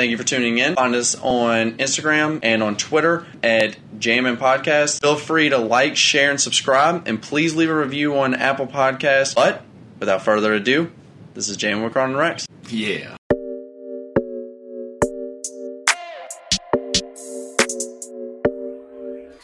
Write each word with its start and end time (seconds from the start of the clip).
Thank 0.00 0.12
you 0.12 0.16
for 0.16 0.24
tuning 0.24 0.56
in. 0.56 0.76
Find 0.76 0.94
us 0.94 1.14
on 1.14 1.72
Instagram 1.72 2.40
and 2.42 2.62
on 2.62 2.78
Twitter 2.78 3.26
at 3.42 3.76
Jammin 3.98 4.38
Podcast. 4.38 5.02
Feel 5.02 5.14
free 5.14 5.50
to 5.50 5.58
like, 5.58 5.94
share, 5.94 6.30
and 6.30 6.40
subscribe. 6.40 7.06
And 7.06 7.20
please 7.20 7.54
leave 7.54 7.68
a 7.68 7.74
review 7.74 8.18
on 8.18 8.32
Apple 8.32 8.66
Podcasts. 8.66 9.34
But 9.34 9.62
without 9.98 10.22
further 10.22 10.54
ado, 10.54 10.90
this 11.34 11.50
is 11.50 11.58
Jammin 11.58 11.84
with 11.84 11.92
Cron 11.92 12.12
and 12.12 12.18
Rex. 12.18 12.46
Yeah. 12.70 13.14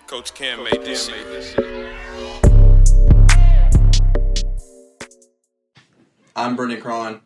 Coach 0.06 0.32
Cam 0.32 0.64
made 0.64 0.82
this 0.82 1.06
shit. 1.06 1.58
I'm 6.34 6.56
Brendan 6.56 6.80
Cron. 6.80 7.20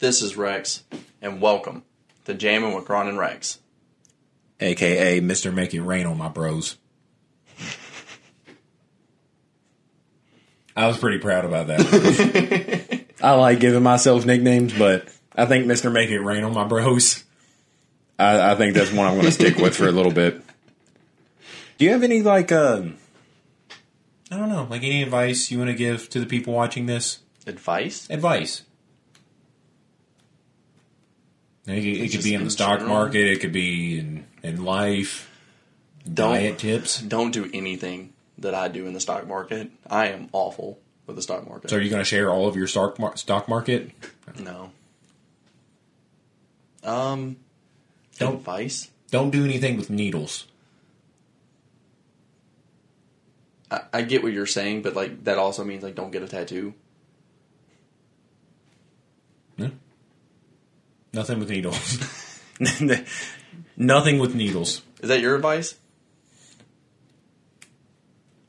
This 0.00 0.22
is 0.22 0.36
Rex. 0.36 0.82
And 1.22 1.40
welcome 1.40 1.84
to 2.28 2.34
Jammin 2.34 2.74
with 2.74 2.84
Cron 2.84 3.08
and 3.08 3.18
Rex. 3.18 3.58
AKA 4.60 5.20
Mr. 5.22 5.52
Make 5.52 5.72
It 5.72 5.80
Rain 5.80 6.04
on 6.04 6.18
my 6.18 6.28
bros. 6.28 6.76
I 10.76 10.86
was 10.86 10.98
pretty 10.98 11.18
proud 11.18 11.44
about 11.44 11.68
that. 11.68 13.04
I 13.22 13.32
like 13.32 13.60
giving 13.60 13.82
myself 13.82 14.26
nicknames, 14.26 14.76
but 14.76 15.08
I 15.34 15.46
think 15.46 15.66
Mr. 15.66 15.90
Make 15.90 16.10
It 16.10 16.20
Rain 16.20 16.44
on 16.44 16.52
my 16.52 16.64
bros. 16.64 17.24
I, 18.18 18.52
I 18.52 18.54
think 18.56 18.74
that's 18.74 18.92
one 18.92 19.06
I'm 19.06 19.14
going 19.14 19.24
to 19.24 19.32
stick 19.32 19.56
with 19.56 19.74
for 19.74 19.88
a 19.88 19.92
little 19.92 20.12
bit. 20.12 20.42
Do 21.78 21.84
you 21.84 21.92
have 21.92 22.02
any 22.02 22.22
like 22.22 22.52
um 22.52 22.98
I 24.30 24.36
don't 24.36 24.50
know, 24.50 24.66
like 24.68 24.82
any 24.82 25.02
advice 25.02 25.50
you 25.50 25.58
want 25.58 25.70
to 25.70 25.76
give 25.76 26.10
to 26.10 26.20
the 26.20 26.26
people 26.26 26.52
watching 26.52 26.86
this? 26.86 27.20
Advice? 27.46 28.08
Advice. 28.10 28.64
It, 31.68 31.74
could- 31.80 31.84
it 31.86 31.98
could 32.02 32.10
Just 32.12 32.24
be 32.24 32.34
in 32.34 32.44
the 32.44 32.50
stock 32.50 32.78
general? 32.80 32.96
market. 32.96 33.26
It 33.30 33.40
could 33.40 33.52
be 33.52 33.98
in 33.98 34.24
in 34.42 34.64
life. 34.64 35.30
Don't- 36.04 36.34
Diet 36.34 36.58
tips. 36.58 37.00
Don't 37.02 37.30
do 37.30 37.50
anything 37.52 38.12
that 38.38 38.54
I 38.54 38.68
do 38.68 38.86
in 38.86 38.94
the 38.94 39.00
stock 39.00 39.26
market. 39.28 39.70
I 39.90 40.08
am 40.08 40.28
awful 40.32 40.78
with 41.06 41.16
the 41.16 41.22
stock 41.22 41.46
market. 41.48 41.70
So 41.70 41.76
are 41.76 41.80
you 41.80 41.90
going 41.90 42.00
to 42.00 42.04
share 42.04 42.30
all 42.30 42.48
of 42.48 42.56
your 42.56 42.66
stock 42.66 42.98
mar- 42.98 43.16
stock 43.16 43.48
market? 43.48 43.90
No. 44.38 44.70
Um. 46.82 47.36
Don't- 48.18 48.36
advice. 48.36 48.90
Don't 49.10 49.30
do 49.30 49.44
anything 49.44 49.76
with 49.76 49.90
needles. 49.90 50.46
I, 53.70 53.80
I 53.92 54.02
get 54.02 54.22
what 54.22 54.32
you're 54.32 54.46
saying, 54.46 54.82
but 54.82 54.94
like 54.94 55.24
that 55.24 55.36
also 55.38 55.64
means 55.64 55.82
like 55.82 55.94
don't 55.94 56.10
get 56.10 56.22
a 56.22 56.28
tattoo. 56.28 56.72
Nothing 61.12 61.38
with 61.38 61.50
needles. 61.50 62.40
Nothing 63.76 64.18
with 64.18 64.34
needles. 64.34 64.82
Is 65.00 65.08
that 65.08 65.20
your 65.20 65.36
advice? 65.36 65.74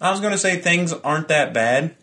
I 0.01 0.11
was 0.11 0.19
going 0.19 0.31
to 0.31 0.37
say 0.37 0.57
things 0.57 0.93
aren't 0.93 1.27
that 1.27 1.53
bad. 1.53 1.95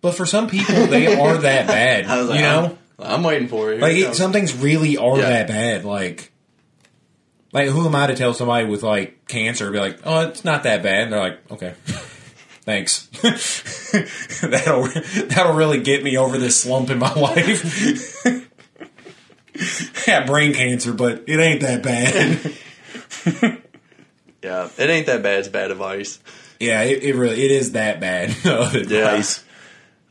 But 0.00 0.14
for 0.14 0.24
some 0.26 0.48
people, 0.48 0.86
they 0.86 1.14
are 1.20 1.36
that 1.38 1.66
bad. 1.66 2.06
Like, 2.06 2.36
you 2.38 2.42
know? 2.44 2.78
I'm, 2.98 3.16
I'm 3.16 3.22
waiting 3.22 3.48
for 3.48 3.72
it. 3.72 3.80
Like 3.80 3.94
Here 3.96 4.08
it 4.08 4.10
it, 4.10 4.14
some 4.14 4.32
things 4.32 4.54
really 4.56 4.96
are 4.96 5.18
Yeah. 5.18 5.28
that 5.30 5.48
bad. 5.48 5.84
Like, 5.84 6.32
like 7.52 7.68
who 7.68 7.86
am 7.86 7.94
I 7.94 8.06
to 8.06 8.14
tell 8.14 8.32
somebody 8.34 8.66
with 8.66 8.82
like 8.82 9.26
cancer? 9.26 9.70
Be 9.70 9.78
like, 9.80 10.00
oh, 10.04 10.28
it's 10.28 10.44
not 10.44 10.62
that 10.62 10.82
bad. 10.82 11.04
And 11.04 11.12
they're 11.12 11.20
like, 11.20 11.50
okay, 11.50 11.74
thanks. 12.70 13.06
that'll 14.42 14.86
that'll 15.26 15.54
really 15.54 15.82
get 15.82 16.04
me 16.04 16.16
over 16.16 16.38
this 16.38 16.60
slump 16.60 16.90
in 16.90 16.98
my 16.98 17.12
life. 17.20 18.24
I 19.56 20.02
got 20.06 20.26
brain 20.26 20.54
cancer, 20.54 20.92
but 20.92 21.24
it 21.26 21.40
ain't 21.40 21.60
that 21.62 21.82
bad. 21.82 22.52
yeah, 24.42 24.68
it 24.78 24.90
ain't 24.90 25.06
that 25.06 25.22
bad. 25.22 25.40
It's 25.40 25.48
bad 25.48 25.70
advice. 25.70 26.20
yeah, 26.60 26.82
it, 26.82 27.02
it 27.02 27.14
really 27.16 27.42
it 27.42 27.50
is 27.50 27.72
that 27.72 28.00
bad 28.00 28.30
of 28.46 28.74
advice. 28.74 29.44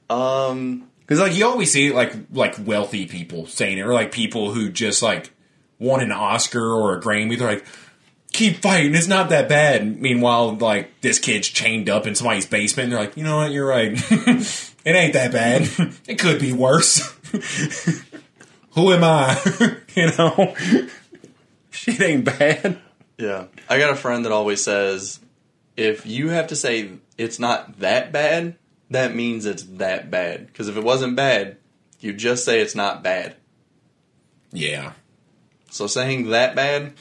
Um. 0.10 0.86
Because 1.00 1.22
like 1.22 1.36
you 1.36 1.48
always 1.48 1.72
see 1.72 1.92
like 1.92 2.14
like 2.32 2.56
wealthy 2.64 3.08
people 3.08 3.48
saying 3.48 3.80
it, 3.80 3.82
or 3.82 3.94
like 3.94 4.12
people 4.12 4.54
who 4.54 4.70
just 4.70 5.02
like 5.02 5.32
won 5.80 6.02
an 6.02 6.12
Oscar 6.12 6.64
or 6.64 6.96
a 6.96 7.02
Grammy. 7.02 7.36
They're 7.36 7.48
like, 7.48 7.66
keep 8.34 8.58
fighting, 8.58 8.96
it's 8.96 9.08
not 9.08 9.30
that 9.30 9.50
bad. 9.50 10.00
Meanwhile, 10.00 10.56
like 10.58 11.02
this 11.02 11.20
kid's 11.20 11.48
chained 11.48 11.90
up 11.90 12.08
in 12.08 12.16
somebody's 12.16 12.46
basement. 12.46 12.86
And 12.86 12.94
they're 12.94 13.00
like, 13.00 13.18
you 13.18 13.24
know 13.24 13.38
what, 13.38 13.52
you're 13.52 13.68
right. 13.68 13.92
it 14.12 14.72
ain't 14.86 15.14
that 15.14 15.32
bad. 15.32 15.70
it 16.08 16.20
could 16.20 16.40
be 16.40 16.54
worse. 16.54 17.16
who 18.72 18.92
am 18.92 19.04
I? 19.04 19.78
you 19.96 20.08
know, 20.18 20.56
shit 21.72 22.02
ain't 22.02 22.26
bad. 22.26 22.80
Yeah, 23.18 23.46
I 23.70 23.80
got 23.80 23.92
a 23.92 23.96
friend 23.96 24.24
that 24.26 24.32
always 24.32 24.64
says, 24.64 25.20
if 25.76 26.06
you 26.06 26.30
have 26.30 26.48
to 26.48 26.56
say 26.56 26.92
it's 27.18 27.40
not 27.40 27.80
that 27.80 28.12
bad, 28.12 28.56
that 28.90 29.14
means 29.14 29.46
it's 29.46 29.64
that 29.64 30.10
bad. 30.10 30.48
Because 30.48 30.70
if 30.70 30.78
it 30.78 30.84
wasn't 30.84 31.18
bad, 31.18 31.58
you 32.00 32.14
just 32.14 32.46
say 32.46 32.62
it's 32.62 32.76
not 32.76 33.04
bad. 33.04 33.36
Yeah, 34.52 34.94
So 35.70 35.86
saying 35.86 36.30
that 36.30 36.56
bad 36.56 36.94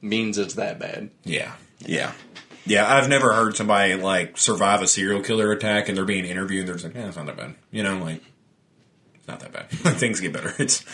means 0.00 0.38
it's 0.38 0.54
that 0.54 0.78
bad. 0.78 1.10
yeah, 1.24 1.52
yeah. 1.80 2.12
Yeah, 2.66 2.86
I've 2.86 3.08
never 3.08 3.32
heard 3.32 3.56
somebody 3.56 3.94
like 3.94 4.36
survive 4.36 4.82
a 4.82 4.86
serial 4.86 5.22
killer 5.22 5.50
attack 5.52 5.88
and 5.88 5.96
they're 5.96 6.04
being 6.04 6.26
interviewed 6.26 6.60
and 6.60 6.68
they're 6.68 6.74
just 6.74 6.84
like, 6.84 6.94
yeah, 6.94 7.08
it's 7.08 7.16
not 7.16 7.24
that 7.24 7.36
bad. 7.38 7.54
You 7.70 7.82
know, 7.82 7.96
like, 7.98 8.22
it's 9.14 9.26
not 9.26 9.40
that 9.40 9.52
bad. 9.52 9.70
Things 9.70 10.20
get 10.20 10.34
better. 10.34 10.52
It's 10.58 10.84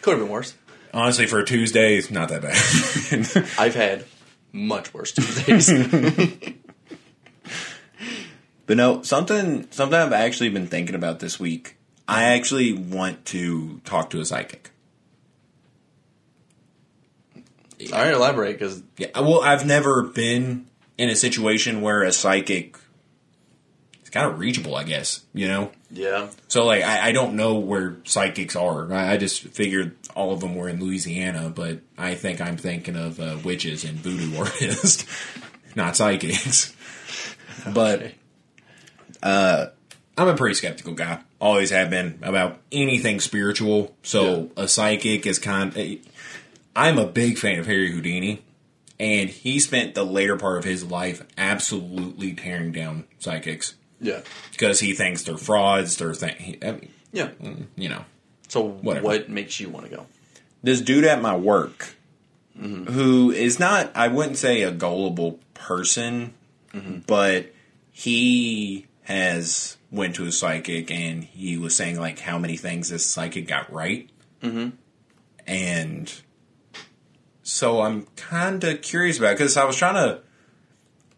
Could 0.00 0.12
have 0.12 0.20
been 0.20 0.30
worse. 0.30 0.54
honestly 0.94 1.26
for 1.26 1.38
a 1.40 1.44
Tuesday, 1.44 1.96
it's 1.96 2.10
not 2.10 2.30
that 2.30 2.40
bad. 2.40 3.52
I've 3.58 3.74
had 3.74 4.06
much 4.52 4.94
worse 4.94 5.12
Tuesdays. 5.12 5.70
But 8.66 8.76
no, 8.76 9.00
something 9.02 9.66
something 9.70 9.98
I've 9.98 10.12
actually 10.12 10.50
been 10.50 10.66
thinking 10.66 10.94
about 10.94 11.20
this 11.20 11.40
week. 11.40 11.76
I 12.06 12.24
actually 12.24 12.74
want 12.74 13.24
to 13.26 13.80
talk 13.84 14.10
to 14.10 14.20
a 14.20 14.26
psychic. 14.26 14.70
All 17.92 17.98
right, 17.98 18.12
elaborate 18.12 18.58
because 18.58 18.82
yeah, 18.96 19.08
well, 19.14 19.40
I've 19.40 19.66
never 19.66 20.02
been 20.02 20.66
in 20.96 21.08
a 21.10 21.16
situation 21.16 21.80
where 21.80 22.02
a 22.02 22.12
psychic 22.12 22.76
is 24.02 24.10
kind 24.10 24.30
of 24.30 24.38
reachable, 24.38 24.74
I 24.74 24.84
guess, 24.84 25.24
you 25.32 25.46
know? 25.46 25.70
yeah, 25.90 26.28
So, 26.48 26.64
like, 26.64 26.82
I, 26.82 27.08
I 27.08 27.12
don't 27.12 27.34
know 27.34 27.54
where 27.54 27.96
psychics 28.04 28.56
are. 28.56 28.92
I, 28.92 29.12
I 29.12 29.16
just 29.16 29.42
figured 29.42 29.96
all 30.16 30.32
of 30.32 30.40
them 30.40 30.54
were 30.56 30.68
in 30.68 30.80
Louisiana, 30.80 31.50
but 31.50 31.80
I 31.96 32.14
think 32.14 32.40
I'm 32.40 32.56
thinking 32.56 32.96
of 32.96 33.20
uh, 33.20 33.38
witches 33.44 33.84
and 33.84 33.96
voodoo 33.98 34.36
artists, 34.38 35.06
not 35.74 35.96
psychics. 35.96 36.74
But 37.74 38.12
uh, 39.20 39.66
I'm 40.16 40.28
a 40.28 40.36
pretty 40.36 40.54
skeptical 40.54 40.94
guy. 40.94 41.20
Always 41.40 41.70
have 41.70 41.90
been 41.90 42.20
about 42.22 42.60
anything 42.70 43.18
spiritual. 43.18 43.96
So 44.04 44.50
a 44.56 44.68
psychic 44.68 45.26
is 45.26 45.38
kind. 45.40 46.00
I'm 46.74 46.98
a 46.98 47.06
big 47.06 47.38
fan 47.38 47.58
of 47.58 47.66
Harry 47.66 47.90
Houdini, 47.90 48.42
and 49.00 49.28
he 49.28 49.58
spent 49.58 49.94
the 49.94 50.04
later 50.04 50.36
part 50.36 50.58
of 50.58 50.64
his 50.64 50.84
life 50.84 51.26
absolutely 51.36 52.34
tearing 52.34 52.72
down 52.72 53.04
psychics 53.18 53.74
yeah, 54.00 54.20
because 54.52 54.80
he 54.80 54.92
thinks 54.92 55.22
they're 55.24 55.36
frauds. 55.36 55.96
They're 55.96 56.12
th- 56.12 56.58
I 56.62 56.72
mean, 56.72 56.90
yeah. 57.12 57.30
Mm, 57.42 57.66
you 57.76 57.88
know. 57.88 58.04
So 58.48 58.62
Whatever. 58.62 59.06
what 59.06 59.28
makes 59.28 59.60
you 59.60 59.68
want 59.68 59.86
to 59.90 59.96
go? 59.96 60.06
This 60.62 60.80
dude 60.80 61.04
at 61.04 61.20
my 61.20 61.36
work, 61.36 61.94
mm-hmm. 62.58 62.92
who 62.92 63.30
is 63.30 63.58
not, 63.58 63.90
I 63.94 64.08
wouldn't 64.08 64.38
say 64.38 64.62
a 64.62 64.70
gullible 64.70 65.38
person, 65.54 66.34
mm-hmm. 66.72 67.00
but 67.06 67.52
he 67.92 68.86
has 69.02 69.76
went 69.90 70.14
to 70.16 70.26
a 70.26 70.32
psychic 70.32 70.90
and 70.90 71.24
he 71.24 71.56
was 71.56 71.74
saying 71.74 71.98
like 71.98 72.18
how 72.18 72.38
many 72.38 72.56
things 72.56 72.90
this 72.90 73.06
psychic 73.06 73.48
got 73.48 73.72
right, 73.72 74.08
mm-hmm. 74.42 74.70
and 75.46 76.22
so 77.48 77.80
I'm 77.80 78.06
kind 78.16 78.62
of 78.62 78.82
curious 78.82 79.18
about 79.18 79.36
because 79.38 79.56
I 79.56 79.64
was 79.64 79.74
trying 79.74 79.94
to, 79.94 80.20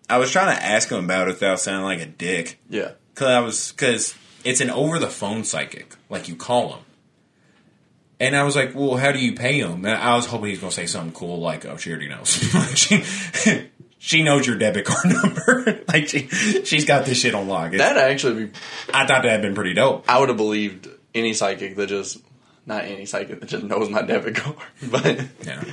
I 0.09 0.19
was 0.19 0.31
trying 0.31 0.57
to 0.57 0.63
ask 0.65 0.89
him 0.89 1.05
about 1.05 1.27
it 1.27 1.33
without 1.33 1.59
sounding 1.59 1.85
like 1.85 2.01
a 2.01 2.07
dick. 2.07 2.61
Yeah, 2.69 2.93
Cause 3.17 3.27
I 3.29 3.41
was, 3.41 3.73
cause 3.73 4.15
it's 4.45 4.61
an 4.61 4.71
over 4.71 4.99
the 5.01 5.09
phone 5.11 5.43
psychic. 5.45 5.95
Like 6.09 6.29
you 6.29 6.37
call 6.37 6.75
him. 6.75 6.85
And 8.21 8.37
I 8.37 8.45
was 8.45 8.55
like, 8.55 8.75
well, 8.75 8.97
how 8.97 9.13
do 9.13 9.19
you 9.19 9.35
pay 9.35 9.59
him? 9.59 9.85
And 9.85 9.97
I 9.97 10.15
was 10.15 10.27
hoping 10.27 10.47
he 10.47 10.51
was 10.53 10.61
going 10.61 10.71
to 10.71 10.77
say 10.77 10.87
something 10.87 11.13
cool 11.13 11.41
like, 11.41 11.65
oh, 11.65 11.77
she 11.79 11.91
already 11.91 12.09
knows. 12.09 12.29
she, 12.75 13.03
she 13.99 14.23
knows 14.23 14.47
your 14.47 14.57
debit 14.59 14.85
card 14.85 15.07
number. 15.23 15.83
like 15.89 16.09
she, 16.09 16.29
she's 16.65 16.85
got 16.85 17.07
this 17.07 17.19
shit 17.19 17.35
on 17.35 17.49
lock. 17.49 17.73
That 17.73 17.97
actually, 17.97 18.45
be, 18.47 18.53
I 18.93 19.07
thought 19.07 19.23
that 19.23 19.33
had 19.33 19.43
been 19.43 19.55
pretty 19.55 19.73
dope. 19.75 20.05
I 20.09 20.21
would 20.21 20.29
have 20.29 20.37
believed 20.37 20.89
any 21.15 21.33
psychic 21.33 21.77
that 21.77 21.89
just 21.89 22.19
not 22.67 22.85
any 22.85 23.07
psychic 23.07 23.41
that 23.41 23.49
just 23.49 23.65
knows 23.65 23.89
my 23.91 24.03
debit 24.03 24.37
card, 24.37 24.57
but 24.91 25.21
Yeah. 25.45 25.65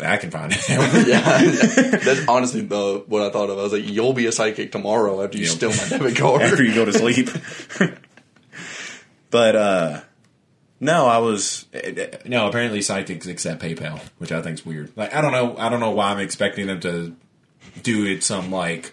I 0.00 0.16
can 0.18 0.30
find 0.30 0.52
it. 0.56 1.08
yeah, 1.08 1.98
that's 1.98 2.28
honestly 2.28 2.60
the 2.62 3.04
what 3.06 3.22
I 3.22 3.30
thought 3.30 3.48
of. 3.50 3.58
I 3.58 3.62
was 3.62 3.72
like, 3.72 3.86
you'll 3.88 4.12
be 4.12 4.26
a 4.26 4.32
psychic 4.32 4.72
tomorrow 4.72 5.22
after 5.22 5.38
you 5.38 5.44
Yep. 5.44 5.52
steal 5.54 5.70
my 5.70 5.88
debit 5.88 6.16
card. 6.16 6.42
after 6.42 6.62
you 6.62 6.74
go 6.74 6.84
to 6.84 6.92
sleep. 6.92 7.28
but 9.30 9.56
uh 9.56 10.00
No, 10.80 11.06
I 11.06 11.18
was. 11.18 11.66
No, 12.24 12.48
apparently 12.48 12.82
psychics 12.82 13.26
accept 13.26 13.62
PayPal, 13.62 14.00
which 14.18 14.32
I 14.32 14.42
think's 14.42 14.64
weird. 14.66 14.92
Like 14.96 15.14
I 15.14 15.20
don't 15.20 15.32
know, 15.32 15.56
I 15.58 15.68
don't 15.68 15.80
know 15.80 15.90
why 15.92 16.10
I'm 16.10 16.18
expecting 16.18 16.66
them 16.66 16.80
to 16.80 17.16
do 17.82 18.04
it 18.06 18.22
some 18.22 18.50
like 18.50 18.92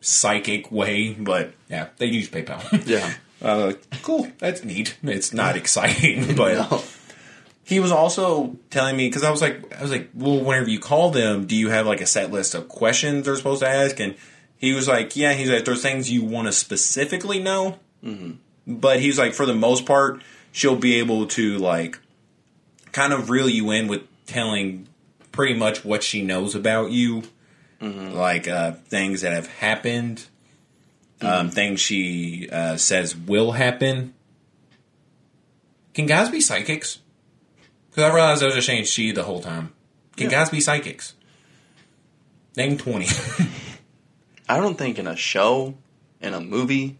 psychic 0.00 0.70
way, 0.72 1.12
but 1.12 1.52
yeah, 1.68 1.88
they 1.98 2.06
use 2.06 2.28
PayPal. 2.28 2.86
Yeah. 2.86 3.12
Uh, 3.42 3.72
cool, 4.02 4.28
that's 4.36 4.62
neat. 4.64 4.98
It's 5.02 5.32
not 5.32 5.56
exciting, 5.56 6.36
but 6.36 6.70
No. 6.70 6.82
He 7.70 7.78
was 7.78 7.92
also 7.92 8.56
telling 8.70 8.96
me 8.96 9.06
because 9.06 9.22
I 9.22 9.30
was 9.30 9.40
like, 9.40 9.72
I 9.78 9.80
was 9.80 9.92
like, 9.92 10.10
well, 10.12 10.40
whenever 10.40 10.68
you 10.68 10.80
call 10.80 11.12
them, 11.12 11.46
do 11.46 11.54
you 11.54 11.70
have 11.70 11.86
like 11.86 12.00
a 12.00 12.06
set 12.06 12.32
list 12.32 12.56
of 12.56 12.68
questions 12.68 13.24
they're 13.24 13.36
supposed 13.36 13.60
to 13.62 13.68
ask? 13.68 14.00
And 14.00 14.16
he 14.56 14.72
was 14.72 14.88
like, 14.88 15.14
yeah, 15.14 15.34
he's 15.34 15.48
like, 15.48 15.64
there's 15.64 15.80
things 15.80 16.10
you 16.10 16.24
want 16.24 16.48
to 16.48 16.52
specifically 16.52 17.38
know, 17.38 17.78
but 18.66 18.98
he's 18.98 19.20
like, 19.20 19.34
for 19.34 19.46
the 19.46 19.54
most 19.54 19.86
part, 19.86 20.20
she'll 20.50 20.74
be 20.74 20.96
able 20.96 21.28
to 21.28 21.58
like 21.58 22.00
kind 22.90 23.12
of 23.12 23.30
reel 23.30 23.48
you 23.48 23.70
in 23.70 23.86
with 23.86 24.02
telling 24.26 24.88
pretty 25.30 25.54
much 25.54 25.84
what 25.84 26.02
she 26.02 26.22
knows 26.22 26.56
about 26.56 26.90
you, 26.90 27.22
like 28.16 28.48
uh, 28.48 28.72
things 28.72 29.20
that 29.20 29.32
have 29.32 29.46
happened, 29.46 30.26
um, 31.20 31.50
things 31.50 31.78
she 31.78 32.48
uh, 32.50 32.76
says 32.76 33.16
will 33.16 33.52
happen. 33.52 34.12
Can 35.94 36.06
guys 36.06 36.30
be 36.30 36.40
psychics? 36.40 36.99
Because 37.90 38.04
I 38.04 38.14
realized 38.14 38.42
I 38.42 38.46
was 38.46 38.54
just 38.54 38.66
saying 38.66 38.84
she 38.84 39.12
the 39.12 39.24
whole 39.24 39.40
time. 39.40 39.72
Can 40.16 40.28
guys 40.28 40.50
be 40.50 40.60
psychics? 40.60 41.14
Name 42.56 42.76
20. 42.76 43.06
I 44.48 44.58
don't 44.58 44.76
think 44.76 44.98
in 44.98 45.06
a 45.06 45.16
show, 45.16 45.74
in 46.20 46.34
a 46.34 46.40
movie. 46.40 46.98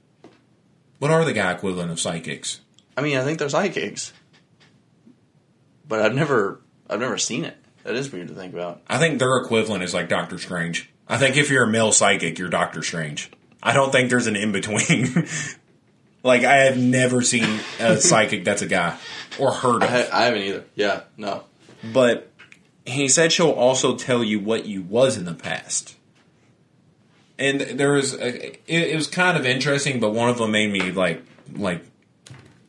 what 0.99 1.11
are 1.11 1.25
the 1.25 1.33
guy 1.33 1.53
equivalent 1.53 1.91
of 1.91 2.01
psychics? 2.01 2.61
I 2.97 3.03
mean, 3.03 3.17
I 3.17 3.25
think 3.25 3.39
they're 3.39 3.49
psychics, 3.49 4.13
but 5.87 6.03
I've 6.03 6.15
never, 6.15 6.61
I've 6.89 7.01
never 7.01 7.19
seen 7.19 7.45
it. 7.45 7.57
That 7.85 7.95
is 7.95 8.13
weird 8.13 8.29
to 8.29 8.35
think 8.35 8.53
about. 8.53 8.83
I 8.89 8.99
think 8.99 9.19
their 9.19 9.37
equivalent 9.39 9.83
is 9.83 9.95
like 9.95 10.09
Doctor 10.09 10.39
Strange. 10.39 10.91
I 11.09 11.17
think 11.19 11.37
if 11.37 11.51
you're 11.51 11.65
a 11.65 11.71
male 11.71 11.93
psychic, 11.93 12.39
you're 12.39 12.51
Doctor 12.51 12.83
Strange. 12.83 13.31
I 13.63 13.73
don't 13.73 13.91
think 13.91 14.11
there's 14.11 14.27
an 14.27 14.37
in 14.37 14.53
between. 14.53 15.27
Like, 16.22 16.44
I 16.44 16.64
have 16.64 16.76
never 16.78 17.22
seen 17.22 17.61
a 17.78 17.96
psychic 18.00 18.44
that's 18.44 18.62
a 18.62 18.67
guy 18.67 18.99
or 19.38 19.52
heard 19.52 19.82
I, 19.82 19.87
ha- 19.87 20.08
I 20.12 20.25
haven't 20.25 20.43
either. 20.43 20.64
Yeah, 20.75 21.02
no. 21.17 21.44
but 21.93 22.31
he 22.84 23.08
said 23.08 23.32
she'll 23.32 23.50
also 23.50 23.96
tell 23.96 24.22
you 24.25 24.40
what 24.40 24.67
you 24.67 24.82
was 24.82 25.17
in 25.17 25.25
the 25.25 25.34
past. 25.34 25.96
and 27.38 27.61
there 27.61 27.93
was 27.93 28.14
a, 28.14 28.52
it, 28.52 28.61
it 28.67 28.94
was 28.96 29.06
kind 29.06 29.37
of 29.38 29.46
interesting, 29.46 29.99
but 30.00 30.11
one 30.11 30.28
of 30.28 30.38
them 30.38 30.50
made 30.52 30.70
me 30.70 30.93
like 30.93 31.22
like 31.55 31.82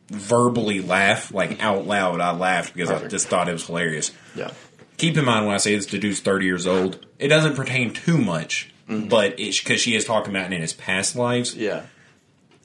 verbally 0.10 0.82
laugh, 0.82 1.34
like 1.34 1.62
out 1.62 1.86
loud. 1.86 2.22
I 2.22 2.32
laughed 2.32 2.74
because 2.74 2.90
I 2.90 3.08
just 3.08 3.28
thought 3.28 3.50
it 3.50 3.54
was 3.54 3.66
hilarious. 3.66 4.12
Yeah. 4.36 4.52
Keep 4.98 5.18
in 5.18 5.26
mind 5.26 5.46
when 5.46 5.56
I 5.56 5.58
say 5.58 5.76
this, 5.76 5.86
dude's 5.88 6.20
thirty 6.20 6.46
years 6.46 6.68
old. 6.68 7.06
It 7.20 7.28
doesn't 7.28 7.56
pertain 7.56 7.94
too 7.94 8.18
much, 8.18 8.72
mm-hmm. 8.88 9.08
but 9.08 9.40
it's 9.40 9.60
because 9.60 9.82
she 9.82 9.96
is 9.96 10.06
talking 10.06 10.34
about 10.34 10.52
it 10.52 10.56
in 10.56 10.62
his 10.62 10.74
past 10.74 11.16
lives. 11.16 11.56
Yeah. 11.56 11.84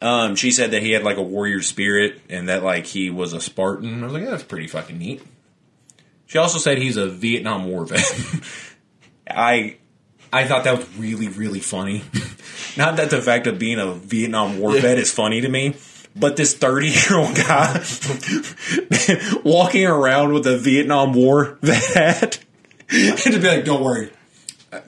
Um, 0.03 0.37
she 0.37 0.51
said 0.51 0.73
that 0.73 0.83
he 0.83 0.93
had 0.93 1.03
like 1.03 1.17
a 1.17 1.23
warrior 1.23 1.63
spirit 1.63 2.21
and 2.29 2.49
that 2.49 2.63
like 2.63 2.87
he 2.87 3.11
was 3.11 3.33
a 3.33 3.41
Spartan. 3.41 4.03
I 4.03 4.07
was 4.07 4.13
like, 4.13 4.25
yeah, 4.25 4.31
that's 4.31 4.43
pretty 4.43 4.67
fucking 4.67 4.99
neat. 4.99 5.23
She 6.27 6.39
also 6.39 6.59
said 6.59 6.79
he's 6.79 6.97
a 6.97 7.09
Vietnam 7.09 7.67
War 7.67 7.85
vet. 7.87 8.05
I 9.31 9.77
I 10.33 10.45
thought 10.45 10.65
that 10.65 10.77
was 10.79 10.99
really 10.99 11.29
really 11.29 11.61
funny. 11.61 12.03
Not 12.77 12.97
that 12.97 13.11
the 13.11 13.23
fact 13.23 13.47
of 13.47 13.59
being 13.59 13.79
a 13.79 13.93
Vietnam 13.93 14.59
War 14.59 14.73
vet 14.73 14.99
is 14.99 15.13
funny 15.13 15.41
to 15.41 15.49
me, 15.49 15.77
but 16.15 16.37
this 16.37 16.55
thirty 16.55 16.89
year 16.89 17.17
old 17.17 17.35
guy 17.37 17.83
walking 19.45 19.87
around 19.87 20.35
with 20.35 20.47
a 20.47 20.59
Vietnam 20.59 21.15
War 21.15 21.59
vet 21.63 22.45
and 22.91 23.19
to 23.19 23.39
be 23.39 23.49
like, 23.49 23.65
"Don't 23.65 23.83
worry." 23.83 24.11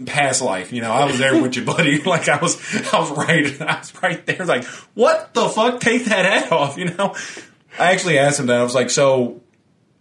Past 0.07 0.43
life, 0.43 0.73
you 0.73 0.83
know, 0.83 0.91
I 0.91 1.05
was 1.07 1.19
there 1.19 1.41
with 1.41 1.57
you, 1.57 1.65
buddy. 1.65 2.03
Like 2.07 2.29
I 2.29 2.39
was, 2.39 2.57
I 2.93 2.99
was 3.01 3.11
right, 3.13 3.61
I 3.63 3.79
was 3.79 4.03
right 4.03 4.27
there. 4.27 4.45
Like, 4.45 4.65
what 4.95 5.33
the 5.35 5.49
fuck? 5.49 5.81
Take 5.81 6.07
that 6.07 6.25
hat 6.25 6.53
off, 6.53 6.77
you 6.77 6.87
know. 6.87 7.15
I 7.79 7.93
actually 7.93 8.19
asked 8.19 8.41
him 8.41 8.47
that. 8.47 8.59
I 8.59 8.63
was 8.65 8.75
like, 8.75 8.91
so 8.91 9.41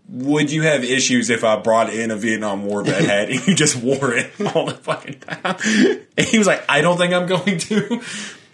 would 0.10 0.52
you 0.52 0.64
have 0.64 0.84
issues 0.84 1.30
if 1.30 1.44
I 1.44 1.58
brought 1.58 1.94
in 1.94 2.12
a 2.12 2.16
Vietnam 2.16 2.66
War 2.66 2.84
vet 2.84 3.04
hat 3.06 3.30
and 3.30 3.46
you 3.48 3.54
just 3.56 3.76
wore 3.76 4.14
it 4.14 4.32
all 4.56 4.66
the 4.66 4.74
fucking 4.74 5.20
time? 5.20 5.58
And 6.18 6.26
he 6.28 6.38
was 6.38 6.48
like, 6.48 6.64
I 6.68 6.82
don't 6.82 6.98
think 6.98 7.14
I'm 7.14 7.28
going 7.28 7.58
to. 7.60 8.02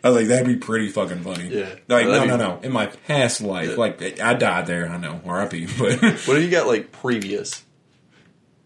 I 0.03 0.09
was 0.09 0.17
like, 0.17 0.27
that'd 0.27 0.45
be 0.47 0.57
pretty 0.57 0.89
fucking 0.89 1.21
funny. 1.23 1.47
Yeah. 1.47 1.73
Like, 1.87 2.05
no, 2.07 2.25
no, 2.25 2.37
be- 2.37 2.43
no. 2.43 2.59
In 2.63 2.71
my 2.73 2.87
past 2.87 3.39
life, 3.39 3.69
Yeah. 3.69 3.75
like, 3.75 4.19
I 4.19 4.33
died 4.33 4.67
there. 4.67 4.89
I 4.89 4.97
know, 4.97 5.21
R.I.P. 5.25 5.67
But 5.77 6.01
what 6.01 6.13
What 6.27 6.37
if 6.37 6.43
you 6.43 6.49
got 6.51 6.67
like 6.67 6.91
previous 6.91 7.63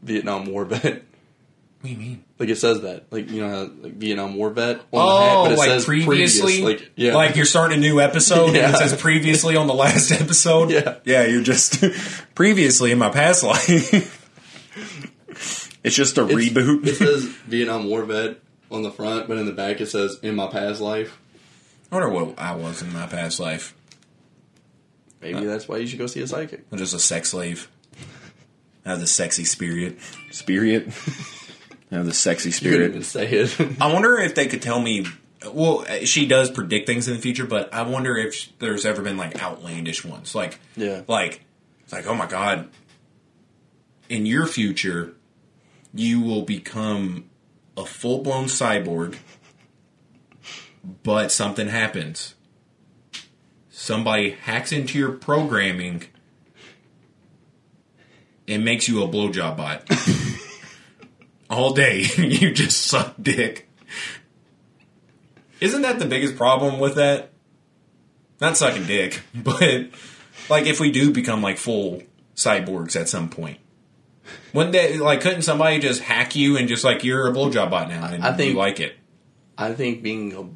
Vietnam 0.01 0.45
War 0.45 0.65
vet? 0.65 1.03
Do 1.83 1.89
you 1.89 1.97
mean? 1.97 2.23
Like 2.39 2.49
it 2.49 2.57
says 2.57 2.81
that, 2.81 3.05
like 3.11 3.29
you 3.29 3.41
know, 3.41 3.49
how, 3.49 3.61
like 3.83 3.93
Vietnam 3.93 4.35
War 4.35 4.49
vet 4.49 4.77
on 4.77 4.83
Oh, 4.93 5.07
the 5.09 5.09
hat, 5.09 5.43
but 5.43 5.51
it 5.51 5.53
oh, 5.53 5.57
like 5.57 5.67
says 5.69 5.85
previously, 5.85 6.61
previous. 6.61 6.81
Like 6.81 6.91
yeah, 6.95 7.15
like 7.15 7.35
you're 7.35 7.45
starting 7.45 7.77
a 7.77 7.81
new 7.81 7.99
episode 8.01 8.55
Yeah. 8.55 8.65
and 8.67 8.75
it 8.75 8.77
says 8.79 8.99
previously 8.99 9.55
on 9.55 9.67
the 9.67 9.73
last 9.73 10.11
episode. 10.21 10.71
Yeah. 10.71 10.95
yeah, 11.05 11.25
you're 11.25 11.43
just 11.43 11.83
previously 12.35 12.91
in 12.91 12.97
my 12.97 13.09
past 13.09 13.43
life. 13.43 13.93
it's 15.83 15.95
just 15.95 16.17
a 16.17 16.23
It's- 16.25 16.37
reboot. 16.37 16.85
It 16.87 16.95
says 16.95 17.23
Vietnam 17.25 17.87
War 17.89 18.03
vet 18.03 18.37
on 18.71 18.81
the 18.83 18.91
front, 18.91 19.27
but 19.27 19.37
in 19.37 19.45
the 19.45 19.53
back 19.53 19.79
it 19.79 19.85
says 19.87 20.17
in 20.23 20.35
my 20.35 20.47
past 20.47 20.81
life. 20.81 21.17
I 21.91 21.95
wonder 21.95 22.09
what 22.09 22.37
I 22.39 22.55
was 22.55 22.81
in 22.81 22.91
my 22.91 23.05
past 23.07 23.39
life. 23.39 23.73
Maybe 25.21 25.37
uh, 25.39 25.43
that's 25.45 25.67
why 25.67 25.77
you 25.77 25.87
should 25.87 25.99
go 25.99 26.07
see 26.07 26.21
a 26.21 26.27
psychic. 26.27 26.65
I'm 26.71 26.77
just 26.77 26.93
a 26.93 26.99
sex 26.99 27.29
slave. 27.29 27.69
I 28.85 28.89
have 28.89 28.99
the 28.99 29.07
sexy 29.07 29.45
spirit. 29.45 29.99
Spirit. 30.31 30.89
Yeah, 31.91 32.01
the 32.01 32.13
sexy 32.13 32.49
You 32.49 32.53
spirit. 32.53 32.89
even 32.89 33.03
say 33.03 33.27
it. 33.29 33.57
I 33.81 33.91
wonder 33.93 34.17
if 34.17 34.35
they 34.35 34.47
could 34.47 34.61
tell 34.61 34.79
me. 34.79 35.05
Well, 35.51 35.85
she 36.05 36.25
does 36.25 36.49
predict 36.51 36.87
things 36.87 37.07
in 37.07 37.13
the 37.15 37.21
future, 37.21 37.45
but 37.45 37.73
I 37.73 37.83
wonder 37.83 38.17
if 38.17 38.49
there's 38.59 38.85
ever 38.85 39.01
been 39.01 39.17
like 39.17 39.41
outlandish 39.41 40.03
ones, 40.03 40.33
like 40.35 40.59
Yeah. 40.75 41.03
like 41.07 41.45
it's 41.83 41.93
like 41.93 42.07
oh 42.07 42.15
my 42.15 42.25
god, 42.25 42.69
in 44.09 44.25
your 44.25 44.47
future, 44.47 45.13
you 45.93 46.19
will 46.21 46.41
become 46.41 47.29
a 47.77 47.85
full 47.85 48.23
blown 48.23 48.45
cyborg, 48.45 49.15
but 51.03 51.31
something 51.31 51.67
happens. 51.67 52.33
Somebody 53.69 54.31
hacks 54.31 54.71
into 54.71 54.97
your 54.97 55.11
programming 55.11 56.03
and 58.47 58.65
makes 58.65 58.87
you 58.87 59.03
a 59.03 59.07
blowjob 59.07 59.55
bot. 59.55 59.87
All 61.49 61.73
day, 61.73 62.01
you 62.17 62.51
just 62.51 62.81
suck 62.85 63.15
dick. 63.21 63.69
Isn't 65.61 65.81
that 65.83 65.99
the 65.99 66.05
biggest 66.05 66.35
problem 66.35 66.79
with 66.79 66.95
that? 66.95 67.29
Not 68.39 68.57
sucking 68.57 68.85
dick, 68.85 69.21
but 69.33 69.87
like 70.49 70.65
if 70.67 70.79
we 70.79 70.91
do 70.91 71.11
become 71.11 71.41
like 71.41 71.57
full 71.57 72.03
cyborgs 72.35 72.95
at 72.99 73.09
some 73.09 73.29
point, 73.29 73.57
wouldn't 74.53 74.73
they 74.73 74.97
like 74.97 75.21
couldn't 75.21 75.41
somebody 75.41 75.79
just 75.79 76.01
hack 76.01 76.35
you 76.35 76.57
and 76.57 76.67
just 76.67 76.83
like 76.83 77.03
you're 77.03 77.27
a 77.27 77.31
blowjob 77.33 77.71
bot 77.71 77.89
now 77.89 78.05
and 78.05 78.23
I 78.23 78.33
think- 78.33 78.51
you 78.53 78.57
like 78.57 78.79
it? 78.79 78.95
I 79.57 79.73
think 79.73 80.03
being 80.03 80.33
a 80.33 80.47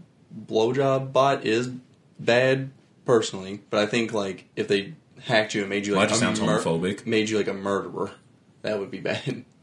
blowjob 0.51 1.11
bot 1.11 1.43
is 1.43 1.71
bad 2.19 2.69
personally, 3.05 3.61
but 3.71 3.79
I 3.79 3.87
think 3.87 4.13
like 4.13 4.45
if 4.55 4.67
they 4.67 4.93
hacked 5.23 5.55
you 5.55 5.61
and 5.61 5.69
made 5.71 5.87
you 5.87 5.93
Well, 5.93 6.01
like 6.01 6.09
that 6.09 6.19
just 6.19 6.21
a 6.21 6.35
sounds 6.35 6.39
homophobic. 6.39 7.07
made 7.07 7.27
you 7.29 7.37
like 7.37 7.47
a 7.47 7.53
murderer, 7.53 8.11
that 8.61 8.77
would 8.77 8.91
be 8.91 8.99
bad. 8.99 9.45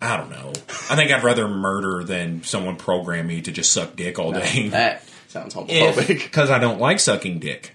I 0.00 0.16
don't 0.16 0.30
know. 0.30 0.52
I 0.90 0.96
think 0.96 1.10
I'd 1.10 1.24
rather 1.24 1.48
murder 1.48 2.04
than 2.04 2.42
someone 2.44 2.76
program 2.76 3.26
me 3.26 3.40
to 3.42 3.52
just 3.52 3.72
suck 3.72 3.96
dick 3.96 4.18
all 4.18 4.32
day. 4.32 4.68
That 4.68 5.02
sounds 5.28 5.54
homophobic. 5.54 6.06
Because 6.24 6.50
I 6.50 6.58
don't 6.58 6.80
like 6.80 7.00
sucking 7.00 7.38
dick. 7.38 7.72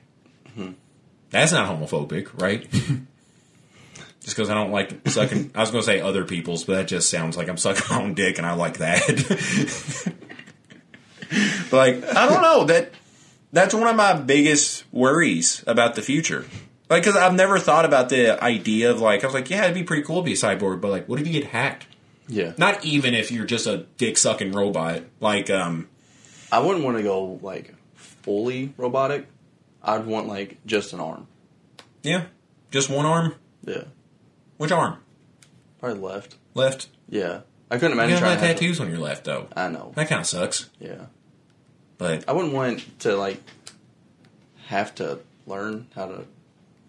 That's 1.31 1.51
not 1.51 1.67
homophobic, 1.69 2.39
right? 2.41 2.69
just 2.71 4.35
because 4.35 4.49
I 4.49 4.53
don't 4.53 4.71
like 4.71 5.07
sucking. 5.07 5.51
I 5.55 5.61
was 5.61 5.71
going 5.71 5.81
to 5.81 5.85
say 5.85 6.01
other 6.01 6.25
people's, 6.25 6.65
but 6.65 6.75
that 6.75 6.87
just 6.87 7.09
sounds 7.09 7.37
like 7.37 7.47
I'm 7.47 7.57
sucking 7.57 7.83
my 7.89 8.01
own 8.03 8.13
dick, 8.13 8.37
and 8.37 8.45
I 8.45 8.53
like 8.53 8.77
that. 8.79 10.13
Like, 11.71 12.03
I 12.03 12.27
don't 12.27 12.41
know 12.41 12.65
that. 12.65 12.91
That's 13.53 13.73
one 13.73 13.87
of 13.87 13.95
my 13.95 14.13
biggest 14.13 14.83
worries 14.91 15.63
about 15.67 15.95
the 15.95 16.01
future. 16.01 16.45
Like, 16.89 17.03
because 17.03 17.15
I've 17.17 17.33
never 17.33 17.59
thought 17.59 17.85
about 17.85 18.09
the 18.09 18.41
idea 18.41 18.91
of 18.91 19.01
like, 19.01 19.23
I 19.23 19.27
was 19.27 19.33
like, 19.33 19.49
yeah, 19.49 19.63
it'd 19.63 19.73
be 19.75 19.83
pretty 19.83 20.03
cool 20.03 20.17
to 20.17 20.25
be 20.25 20.33
a 20.33 20.35
cyborg, 20.35 20.81
but 20.81 20.91
like, 20.91 21.09
what 21.09 21.19
if 21.19 21.27
you 21.27 21.33
get 21.33 21.51
hacked? 21.51 21.85
Yeah, 22.27 22.53
Not 22.57 22.83
even 22.85 23.13
if 23.13 23.31
you're 23.31 23.45
just 23.45 23.67
a 23.67 23.85
dick 23.97 24.17
sucking 24.17 24.51
robot. 24.51 25.03
Like, 25.19 25.49
um, 25.49 25.89
I 26.51 26.59
wouldn't 26.59 26.83
want 26.85 26.97
to 26.97 27.03
go 27.03 27.39
like 27.41 27.73
fully 27.95 28.73
robotic. 28.77 29.27
I'd 29.83 30.05
want 30.05 30.27
like 30.27 30.57
just 30.65 30.93
an 30.93 30.99
arm. 30.99 31.27
yeah, 32.03 32.25
just 32.71 32.89
one 32.89 33.05
arm. 33.05 33.35
Yeah, 33.65 33.83
Which 34.57 34.71
arm? 34.71 34.97
probably 35.79 35.99
left. 35.99 36.35
Left. 36.53 36.87
Yeah, 37.09 37.41
I 37.69 37.77
couldn't 37.77 37.93
imagine 37.93 38.11
got 38.11 38.17
a 38.17 38.19
trying 38.19 38.29
lot 38.29 38.33
of 38.35 38.41
to 38.41 38.47
have 38.47 38.55
to- 38.57 38.61
tattoos 38.61 38.79
on 38.79 38.89
your 38.89 38.99
left, 38.99 39.23
though. 39.25 39.47
I 39.55 39.67
know. 39.69 39.91
That 39.95 40.07
kind 40.09 40.21
of 40.21 40.27
sucks. 40.27 40.69
Yeah, 40.79 41.05
But 41.97 42.23
I 42.27 42.33
wouldn't 42.33 42.53
want 42.53 42.99
to 43.01 43.15
like 43.15 43.41
have 44.67 44.93
to 44.95 45.19
learn 45.47 45.87
how 45.95 46.05
to 46.07 46.25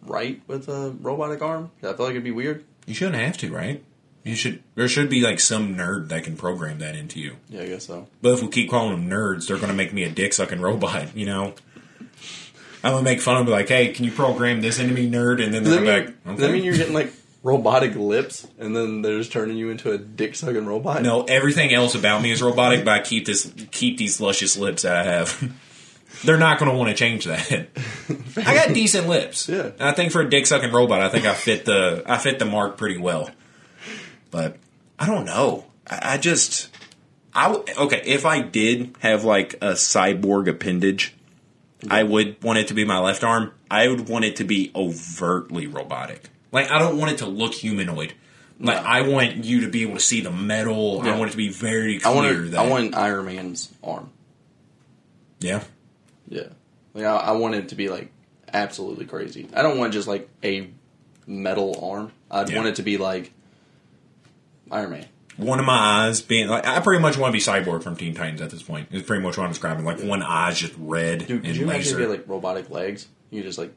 write 0.05 0.43
with 0.47 0.69
a 0.69 0.91
robotic 1.01 1.43
arm. 1.43 1.71
I 1.83 1.93
feel 1.93 1.97
like 2.07 2.11
it'd 2.11 2.25
be 2.25 2.31
weird. 2.31 2.65
You 2.87 2.95
shouldn't 2.95 3.17
have 3.23 3.37
to, 3.39 3.51
right? 3.53 3.83
You 4.25 4.37
should. 4.37 4.63
There 4.75 4.89
should 4.89 5.11
be 5.11 5.21
like 5.21 5.41
some 5.41 5.75
nerd 5.75 6.09
that 6.09 6.25
can 6.25 6.37
program 6.37 6.79
that 6.79 6.95
into 6.95 7.21
you. 7.21 7.37
Yeah, 7.49 7.63
I 7.63 7.67
guess 7.67 7.87
so. 7.87 8.07
But 8.21 8.35
if 8.35 8.43
we 8.43 8.49
keep 8.49 8.71
calling 8.71 8.93
them 8.93 9.11
nerds, 9.11 9.49
they're 9.49 9.57
going 9.57 9.69
to 9.69 9.75
make 9.75 9.93
me 9.93 10.05
a 10.05 10.11
dick 10.11 10.33
sucking 10.33 10.61
robot. 10.61 11.17
You 11.17 11.27
know. 11.27 11.55
I'm 12.85 12.95
gonna 12.95 13.05
make 13.05 13.21
fun 13.21 13.37
of 13.37 13.47
them, 13.47 13.53
like, 13.53 13.69
hey, 13.69 13.93
can 13.93 14.05
you 14.05 14.11
program 14.11 14.61
this 14.61 14.81
into 14.81 14.93
me, 14.93 15.09
nerd? 15.09 15.41
And 15.43 15.55
then 15.55 15.63
they're 15.63 15.81
like, 15.81 16.09
okay. 16.09 16.15
does 16.27 16.41
that 16.41 16.51
mean 16.51 16.65
you're 16.65 16.77
getting 16.77 16.95
like 16.95 17.13
robotic 17.43 17.95
lips, 17.95 18.47
and 18.59 18.75
then 18.75 19.03
they're 19.03 19.19
just 19.19 19.33
turning 19.33 19.57
you 19.57 19.71
into 19.71 19.93
a 19.93 19.99
dick 19.99 20.35
sucking 20.35 20.67
robot? 20.67 21.03
No, 21.03 21.23
everything 21.23 21.73
else 21.73 21.95
about 21.95 22.23
me 22.23 22.33
is 22.33 22.43
robotic, 22.43 22.85
but 22.85 22.93
I 22.93 23.01
keep 23.01 23.27
this 23.27 23.53
keep 23.71 23.99
these 23.99 24.21
luscious 24.21 24.57
lips 24.57 24.83
that 24.83 24.97
I 24.97 25.05
have. 25.05 25.53
They're 26.25 26.39
not 26.39 26.59
going 26.59 26.71
to 26.71 26.77
want 26.77 26.91
to 26.91 26.95
change 26.95 27.25
that. 27.25 27.51
I 28.37 28.55
got 28.55 28.75
decent 28.75 29.09
lips. 29.09 29.49
Yeah. 29.49 29.71
And 29.79 29.83
I 29.83 29.93
think 29.93 30.13
for 30.13 30.21
a 30.21 30.29
dick 30.29 30.47
sucking 30.47 30.71
robot, 30.71 31.01
I 31.01 31.09
think 31.09 31.25
I 31.25 31.35
fit 31.35 31.65
the 31.65 32.03
I 32.07 32.19
fit 32.19 32.39
the 32.39 32.45
mark 32.45 32.77
pretty 32.77 32.99
well. 32.99 33.31
But 34.33 34.57
I 34.99 35.07
don't 35.07 35.25
know. 35.25 35.67
I, 35.89 36.15
I 36.15 36.19
just, 36.19 36.69
I 37.33 37.53
w- 37.53 37.65
okay. 37.79 38.03
If 38.05 38.27
I 38.27 38.41
did 38.43 38.97
have 38.99 39.23
like 39.25 39.55
a 39.55 39.73
cyborg 39.75 40.49
appendage, 40.49 41.15
I 41.89 42.03
would 42.03 42.43
want 42.43 42.59
it 42.59 42.69
to 42.69 42.75
be 42.75 42.85
my 42.85 42.99
left 42.99 43.23
arm. 43.23 43.53
I 43.71 43.87
would 43.89 44.09
want 44.09 44.25
it 44.25 44.37
to 44.37 44.45
be 44.45 44.73
overtly 44.75 45.67
robotic. 45.69 46.29
like, 46.51 46.71
I 46.71 46.79
don't 46.79 46.99
want 46.99 47.13
it 47.13 47.19
to 47.19 47.27
look 47.27 47.55
humanoid. 47.55 48.15
Like, 48.61 48.77
No. 48.83 48.89
I 48.89 49.01
want 49.03 49.45
you 49.45 49.63
to 49.63 49.69
be 49.69 49.83
able 49.83 49.95
to 49.95 50.01
see 50.01 50.21
the 50.21 50.31
metal. 50.31 51.03
Yeah. 51.05 51.15
I 51.15 51.19
want 51.19 51.31
it 51.31 51.33
to 51.33 51.37
be 51.39 51.49
very 51.49 51.97
I 51.97 52.01
clear 52.01 52.15
want 52.15 52.51
that 52.53 52.61
I 52.61 52.69
want 52.69 52.95
Iron 52.95 53.27
Man's 53.27 53.73
arm. 53.83 54.11
yeah. 55.41 55.63
Yeah, 56.29 56.47
like 56.95 57.05
I, 57.05 57.17
I 57.17 57.33
want 57.33 57.57
it 57.57 57.69
to 57.71 57.75
be 57.75 57.89
like 57.91 58.11
absolutely 58.53 59.05
crazy. 59.05 59.49
I 59.55 59.61
don't 59.63 59.77
want 59.79 59.93
just 59.93 60.09
like 60.09 60.29
a 60.43 60.71
metal 61.27 61.79
arm. 61.93 62.13
I'd 62.31 62.49
Yeah. 62.49 62.57
want 62.57 62.69
it 62.69 62.77
to 62.77 62.83
be 62.83 62.97
like 62.97 63.33
Iron 64.73 64.91
Man. 64.91 65.07
One 65.37 65.59
of 65.59 65.65
my 65.65 66.07
eyes 66.07 66.21
being 66.21 66.49
like 66.49 66.67
I 66.67 66.81
pretty 66.81 67.01
much 67.01 67.17
want 67.17 67.33
to 67.33 67.33
be 67.33 67.43
cyborg 67.43 67.83
from 67.83 67.97
Teen 67.97 68.15
Titans 68.15 68.43
at 68.43 68.51
this 68.51 68.63
point. 68.63 68.89
It's 68.91 69.07
pretty 69.07 69.23
much 69.23 69.39
what 69.39 69.45
I'm 69.45 69.51
describing. 69.51 69.85
Like 69.85 70.01
one 70.03 70.23
eye's 70.23 70.59
just 70.59 70.75
red 70.79 71.21
Dude, 71.21 71.29
could 71.43 71.47
and 71.47 71.57
you 71.57 71.65
imagine 71.65 71.93
if 71.93 71.99
you 71.99 72.09
had 72.09 72.11
like 72.11 72.29
robotic 72.29 72.71
legs? 72.71 73.07
You 73.31 73.43
just 73.43 73.59
like 73.59 73.73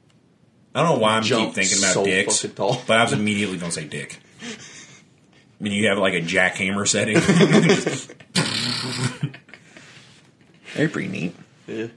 I 0.74 0.84
don't 0.84 0.96
know 0.96 1.02
why 1.02 1.16
I'm 1.16 1.24
jump 1.24 1.48
keep 1.48 1.56
thinking 1.56 1.78
about 1.80 1.94
so 1.94 2.04
dicks, 2.04 2.42
fucking 2.42 2.56
tall. 2.56 2.82
but 2.88 2.98
I 2.98 3.04
was 3.04 3.14
immediately 3.14 3.58
going 3.58 3.72
to 3.72 3.76
say 3.76 3.88
dick. 3.88 4.20
I 4.44 5.64
mean, 5.64 5.72
you 5.72 5.88
have 5.88 5.98
like 5.98 6.14
a 6.14 6.22
jackhammer 6.22 6.86
setting. 6.86 7.16
They're 10.76 10.90
pretty 10.90 11.08
neat. 11.08 11.36
yeah. 11.68 11.88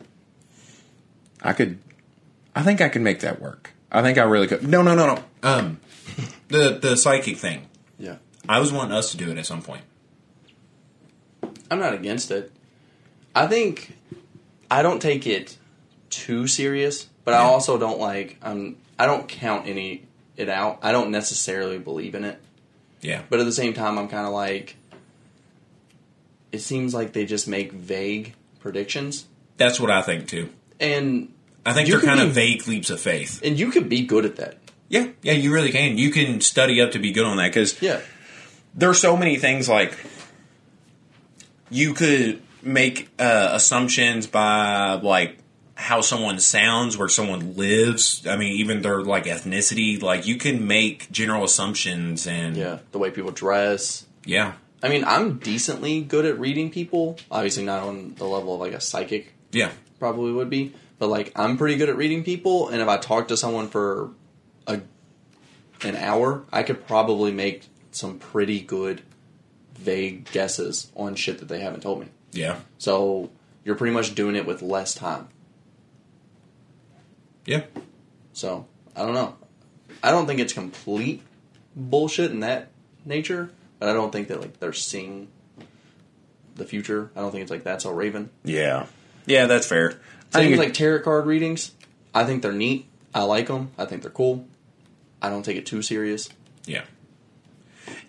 I 1.42 1.52
could. 1.52 1.78
I 2.54 2.62
think 2.62 2.80
I 2.80 2.88
could 2.88 3.02
make 3.02 3.20
that 3.20 3.40
work. 3.40 3.72
I 3.90 4.02
think 4.02 4.18
I 4.18 4.22
really 4.22 4.46
could. 4.46 4.66
No, 4.66 4.82
no, 4.82 4.94
no, 4.94 5.14
no. 5.14 5.24
um, 5.42 5.80
the 6.48 6.78
the 6.80 6.96
psychic 6.96 7.36
thing. 7.36 7.68
Yeah. 8.48 8.56
I 8.56 8.60
was 8.60 8.72
wanting 8.72 8.92
us 8.96 9.10
to 9.12 9.16
do 9.16 9.30
it 9.30 9.38
at 9.38 9.46
some 9.46 9.62
point. 9.62 9.82
I'm 11.70 11.78
not 11.78 11.94
against 11.94 12.30
it. 12.30 12.50
I 13.34 13.46
think 13.46 13.96
I 14.70 14.82
don't 14.82 15.00
take 15.00 15.26
it 15.26 15.56
too 16.10 16.46
serious, 16.46 17.08
but 17.24 17.34
I 17.34 17.38
also 17.38 17.78
don't 17.78 18.00
like 18.00 18.38
I'm 18.42 18.76
I 18.98 19.06
don't 19.06 19.28
count 19.28 19.66
any 19.66 20.04
it 20.36 20.48
out. 20.48 20.78
I 20.82 20.92
don't 20.92 21.10
necessarily 21.10 21.78
believe 21.78 22.14
in 22.14 22.24
it. 22.24 22.40
Yeah, 23.00 23.22
But 23.30 23.38
at 23.38 23.46
the 23.46 23.52
same 23.52 23.74
time 23.74 23.96
I'm 23.98 24.08
kind 24.08 24.26
of 24.26 24.32
like 24.32 24.76
it 26.50 26.58
seems 26.60 26.94
like 26.94 27.12
they 27.12 27.26
just 27.26 27.46
make 27.46 27.70
vague 27.72 28.34
predictions 28.60 29.26
that's 29.56 29.78
what 29.78 29.90
I 29.90 30.02
think 30.02 30.26
too. 30.28 30.48
and 30.80 31.32
I 31.66 31.72
think 31.74 31.88
they're 31.88 32.00
kind 32.00 32.18
be- 32.20 32.26
of 32.26 32.32
vague 32.32 32.66
leaps 32.66 32.90
of 32.90 33.00
faith. 33.00 33.40
and 33.44 33.58
you 33.58 33.70
could 33.70 33.88
be 33.88 34.02
good 34.02 34.24
at 34.24 34.36
that. 34.36 34.56
Yeah, 34.88 35.08
yeah, 35.22 35.34
you 35.34 35.52
really 35.52 35.70
can. 35.70 35.98
You 35.98 36.10
can 36.10 36.40
study 36.40 36.80
up 36.80 36.92
to 36.92 36.98
be 36.98 37.12
good 37.12 37.26
on 37.26 37.36
that 37.36 37.48
because 37.48 37.80
Yeah. 37.82 38.00
There's 38.78 39.00
so 39.00 39.16
many 39.16 39.36
things 39.36 39.68
like 39.68 39.98
you 41.68 41.94
could 41.94 42.40
make 42.62 43.08
uh, 43.18 43.50
assumptions 43.52 44.26
by 44.26 44.94
like 44.94 45.38
how 45.74 46.00
someone 46.00 46.38
sounds, 46.38 46.96
where 46.96 47.08
someone 47.08 47.56
lives. 47.56 48.26
I 48.26 48.36
mean, 48.36 48.52
even 48.60 48.82
their 48.82 49.02
like 49.02 49.24
ethnicity. 49.24 50.00
Like 50.00 50.26
you 50.26 50.36
can 50.36 50.66
make 50.66 51.10
general 51.10 51.44
assumptions 51.44 52.26
and 52.26 52.56
Yeah, 52.56 52.78
the 52.92 52.98
way 52.98 53.10
people 53.10 53.32
dress. 53.32 54.06
yeah, 54.24 54.52
I 54.82 54.88
mean, 54.88 55.04
I'm 55.04 55.38
decently 55.38 56.00
good 56.00 56.24
at 56.24 56.38
reading 56.38 56.70
people. 56.70 57.18
Obviously 57.30 57.64
not 57.64 57.82
on 57.82 58.14
the 58.14 58.24
level 58.26 58.54
of 58.54 58.60
like 58.60 58.72
a 58.72 58.80
psychic 58.80 59.32
yeah. 59.50 59.72
probably 59.98 60.32
would 60.32 60.50
be, 60.50 60.72
but 60.98 61.08
like 61.08 61.32
I'm 61.34 61.56
pretty 61.58 61.76
good 61.76 61.88
at 61.88 61.96
reading 61.96 62.22
people 62.22 62.68
and 62.68 62.80
if 62.80 62.88
I 62.88 62.96
talk 62.96 63.28
to 63.28 63.36
someone 63.36 63.68
for 63.68 64.10
a 64.66 64.80
an 65.82 65.96
hour, 65.96 66.44
I 66.52 66.62
could 66.64 66.86
probably 66.86 67.32
make 67.32 67.62
some 67.90 68.18
pretty 68.18 68.60
good 68.60 69.02
vague 69.78 70.30
guesses 70.32 70.90
on 70.96 71.14
shit 71.14 71.38
that 71.38 71.48
they 71.48 71.60
haven't 71.60 71.80
told 71.82 72.00
me. 72.00 72.06
Yeah. 72.32 72.58
So, 72.78 73.30
you're 73.64 73.76
pretty 73.76 73.94
much 73.94 74.14
doing 74.14 74.36
it 74.36 74.46
with 74.46 74.62
less 74.62 74.94
time. 74.94 75.28
Yeah. 77.46 77.62
So, 78.32 78.66
I 78.94 79.00
don't 79.04 79.14
know. 79.14 79.36
I 80.02 80.10
don't 80.10 80.26
think 80.26 80.40
it's 80.40 80.52
complete 80.52 81.22
bullshit 81.74 82.30
in 82.30 82.40
that 82.40 82.68
nature, 83.04 83.50
but 83.78 83.88
I 83.88 83.92
don't 83.92 84.12
think 84.12 84.28
that 84.28 84.40
like 84.40 84.60
they're 84.60 84.72
seeing 84.72 85.28
the 86.56 86.64
future. 86.64 87.10
I 87.16 87.20
don't 87.20 87.30
think 87.30 87.42
it's 87.42 87.50
like 87.50 87.64
That's 87.64 87.84
So 87.84 87.90
Raven. 87.92 88.30
yeah, 88.44 88.86
yeah, 89.26 89.46
that's 89.46 89.66
fair. 89.66 90.00
I 90.34 90.40
think 90.40 90.58
like 90.58 90.74
tarot 90.74 91.02
card 91.02 91.26
readings. 91.26 91.72
I 92.14 92.24
think 92.24 92.42
they're 92.42 92.52
neat. 92.52 92.86
I 93.14 93.22
like 93.22 93.46
them. 93.46 93.70
I 93.78 93.86
think 93.86 94.02
they're 94.02 94.10
cool. 94.10 94.46
I 95.22 95.30
don't 95.30 95.42
take 95.44 95.56
it 95.56 95.66
too 95.66 95.82
serious. 95.82 96.28
Yeah. 96.66 96.84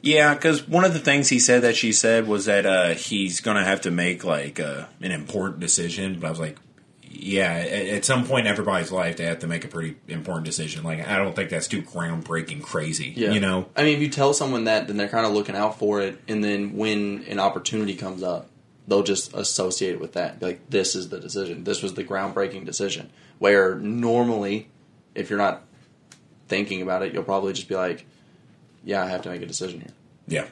Yeah, 0.02 0.34
because 0.34 0.68
one 0.68 0.86
of 0.86 0.94
the 0.94 1.00
things 1.00 1.30
he 1.30 1.40
said 1.40 1.64
that 1.64 1.76
she 1.76 1.92
said 1.92 2.28
was 2.28 2.46
that 2.46 2.66
uh, 2.66 2.90
he's 2.90 3.42
going 3.42 3.58
to 3.58 3.64
have 3.64 3.82
to 3.82 3.92
make 3.92 4.24
like 4.24 4.60
uh, 4.60 4.86
An 5.02 5.12
important 5.12 5.60
decision, 5.60 6.20
but 6.20 6.28
I 6.28 6.30
was 6.30 6.40
like, 6.40 6.58
yeah, 7.02 7.52
at, 7.52 7.88
at 7.88 8.06
some 8.06 8.26
point 8.26 8.46
in 8.46 8.52
everybody's 8.52 8.92
life, 8.92 9.18
they 9.18 9.26
have 9.26 9.40
to 9.40 9.48
make 9.48 9.66
a 9.66 9.68
pretty 9.68 9.96
important 10.08 10.46
decision. 10.46 10.84
Like, 10.84 11.06
I 11.06 11.18
don't 11.18 11.36
think 11.36 11.50
that's 11.50 11.68
too 11.68 11.82
groundbreaking 11.82 12.62
crazy. 12.62 13.14
You 13.16 13.40
know? 13.40 13.68
I 13.76 13.84
mean, 13.84 13.96
if 13.96 14.02
you 14.02 14.10
tell 14.10 14.34
someone 14.34 14.66
that, 14.66 14.88
then 14.88 14.96
they're 14.96 15.10
kind 15.10 15.26
of 15.26 15.34
looking 15.34 15.56
out 15.56 15.80
for 15.80 16.02
it, 16.02 16.20
and 16.28 16.44
then 16.44 16.78
when 16.78 17.26
an 17.28 17.40
opportunity 17.40 17.96
comes 17.96 18.24
up, 18.24 18.50
they'll 18.88 19.04
just 19.04 19.34
associate 19.34 19.94
it 19.94 20.00
with 20.00 20.14
that. 20.14 20.42
Like 20.42 20.70
this 20.70 20.96
is 20.96 21.10
the 21.10 21.20
decision. 21.20 21.64
This 21.64 21.84
was 21.84 21.94
the 21.94 22.04
groundbreaking 22.04 22.66
decision. 22.66 23.10
Where 23.38 23.76
normally, 23.76 24.68
if 25.16 25.30
you're 25.30 25.40
not 25.40 25.64
thinking 26.48 26.82
about 26.82 27.04
it, 27.04 27.14
you'll 27.14 27.24
probably 27.24 27.54
just 27.54 27.70
be 27.70 27.76
like, 27.76 28.06
"Yeah, 28.90 29.04
I 29.04 29.08
have 29.08 29.22
to 29.24 29.30
make 29.30 29.42
a 29.42 29.46
decision 29.46 29.82
here." 29.82 29.94
Yeah. 30.28 30.48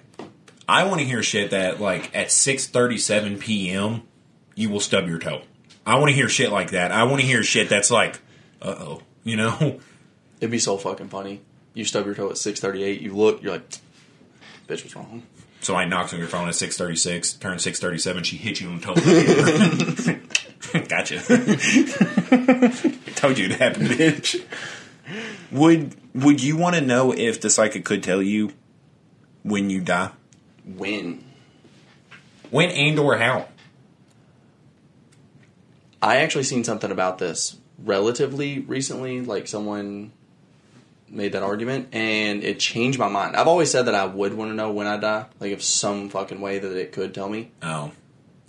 I 0.69 0.83
want 0.83 0.99
to 0.99 1.05
hear 1.05 1.23
shit 1.23 1.51
that, 1.51 1.79
like, 1.79 2.13
at 2.15 2.27
6.37 2.27 3.39
p.m., 3.39 4.03
you 4.55 4.69
will 4.69 4.81
stub 4.81 5.07
your 5.07 5.17
toe. 5.17 5.43
I 5.85 5.97
want 5.97 6.09
to 6.09 6.15
hear 6.15 6.27
shit 6.27 6.51
like 6.51 6.71
that. 6.71 6.91
I 6.91 7.03
want 7.03 7.21
to 7.21 7.25
hear 7.25 7.41
shit 7.41 7.69
that's 7.69 7.89
like, 7.89 8.19
uh-oh, 8.61 9.01
you 9.23 9.37
know? 9.37 9.79
It'd 10.41 10.51
be 10.51 10.59
so 10.59 10.77
fucking 10.77 11.07
funny. 11.07 11.41
You 11.73 11.85
stub 11.85 12.05
your 12.05 12.15
toe 12.15 12.29
at 12.29 12.37
six 12.37 12.59
thirty 12.59 12.83
eight. 12.83 13.01
You 13.01 13.15
look, 13.15 13.41
you're 13.41 13.53
like, 13.53 13.69
"Bitch, 14.67 14.83
what's 14.83 14.95
wrong?" 14.95 15.23
So 15.61 15.75
I 15.75 15.85
knocks 15.85 16.13
on 16.13 16.19
your 16.19 16.27
phone 16.27 16.47
at 16.47 16.53
6.36, 16.53 17.39
turns 17.39 17.65
6.37, 17.65 18.23
she 18.23 18.37
hits 18.37 18.61
you 18.61 18.69
on 18.69 18.79
the 18.79 18.85
toe. 18.85 18.93
gotcha. 20.87 21.17
Told 23.15 23.37
you 23.37 23.45
it 23.45 23.51
happened, 23.53 23.89
bitch. 23.89 24.43
would 25.51 26.06
would 26.23 26.41
you 26.43 26.57
want 26.57 26.75
to 26.75 26.81
know 26.81 27.11
if 27.13 27.39
the 27.41 27.49
psychic 27.49 27.85
could 27.85 28.03
tell 28.03 28.21
you 28.21 28.51
when 29.43 29.69
you 29.69 29.81
die? 29.81 30.11
When 30.65 31.23
When 32.49 32.69
and 32.69 32.99
or 32.99 33.17
how? 33.17 33.47
I 36.01 36.17
actually 36.17 36.43
seen 36.43 36.63
something 36.63 36.91
about 36.91 37.17
this 37.17 37.57
relatively 37.83 38.59
recently. 38.59 39.21
Like 39.21 39.47
someone 39.47 40.11
made 41.09 41.31
that 41.33 41.43
argument, 41.43 41.89
and 41.93 42.43
it 42.43 42.59
changed 42.59 42.99
my 42.99 43.07
mind. 43.07 43.35
I've 43.35 43.47
always 43.47 43.71
said 43.71 43.83
that 43.85 43.95
I 43.95 44.05
would 44.05 44.33
want 44.33 44.51
to 44.51 44.55
know 44.55 44.71
when 44.71 44.87
I 44.87 44.97
die, 44.97 45.25
like 45.39 45.51
if 45.51 45.63
some 45.63 46.09
fucking 46.09 46.41
way 46.41 46.59
that 46.59 46.71
it 46.75 46.91
could 46.91 47.13
tell 47.13 47.29
me. 47.29 47.51
Oh. 47.63 47.91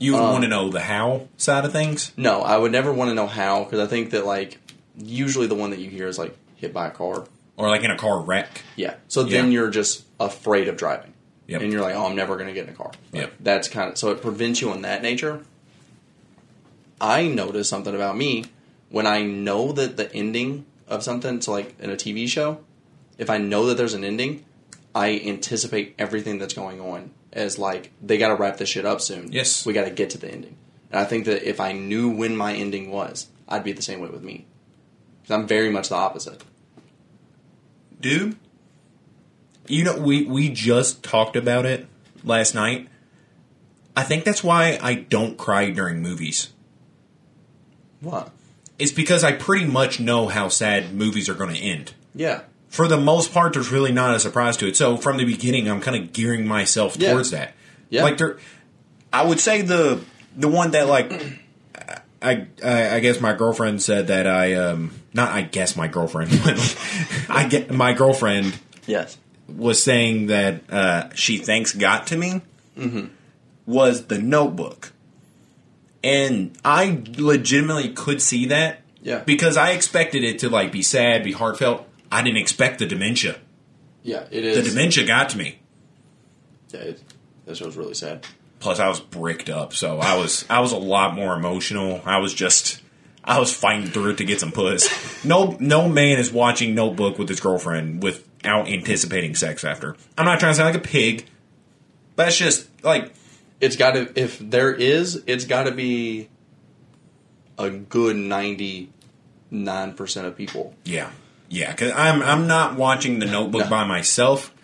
You 0.01 0.13
would 0.13 0.23
Um, 0.23 0.31
want 0.33 0.45
to 0.45 0.49
know 0.49 0.69
the 0.71 0.81
how 0.81 1.27
side 1.37 1.65
of 1.65 1.73
things? 1.73 2.13
No, 2.17 2.43
I 2.43 2.57
would 2.57 2.71
never 2.71 2.93
want 2.93 3.11
to 3.11 3.15
know 3.15 3.27
how 3.27 3.65
because 3.65 3.81
I 3.81 3.87
think 3.89 4.11
that 4.11 4.25
like 4.25 4.59
usually 4.97 5.47
the 5.49 5.57
one 5.57 5.71
that 5.71 5.81
you 5.81 5.91
hear 5.91 6.07
is 6.07 6.19
like 6.19 6.37
hit 6.57 6.73
by 6.73 6.87
a 6.87 6.91
car. 6.93 7.25
Or 7.59 7.69
like 7.69 7.83
in 7.83 7.91
a 7.91 7.97
car 7.99 8.21
wreck? 8.21 8.63
Yeah. 8.77 8.95
So 9.09 9.23
then 9.25 9.47
Yeah. 9.47 9.51
you're 9.59 9.71
just 9.71 10.05
afraid 10.19 10.69
of 10.69 10.77
driving. 10.79 11.13
Yep. 11.49 11.61
And 11.63 11.73
you're 11.73 11.83
like, 11.83 11.95
oh, 11.95 12.07
I'm 12.07 12.15
never 12.17 12.37
going 12.37 12.47
to 12.49 12.55
get 12.55 12.67
in 12.69 12.73
a 12.73 12.77
car. 12.77 12.93
Like, 13.13 13.23
Yep. 13.23 13.33
That's 13.41 13.69
kind 13.69 13.91
of 13.93 13.99
so 13.99 14.11
it 14.11 14.23
prevents 14.23 14.61
you 14.63 14.73
in 14.73 14.83
that 14.83 15.03
nature. 15.03 15.43
I 17.01 17.27
notice 17.29 17.69
something 17.69 17.95
about 17.95 18.17
me 18.17 18.45
when 18.91 19.07
I 19.07 19.23
know 19.23 19.73
that 19.73 19.97
the 19.97 20.13
ending 20.15 20.67
of 20.87 21.03
something, 21.03 21.41
so 21.41 21.53
like 21.53 21.79
in 21.81 21.91
a 21.91 21.97
TV 21.97 22.29
show, 22.29 22.61
if 23.19 23.29
I 23.31 23.39
know 23.39 23.67
that 23.67 23.77
there's 23.77 23.95
an 23.95 24.05
ending, 24.05 24.45
I 24.95 25.21
anticipate 25.25 25.95
everything 25.99 26.39
that's 26.39 26.55
going 26.55 26.81
on 26.81 27.11
as 27.33 27.59
like 27.59 27.93
they 28.03 28.19
got 28.19 28.29
to 28.29 28.35
wrap 28.35 28.57
this 28.57 28.69
shit 28.69 28.85
up 28.87 29.01
soon. 29.01 29.33
Yes. 29.33 29.67
we 29.67 29.73
got 29.73 29.85
to 29.85 29.91
get 29.91 30.11
to 30.11 30.19
the 30.19 30.31
ending. 30.31 30.57
And 30.91 31.01
I 31.01 31.05
think 31.05 31.27
that 31.27 31.49
if 31.49 31.61
I 31.61 31.73
knew 31.73 32.09
when 32.09 32.37
my 32.37 32.55
ending 32.55 32.91
was, 32.91 33.29
I'd 33.49 33.65
be 33.65 33.73
the 33.73 33.83
same 33.83 34.01
way 34.01 34.09
with 34.09 34.23
me. 34.23 34.47
I'm 35.31 35.47
very 35.47 35.71
much 35.71 35.91
the 35.91 35.95
opposite. 35.97 36.43
Dude. 38.01 38.37
You 39.67 39.85
know, 39.85 39.99
we 39.99 40.25
we 40.25 40.49
just 40.49 41.03
talked 41.03 41.37
about 41.37 41.67
it 41.67 41.87
last 42.25 42.55
night. 42.55 42.89
I 43.97 44.03
think 44.03 44.25
that's 44.25 44.43
why 44.45 44.79
I 44.81 44.95
don't 44.95 45.37
cry 45.37 45.71
during 45.71 46.01
movies. 46.03 46.51
What? 48.01 48.31
It's 48.79 48.93
because 48.93 49.25
I 49.25 49.33
pretty 49.33 49.67
much 49.67 49.99
know 49.99 50.29
how 50.29 50.49
sad 50.49 50.95
movies 50.95 51.29
are 51.29 51.35
going 51.35 51.53
to 51.55 51.61
end. 51.61 51.95
Yeah. 52.15 52.43
For 52.69 52.87
the 52.87 52.97
most 52.99 53.33
part, 53.33 53.55
there's 53.55 53.71
really 53.73 53.93
not 53.93 54.15
a 54.15 54.21
surprise 54.21 54.57
to 54.59 54.69
it. 54.69 54.77
So 54.77 54.97
from 54.97 55.17
the 55.17 55.25
beginning, 55.25 55.69
I'm 55.69 55.81
kind 55.81 55.97
of 56.03 56.13
gearing 56.13 56.47
myself 56.47 56.97
Yeah. 56.97 57.13
towards 57.13 57.31
that. 57.33 57.55
Yeah. 57.91 58.05
Like 58.05 58.19
there, 58.19 58.39
I 59.13 59.25
would 59.27 59.41
say 59.41 59.63
the 59.63 60.01
the 60.37 60.49
one 60.49 60.71
that 60.73 60.87
like 60.87 61.11
I, 62.23 62.47
I 62.65 62.97
I 62.97 63.01
guess 63.01 63.21
my 63.21 63.33
girlfriend 63.35 63.83
said 63.83 64.07
that 64.09 64.27
I 64.27 64.55
um 64.55 64.93
not 65.19 65.31
I 65.33 65.43
guess 65.43 65.77
my 65.77 65.87
girlfriend 65.89 66.31
I 67.29 67.47
get 67.49 67.71
my 67.71 67.93
girlfriend 67.93 68.59
Yes. 68.87 69.19
was 69.49 69.83
saying 69.83 70.27
that 70.29 70.63
uh 70.71 71.09
she 71.15 71.37
thinks 71.39 71.75
got 71.75 72.07
to 72.09 72.17
me 72.17 72.41
was 73.67 74.07
the 74.07 74.19
Notebook, 74.19 74.93
and 76.03 76.57
I 76.65 77.03
legitimately 77.19 77.93
could 77.93 78.23
see 78.23 78.47
that 78.47 78.81
Yeah. 79.03 79.19
because 79.25 79.57
I 79.57 79.73
expected 79.73 80.25
it 80.25 80.39
to 80.41 80.49
like 80.49 80.73
be 80.73 80.83
sad, 80.83 81.25
be 81.25 81.33
heartfelt. 81.33 81.87
I 82.11 82.23
didn't 82.23 82.39
expect 82.39 82.79
the 82.79 82.87
dementia. 82.87 83.37
Yeah, 84.03 84.25
it 84.31 84.45
is. 84.45 84.57
The 84.57 84.71
dementia 84.71 85.07
got 85.07 85.29
to 85.31 85.39
me. 85.39 85.59
yeah, 86.73 86.81
it, 86.81 87.03
this 87.45 87.61
was 87.61 87.77
really 87.77 87.95
sad. 87.95 88.25
Plus, 88.61 88.81
I 88.81 88.89
was 88.89 89.01
bricked 89.01 89.51
up, 89.51 89.73
so 89.75 89.99
I 89.99 90.17
was 90.17 90.45
I 90.49 90.61
was 90.61 90.73
a 90.73 90.79
lot 90.79 91.15
more 91.15 91.35
emotional. 91.37 92.01
I 92.07 92.19
was 92.19 92.33
just 92.33 92.81
I 93.25 93.39
was 93.39 93.53
fighting 93.53 93.89
through 93.91 94.11
it 94.11 94.19
to 94.19 94.25
get 94.25 94.41
some 94.41 94.53
puss. 94.53 95.25
No, 95.25 95.57
no 95.61 95.89
man 95.89 96.19
is 96.19 96.33
watching 96.33 96.75
Notebook 96.75 97.19
with 97.19 97.29
his 97.29 97.41
girlfriend 97.41 98.03
without 98.03 98.69
anticipating 98.69 99.35
sex 99.35 99.65
after. 99.65 99.97
I'm 100.17 100.25
not 100.25 100.41
trying 100.41 100.53
to 100.53 100.57
sound 100.57 100.75
like 100.75 100.83
a 100.83 100.87
pig, 100.89 101.27
but 102.17 102.29
it's 102.29 102.39
just 102.39 102.69
like 102.83 103.13
It's 103.61 103.77
got 103.77 103.93
to. 103.93 104.11
If 104.19 104.39
there 104.39 104.73
is, 104.73 105.23
it's 105.27 105.45
got 105.45 105.65
to 105.65 105.73
be 105.73 106.29
a 107.59 107.71
good 107.71 108.17
ninety 108.17 108.91
nine 109.51 109.95
percent 109.95 110.27
of 110.27 110.37
people. 110.37 110.75
yeah, 110.85 111.11
yeah. 111.49 111.71
Because 111.73 111.93
I'm 111.93 112.23
I'm 112.23 112.47
not 112.47 112.77
watching 112.77 113.19
the 113.19 113.27
Notebook 113.27 113.65
No. 113.65 113.71
by 113.71 113.85
myself. 113.85 114.55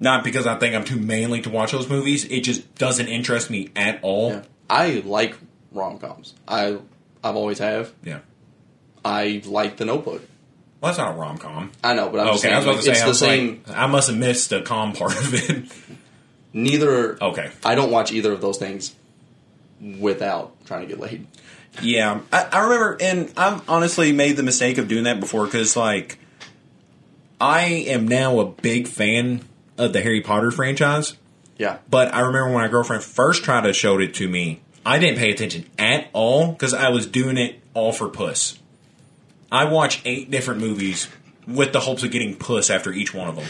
Not 0.00 0.22
because 0.22 0.46
I 0.46 0.56
think 0.58 0.74
I'm 0.74 0.84
too 0.84 0.98
manly 0.98 1.40
to 1.42 1.50
watch 1.50 1.72
those 1.72 1.88
movies. 1.88 2.24
It 2.24 2.40
just 2.42 2.72
doesn't 2.76 3.08
interest 3.08 3.48
me 3.50 3.70
at 3.74 3.98
all. 4.02 4.30
Yeah. 4.32 4.42
I 4.70 5.02
like 5.04 5.36
rom 5.72 5.98
coms. 5.98 6.34
I 6.46 6.78
I've 7.22 7.36
always 7.36 7.58
have. 7.58 7.92
Yeah. 8.04 8.20
I 9.04 9.42
like 9.46 9.76
The 9.76 9.84
Notebook. 9.84 10.22
Well, 10.80 10.92
that's 10.92 10.98
not 10.98 11.14
a 11.14 11.18
rom 11.18 11.38
com. 11.38 11.72
I 11.82 11.94
know, 11.94 12.08
but 12.08 12.20
I'm 12.20 12.26
just 12.34 12.44
Okay, 12.44 12.54
I 12.54 12.58
was 12.58 12.66
about 12.66 12.76
like, 12.76 12.84
to 12.84 12.86
say, 12.86 12.90
it's 12.92 13.00
I 13.00 13.04
the 13.04 13.08
was 13.08 13.18
same. 13.18 13.62
like, 13.66 13.76
I 13.76 13.86
must 13.86 14.08
have 14.08 14.16
missed 14.18 14.50
the 14.50 14.62
com 14.62 14.92
part 14.92 15.12
of 15.16 15.34
it. 15.34 15.64
neither. 16.52 17.22
Okay. 17.22 17.50
I 17.64 17.74
don't 17.74 17.90
watch 17.90 18.12
either 18.12 18.32
of 18.32 18.40
those 18.40 18.58
things 18.58 18.94
without 19.80 20.54
trying 20.66 20.82
to 20.82 20.86
get 20.86 20.98
laid. 21.00 21.26
Yeah, 21.82 22.20
I, 22.32 22.48
I 22.52 22.60
remember, 22.64 22.96
and 23.00 23.32
I've 23.36 23.68
honestly 23.68 24.12
made 24.12 24.36
the 24.36 24.42
mistake 24.42 24.78
of 24.78 24.88
doing 24.88 25.04
that 25.04 25.20
before 25.20 25.44
because, 25.44 25.76
like, 25.76 26.18
I 27.40 27.62
am 27.88 28.08
now 28.08 28.40
a 28.40 28.46
big 28.46 28.88
fan 28.88 29.42
of 29.76 29.92
the 29.92 30.00
Harry 30.00 30.20
Potter 30.20 30.50
franchise, 30.50 31.14
Yeah. 31.56 31.78
but 31.88 32.12
I 32.12 32.20
remember 32.20 32.46
when 32.46 32.62
my 32.62 32.68
girlfriend 32.68 33.04
first 33.04 33.44
tried 33.44 33.60
to 33.62 33.72
show 33.72 33.98
it 34.00 34.14
to 34.14 34.28
me, 34.28 34.60
I 34.88 34.98
didn't 34.98 35.18
pay 35.18 35.30
attention 35.30 35.66
at 35.78 36.08
all 36.14 36.50
because 36.52 36.72
I 36.72 36.88
was 36.88 37.06
doing 37.06 37.36
it 37.36 37.60
all 37.74 37.92
for 37.92 38.08
puss. 38.08 38.58
I 39.52 39.64
watched 39.64 40.00
eight 40.06 40.30
different 40.30 40.60
movies 40.60 41.08
with 41.46 41.74
the 41.74 41.80
hopes 41.80 42.04
of 42.04 42.10
getting 42.10 42.36
puss 42.36 42.70
after 42.70 42.90
each 42.90 43.12
one 43.12 43.28
of 43.28 43.36
them. 43.36 43.44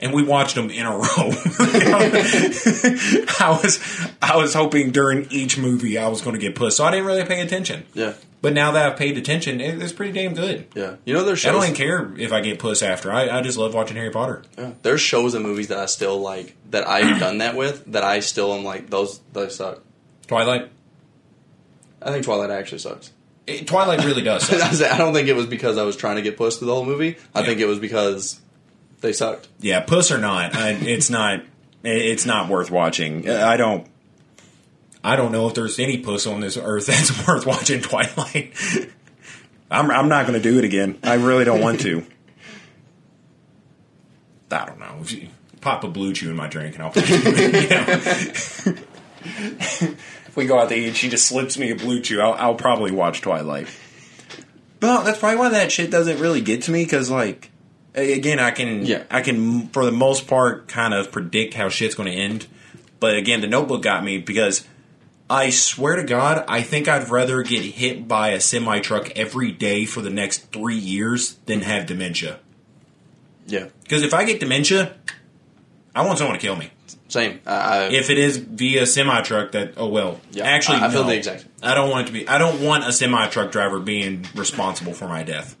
And 0.00 0.12
we 0.12 0.24
watched 0.24 0.56
them 0.56 0.68
in 0.68 0.84
a 0.84 0.90
row. 0.96 1.30
I 3.38 3.60
was 3.62 3.78
I 4.20 4.36
was 4.36 4.52
hoping 4.52 4.90
during 4.90 5.28
each 5.30 5.58
movie 5.58 5.96
I 5.96 6.08
was 6.08 6.22
going 6.22 6.34
to 6.34 6.40
get 6.40 6.56
puss, 6.56 6.76
so 6.76 6.84
I 6.84 6.90
didn't 6.90 7.06
really 7.06 7.24
pay 7.24 7.40
attention. 7.40 7.84
Yeah. 7.94 8.14
But 8.40 8.52
now 8.52 8.72
that 8.72 8.90
I've 8.90 8.98
paid 8.98 9.16
attention, 9.16 9.60
it, 9.60 9.80
it's 9.80 9.92
pretty 9.92 10.12
damn 10.12 10.34
good. 10.34 10.66
Yeah. 10.74 10.96
You 11.04 11.14
know, 11.14 11.22
there's 11.22 11.46
I 11.46 11.52
don't 11.52 11.62
even 11.62 11.76
care 11.76 12.12
if 12.18 12.32
I 12.32 12.40
get 12.40 12.58
puss 12.58 12.82
after. 12.82 13.12
I, 13.12 13.28
I 13.38 13.42
just 13.42 13.58
love 13.58 13.74
watching 13.74 13.96
Harry 13.96 14.10
Potter. 14.10 14.42
Yeah. 14.58 14.72
There's 14.82 15.00
shows 15.00 15.34
and 15.34 15.44
movies 15.44 15.68
that 15.68 15.78
I 15.78 15.86
still 15.86 16.18
like 16.18 16.56
that 16.70 16.88
I've 16.88 17.20
done 17.20 17.38
that 17.38 17.54
with 17.54 17.84
that 17.92 18.02
I 18.02 18.18
still 18.18 18.52
am 18.54 18.64
like 18.64 18.90
those 18.90 19.20
those 19.32 19.54
suck. 19.54 19.82
Twilight. 20.26 20.70
I 22.00 22.10
think 22.10 22.24
Twilight 22.24 22.50
actually 22.50 22.78
sucks. 22.78 23.12
It, 23.46 23.66
Twilight 23.66 24.04
really 24.04 24.22
does. 24.22 24.50
I 24.52 24.70
suck. 24.70 24.92
I 24.92 24.98
don't 24.98 25.12
think 25.14 25.28
it 25.28 25.36
was 25.36 25.46
because 25.46 25.78
I 25.78 25.82
was 25.84 25.96
trying 25.96 26.16
to 26.16 26.22
get 26.22 26.36
puss 26.36 26.58
through 26.58 26.66
the 26.68 26.74
whole 26.74 26.84
movie. 26.84 27.16
I 27.34 27.40
Yeah. 27.40 27.46
think 27.46 27.60
it 27.60 27.66
was 27.66 27.78
because 27.78 28.40
they 29.00 29.12
sucked. 29.12 29.48
yeah, 29.60 29.80
puss 29.80 30.10
or 30.12 30.18
not, 30.18 30.54
I, 30.54 30.70
it's 30.72 31.10
not. 31.10 31.42
it's 31.82 32.24
not 32.26 32.48
worth 32.48 32.70
watching. 32.70 33.28
Uh, 33.28 33.44
I 33.44 33.56
don't. 33.56 33.86
I 35.04 35.16
don't 35.16 35.32
know 35.32 35.48
if 35.48 35.54
there's 35.54 35.80
any 35.80 35.98
puss 35.98 36.26
on 36.28 36.40
this 36.40 36.56
earth 36.56 36.86
that's 36.88 37.26
worth 37.26 37.44
watching 37.46 37.80
Twilight. 37.80 38.54
I'm, 39.70 39.90
I'm 39.90 40.08
not 40.08 40.26
going 40.26 40.40
to 40.40 40.48
do 40.50 40.58
it 40.58 40.64
again. 40.64 40.98
I 41.02 41.14
really 41.14 41.44
don't 41.44 41.60
want 41.60 41.80
to. 41.80 42.06
I 44.50 44.66
don't 44.66 44.78
know. 44.78 45.02
Pop 45.62 45.82
a 45.82 45.88
BlueChew 45.88 46.28
in 46.28 46.36
my 46.36 46.46
drink, 46.46 46.74
and 46.76 46.84
I'll. 46.84 46.92
It, 46.94 48.66
you 48.66 48.72
know. 48.74 48.82
If 49.24 50.36
we 50.36 50.46
go 50.46 50.58
out 50.58 50.70
to 50.70 50.74
eat, 50.74 50.96
she 50.96 51.08
just 51.10 51.26
slips 51.26 51.58
me 51.58 51.70
a 51.70 51.74
BlueChew. 51.74 52.20
I'll, 52.20 52.32
I'll 52.32 52.54
probably 52.54 52.90
watch 52.90 53.20
Twilight. 53.20 53.68
But 54.80 55.04
that's 55.04 55.18
probably 55.18 55.38
why 55.38 55.50
that 55.50 55.70
shit 55.70 55.90
doesn't 55.90 56.18
really 56.20 56.40
get 56.40 56.62
to 56.62 56.70
me 56.70 56.84
because, 56.84 57.10
like, 57.10 57.50
again, 57.94 58.38
I 58.40 58.50
can, 58.50 58.86
Yeah. 58.86 59.04
I 59.10 59.20
can, 59.20 59.68
for 59.68 59.84
the 59.84 59.92
most 59.92 60.26
part, 60.26 60.68
kind 60.68 60.94
of 60.94 61.12
predict 61.12 61.54
how 61.54 61.68
shit's 61.68 61.94
going 61.94 62.10
to 62.10 62.16
end. 62.16 62.46
But 62.98 63.16
again, 63.16 63.40
the 63.40 63.46
Notebook 63.46 63.82
got 63.82 64.02
me 64.04 64.18
because 64.18 64.66
I 65.28 65.50
swear 65.50 65.96
to 65.96 66.04
God, 66.04 66.44
I 66.48 66.62
think 66.62 66.88
I'd 66.88 67.08
rather 67.08 67.42
get 67.42 67.62
hit 67.62 68.08
by 68.08 68.30
a 68.30 68.40
semi 68.40 68.80
truck 68.80 69.10
every 69.16 69.52
day 69.52 69.84
for 69.84 70.00
the 70.00 70.10
next 70.10 70.50
three 70.52 70.76
years 70.76 71.34
than 71.46 71.60
have 71.60 71.86
dementia. 71.86 72.38
Yeah. 73.46 73.68
Because 73.82 74.02
if 74.02 74.14
I 74.14 74.24
get 74.24 74.40
dementia, 74.40 74.94
I 75.94 76.06
want 76.06 76.18
someone 76.18 76.36
to 76.36 76.40
kill 76.40 76.56
me. 76.56 76.70
Same. 77.12 77.40
I, 77.46 77.88
If 77.92 78.08
it 78.08 78.16
is 78.16 78.38
via 78.38 78.86
semi 78.86 79.20
truck, 79.20 79.52
that 79.52 79.74
oh 79.76 79.86
well. 79.88 80.18
Yeah, 80.30 80.44
actually, 80.44 80.78
I- 80.78 80.86
I 80.86 80.90
feel 80.90 81.02
no. 81.02 81.10
the 81.10 81.16
exact. 81.16 81.44
I 81.62 81.74
don't 81.74 81.90
want 81.90 82.04
it 82.04 82.06
to 82.06 82.12
be. 82.14 82.26
I 82.26 82.38
don't 82.38 82.62
want 82.62 82.84
a 82.88 82.92
semi 82.92 83.26
truck 83.28 83.52
driver 83.52 83.78
being 83.80 84.24
responsible 84.34 84.94
for 84.94 85.06
my 85.06 85.22
death. 85.22 85.54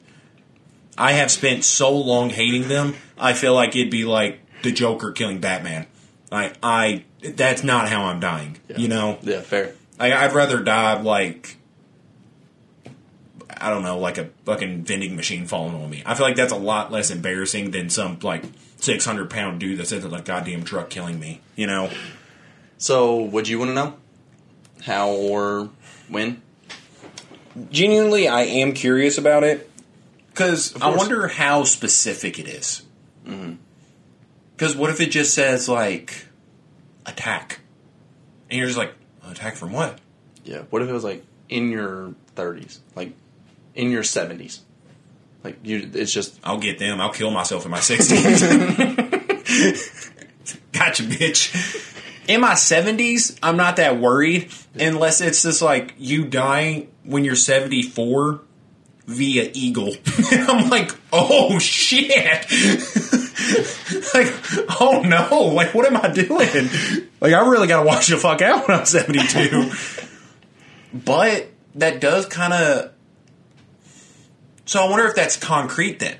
I 0.96 1.12
have 1.12 1.30
spent 1.30 1.64
so 1.64 1.94
long 1.94 2.30
hating 2.30 2.68
them. 2.68 2.94
I 3.18 3.34
feel 3.34 3.52
like 3.54 3.76
it'd 3.76 3.90
be 3.90 4.04
like 4.06 4.40
the 4.62 4.72
Joker 4.72 5.12
killing 5.12 5.40
Batman. 5.40 5.86
Like 6.30 6.54
I, 6.62 7.04
that's 7.22 7.62
not 7.62 7.90
how 7.90 8.04
I'm 8.04 8.18
dying. 8.18 8.56
You 8.74 8.88
know, 8.88 9.18
yeah, 9.20 9.42
fair. 9.42 9.74
I, 10.00 10.12
I'd 10.14 10.32
rather 10.32 10.58
die 10.62 11.02
like 11.02 11.58
I 13.60 13.68
don't 13.68 13.82
know, 13.82 13.98
like 13.98 14.16
a 14.16 14.30
fucking 14.46 14.84
vending 14.84 15.16
machine 15.16 15.46
falling 15.46 15.74
on 15.74 15.90
me. 15.90 16.02
I 16.06 16.14
feel 16.14 16.26
like 16.26 16.36
that's 16.36 16.52
a 16.52 16.56
lot 16.56 16.90
less 16.90 17.10
embarrassing 17.10 17.72
than 17.72 17.90
some 17.90 18.18
like 18.22 18.42
six 18.82 19.04
hundred 19.04 19.30
pound 19.30 19.60
dude 19.60 19.78
that's 19.78 19.92
in 19.92 20.04
a 20.12 20.20
goddamn 20.20 20.64
truck 20.64 20.90
killing 20.90 21.18
me. 21.18 21.40
You 21.56 21.66
know. 21.66 21.90
So, 22.78 23.22
would 23.22 23.48
you 23.48 23.58
want 23.58 23.70
to 23.70 23.74
know 23.74 23.94
how 24.82 25.10
or 25.10 25.70
when? 26.08 26.42
genuinely, 27.70 28.28
I 28.28 28.42
am 28.42 28.72
curious 28.72 29.18
about 29.18 29.44
it 29.44 29.70
because 30.28 30.74
I 30.80 30.88
wonder 30.88 31.28
how 31.28 31.64
specific 31.64 32.38
it 32.38 32.48
is. 32.48 32.82
Mm-hmm. 33.26 33.54
Because 34.56 34.74
what 34.74 34.90
if 34.90 35.00
it 35.00 35.10
just 35.10 35.34
says 35.34 35.68
like 35.68 36.26
attack. 37.06 37.60
And 38.50 38.58
you're 38.58 38.66
just 38.66 38.78
like, 38.78 38.94
attack 39.28 39.56
from 39.56 39.72
what? 39.72 39.98
Yeah. 40.44 40.62
What 40.70 40.82
if 40.82 40.88
it 40.88 40.92
was 40.92 41.04
like 41.04 41.24
in 41.48 41.70
your 41.70 42.14
30s, 42.36 42.78
like 42.94 43.12
in 43.74 43.90
your 43.90 44.02
70s? 44.02 44.60
Like 45.44 45.58
you, 45.64 45.90
it's 45.94 46.12
just 46.12 46.38
I'll 46.44 46.58
get 46.58 46.78
them. 46.78 47.00
I'll 47.00 47.12
kill 47.12 47.30
myself 47.30 47.64
in 47.64 47.70
my 47.70 47.78
60s. 47.78 50.10
gotcha, 50.72 51.02
bitch. 51.02 51.88
in 52.28 52.40
my 52.40 52.54
seventies? 52.54 53.36
I'm 53.42 53.56
not 53.56 53.76
that 53.76 53.98
worried 53.98 54.52
unless 54.78 55.20
it's 55.20 55.42
just 55.42 55.62
like 55.62 55.94
You 55.98 56.26
die 56.26 56.86
when 57.04 57.24
you're 57.24 57.34
74 57.34 58.40
via 59.06 59.50
eagle. 59.52 59.94
And 60.32 60.42
I'm 60.48 60.70
like, 60.70 60.92
oh 61.12 61.58
shit. 61.58 62.10
like, 64.14 64.32
oh 64.80 65.02
no. 65.04 65.52
Like, 65.54 65.74
what 65.74 65.86
am 65.86 65.96
I 65.96 66.08
doing? 66.08 66.70
Like, 67.20 67.32
I 67.32 67.48
really 67.48 67.66
gotta 67.66 67.86
watch 67.86 68.08
the 68.08 68.16
fuck 68.16 68.42
out 68.42 68.68
when 68.68 68.78
I'm 68.78 68.86
72. 68.86 69.70
But 70.94 71.48
that 71.76 72.00
does 72.00 72.26
kind 72.26 72.52
of. 72.52 72.91
So 74.64 74.84
I 74.84 74.88
wonder 74.90 75.06
if 75.06 75.14
that's 75.14 75.36
concrete 75.36 75.98
then. 75.98 76.16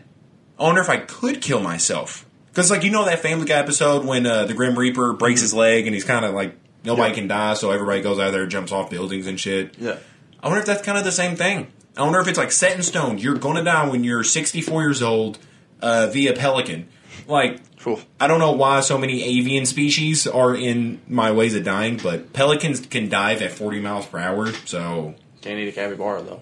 I 0.59 0.65
wonder 0.65 0.81
if 0.81 0.89
I 0.89 0.99
could 0.99 1.41
kill 1.41 1.61
myself. 1.61 2.27
Because, 2.51 2.71
like, 2.71 2.83
you 2.85 2.91
know 2.91 3.05
that 3.07 3.21
Family 3.21 3.47
Guy 3.47 3.59
episode 3.59 4.05
when 4.05 4.27
uh, 4.27 4.45
the 4.45 4.53
Grim 4.55 4.79
Reaper 4.79 5.13
breaks 5.15 5.41
his 5.41 5.55
leg 5.55 5.87
and 5.87 5.95
he's 5.95 6.05
kind 6.05 6.25
of 6.25 6.35
like, 6.35 6.55
nobody 6.85 7.11
Yeah. 7.11 7.15
can 7.15 7.29
die, 7.29 7.55
so 7.55 7.71
everybody 7.71 8.03
goes 8.03 8.19
out 8.19 8.31
there 8.33 8.47
jumps 8.47 8.73
off 8.73 8.91
buildings 8.91 9.27
and 9.27 9.41
shit. 9.41 9.75
yeah. 9.79 9.97
I 10.43 10.49
wonder 10.49 10.61
if 10.61 10.67
that's 10.67 10.83
kind 10.83 10.99
of 10.99 11.05
the 11.05 11.13
same 11.13 11.37
thing. 11.37 11.69
I 11.97 12.03
wonder 12.03 12.21
if 12.21 12.27
it's 12.29 12.37
like 12.39 12.53
set 12.53 12.75
in 12.77 12.83
stone. 12.83 13.19
You're 13.19 13.37
going 13.37 13.57
to 13.57 13.63
die 13.65 13.89
when 13.89 14.03
you're 14.05 14.25
64 14.25 14.83
years 14.83 15.03
old. 15.03 15.39
uh, 15.81 16.09
via 16.13 16.33
pelican. 16.33 16.89
Like, 17.27 17.61
Oof. 17.87 18.05
I 18.21 18.27
don't 18.29 18.39
know 18.39 18.53
why 18.53 18.81
so 18.81 18.97
many 18.99 19.23
avian 19.25 19.67
species 19.67 20.27
are 20.29 20.55
in 20.55 21.01
my 21.09 21.33
ways 21.33 21.55
of 21.57 21.65
dying, 21.65 21.97
but 22.03 22.33
pelicans 22.33 22.87
can 22.87 23.09
dive 23.09 23.41
at 23.43 23.51
40 23.53 23.81
miles 23.81 24.07
per 24.07 24.19
hour, 24.19 24.53
so 24.65 25.15
Can't 25.41 25.59
eat 25.59 25.69
a 25.69 25.73
capybara 25.73 26.23
though. 26.23 26.41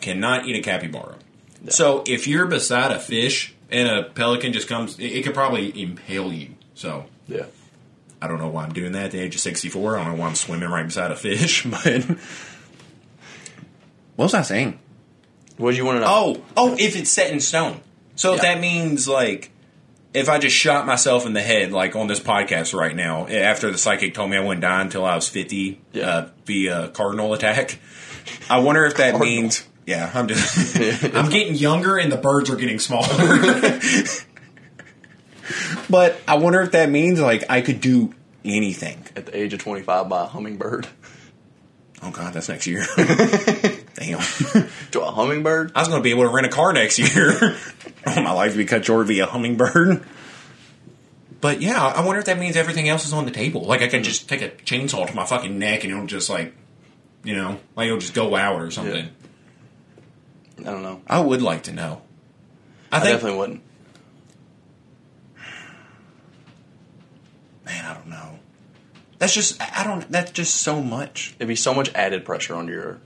Cannot 0.00 0.46
eat 0.46 0.56
a 0.56 0.60
capybara. 0.62 1.16
So 1.68 2.04
if 2.06 2.26
you're 2.26 2.46
beside 2.46 2.92
a 2.92 2.98
fish 3.00 3.54
and 3.70 3.88
a 3.88 4.04
pelican 4.04 4.52
just 4.52 4.68
comes, 4.68 4.98
it, 4.98 5.04
it 5.06 5.24
could 5.24 5.34
probably 5.34 5.80
impale 5.82 6.32
you. 6.32 6.50
So 6.74 7.06
Yeah. 7.26 7.46
I 8.20 8.26
don't 8.28 8.38
know 8.38 8.48
why 8.48 8.64
I'm 8.64 8.72
doing 8.72 8.92
that 8.92 9.06
at 9.06 9.10
the 9.12 9.20
age 9.20 9.34
of 9.34 9.40
64. 9.40 9.96
I 9.98 10.04
don't 10.04 10.14
know 10.14 10.20
why 10.20 10.28
I'm 10.28 10.34
swimming 10.34 10.68
right 10.68 10.84
beside 10.86 11.10
a 11.12 11.16
fish, 11.16 11.64
but 11.66 12.04
what 14.16 14.24
was 14.26 14.34
I 14.34 14.42
saying? 14.42 14.78
What 15.56 15.72
do 15.72 15.76
you 15.76 15.84
want 15.84 15.96
to 15.96 16.00
know? 16.00 16.06
Oh, 16.08 16.44
oh, 16.56 16.76
if 16.78 16.96
it's 16.96 17.10
set 17.10 17.30
in 17.32 17.40
stone. 17.40 17.80
So 18.16 18.34
if 18.34 18.42
that 18.42 18.60
means 18.60 19.06
like 19.08 19.50
if 20.14 20.28
I 20.28 20.38
just 20.38 20.56
shot 20.56 20.86
myself 20.86 21.26
in 21.26 21.32
the 21.32 21.42
head, 21.42 21.70
like 21.72 21.94
on 21.94 22.06
this 22.08 22.18
podcast 22.20 22.74
right 22.74 22.94
now, 22.94 23.26
after 23.28 23.70
the 23.70 23.78
psychic 23.78 24.14
told 24.14 24.30
me 24.30 24.36
I 24.36 24.40
wouldn't 24.40 24.62
die 24.62 24.80
until 24.80 25.04
I 25.04 25.14
was 25.14 25.28
fifty 25.28 25.80
Yeah. 25.92 26.08
uh, 26.08 26.28
via 26.46 26.88
cardinal 26.88 27.32
attack, 27.34 27.78
I 28.50 28.58
wonder 28.58 28.84
if 28.86 28.96
that 28.96 29.12
Cardinal. 29.12 29.26
means. 29.42 29.64
Yeah, 29.88 30.10
I'm 30.12 30.28
just. 30.28 30.76
I'm 31.14 31.30
getting 31.30 31.54
younger 31.54 31.96
and 31.96 32.12
the 32.12 32.18
birds 32.18 32.50
are 32.50 32.56
getting 32.56 32.78
smaller. 32.78 33.08
but 35.88 36.20
I 36.28 36.36
wonder 36.36 36.60
if 36.60 36.72
that 36.72 36.90
means 36.90 37.18
like 37.18 37.44
I 37.48 37.62
could 37.62 37.80
do 37.80 38.12
anything. 38.44 39.02
At 39.16 39.24
the 39.24 39.34
age 39.34 39.54
of 39.54 39.60
25 39.60 40.10
by 40.10 40.24
a 40.24 40.26
hummingbird. 40.26 40.86
Oh 42.02 42.10
God, 42.10 42.34
that's 42.34 42.50
next 42.50 42.66
year. 42.66 42.84
Damn. 43.94 44.20
To 44.90 45.00
a 45.00 45.10
hummingbird? 45.10 45.72
I 45.74 45.80
was 45.80 45.88
going 45.88 46.00
to 46.00 46.04
be 46.04 46.10
able 46.10 46.24
to 46.24 46.28
rent 46.28 46.46
a 46.46 46.50
car 46.50 46.74
next 46.74 46.98
year. 46.98 47.56
oh, 48.06 48.22
my 48.22 48.32
life 48.32 48.50
would 48.50 48.58
be 48.58 48.66
cut 48.66 48.84
short 48.84 49.06
via 49.06 49.24
hummingbird. 49.24 50.04
But 51.40 51.62
yeah, 51.62 51.82
I 51.82 52.04
wonder 52.04 52.18
if 52.18 52.26
that 52.26 52.38
means 52.38 52.56
everything 52.56 52.90
else 52.90 53.06
is 53.06 53.14
on 53.14 53.24
the 53.24 53.30
table. 53.30 53.62
Like 53.62 53.80
I 53.80 53.88
could 53.88 54.04
just 54.04 54.28
take 54.28 54.42
a 54.42 54.50
chainsaw 54.50 55.06
to 55.06 55.16
my 55.16 55.24
fucking 55.24 55.58
neck 55.58 55.84
and 55.84 55.94
it'll 55.94 56.06
just 56.06 56.28
like, 56.28 56.54
you 57.24 57.34
know, 57.34 57.58
like 57.74 57.86
it'll 57.86 57.98
just 57.98 58.12
go 58.12 58.36
out 58.36 58.60
or 58.60 58.70
something. 58.70 59.08
I 60.60 60.70
don't 60.70 60.82
know. 60.82 61.02
I 61.06 61.20
would 61.20 61.42
like 61.42 61.64
to 61.64 61.72
know. 61.72 62.02
I, 62.90 62.96
I, 62.96 63.00
think, 63.00 63.14
definitely 63.14 63.38
wouldn't. 63.38 63.62
man, 67.64 67.84
I 67.84 67.94
don't 67.94 68.08
know. 68.08 68.38
That's 69.18 69.34
just, 69.34 69.60
I 69.60 69.84
don't, 69.84 70.10
that's 70.10 70.30
just 70.32 70.54
so 70.54 70.82
much. 70.82 71.34
It'd 71.38 71.48
be 71.48 71.56
so 71.56 71.74
much 71.74 71.92
added 71.94 72.24
pressure 72.24 72.54
on 72.54 72.68
your 72.68 73.00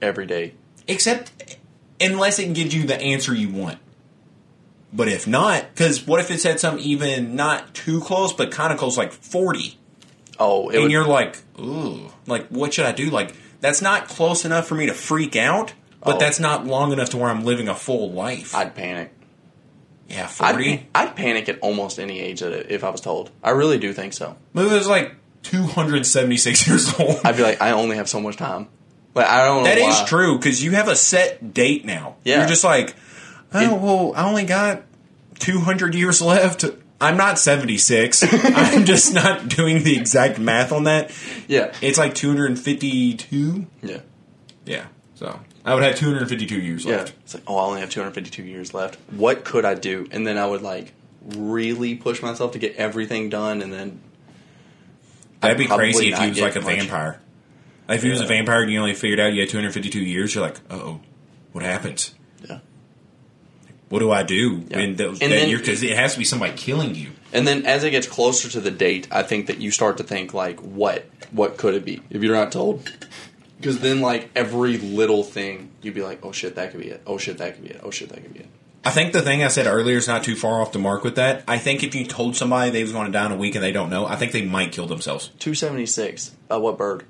everyday. 0.00 0.54
Except 0.86 1.56
unless 2.00 2.38
it 2.38 2.54
gives 2.54 2.74
you 2.74 2.84
the 2.84 3.00
answer 3.00 3.34
you 3.34 3.48
want. 3.48 3.78
But 4.92 5.08
if 5.08 5.26
not, 5.26 5.66
Because 5.74 6.06
what 6.06 6.20
if 6.20 6.30
it 6.30 6.40
said 6.40 6.60
something 6.60 6.84
even 6.84 7.34
not 7.34 7.74
too 7.74 8.00
close, 8.00 8.32
but 8.32 8.50
kind 8.50 8.72
of 8.72 8.78
close, 8.78 8.96
like 8.96 9.12
40? 9.12 9.78
Oh, 10.38 10.68
it 10.68 10.74
and 10.74 10.84
would, 10.84 10.92
you're 10.92 11.06
like, 11.06 11.38
ooh, 11.58 12.10
like 12.26 12.46
what 12.48 12.74
should 12.74 12.86
I 12.86 12.92
do? 12.92 13.10
Like 13.10 13.34
that's 13.60 13.82
not 13.82 14.08
close 14.08 14.44
enough 14.44 14.66
for 14.66 14.74
me 14.74 14.86
to 14.86 14.94
freak 14.94 15.34
out, 15.34 15.72
but 16.02 16.16
Oh. 16.16 16.18
that's 16.18 16.38
not 16.40 16.66
long 16.66 16.92
enough 16.92 17.10
to 17.10 17.16
where 17.16 17.30
I'm 17.30 17.44
living 17.44 17.68
a 17.68 17.74
full 17.74 18.12
life. 18.12 18.54
I'd 18.54 18.74
panic. 18.74 19.12
yeah, 20.08 20.24
I'd, 20.24 20.30
forty. 20.30 20.88
I'd 20.94 21.16
panic 21.16 21.48
at 21.48 21.58
almost 21.60 21.98
any 21.98 22.20
age 22.20 22.42
if 22.42 22.84
I 22.84 22.90
was 22.90 23.00
told. 23.00 23.30
I 23.42 23.50
really 23.50 23.78
do 23.78 23.92
think 23.92 24.12
so. 24.12 24.36
Movie 24.54 24.74
was 24.76 24.86
like 24.88 25.14
276 25.42 26.66
years 26.68 26.98
old. 27.00 27.20
I'd 27.24 27.36
be 27.36 27.42
like, 27.42 27.60
I 27.60 27.72
only 27.72 27.96
have 27.96 28.08
so 28.08 28.20
much 28.20 28.36
time. 28.36 28.68
Like 29.14 29.26
I 29.26 29.44
don't 29.46 29.64
know. 29.64 29.68
That 29.70 29.78
is 29.78 30.02
true 30.08 30.36
because 30.36 30.62
you 30.62 30.72
have 30.72 30.88
a 30.88 30.96
set 30.96 31.54
date 31.54 31.84
now. 31.84 32.16
Yeah. 32.24 32.40
you're 32.40 32.48
just 32.48 32.64
like, 32.64 32.94
oh 33.54 33.60
It- 33.60 33.80
well, 33.80 34.12
I 34.14 34.28
only 34.28 34.44
got 34.44 34.82
200 35.38 35.94
years 35.94 36.20
left. 36.22 36.64
I'm 37.00 37.16
not 37.18 37.38
76. 37.38 38.22
I'm 38.32 38.84
just 38.86 39.12
not 39.14 39.48
doing 39.48 39.82
the 39.84 39.96
exact 39.98 40.38
math 40.38 40.72
on 40.72 40.84
that. 40.84 41.10
Yeah. 41.48 41.74
It's 41.82 41.98
like 41.98 42.14
252. 42.14 43.66
Yeah. 43.82 44.00
Yeah. 44.64 44.86
So 45.14 45.38
I 45.66 45.74
would 45.74 45.82
have 45.82 45.96
252 45.96 46.60
years 46.60 46.84
Yeah. 46.84 46.96
left. 46.98 47.12
It's 47.24 47.34
like, 47.34 47.42
oh, 47.46 47.56
I 47.56 47.64
only 47.64 47.80
have 47.80 47.90
252 47.90 48.42
years 48.44 48.72
left. 48.72 48.98
What 49.10 49.44
could 49.44 49.64
I 49.64 49.74
do? 49.74 50.06
And 50.12 50.26
then 50.26 50.38
I 50.38 50.46
would 50.46 50.62
like 50.62 50.92
really 51.22 51.96
push 51.96 52.22
myself 52.22 52.52
to 52.52 52.58
get 52.58 52.76
everything 52.76 53.28
done, 53.28 53.60
and 53.60 53.72
then 53.72 54.00
That'd 55.40 55.58
be 55.58 55.66
crazy 55.66 56.12
if 56.12 56.18
he 56.18 56.28
was 56.30 56.40
like 56.40 56.56
a 56.56 56.60
much. 56.60 56.76
vampire. 56.78 57.20
Like 57.88 57.96
if 57.98 58.02
he 58.04 58.10
was 58.10 58.20
a 58.20 58.26
vampire 58.26 58.62
and 58.62 58.70
you 58.72 58.78
only 58.78 58.94
figured 58.94 59.20
out 59.20 59.32
you 59.34 59.40
had 59.40 59.48
252 59.50 60.00
years, 60.00 60.34
you're 60.34 60.44
like, 60.44 60.56
oh, 60.70 61.00
what 61.52 61.64
happens? 61.64 62.14
yeah. 62.48 62.58
What 63.88 64.00
do 64.00 64.10
I 64.10 64.22
do? 64.24 64.64
Yeah. 64.68 64.78
And, 64.80 64.98
th- 64.98 65.10
And 65.22 65.32
then- 65.32 65.56
because 65.56 65.82
it 65.82 65.96
has 65.96 66.12
to 66.14 66.18
be 66.18 66.24
somebody 66.24 66.52
killing 66.56 66.94
you. 66.96 67.10
And 67.32 67.46
then 67.46 67.66
as 67.66 67.84
it 67.84 67.90
gets 67.90 68.06
closer 68.08 68.48
to 68.48 68.60
the 68.60 68.70
date, 68.70 69.06
I 69.12 69.22
think 69.22 69.46
that 69.48 69.58
you 69.60 69.70
start 69.70 69.98
to 69.98 70.02
think 70.04 70.32
like, 70.34 70.58
what, 70.60 71.06
what 71.30 71.56
could 71.58 71.74
it 71.74 71.84
be 71.84 72.02
if 72.10 72.22
you're 72.22 72.34
not 72.34 72.50
told? 72.50 72.88
Because 73.58 73.78
then 73.80 74.00
like 74.00 74.30
every 74.36 74.76
little 74.78 75.22
thing, 75.22 75.70
you'd 75.82 75.94
be 75.94 76.02
like, 76.02 76.24
oh 76.24 76.32
shit, 76.32 76.56
that 76.56 76.70
could 76.72 76.80
be 76.80 76.88
it. 76.88 77.02
Oh 77.06 77.16
shit, 77.18 77.38
that 77.38 77.54
could 77.54 77.64
be 77.64 77.70
it. 77.70 77.80
Oh 77.82 77.90
shit, 77.90 78.08
that 78.10 78.22
could 78.22 78.32
be 78.34 78.40
it. 78.40 78.48
I 78.84 78.90
think 78.90 79.12
the 79.12 79.22
thing 79.22 79.42
I 79.42 79.48
said 79.48 79.66
earlier 79.66 79.96
is 79.96 80.06
not 80.06 80.22
too 80.22 80.36
far 80.36 80.60
off 80.60 80.70
the 80.72 80.78
mark 80.78 81.02
with 81.02 81.16
that. 81.16 81.42
I 81.48 81.58
think 81.58 81.82
if 81.82 81.94
you 81.94 82.04
told 82.06 82.36
somebody 82.36 82.70
they 82.70 82.82
was 82.82 82.92
going 82.92 83.06
to 83.06 83.12
die 83.12 83.26
in 83.26 83.32
a 83.32 83.36
week 83.36 83.54
and 83.56 83.64
they 83.64 83.72
don't 83.72 83.90
know, 83.90 84.06
I 84.06 84.14
think 84.16 84.30
they 84.32 84.42
might 84.44 84.70
kill 84.72 84.86
themselves. 84.86 85.28
276. 85.40 86.32
Uh, 86.50 86.60
what 86.60 86.78
bird? 86.78 87.04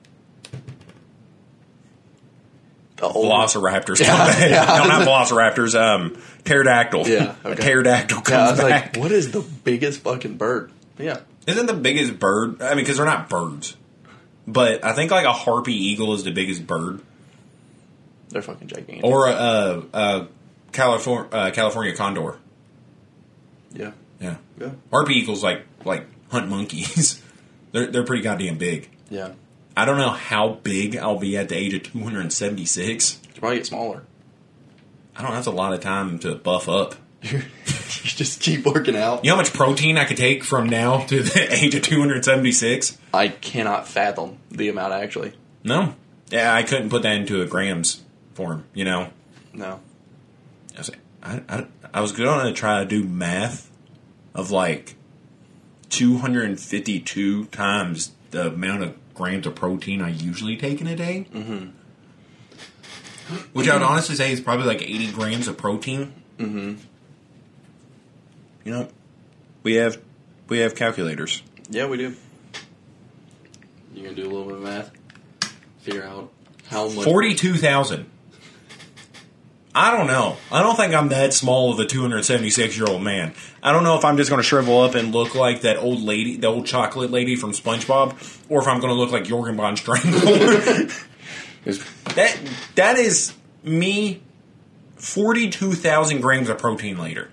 The 2.96 3.06
old 3.06 3.26
Velociraptors 3.30 4.00
Yeah, 4.00 4.06
come 4.16 4.26
back. 4.26 4.50
yeah. 4.50 4.78
No, 4.78 4.86
not 4.86 5.06
Velociraptors. 5.06 5.78
Um, 5.78 6.16
pterodactyl. 6.44 7.06
Yeah, 7.08 7.34
a 7.44 7.48
okay. 7.50 7.62
pterodactyl 7.62 8.22
comes 8.22 8.30
Yeah, 8.30 8.38
I 8.46 8.50
was 8.52 8.60
back. 8.60 8.84
like, 8.94 8.96
what 9.02 9.12
is 9.12 9.32
the 9.32 9.40
biggest 9.42 10.00
fucking 10.00 10.36
bird? 10.38 10.72
Yeah. 10.98 11.20
Isn't 11.46 11.66
the 11.66 11.74
biggest 11.74 12.18
bird? 12.18 12.62
I 12.62 12.70
mean, 12.70 12.78
because 12.78 12.96
they're 12.96 13.04
not 13.06 13.28
birds, 13.28 13.76
but 14.46 14.84
I 14.84 14.92
think 14.92 15.10
like 15.10 15.26
a 15.26 15.32
harpy 15.32 15.74
eagle 15.74 16.14
is 16.14 16.24
the 16.24 16.30
biggest 16.32 16.66
bird, 16.66 17.00
They're 18.30 18.42
fucking 18.42 18.68
gigantic. 18.68 19.04
or 19.04 19.26
a, 19.28 19.32
a, 19.32 19.82
a 19.92 20.28
California 20.72 21.28
uh, 21.32 21.50
California 21.52 21.94
condor. 21.96 22.36
yeah. 23.72 23.92
Yeah, 24.20 24.36
Yeah. 24.58 24.70
harpy 24.90 25.14
eagles 25.14 25.42
like 25.42 25.62
like 25.84 26.06
hunt 26.30 26.48
monkeys. 26.48 27.22
they're 27.72 27.86
they're 27.88 28.04
pretty 28.04 28.22
goddamn 28.22 28.56
big. 28.58 28.88
Yeah. 29.10 29.32
I 29.76 29.84
don't 29.84 29.98
know 29.98 30.08
how 30.10 30.54
big 30.62 30.96
I'll 30.96 31.18
be 31.18 31.36
at 31.36 31.50
the 31.50 31.54
age 31.56 31.74
of 31.74 31.82
276. 31.82 33.20
You 33.34 33.40
probably 33.40 33.58
get 33.58 33.66
smaller. 33.66 34.04
I 35.14 35.22
don't. 35.22 35.32
That's 35.32 35.46
a 35.46 35.50
lot 35.50 35.74
of 35.74 35.80
time 35.80 36.18
to 36.20 36.34
buff 36.34 36.66
up. 36.68 36.94
you 38.04 38.10
just 38.10 38.40
keep 38.40 38.64
working 38.64 38.96
out. 38.96 39.24
You 39.24 39.30
know 39.30 39.36
how 39.36 39.42
much 39.42 39.52
protein 39.52 39.98
I 39.98 40.04
could 40.04 40.16
take 40.16 40.44
from 40.44 40.68
now 40.68 41.04
to 41.06 41.22
the 41.22 41.54
age 41.54 41.74
of 41.74 41.82
276? 41.82 42.98
I 43.14 43.28
cannot 43.28 43.86
fathom 43.88 44.38
the 44.50 44.68
amount 44.68 44.92
actually. 44.92 45.32
No. 45.64 45.94
Yeah, 46.30 46.52
I 46.52 46.62
couldn't 46.62 46.90
put 46.90 47.02
that 47.02 47.16
into 47.16 47.42
a 47.42 47.46
grams 47.46 48.02
form. 48.34 48.64
You 48.74 48.84
know. 48.84 49.10
No. 49.52 49.80
I 50.74 50.78
was, 50.78 50.90
I, 51.22 51.42
I, 51.48 51.66
I 51.94 52.00
was 52.00 52.12
going 52.12 52.46
to 52.46 52.52
try 52.52 52.80
to 52.80 52.86
do 52.86 53.04
math 53.04 53.70
of 54.34 54.50
like 54.50 54.96
252 55.90 57.46
times 57.46 58.12
the 58.30 58.48
amount 58.48 58.82
of 58.82 59.14
grams 59.14 59.46
of 59.46 59.54
protein 59.54 60.02
I 60.02 60.10
usually 60.10 60.56
take 60.56 60.80
in 60.80 60.86
a 60.86 60.96
day. 60.96 61.26
Mm-hmm. 61.32 61.68
Which 63.54 63.68
I 63.68 63.74
would 63.74 63.82
honestly 63.82 64.14
say 64.14 64.30
is 64.30 64.40
probably 64.40 64.66
like 64.66 64.82
80 64.82 65.12
grams 65.12 65.48
of 65.48 65.56
protein. 65.56 66.12
You 68.66 68.72
know, 68.72 68.88
we 69.62 69.74
have 69.74 70.02
we 70.48 70.58
have 70.58 70.74
calculators. 70.74 71.40
Yeah, 71.70 71.86
we 71.86 71.98
do. 71.98 72.16
You 73.94 74.02
gonna 74.02 74.16
do 74.16 74.24
a 74.24 74.28
little 74.28 74.44
bit 74.44 74.54
of 74.56 74.62
math? 74.62 74.90
Figure 75.82 76.02
out 76.02 76.32
how 76.66 76.88
much. 76.88 77.04
42,000. 77.04 78.10
I 79.72 79.96
don't 79.96 80.08
know. 80.08 80.36
I 80.50 80.64
don't 80.64 80.74
think 80.74 80.94
I'm 80.94 81.10
that 81.10 81.32
small 81.32 81.72
of 81.72 81.78
a 81.78 81.86
276 81.86 82.76
year 82.76 82.88
old 82.88 83.02
man. 83.02 83.34
I 83.62 83.70
don't 83.70 83.84
know 83.84 83.96
if 83.96 84.04
I'm 84.04 84.16
just 84.16 84.30
going 84.30 84.42
to 84.42 84.46
shrivel 84.46 84.80
up 84.80 84.96
and 84.96 85.14
look 85.14 85.36
like 85.36 85.60
that 85.60 85.76
old 85.76 86.00
lady, 86.02 86.36
the 86.36 86.48
old 86.48 86.66
chocolate 86.66 87.12
lady 87.12 87.36
from 87.36 87.52
SpongeBob, 87.52 88.14
or 88.48 88.60
if 88.60 88.66
I'm 88.66 88.80
going 88.80 88.92
to 88.92 88.98
look 88.98 89.12
like 89.12 89.22
Jorgen 89.22 89.54
von 89.54 89.76
Strangle. 89.76 90.20
that 92.16 92.36
that 92.74 92.98
is 92.98 93.32
me. 93.62 94.22
Forty-two 94.96 95.74
thousand 95.74 96.20
grams 96.20 96.48
of 96.48 96.58
protein 96.58 96.98
later. 96.98 97.30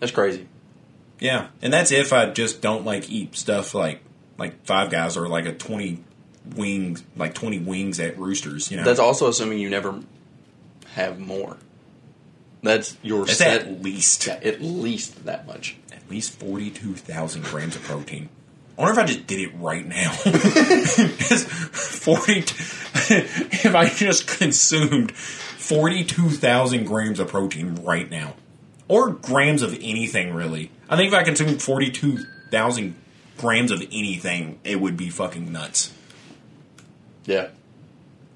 That's 0.00 0.12
crazy. 0.12 0.46
Yeah, 1.20 1.48
and 1.62 1.72
that's 1.72 1.90
if 1.90 2.12
I 2.12 2.30
just 2.30 2.60
don't 2.60 2.84
like 2.84 3.10
eat 3.10 3.34
stuff 3.36 3.74
like 3.74 4.00
like 4.38 4.64
Five 4.64 4.90
Guys 4.90 5.16
or 5.16 5.28
like 5.28 5.46
a 5.46 5.52
twenty 5.52 6.04
wings, 6.54 7.02
like 7.16 7.34
twenty 7.34 7.58
wings 7.58 7.98
at 8.00 8.18
Roosters. 8.18 8.70
You 8.70 8.76
know, 8.76 8.84
That's 8.84 9.00
also 9.00 9.28
assuming 9.28 9.58
you 9.58 9.68
never 9.70 10.00
have 10.94 11.18
more. 11.18 11.56
That's 12.62 12.96
your 13.02 13.24
That's 13.24 13.38
set. 13.38 13.62
at 13.62 13.82
least 13.82 14.26
yeah, 14.26 14.38
at 14.42 14.60
least 14.60 15.24
that 15.24 15.46
much. 15.46 15.76
at 15.92 16.08
least 16.10 16.38
forty-two 16.38 16.94
thousand 16.94 17.44
grams 17.44 17.74
of 17.76 17.82
protein. 17.82 18.28
I 18.76 18.82
wonder 18.82 18.92
if 18.92 19.04
I 19.04 19.06
just 19.06 19.26
did 19.26 19.40
it 19.40 19.50
right 19.56 19.84
now. 19.86 20.10
Forty. 21.72 22.38
if 22.40 23.74
I 23.74 23.88
just 23.88 24.26
consumed 24.28 25.12
forty-two 25.12 26.30
thousand 26.30 26.84
grams 26.86 27.18
of 27.20 27.28
protein 27.28 27.76
right 27.76 28.08
now, 28.08 28.34
or 28.88 29.10
grams 29.10 29.62
of 29.62 29.74
anything 29.74 30.34
really. 30.34 30.70
I 30.88 30.96
think 30.96 31.12
if 31.12 31.18
I 31.18 31.22
consumed 31.22 31.62
forty 31.62 31.90
two 31.90 32.18
thousand 32.50 32.96
grams 33.36 33.70
of 33.70 33.80
anything, 33.82 34.58
it 34.64 34.80
would 34.80 34.96
be 34.96 35.10
fucking 35.10 35.52
nuts. 35.52 35.92
Yeah. 37.24 37.48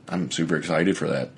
I'm 0.08 0.30
super 0.30 0.56
excited 0.56 0.98
for 0.98 1.08
that. 1.08 1.30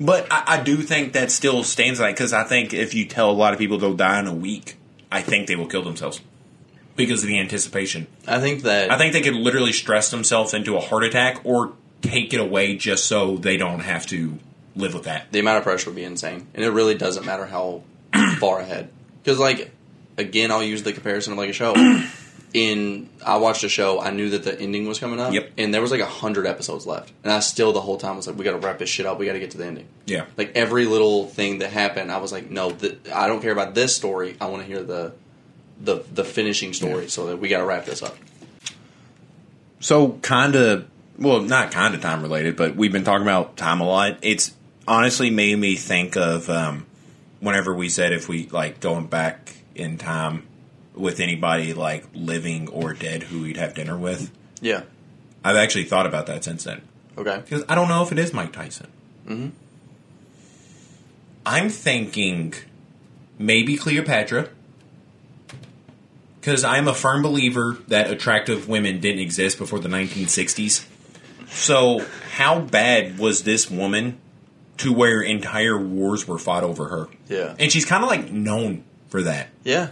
But 0.00 0.26
I, 0.30 0.58
I 0.58 0.62
do 0.62 0.78
think 0.78 1.12
that 1.12 1.30
still 1.30 1.62
stands 1.62 2.00
like 2.00 2.16
because 2.16 2.32
I 2.32 2.44
think 2.44 2.74
if 2.74 2.94
you 2.94 3.06
tell 3.06 3.30
a 3.30 3.32
lot 3.32 3.52
of 3.52 3.58
people 3.58 3.78
they'll 3.78 3.94
die 3.94 4.18
in 4.20 4.26
a 4.26 4.34
week, 4.34 4.76
I 5.10 5.22
think 5.22 5.46
they 5.46 5.56
will 5.56 5.68
kill 5.68 5.82
themselves 5.82 6.20
because 6.96 7.22
of 7.22 7.28
the 7.28 7.38
anticipation. 7.38 8.06
I 8.26 8.40
think 8.40 8.62
that 8.62 8.90
I 8.90 8.98
think 8.98 9.12
they 9.12 9.20
could 9.20 9.34
literally 9.34 9.72
stress 9.72 10.10
themselves 10.10 10.54
into 10.54 10.76
a 10.76 10.80
heart 10.80 11.04
attack 11.04 11.40
or 11.44 11.74
take 12.02 12.34
it 12.34 12.40
away 12.40 12.76
just 12.76 13.04
so 13.04 13.36
they 13.36 13.56
don't 13.56 13.80
have 13.80 14.06
to 14.06 14.38
live 14.74 14.92
with 14.92 15.04
that. 15.04 15.32
the 15.32 15.38
amount 15.38 15.58
of 15.58 15.64
pressure 15.64 15.90
would 15.90 15.96
be 15.96 16.04
insane, 16.04 16.46
and 16.54 16.64
it 16.64 16.70
really 16.70 16.94
doesn't 16.94 17.24
matter 17.24 17.46
how 17.46 17.82
far 18.38 18.60
ahead. 18.60 18.90
Because, 19.22 19.38
like, 19.38 19.70
again, 20.16 20.50
I'll 20.50 20.62
use 20.62 20.82
the 20.82 20.92
comparison 20.92 21.32
of 21.32 21.38
like 21.38 21.50
a 21.50 21.52
show. 21.52 21.74
In 22.54 23.10
I 23.24 23.36
watched 23.36 23.64
a 23.64 23.68
show, 23.68 24.00
I 24.00 24.10
knew 24.12 24.30
that 24.30 24.44
the 24.44 24.58
ending 24.58 24.86
was 24.88 24.98
coming 24.98 25.20
up, 25.20 25.34
Yep. 25.34 25.50
and 25.58 25.74
there 25.74 25.82
was 25.82 25.90
like 25.90 26.00
a 26.00 26.06
hundred 26.06 26.46
episodes 26.46 26.86
left, 26.86 27.12
and 27.22 27.30
I 27.30 27.40
still 27.40 27.72
the 27.74 27.82
whole 27.82 27.98
time 27.98 28.16
was 28.16 28.26
like, 28.26 28.38
we 28.38 28.44
got 28.44 28.52
to 28.52 28.58
wrap 28.58 28.78
this 28.78 28.88
shit 28.88 29.04
up. 29.04 29.18
We 29.18 29.26
got 29.26 29.34
to 29.34 29.40
get 29.40 29.50
to 29.50 29.58
the 29.58 29.66
ending. 29.66 29.86
Yeah. 30.06 30.24
Like 30.38 30.52
every 30.56 30.86
little 30.86 31.26
thing 31.26 31.58
that 31.58 31.70
happened, 31.70 32.10
I 32.10 32.16
was 32.18 32.32
like, 32.32 32.48
no, 32.50 32.70
th- 32.70 32.98
I 33.14 33.26
don't 33.26 33.42
care 33.42 33.52
about 33.52 33.74
this 33.74 33.94
story. 33.94 34.36
I 34.40 34.46
want 34.46 34.62
to 34.62 34.66
hear 34.66 34.82
the 34.82 35.12
the 35.82 36.02
the 36.14 36.24
finishing 36.24 36.72
story, 36.72 37.08
so 37.08 37.26
that 37.26 37.38
we 37.38 37.48
got 37.48 37.58
to 37.58 37.66
wrap 37.66 37.84
this 37.84 38.02
up. 38.02 38.16
So 39.80 40.12
kind 40.22 40.54
of, 40.54 40.86
well, 41.18 41.40
not 41.42 41.72
kind 41.72 41.94
of 41.94 42.00
time 42.00 42.22
related, 42.22 42.56
but 42.56 42.74
we've 42.76 42.92
been 42.92 43.04
talking 43.04 43.22
about 43.26 43.56
time 43.58 43.80
a 43.80 43.86
lot. 43.86 44.18
It's 44.22 44.54
honestly 44.88 45.28
made 45.30 45.58
me 45.58 45.76
think 45.76 46.16
of 46.16 46.48
um, 46.48 46.86
whenever 47.40 47.74
we 47.74 47.88
said 47.88 48.12
if 48.12 48.28
we 48.28 48.46
like 48.48 48.80
going 48.80 49.06
back 49.06 49.54
in 49.74 49.98
time 49.98 50.46
with 50.94 51.20
anybody 51.20 51.74
like 51.74 52.04
living 52.14 52.68
or 52.68 52.94
dead 52.94 53.22
who 53.24 53.42
we'd 53.42 53.56
have 53.56 53.74
dinner 53.74 53.96
with. 53.96 54.30
Yeah. 54.60 54.82
I've 55.44 55.56
actually 55.56 55.84
thought 55.84 56.06
about 56.06 56.26
that 56.26 56.42
since 56.44 56.64
then 56.64 56.80
Okay. 57.18 57.38
because 57.38 57.64
I 57.68 57.74
don't 57.74 57.88
know 57.88 58.02
if 58.02 58.10
it 58.12 58.18
is 58.18 58.32
Mike 58.32 58.52
Tyson. 58.52 58.88
Mm-hmm. 59.26 59.48
I'm 61.44 61.68
thinking 61.68 62.54
maybe 63.38 63.76
Cleopatra. 63.76 64.48
Because 66.40 66.62
I'm 66.62 66.86
a 66.86 66.94
firm 66.94 67.22
believer 67.22 67.78
that 67.88 68.08
attractive 68.08 68.68
women 68.68 69.00
didn't 69.00 69.20
exist 69.20 69.58
before 69.58 69.80
the 69.80 69.88
1960s. 69.88 70.86
So, 71.48 72.04
how 72.36 72.60
bad 72.60 73.18
was 73.18 73.42
this 73.42 73.68
woman 73.68 74.18
to 74.78 74.92
where 74.92 75.22
entire 75.22 75.78
wars 75.78 76.26
were 76.28 76.38
fought 76.38 76.64
over 76.64 76.88
her? 76.88 77.08
Yeah. 77.28 77.54
And 77.58 77.70
she's 77.72 77.84
kind 77.84 78.02
of 78.04 78.10
like 78.10 78.30
known 78.30 78.84
for 79.08 79.22
that. 79.22 79.48
Yeah. 79.64 79.90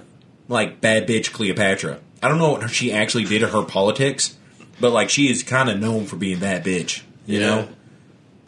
Like, 0.49 0.81
bad 0.81 1.07
bitch 1.09 1.33
Cleopatra. 1.33 2.01
I 2.23 2.29
don't 2.29 2.39
know 2.39 2.53
what 2.53 2.69
she 2.71 2.93
actually 2.93 3.25
did 3.25 3.41
to 3.41 3.49
her 3.49 3.63
politics, 3.65 4.37
but 4.81 4.91
like, 4.93 5.09
she 5.11 5.31
is 5.31 5.43
kind 5.43 5.71
of 5.71 5.79
known 5.81 6.05
for 6.07 6.17
being 6.17 6.41
that 6.41 6.65
bitch. 6.65 7.03
You 7.27 7.41
Yeah. 7.41 7.47
know? 7.47 7.69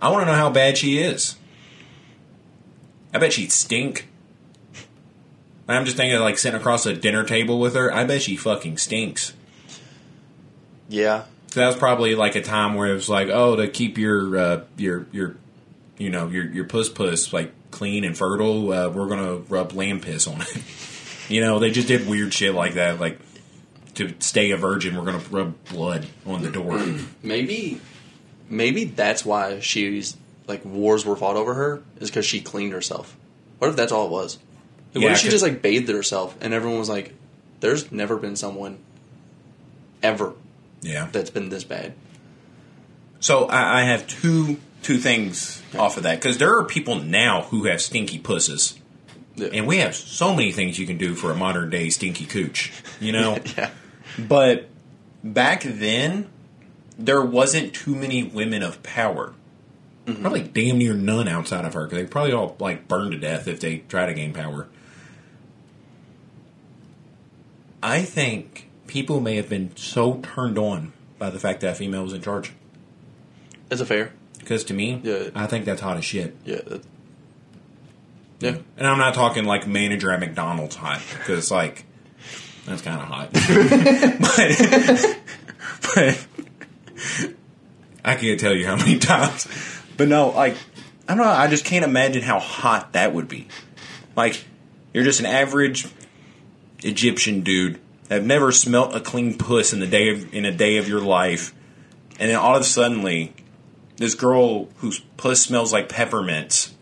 I 0.00 0.10
want 0.10 0.22
to 0.26 0.32
know 0.32 0.36
how 0.36 0.50
bad 0.50 0.76
she 0.76 0.98
is. 0.98 1.36
I 3.14 3.18
bet 3.18 3.32
she'd 3.32 3.50
stink. 3.52 4.08
I'm 5.68 5.84
just 5.84 5.96
thinking 5.96 6.14
of 6.14 6.20
like 6.20 6.38
sitting 6.38 6.60
across 6.60 6.84
a 6.86 6.92
dinner 6.92 7.24
table 7.24 7.58
with 7.58 7.74
her. 7.74 7.92
I 7.92 8.04
bet 8.04 8.22
she 8.22 8.36
fucking 8.36 8.76
stinks. 8.76 9.32
Yeah. 10.88 11.24
So 11.48 11.60
that 11.60 11.66
was 11.66 11.76
probably 11.76 12.14
like 12.14 12.34
a 12.36 12.42
time 12.42 12.74
where 12.74 12.88
it 12.88 12.94
was 12.94 13.08
like, 13.08 13.28
oh, 13.28 13.56
to 13.56 13.66
keep 13.68 13.96
your 13.98 14.36
uh, 14.38 14.60
your 14.76 15.06
your 15.12 15.36
you 15.98 16.10
know 16.10 16.28
your 16.28 16.44
your 16.50 16.64
puss 16.64 16.88
puss 16.88 17.32
like 17.32 17.52
clean 17.70 18.04
and 18.04 18.16
fertile, 18.16 18.72
uh, 18.72 18.88
we're 18.88 19.08
gonna 19.08 19.36
rub 19.36 19.72
lamb 19.72 20.00
piss 20.00 20.26
on 20.26 20.40
it. 20.40 20.62
you 21.28 21.40
know, 21.40 21.58
they 21.58 21.70
just 21.70 21.88
did 21.88 22.08
weird 22.08 22.32
shit 22.32 22.54
like 22.54 22.74
that, 22.74 23.00
like 23.00 23.18
to 23.94 24.14
stay 24.18 24.50
a 24.50 24.56
virgin, 24.56 24.96
we're 24.96 25.04
gonna 25.04 25.22
rub 25.30 25.54
blood 25.70 26.06
on 26.24 26.42
the 26.42 26.50
door. 26.50 26.84
Maybe, 27.22 27.80
maybe 28.48 28.84
that's 28.84 29.24
why 29.24 29.60
she's 29.60 30.16
like 30.46 30.64
wars 30.64 31.04
were 31.04 31.16
fought 31.16 31.36
over 31.36 31.54
her 31.54 31.82
is 31.98 32.10
because 32.10 32.24
she 32.24 32.40
cleaned 32.40 32.72
herself. 32.72 33.16
What 33.58 33.68
if 33.68 33.76
that's 33.76 33.90
all 33.90 34.06
it 34.06 34.10
was? 34.10 34.38
Like, 34.94 35.02
Yeah, 35.02 35.08
what 35.08 35.12
if 35.12 35.18
she 35.18 35.28
just 35.28 35.42
like 35.42 35.62
bathed 35.62 35.88
herself 35.88 36.36
and 36.40 36.54
everyone 36.54 36.78
was 36.78 36.88
like, 36.88 37.14
"There's 37.60 37.90
never 37.90 38.16
been 38.16 38.36
someone 38.36 38.78
ever 40.02 40.34
yeah. 40.82 41.08
that's 41.10 41.30
been 41.30 41.48
this 41.48 41.64
bad." 41.64 41.94
So 43.18 43.46
I, 43.46 43.80
I 43.80 43.84
have 43.84 44.06
two 44.06 44.58
two 44.86 44.98
things 44.98 45.60
off 45.76 45.96
of 45.96 46.04
that 46.04 46.20
because 46.20 46.38
there 46.38 46.56
are 46.56 46.64
people 46.64 46.94
now 46.94 47.42
who 47.42 47.64
have 47.64 47.82
stinky 47.82 48.20
pusses. 48.20 48.78
Yeah. 49.34 49.48
And 49.52 49.66
we 49.66 49.78
have 49.78 49.96
so 49.96 50.32
many 50.32 50.52
things 50.52 50.78
you 50.78 50.86
can 50.86 50.96
do 50.96 51.16
for 51.16 51.32
a 51.32 51.34
modern 51.34 51.70
day 51.70 51.90
stinky 51.90 52.24
cooch, 52.24 52.72
you 53.00 53.10
know? 53.10 53.36
yeah, 53.56 53.70
But 54.16 54.68
back 55.24 55.64
then, 55.64 56.30
there 56.96 57.20
wasn't 57.20 57.74
too 57.74 57.96
many 57.96 58.22
women 58.22 58.62
of 58.62 58.80
power. 58.84 59.34
Mm-hmm. 60.06 60.22
Probably 60.22 60.42
damn 60.42 60.78
near 60.78 60.94
none 60.94 61.26
outside 61.26 61.64
of 61.64 61.74
her 61.74 61.84
because 61.84 61.98
they 61.98 62.06
probably 62.06 62.32
all 62.32 62.56
like 62.60 62.86
burned 62.86 63.10
to 63.10 63.18
death 63.18 63.48
if 63.48 63.58
they 63.58 63.78
try 63.78 64.06
to 64.06 64.14
gain 64.14 64.32
power. 64.32 64.68
I 67.82 68.02
think 68.02 68.70
people 68.86 69.18
may 69.18 69.34
have 69.34 69.48
been 69.48 69.76
so 69.76 70.20
turned 70.20 70.58
on 70.58 70.92
by 71.18 71.30
the 71.30 71.40
fact 71.40 71.60
that 71.62 71.72
a 71.72 71.74
female 71.74 72.04
was 72.04 72.12
in 72.12 72.22
charge. 72.22 72.52
is 73.68 73.80
it 73.80 73.86
fair? 73.86 74.12
Because 74.46 74.62
to 74.66 74.74
me, 74.74 75.00
Yeah. 75.02 75.30
I 75.34 75.48
think 75.48 75.64
that's 75.64 75.80
hot 75.80 75.96
as 75.96 76.04
shit. 76.04 76.36
Yeah, 76.44 76.60
yeah. 78.38 78.58
And 78.76 78.86
I'm 78.86 78.96
not 78.96 79.14
talking 79.14 79.44
like 79.44 79.66
manager 79.66 80.12
at 80.12 80.20
McDonald's 80.20 80.76
hot 80.76 81.02
because 81.18 81.50
like 81.50 81.84
that's 82.64 82.80
kind 82.80 83.00
of 83.00 83.08
hot. 83.08 83.32
but, 84.20 85.16
but 85.82 87.34
I 88.04 88.14
can't 88.14 88.38
tell 88.38 88.54
you 88.54 88.64
how 88.64 88.76
many 88.76 89.00
times. 89.00 89.48
But 89.96 90.06
no, 90.06 90.28
like 90.28 90.56
I 91.08 91.16
don't 91.16 91.24
know. 91.26 91.32
I 91.32 91.48
just 91.48 91.64
can't 91.64 91.84
imagine 91.84 92.22
how 92.22 92.38
hot 92.38 92.92
that 92.92 93.12
would 93.12 93.26
be. 93.26 93.48
Like 94.14 94.44
you're 94.94 95.02
just 95.02 95.18
an 95.18 95.26
average 95.26 95.88
Egyptian 96.84 97.40
dude 97.40 97.80
that 98.04 98.14
have 98.14 98.24
never 98.26 98.52
smelt 98.52 98.94
a 98.94 99.00
clean 99.00 99.36
puss 99.36 99.72
in 99.72 99.80
the 99.80 99.88
day 99.88 100.10
of, 100.10 100.32
in 100.32 100.44
a 100.44 100.52
day 100.52 100.76
of 100.76 100.88
your 100.88 101.00
life, 101.00 101.52
and 102.20 102.30
then 102.30 102.36
all 102.36 102.54
of 102.54 102.60
a 102.60 102.64
suddenly, 102.64 103.34
this 103.96 104.14
girl 104.14 104.66
whose 104.76 105.00
puss 105.16 105.42
smells 105.42 105.72
like 105.72 105.88
peppermints 105.88 106.74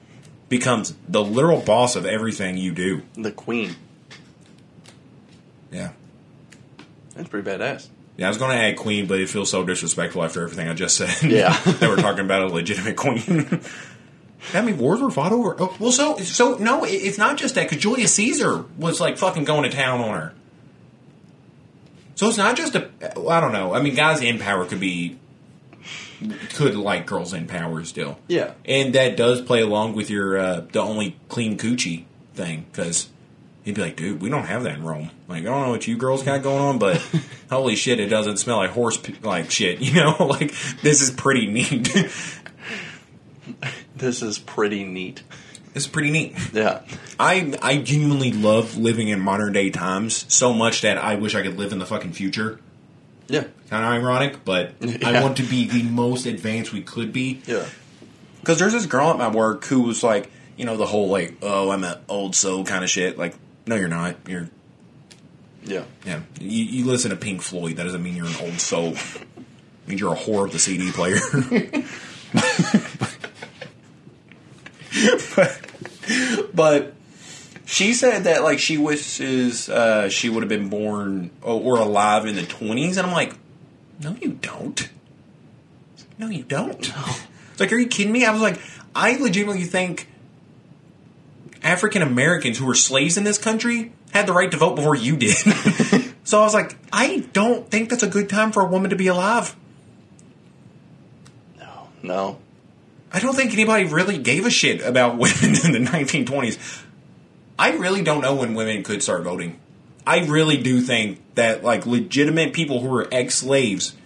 becomes 0.49 0.95
the 1.09 1.23
literal 1.23 1.61
boss 1.61 1.97
of 1.97 2.07
everything 2.07 2.57
you 2.57 2.73
do. 2.73 3.03
The 3.15 3.33
queen. 3.33 3.77
Yeah. 5.71 5.91
That's 7.15 7.29
pretty 7.29 7.49
badass. 7.49 7.89
Yeah, 8.17 8.27
I 8.27 8.29
was 8.29 8.39
going 8.39 8.57
to 8.57 8.63
add 8.63 8.77
queen, 8.77 9.07
but 9.07 9.21
it 9.21 9.29
feels 9.29 9.51
so 9.51 9.65
disrespectful 9.65 10.23
after 10.23 10.43
everything 10.43 10.69
I 10.69 10.75
just 10.75 10.97
said. 10.97 11.31
Yeah. 11.31 11.59
that 11.65 11.89
we're 11.89 11.97
talking 11.97 12.25
about 12.25 12.43
a 12.43 12.47
legitimate 12.47 12.97
queen. 12.97 13.61
I 14.53 14.61
mean, 14.61 14.79
wars 14.79 15.01
were 15.01 15.11
fought 15.11 15.33
over. 15.33 15.57
Oh, 15.59 15.75
well, 15.81 15.91
so 15.91 16.19
so 16.19 16.57
no, 16.59 16.85
it's 16.85 17.19
not 17.19 17.39
just 17.39 17.55
that 17.55 17.69
because 17.69 17.83
Julius 17.83 18.15
Caesar 18.15 18.65
was 18.77 19.01
like 19.01 19.17
fucking 19.17 19.45
going 19.45 19.69
to 19.69 19.75
town 19.75 20.01
on 20.01 20.15
her. 20.15 20.35
So 22.15 22.29
it's 22.29 22.39
not 22.39 22.57
just 22.57 22.75
a. 22.75 22.91
well, 23.17 23.31
I 23.31 23.41
don't 23.41 23.53
know. 23.53 23.75
I 23.75 23.81
mean, 23.81 23.95
guys 23.95 24.21
in 24.21 24.39
power 24.39 24.67
could 24.67 24.81
be 24.81 25.19
could 26.55 26.75
like 26.77 27.07
girls 27.07 27.33
in 27.33 27.47
power 27.47 27.85
still. 27.85 28.19
Yeah. 28.29 28.53
and 28.65 28.95
that 28.95 29.17
does 29.17 29.41
play 29.43 29.61
along 29.63 29.95
with 29.95 30.11
your 30.11 30.37
uh, 30.39 30.61
the 30.73 30.81
only 30.81 31.17
clean 31.29 31.57
coochie 31.59 32.05
thing 32.35 32.67
because 32.71 33.09
he'd 33.65 33.75
be 33.75 33.83
like, 33.83 33.97
dude, 33.97 34.21
we 34.21 34.29
don't 34.29 34.45
have 34.45 34.65
that 34.65 34.75
in 34.77 34.85
Rome. 34.85 35.11
Like, 35.29 35.43
I 35.43 35.47
don't 35.47 35.63
know 35.63 35.71
what 35.71 35.87
you 35.87 35.97
girls 35.97 36.23
got 36.23 36.43
going 36.43 36.61
on, 36.61 36.79
but 36.79 37.01
holy 37.51 37.77
shit, 37.77 37.99
it 38.01 38.09
doesn't 38.09 38.37
smell 38.39 38.59
like 38.59 38.71
horse 38.71 38.97
p- 38.97 39.15
like 39.23 39.51
shit. 39.51 39.81
You 39.85 39.95
know, 39.95 40.17
like 40.29 40.53
this 40.83 41.01
is 41.01 41.11
pretty 41.11 41.47
neat. 41.47 41.93
This 43.97 44.23
is 44.23 44.39
pretty 44.39 44.85
neat. 44.85 45.23
this 45.73 45.85
is 45.85 45.87
pretty 45.89 46.11
neat. 46.11 46.37
Yeah. 46.53 46.83
I 47.19 47.55
I 47.63 47.79
genuinely 47.79 48.33
love 48.33 48.77
living 48.77 49.09
in 49.09 49.21
modern 49.21 49.53
day 49.53 49.71
times 49.71 50.25
so 50.33 50.53
much 50.53 50.83
that 50.83 50.99
I 50.99 51.15
wish 51.17 51.35
I 51.35 51.43
could 51.43 51.59
live 51.59 51.73
in 51.73 51.79
the 51.79 51.87
fucking 51.87 52.13
future. 52.13 52.59
Yeah. 53.29 53.45
Kind 53.71 53.85
of 53.85 54.03
ironic, 54.03 54.45
but 54.45 54.75
I 55.05 55.23
want 55.23 55.37
to 55.39 55.43
be 55.43 55.67
the 55.67 55.83
most 55.83 56.27
advanced 56.27 56.73
we 56.73 56.83
could 56.83 57.13
be. 57.13 57.41
Yeah. 57.47 57.67
Because 58.41 58.59
there's 58.59 58.73
this 58.73 58.87
girl 58.87 59.09
at 59.09 59.17
my 59.17 59.29
work 59.29 59.65
who 59.65 59.83
was 59.83 60.03
like, 60.03 60.31
you 60.57 60.65
know, 60.65 60.77
the 60.77 60.87
whole 60.87 61.09
like, 61.09 61.37
oh, 61.43 61.71
I'm 61.71 61.85
an 61.85 61.99
old 62.09 62.37
soul 62.37 62.65
kind 62.65 62.85
of 62.85 62.91
shit. 62.91 63.19
Like, 63.19 63.35
no, 63.67 63.77
you're 63.77 63.89
not. 63.89 64.17
You're 64.29 64.49
Yeah. 65.65 65.85
yeah. 66.05 66.21
You, 66.41 66.65
you 66.65 66.85
listen 66.85 67.11
to 67.11 67.17
Pink 67.17 67.43
Floyd. 67.43 67.77
That 67.77 67.85
doesn't 67.85 68.03
mean 68.03 68.17
you're 68.17 68.27
an 68.27 68.37
old 68.41 68.61
soul. 68.61 68.93
It 68.93 69.27
means 69.87 70.01
you're 70.01 70.13
a 70.13 70.17
whore 70.17 70.45
of 70.45 70.53
the 70.53 70.59
CD 70.59 70.91
player. 70.93 71.15
but, 75.37 75.61
but 76.55 76.95
she 77.65 77.95
said 77.95 78.25
that 78.25 78.43
like 78.43 78.59
she 78.59 78.79
wishes 78.79 79.69
uh, 79.69 80.09
she 80.09 80.29
would 80.29 80.43
have 80.43 80.49
been 80.49 80.69
born 80.69 81.31
or, 81.43 81.61
or 81.61 81.79
alive 81.79 82.27
in 82.27 82.37
the 82.37 82.43
20s, 82.43 82.97
and 82.97 83.07
I'm 83.07 83.13
like, 83.13 83.35
no, 84.03 84.17
you 84.21 84.33
don't. 84.33 84.89
No, 86.19 86.29
you 86.29 86.45
don't. 86.45 86.93
It's 87.51 87.61
like, 87.61 87.73
are 87.73 87.79
you 87.79 87.89
kidding 87.89 88.13
me? 88.13 88.25
I 88.25 88.33
was 88.33 88.43
like, 88.43 88.61
I 88.95 89.17
legitimately 89.17 89.65
think 89.65 90.09
African 91.63 92.03
Americans 92.03 92.59
who 92.59 92.67
were 92.67 92.75
slaves 92.75 93.17
in 93.17 93.25
this 93.25 93.39
country 93.39 93.93
had 94.13 94.27
the 94.27 94.33
right 94.33 94.51
to 94.51 94.57
vote 94.57 94.77
before 94.77 94.95
you 94.95 95.17
did. 95.17 95.37
so 96.25 96.41
I 96.41 96.45
was 96.45 96.55
like, 96.55 96.77
I 96.93 97.27
don't 97.33 97.69
think 97.71 97.91
that's 97.91 98.03
a 98.03 98.09
good 98.09 98.29
time 98.29 98.53
for 98.53 98.63
a 98.63 98.67
woman 98.67 98.91
to 98.91 98.97
be 98.97 99.07
alive. 99.07 99.57
No, 101.59 101.89
no. 102.03 102.39
I 103.13 103.21
don't 103.21 103.35
think 103.35 103.53
anybody 103.53 103.85
really 103.85 104.19
gave 104.19 104.47
a 104.47 104.51
shit 104.51 104.83
about 104.83 105.17
women 105.17 105.55
in 105.65 105.73
the 105.73 105.91
1920s. 105.91 106.83
I 107.59 107.73
really 107.73 108.03
don't 108.03 108.21
know 108.21 108.35
when 108.35 108.55
women 108.55 108.83
could 108.83 109.03
start 109.03 109.23
voting. 109.23 109.59
I 110.07 110.27
really 110.27 110.57
do 110.57 110.81
think 110.81 111.21
that 111.35 111.63
like 111.63 111.87
legitimate 111.87 112.53
people 112.53 112.81
who 112.81 112.89
were 112.89 113.09
ex 113.11 113.37
slaves, 113.37 113.97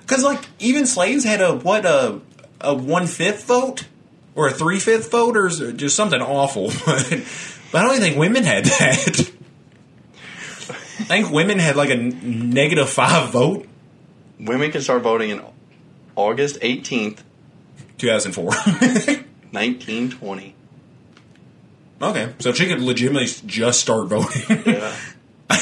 because 0.00 0.22
like 0.22 0.44
even 0.58 0.86
slaves 0.86 1.24
had 1.24 1.40
a 1.40 1.54
what 1.54 1.86
a 1.86 2.20
a 2.60 2.74
one 2.74 3.06
fifth 3.06 3.44
vote 3.44 3.86
or 4.34 4.48
a 4.48 4.52
three 4.52 4.78
fifth 4.78 5.10
vote 5.10 5.36
or 5.36 5.48
just 5.72 5.96
something 5.96 6.20
awful. 6.20 6.68
but 6.86 7.74
I 7.74 7.82
don't 7.82 7.98
think 7.98 8.16
women 8.16 8.44
had 8.44 8.64
that. 8.66 9.32
I 11.00 11.04
think 11.04 11.30
women 11.30 11.58
had 11.58 11.76
like 11.76 11.90
a 11.90 12.86
five 12.86 13.30
vote. 13.30 13.66
Women 14.38 14.70
can 14.70 14.82
start 14.82 15.02
voting 15.02 15.30
in 15.30 15.42
August 16.14 16.60
18th, 16.60 17.20
2004. 17.96 18.44
1920. 18.44 20.54
okay, 22.02 22.32
so 22.38 22.52
she 22.52 22.66
could 22.66 22.80
legitimately 22.80 23.28
just 23.46 23.80
start 23.80 24.08
voting. 24.08 24.62
Yeah. 24.66 24.94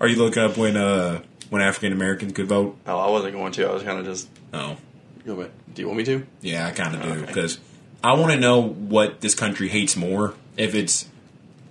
Are 0.00 0.06
you 0.08 0.16
looking 0.16 0.42
up 0.42 0.56
when 0.56 0.76
uh 0.76 1.22
when 1.50 1.60
African 1.62 1.92
Americans 1.92 2.32
could 2.32 2.46
vote? 2.46 2.76
Oh, 2.86 2.98
I 2.98 3.10
wasn't 3.10 3.34
going 3.34 3.52
to. 3.52 3.68
I 3.68 3.72
was 3.72 3.82
kind 3.82 3.98
of 3.98 4.04
just. 4.04 4.28
Oh. 4.52 4.76
Do 5.24 5.50
you 5.76 5.86
want 5.88 5.98
me 5.98 6.04
to? 6.04 6.26
yeah, 6.40 6.66
I 6.66 6.70
kind 6.70 6.94
of 6.96 7.02
do 7.02 7.08
Okay. 7.10 7.26
because 7.26 7.58
I 8.02 8.14
want 8.14 8.32
to 8.32 8.40
know 8.40 8.62
what 8.62 9.20
this 9.20 9.34
country 9.34 9.68
hates 9.68 9.94
more 9.94 10.34
if 10.56 10.74
it's 10.74 11.06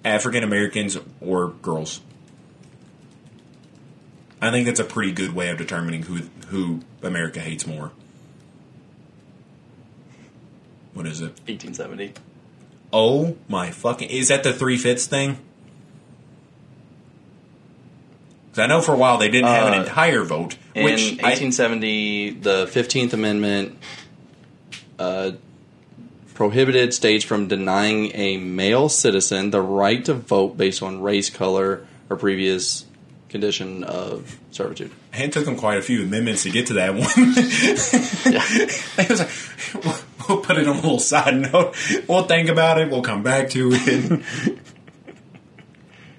African 0.05 0.43
Americans 0.43 0.95
or 1.21 1.49
girls. 1.49 2.01
I 4.39 4.51
think 4.51 4.67
that's 4.67 4.79
a 4.79 4.83
pretty 4.83 5.11
good 5.11 5.33
way 5.33 5.49
of 5.49 5.57
determining 5.57 6.03
who 6.03 6.17
who 6.49 6.81
America 7.01 7.39
hates 7.39 7.65
more. 7.65 7.91
What 10.97 11.05
is 11.05 11.21
it? 11.21 11.29
1870. 11.45 12.13
Oh 12.91 13.37
my 13.47 13.69
fucking! 13.69 14.09
Is 14.09 14.29
that 14.29 14.41
the 14.41 14.51
three 14.51 14.77
fifths 14.77 15.05
thing? 15.05 15.37
Because 18.49 18.63
I 18.63 18.65
know 18.65 18.81
for 18.81 18.95
a 18.95 18.97
while 18.97 19.19
they 19.19 19.29
didn't 19.29 19.49
have 19.49 19.67
an 19.67 19.75
Uh, 19.75 19.83
entire 19.83 20.23
vote, 20.23 20.57
In 20.73 20.85
which 20.85 21.19
I, 21.21 21.37
1870, 21.37 22.31
the 22.41 22.65
15th 22.65 23.13
Amendment 23.13 23.77
uh, 24.97 25.33
prohibited 26.33 26.95
states 26.95 27.23
from 27.23 27.47
denying 27.47 28.11
a 28.15 28.37
male 28.37 28.89
citizen 28.89 29.51
the 29.51 29.61
right 29.61 30.03
to 30.05 30.15
vote 30.15 30.57
based 30.57 30.81
on 30.81 31.01
race, 31.03 31.29
color, 31.29 31.85
or 32.09 32.17
previous 32.17 32.85
condition 33.29 33.83
of 33.83 34.39
servitude. 34.49 34.89
it 35.13 35.31
took 35.31 35.45
them 35.45 35.57
quite 35.57 35.77
a 35.77 35.81
few 35.83 36.01
amendments 36.01 36.41
to 36.41 36.49
get 36.49 36.65
to 36.67 36.73
that 36.73 36.95
one. 36.95 37.01
it 38.97 39.09
was 39.09 39.19
like, 39.85 40.03
we'll- 40.27 40.37
we'll 40.37 40.45
put 40.45 40.57
it 40.57 40.67
on 40.67 40.75
a 40.75 40.81
little 40.81 40.99
side 40.99 41.35
note. 41.35 41.75
We'll 42.07 42.23
think 42.23 42.49
about 42.49 42.79
it. 42.79 42.89
We'll 42.89 43.01
come 43.01 43.23
back 43.23 43.49
to 43.51 43.69
it. 43.73 44.57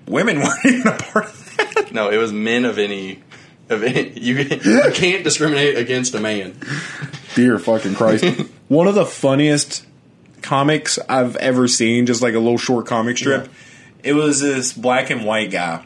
Women 0.06 0.38
weren't 0.40 0.64
even 0.64 0.86
a 0.88 0.96
part 0.96 1.26
of 1.26 1.56
that. 1.56 1.92
No, 1.92 2.10
it 2.10 2.16
was 2.16 2.32
men 2.32 2.64
of 2.64 2.78
any. 2.78 3.22
Of 3.68 3.82
any 3.82 4.18
you, 4.18 4.36
you 4.36 4.80
can't 4.94 5.22
discriminate 5.24 5.76
against 5.76 6.14
a 6.14 6.20
man. 6.20 6.58
Dear 7.34 7.58
fucking 7.58 7.96
Christ. 7.96 8.24
One 8.68 8.86
of 8.86 8.94
the 8.94 9.04
funniest 9.04 9.84
comics 10.40 10.98
I've 11.06 11.36
ever 11.36 11.68
seen, 11.68 12.06
just 12.06 12.22
like 12.22 12.32
a 12.32 12.38
little 12.38 12.56
short 12.56 12.86
comic 12.86 13.18
strip. 13.18 13.50
It 14.02 14.14
was 14.14 14.40
this 14.40 14.72
black 14.72 15.10
and 15.10 15.26
white 15.26 15.50
guy, 15.50 15.84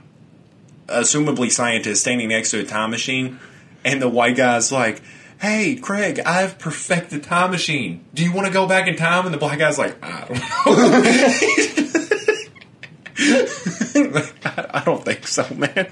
assumably 0.86 1.50
scientist, 1.50 2.02
standing 2.02 2.28
next 2.28 2.52
to 2.52 2.60
a 2.60 2.64
time 2.64 2.90
machine, 2.92 3.40
and 3.84 4.00
the 4.00 4.08
white 4.08 4.36
guy's 4.36 4.70
like, 4.70 5.02
"Hey, 5.42 5.74
Craig, 5.74 6.20
I've 6.24 6.58
perfected 6.58 7.24
time 7.24 7.50
machine. 7.50 8.04
Do 8.14 8.24
you 8.24 8.32
want 8.32 8.46
to 8.46 8.52
go 8.52 8.66
back 8.66 8.88
in 8.88 8.96
time?" 8.96 9.26
And 9.26 9.34
the 9.34 9.38
black 9.38 9.58
guy's 9.58 9.76
like, 9.76 10.02
"I 10.02 10.24
don't 10.26 10.38
know." 10.38 11.02
I 14.44 14.70
I 14.74 14.82
don't 14.84 15.04
think 15.04 15.26
so, 15.26 15.46
man. 15.54 15.88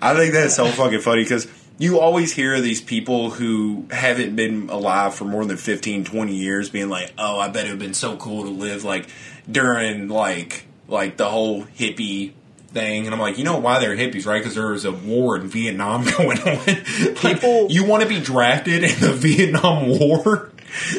I 0.00 0.14
think 0.14 0.32
that's 0.32 0.54
so 0.54 0.66
fucking 0.66 1.00
funny 1.00 1.22
because 1.22 1.46
you 1.78 2.00
always 2.00 2.32
hear 2.32 2.60
these 2.60 2.80
people 2.80 3.30
who 3.30 3.86
haven't 3.90 4.34
been 4.34 4.68
alive 4.68 5.14
for 5.14 5.24
more 5.24 5.44
than 5.44 5.56
15, 5.56 6.04
20 6.04 6.34
years 6.34 6.70
being 6.70 6.88
like, 6.88 7.12
oh, 7.18 7.38
I 7.38 7.48
bet 7.48 7.66
it 7.66 7.68
would 7.68 7.70
have 7.70 7.78
been 7.78 7.94
so 7.94 8.16
cool 8.16 8.44
to 8.44 8.50
live 8.50 8.84
like 8.84 9.08
during 9.50 10.08
like 10.08 10.64
like 10.88 11.16
the 11.16 11.28
whole 11.28 11.64
hippie 11.64 12.32
thing. 12.68 13.06
And 13.06 13.14
I'm 13.14 13.20
like, 13.20 13.38
you 13.38 13.44
know 13.44 13.58
why 13.58 13.78
they're 13.78 13.96
hippies, 13.96 14.26
right? 14.26 14.38
Because 14.38 14.54
there 14.54 14.68
was 14.68 14.84
a 14.84 14.92
war 14.92 15.36
in 15.36 15.48
Vietnam 15.48 16.04
going 16.18 16.38
on. 16.40 16.56
Like, 16.66 16.84
People- 17.16 17.66
you 17.70 17.84
want 17.84 18.02
to 18.02 18.08
be 18.08 18.20
drafted 18.20 18.84
in 18.84 19.00
the 19.00 19.12
Vietnam 19.16 19.88
War? 19.98 20.50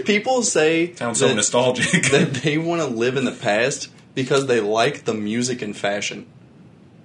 People 0.06 0.42
say 0.44 0.94
Sounds 0.96 1.20
so 1.20 1.34
nostalgic. 1.34 2.04
that 2.12 2.34
they 2.44 2.58
want 2.58 2.82
to 2.82 2.88
live 2.88 3.18
in 3.18 3.26
the 3.26 3.32
past 3.32 3.90
because 4.16 4.48
they 4.48 4.60
like 4.60 5.06
the 5.06 5.14
music 5.14 5.62
and 5.62 5.78
fashion. 5.78 6.26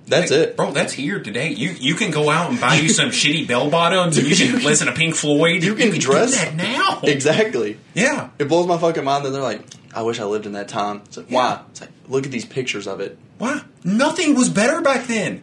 That's 0.06 0.30
it. 0.30 0.56
Bro, 0.56 0.72
that's 0.72 0.92
here 0.92 1.18
today. 1.22 1.48
You 1.50 1.70
you 1.70 1.94
can 1.94 2.10
go 2.10 2.28
out 2.28 2.50
and 2.50 2.60
buy 2.60 2.74
you 2.74 2.90
some 2.90 3.08
shitty 3.08 3.48
bell 3.48 3.70
bottoms 3.70 4.18
you 4.18 4.34
can 4.36 4.62
listen 4.62 4.86
to 4.86 4.92
Pink 4.92 5.14
Floyd. 5.14 5.62
You 5.62 5.74
can 5.74 5.90
do 5.92 5.98
dress- 5.98 6.34
that 6.36 6.54
now. 6.54 7.00
Exactly. 7.02 7.78
Yeah. 7.94 8.28
It 8.38 8.48
blows 8.48 8.66
my 8.66 8.76
fucking 8.76 9.02
mind 9.04 9.24
that 9.24 9.30
they're 9.30 9.40
like, 9.40 9.62
I 9.94 10.02
wish 10.02 10.20
I 10.20 10.24
lived 10.24 10.44
in 10.44 10.52
that 10.52 10.68
time. 10.68 11.02
It's 11.06 11.16
like, 11.16 11.30
Yeah. 11.30 11.36
why? 11.36 11.62
It's 11.70 11.80
like, 11.80 11.90
look 12.08 12.26
at 12.26 12.32
these 12.32 12.44
pictures 12.44 12.86
of 12.86 13.00
it. 13.00 13.16
Why? 13.38 13.62
Nothing 13.82 14.34
was 14.34 14.48
better 14.48 14.80
back 14.80 15.06
then. 15.06 15.42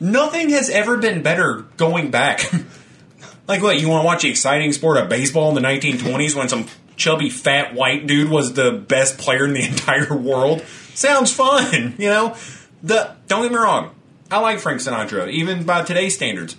Nothing 0.00 0.50
has 0.50 0.70
ever 0.70 0.96
been 0.96 1.22
better 1.22 1.66
going 1.76 2.10
back. 2.10 2.52
like 3.48 3.62
what, 3.62 3.80
you 3.80 3.88
want 3.88 4.02
to 4.02 4.06
watch 4.06 4.22
the 4.22 4.30
exciting 4.30 4.72
sport 4.72 4.96
of 4.96 5.08
baseball 5.08 5.48
in 5.48 5.54
the 5.54 5.68
1920s 5.68 6.34
when 6.34 6.48
some 6.48 6.66
chubby 6.96 7.30
fat 7.30 7.74
white 7.74 8.06
dude 8.06 8.30
was 8.30 8.54
the 8.54 8.72
best 8.72 9.18
player 9.18 9.44
in 9.44 9.54
the 9.54 9.62
entire 9.68 10.16
world? 10.16 10.62
Sounds 10.94 11.32
fun, 11.32 11.94
you 11.98 12.08
know? 12.08 12.36
The 12.82 13.14
don't 13.28 13.42
get 13.42 13.52
me 13.52 13.58
wrong. 13.58 13.94
I 14.30 14.40
like 14.40 14.58
Frank 14.58 14.80
Sinatra, 14.80 15.30
even 15.30 15.64
by 15.64 15.82
today's 15.82 16.14
standards. 16.14 16.56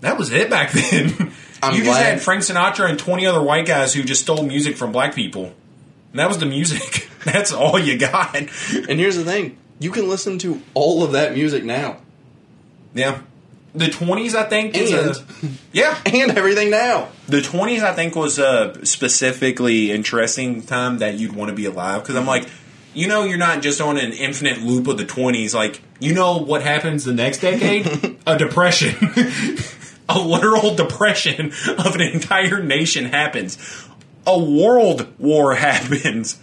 That 0.00 0.18
was 0.18 0.32
it 0.32 0.50
back 0.50 0.72
then. 0.72 1.32
I'm 1.62 1.76
you 1.76 1.84
just 1.84 2.02
had 2.02 2.20
Frank 2.20 2.42
Sinatra 2.42 2.90
and 2.90 2.98
20 2.98 3.24
other 3.24 3.40
white 3.40 3.66
guys 3.66 3.94
who 3.94 4.02
just 4.02 4.22
stole 4.22 4.42
music 4.42 4.76
from 4.76 4.90
black 4.90 5.14
people. 5.14 5.54
And 6.10 6.18
that 6.18 6.28
was 6.28 6.38
the 6.38 6.46
music. 6.46 7.08
That's 7.24 7.52
all 7.52 7.78
you 7.78 7.96
got. 7.96 8.34
And 8.34 8.98
here's 8.98 9.16
the 9.16 9.24
thing 9.24 9.56
you 9.82 9.90
can 9.90 10.08
listen 10.08 10.38
to 10.38 10.62
all 10.74 11.02
of 11.02 11.12
that 11.12 11.34
music 11.34 11.64
now. 11.64 11.98
Yeah. 12.94 13.20
The 13.74 13.86
20s, 13.86 14.34
I 14.34 14.44
think, 14.44 14.76
is 14.76 14.92
And- 14.92 15.16
a, 15.16 15.56
yeah. 15.72 15.98
And 16.06 16.36
everything 16.36 16.70
now. 16.70 17.08
The 17.26 17.40
20s, 17.40 17.82
I 17.82 17.94
think, 17.94 18.14
was 18.14 18.38
a 18.38 18.84
specifically 18.84 19.90
interesting 19.90 20.62
time 20.62 20.98
that 20.98 21.18
you'd 21.18 21.34
want 21.34 21.48
to 21.48 21.54
be 21.54 21.64
alive 21.64 22.02
because 22.02 22.14
I'm 22.16 22.22
mm-hmm. 22.22 22.28
like, 22.28 22.48
you 22.94 23.08
know, 23.08 23.24
you're 23.24 23.38
not 23.38 23.62
just 23.62 23.80
on 23.80 23.96
an 23.96 24.12
infinite 24.12 24.58
loop 24.58 24.86
of 24.88 24.98
the 24.98 25.04
20s. 25.04 25.54
Like, 25.54 25.80
you 25.98 26.14
know 26.14 26.38
what 26.38 26.62
happens 26.62 27.04
the 27.04 27.14
next 27.14 27.40
decade? 27.40 28.18
a 28.26 28.36
depression. 28.36 28.94
a 30.08 30.18
literal 30.18 30.74
depression 30.74 31.52
of 31.66 31.94
an 31.94 32.02
entire 32.02 32.62
nation 32.62 33.06
happens. 33.06 33.56
A 34.26 34.38
world 34.38 35.08
war 35.18 35.54
happens. 35.54 36.38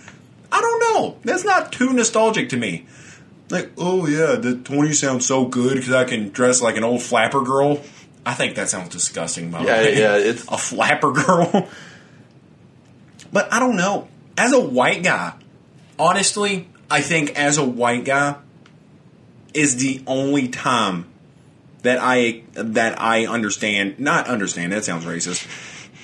I 0.52 0.62
don't 0.62 0.80
know. 0.80 1.18
That's 1.24 1.46
not 1.46 1.72
too 1.72 1.94
nostalgic 1.94 2.50
to 2.50 2.58
me. 2.58 2.88
Like, 3.50 3.72
oh 3.78 4.06
yeah, 4.08 4.36
the 4.36 4.56
20 4.58 4.94
sounds 4.94 5.26
so 5.26 5.46
good 5.46 5.76
because 5.76 5.94
I 5.94 6.04
can 6.04 6.30
dress 6.30 6.62
like 6.62 6.78
an 6.78 6.84
old 6.84 7.02
flapper 7.02 7.42
girl. 7.42 7.82
I 8.26 8.34
think 8.36 8.56
that 8.56 8.70
sounds 8.70 8.90
disgusting, 8.90 9.50
by 9.50 9.60
the 9.60 9.66
Yeah, 9.66 9.82
way. 9.82 9.98
yeah, 10.00 10.18
it's- 10.18 10.46
a 10.52 10.58
flapper 10.58 11.12
girl. 11.12 11.68
but 13.32 13.52
I 13.52 13.60
don't 13.60 13.76
know. 13.76 14.08
As 14.38 14.54
a 14.54 14.60
white 14.60 15.04
guy, 15.04 15.34
honestly, 15.98 16.68
I 16.90 17.02
think 17.02 17.38
as 17.38 17.58
a 17.58 17.64
white 17.66 18.06
guy 18.06 18.36
is 19.54 19.78
the 19.78 20.02
only 20.08 20.48
time 20.48 21.06
that 21.82 21.98
I 22.00 22.44
that 22.54 23.02
I 23.02 23.26
understand. 23.26 24.00
Not 24.00 24.28
understand. 24.28 24.72
That 24.72 24.86
sounds 24.86 25.06
racist. 25.06 25.48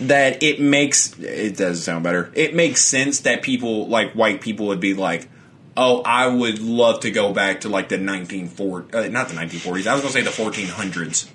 That 0.08 0.44
it 0.44 0.60
makes 0.60 1.18
it 1.20 1.56
does 1.58 1.84
sound 1.84 2.04
better. 2.04 2.32
It 2.36 2.54
makes 2.56 2.82
sense 2.82 3.22
that 3.22 3.42
people 3.44 3.88
like 3.88 4.12
white 4.14 4.42
people 4.42 4.68
would 4.68 4.82
be 4.82 4.94
like, 4.94 5.30
"Oh, 5.78 6.02
I 6.04 6.28
would 6.28 6.60
love 6.60 7.02
to 7.02 7.12
go 7.12 7.34
back 7.34 7.62
to 7.62 7.70
like 7.70 7.90
the 7.90 7.98
1940s, 7.98 8.94
uh, 8.96 9.08
not 9.10 9.30
the 9.30 9.36
1940s. 9.36 9.88
I 9.88 9.94
was 9.94 10.02
going 10.02 10.02
to 10.04 10.10
say 10.12 10.22
the 10.22 10.30
1400s." 10.30 11.28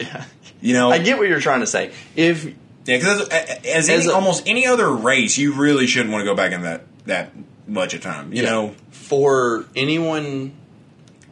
Yeah. 0.00 0.24
You 0.60 0.72
know, 0.74 0.90
I 0.90 0.98
get 0.98 1.18
what 1.18 1.28
you're 1.28 1.40
trying 1.40 1.60
to 1.60 1.66
say. 1.66 1.92
If 2.16 2.44
yeah, 2.44 2.52
because 2.86 3.28
as, 3.28 3.48
as, 3.64 3.64
As 3.64 3.88
any, 3.90 4.06
a- 4.06 4.12
almost 4.14 4.48
any 4.48 4.66
other 4.66 4.90
race, 4.90 5.36
you 5.38 5.52
really 5.54 5.86
shouldn't 5.86 6.10
want 6.12 6.22
to 6.22 6.26
go 6.26 6.34
back 6.34 6.52
in 6.52 6.62
that 6.62 6.82
that 7.06 7.32
much 7.66 7.94
of 7.94 8.00
time. 8.02 8.32
You 8.32 8.42
Yeah. 8.42 8.50
know, 8.50 8.74
for 8.90 9.66
anyone, 9.76 10.52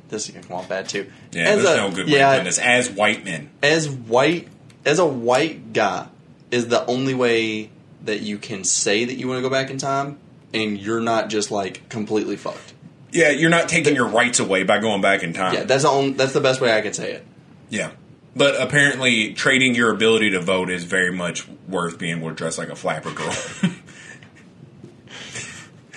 this 0.08 0.28
is 0.28 0.34
gonna 0.34 0.46
come 0.46 0.56
off 0.58 0.68
bad 0.68 0.88
too. 0.88 1.10
yeah, 1.32 1.44
as 1.44 1.62
there's 1.62 1.74
a, 1.74 1.76
no 1.76 1.90
good 1.90 2.06
way 2.06 2.12
yeah, 2.12 2.32
doing 2.34 2.44
this. 2.44 2.58
As 2.58 2.90
white 2.90 3.24
men, 3.24 3.50
as 3.62 3.88
white 3.88 4.48
as 4.84 4.98
a 4.98 5.06
white 5.06 5.72
guy 5.72 6.06
is 6.50 6.68
the 6.68 6.84
only 6.86 7.14
way 7.14 7.70
that 8.04 8.20
you 8.20 8.36
can 8.36 8.64
say 8.64 9.04
that 9.06 9.14
you 9.14 9.28
want 9.28 9.38
to 9.38 9.42
go 9.42 9.48
back 9.50 9.70
in 9.70 9.78
time, 9.78 10.18
and 10.54 10.78
you're 10.78 11.00
not 11.00 11.28
just 11.30 11.50
like 11.50 11.88
completely 11.88 12.36
fucked. 12.36 12.74
Yeah, 13.10 13.30
you're 13.30 13.50
not 13.50 13.68
taking 13.68 13.94
your 13.94 14.08
rights 14.08 14.40
away 14.40 14.62
by 14.62 14.78
going 14.78 15.00
back 15.02 15.22
in 15.22 15.32
time. 15.34 15.54
Yeah, 15.54 15.64
that's 15.64 15.82
the 15.82 15.88
only, 15.90 16.12
that's 16.12 16.32
the 16.32 16.40
best 16.40 16.60
way 16.60 16.74
I 16.76 16.80
could 16.80 16.94
say 16.94 17.12
it. 17.12 17.26
Yeah. 17.68 17.90
But 18.34 18.58
apparently, 18.60 19.34
trading 19.34 19.74
your 19.74 19.92
ability 19.92 20.30
to 20.30 20.40
vote 20.40 20.70
is 20.70 20.84
very 20.84 21.12
much 21.12 21.46
worth 21.68 21.98
being 21.98 22.18
able 22.18 22.30
to 22.30 22.34
dress 22.34 22.56
like 22.56 22.70
a 22.70 22.74
flapper 22.76 23.10
girl. 23.10 23.34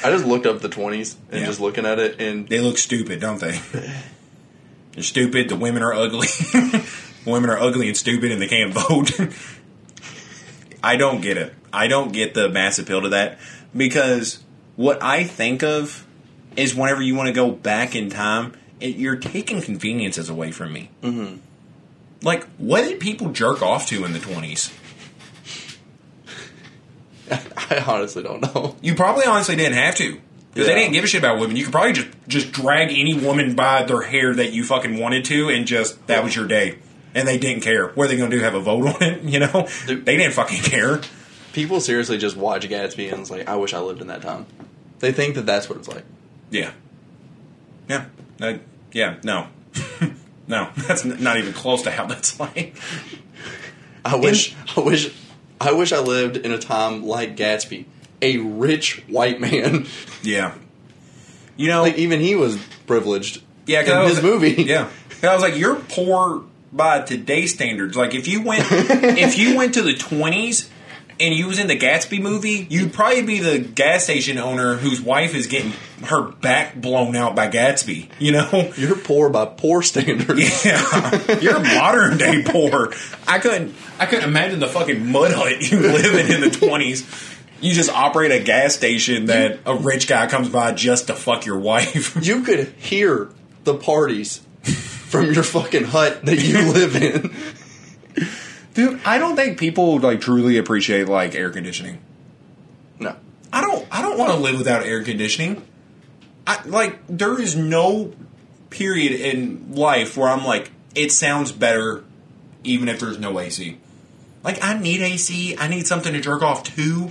I 0.03 0.11
just 0.11 0.25
looked 0.25 0.45
up 0.45 0.59
the 0.59 0.69
twenties 0.69 1.15
and 1.31 1.39
Yeah. 1.41 1.45
just 1.47 1.59
looking 1.59 1.85
at 1.85 1.99
it, 1.99 2.21
and 2.21 2.47
they 2.47 2.59
look 2.59 2.77
stupid, 2.77 3.19
don't 3.21 3.39
they? 3.39 3.59
They're 4.91 5.03
stupid. 5.03 5.49
The 5.49 5.55
women 5.55 5.81
are 5.83 5.93
ugly. 5.93 6.27
women 7.25 7.49
are 7.49 7.57
ugly 7.57 7.87
and 7.87 7.97
stupid, 7.97 8.31
and 8.31 8.41
they 8.41 8.47
can't 8.47 8.73
vote. 8.73 9.11
I 10.83 10.97
don't 10.97 11.21
get 11.21 11.37
it. 11.37 11.53
I 11.73 11.87
don't 11.87 12.11
get 12.13 12.33
the 12.33 12.49
mass 12.49 12.77
appeal 12.79 13.01
to 13.01 13.09
that 13.09 13.39
because 13.75 14.43
what 14.75 15.01
I 15.03 15.23
think 15.23 15.63
of 15.63 16.05
is 16.55 16.73
whenever 16.75 17.01
you 17.01 17.15
want 17.15 17.27
to 17.27 17.33
go 17.33 17.51
back 17.51 17.95
in 17.95 18.09
time, 18.09 18.53
it, 18.79 18.95
you're 18.95 19.15
taking 19.17 19.61
conveniences 19.61 20.29
away 20.29 20.51
from 20.51 20.73
me. 20.73 20.89
Mm-hmm. 21.01 21.37
Like, 22.21 22.45
what 22.57 22.81
did 22.83 22.99
people 22.99 23.31
jerk 23.31 23.61
off 23.61 23.87
to 23.87 24.03
in 24.05 24.13
the 24.13 24.19
twenties? 24.19 24.71
I 27.31 27.83
honestly 27.87 28.23
don't 28.23 28.41
know. 28.41 28.75
You 28.81 28.95
probably 28.95 29.25
honestly 29.25 29.55
didn't 29.55 29.73
have 29.77 29.95
to. 29.95 30.19
Because 30.53 30.67
Yeah. 30.69 30.73
they 30.75 30.79
didn't 30.81 30.93
give 30.93 31.03
a 31.03 31.07
shit 31.07 31.19
about 31.19 31.39
women. 31.39 31.55
You 31.55 31.63
could 31.63 31.71
probably 31.73 31.93
just 31.93 32.07
just 32.27 32.51
drag 32.51 32.89
any 32.91 33.13
woman 33.13 33.55
by 33.55 33.83
their 33.83 34.01
hair 34.01 34.33
that 34.35 34.53
you 34.53 34.63
fucking 34.63 34.97
wanted 34.99 35.25
to, 35.25 35.49
and 35.49 35.65
just 35.67 36.05
that 36.07 36.23
was 36.23 36.35
your 36.35 36.47
day. 36.47 36.77
And 37.13 37.27
they 37.27 37.37
didn't 37.37 37.61
care. 37.63 37.87
What 37.89 38.05
are 38.05 38.07
they 38.09 38.17
going 38.17 38.29
to 38.29 38.37
do? 38.37 38.43
Have 38.43 38.55
a 38.55 38.59
vote 38.59 38.87
on 38.95 39.03
it? 39.03 39.23
You 39.23 39.39
know, 39.39 39.67
Dude. 39.87 40.05
they 40.05 40.17
didn't 40.17 40.33
fucking 40.33 40.61
care. 40.61 41.01
People 41.53 41.79
seriously 41.79 42.17
just 42.17 42.35
watch 42.35 42.67
Gatsby 42.67 43.11
and 43.11 43.21
it's 43.21 43.31
like, 43.31 43.47
I 43.47 43.55
wish 43.55 43.73
I 43.73 43.79
lived 43.79 44.01
in 44.01 44.07
that 44.07 44.21
time. 44.21 44.45
They 44.99 45.11
think 45.11 45.35
that 45.35 45.45
that's 45.45 45.69
what 45.69 45.77
it's 45.77 45.87
like. 45.87 46.03
Yeah, 46.49 46.71
yeah, 47.89 48.05
Uh, 48.41 48.55
yeah. 48.91 49.17
No, 49.23 49.47
no, 50.47 50.69
that's 50.77 51.05
n- 51.05 51.21
not 51.21 51.37
even 51.37 51.53
close 51.53 51.81
to 51.83 51.91
how 51.91 52.05
that's 52.05 52.39
like. 52.39 52.75
I 54.03 54.15
wish, 54.17 54.55
I 54.77 54.81
wish, 54.81 55.13
I 55.59 55.71
wish 55.71 55.91
I 55.91 55.99
lived 55.99 56.37
in 56.37 56.51
a 56.51 56.59
time 56.59 57.03
like 57.03 57.35
Gatsby, 57.35 57.85
a 58.21 58.37
rich 58.37 59.03
white 59.07 59.39
man. 59.41 59.85
Yeah, 60.23 60.55
you 61.57 61.67
know, 61.67 61.81
like 61.81 61.97
even 61.97 62.19
he 62.19 62.35
was 62.35 62.57
privileged. 62.87 63.41
Yeah, 63.67 63.79
in 63.79 63.85
because 63.85 64.09
his 64.15 64.23
movie. 64.23 64.63
Yeah, 64.63 64.89
'Cause 65.09 65.23
I 65.23 65.33
was 65.33 65.41
like, 65.43 65.55
you're 65.57 65.75
poor 65.75 66.43
by 66.73 67.01
today's 67.01 67.53
standards. 67.53 67.95
Like, 67.95 68.13
if 68.15 68.27
you 68.27 68.41
went, 68.43 68.65
if 68.71 69.37
you 69.37 69.55
went 69.55 69.73
to 69.75 69.81
the 69.81 69.93
twenties 69.95 70.69
and 71.19 71.33
you 71.33 71.47
was 71.47 71.59
in 71.59 71.67
the 71.67 71.77
Gatsby 71.77 72.21
movie, 72.21 72.67
you'd 72.69 72.93
probably 72.93 73.21
be 73.23 73.39
the 73.39 73.59
gas 73.59 74.03
station 74.03 74.37
owner 74.37 74.75
whose 74.75 75.01
wife 75.01 75.33
is 75.33 75.47
getting 75.47 75.73
her 76.03 76.23
back 76.31 76.75
blown 76.75 77.15
out 77.15 77.35
by 77.35 77.47
Gatsby. 77.47 78.09
You 78.19 78.33
know. 78.33 78.71
You're 78.77 78.97
poor 78.97 79.29
by 79.29 79.45
poor 79.45 79.81
standards. 79.81 80.65
Yeah, 80.65 81.39
you're 81.39 81.59
modern 81.59 82.17
day 82.17 82.43
poor. 82.43 82.91
I 83.27 83.39
couldn't. 83.39 83.75
I 83.99 84.05
couldn't 84.05 84.27
imagine 84.27 84.59
the 84.59 84.67
fucking 84.67 85.11
mud 85.11 85.31
hut 85.31 85.71
you 85.71 85.79
live 85.79 86.15
in 86.15 86.33
in 86.33 86.41
the 86.41 86.49
twenties. 86.59 87.05
You 87.61 87.73
just 87.73 87.89
operate 87.89 88.31
a 88.31 88.39
gas 88.43 88.75
station 88.75 89.25
that 89.25 89.59
a 89.65 89.75
rich 89.75 90.07
guy 90.07 90.27
comes 90.27 90.49
by 90.49 90.71
just 90.71 91.07
to 91.07 91.15
fuck 91.15 91.45
your 91.45 91.59
wife. 91.59 92.17
You 92.25 92.43
could 92.43 92.67
hear 92.77 93.29
the 93.63 93.75
parties 93.75 94.41
from 94.63 95.31
your 95.31 95.43
fucking 95.43 95.85
hut 95.85 96.25
that 96.25 96.37
you 96.43 96.71
live 96.71 96.95
in. 96.95 97.33
Dude, 98.75 99.01
I 99.05 99.17
don't 99.17 99.37
think 99.37 99.57
people 99.57 99.99
like 99.99 100.21
truly 100.21 100.57
appreciate 100.57 101.07
like 101.07 101.33
air 101.33 101.49
conditioning. 101.49 101.99
No. 102.99 103.15
I 103.51 103.61
don't. 103.61 103.87
I 103.89 104.01
don't 104.01 104.17
want 104.19 104.31
to 104.31 104.37
live 104.37 104.57
without 104.57 104.83
air 104.83 105.01
conditioning. 105.01 105.65
I 106.45 106.61
like 106.65 106.99
there 107.07 107.41
is 107.41 107.55
no 107.55 108.13
period 108.69 109.13
in 109.13 109.73
life 109.73 110.17
where 110.17 110.27
I'm 110.27 110.45
like 110.45 110.71
it 110.93 111.11
sounds 111.11 111.53
better, 111.53 112.03
even 112.65 112.89
if 112.89 112.99
there's 112.99 113.17
no 113.17 113.39
AC. 113.39 113.79
Like 114.43 114.63
I 114.63 114.77
need 114.77 115.01
AC. 115.01 115.57
I 115.57 115.69
need 115.69 115.87
something 115.87 116.11
to 116.11 116.19
jerk 116.19 116.41
off 116.41 116.63
to. 116.75 117.09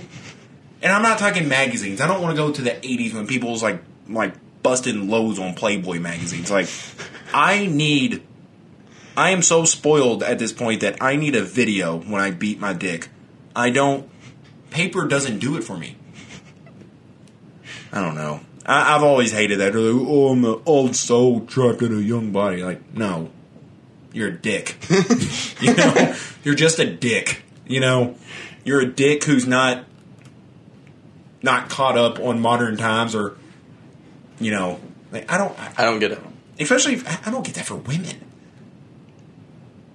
And 0.83 0.93
I'm 0.93 1.01
not 1.01 1.17
talking 1.17 1.47
magazines. 1.47 1.99
I 1.99 2.05
don't 2.05 2.21
want 2.21 2.35
to 2.35 2.41
go 2.41 2.51
to 2.51 2.61
the 2.61 2.71
80s 2.71 3.13
when 3.15 3.25
people's 3.25 3.63
like 3.63 3.81
like 4.07 4.35
busting 4.61 5.09
lows 5.09 5.39
on 5.39 5.55
Playboy 5.55 5.99
magazines. 5.99 6.51
Like 6.51 6.69
I 7.33 7.65
need. 7.65 8.21
I 9.17 9.29
am 9.31 9.41
so 9.41 9.65
spoiled 9.65 10.23
at 10.23 10.39
this 10.39 10.51
point 10.51 10.81
that 10.81 11.01
I 11.01 11.15
need 11.15 11.35
a 11.35 11.43
video 11.43 11.97
when 11.97 12.21
I 12.21 12.31
beat 12.31 12.59
my 12.59 12.73
dick. 12.73 13.09
I 13.55 13.69
don't. 13.69 14.09
Paper 14.69 15.07
doesn't 15.07 15.39
do 15.39 15.55
it 15.57 15.63
for 15.63 15.77
me. 15.77 15.95
I 17.93 18.01
don't 18.01 18.15
know. 18.15 18.41
I, 18.65 18.95
I've 18.95 19.03
always 19.03 19.31
hated 19.31 19.59
that. 19.59 19.73
Like, 19.73 20.07
oh, 20.07 20.29
I'm 20.29 20.43
an 20.43 20.61
old 20.65 20.95
soul 20.95 21.45
trapped 21.45 21.81
in 21.81 21.93
a 21.93 22.01
young 22.01 22.31
body. 22.31 22.61
Like, 22.61 22.93
no, 22.93 23.31
you're 24.11 24.29
a 24.29 24.37
dick. 24.37 24.77
you 25.61 25.73
know, 25.73 26.15
you're 26.43 26.55
just 26.55 26.79
a 26.79 26.85
dick. 26.85 27.43
You 27.65 27.79
know, 27.79 28.15
you're 28.65 28.81
a 28.81 28.85
dick 28.85 29.23
who's 29.23 29.47
not 29.47 29.85
not 31.41 31.69
caught 31.69 31.97
up 31.97 32.19
on 32.19 32.41
modern 32.41 32.75
times, 32.75 33.15
or 33.15 33.37
you 34.39 34.51
know, 34.51 34.79
like 35.11 35.31
I 35.31 35.37
don't. 35.37 35.57
I 35.79 35.85
don't 35.85 35.99
get 35.99 36.11
it. 36.11 36.19
Especially, 36.59 36.95
if, 36.95 37.27
I 37.27 37.31
don't 37.31 37.45
get 37.45 37.55
that 37.55 37.65
for 37.65 37.75
women. 37.75 38.24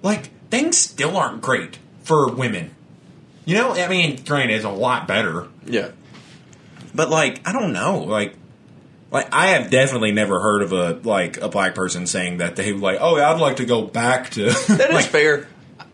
Like 0.01 0.29
things 0.49 0.77
still 0.77 1.17
aren't 1.17 1.41
great 1.41 1.77
for 2.03 2.31
women. 2.31 2.73
You 3.45 3.55
know, 3.55 3.73
I 3.73 3.87
mean, 3.87 4.21
granted, 4.23 4.55
it's 4.55 4.65
a 4.65 4.69
lot 4.69 5.07
better. 5.07 5.47
Yeah. 5.65 5.89
But 6.93 7.09
like, 7.09 7.47
I 7.47 7.53
don't 7.53 7.73
know. 7.73 7.99
Like, 7.99 8.35
like 9.11 9.27
I 9.33 9.47
have 9.47 9.69
definitely 9.71 10.11
never 10.11 10.39
heard 10.39 10.61
of 10.61 10.71
a 10.73 10.99
like 11.07 11.37
a 11.37 11.49
black 11.49 11.75
person 11.75 12.05
saying 12.07 12.37
that 12.37 12.55
they 12.55 12.71
like, 12.73 12.97
oh, 13.01 13.15
I'd 13.17 13.39
like 13.39 13.57
to 13.57 13.65
go 13.65 13.81
back 13.81 14.29
to. 14.31 14.45
That 14.67 14.89
is 14.89 14.93
like, 14.95 15.05
fair. 15.05 15.47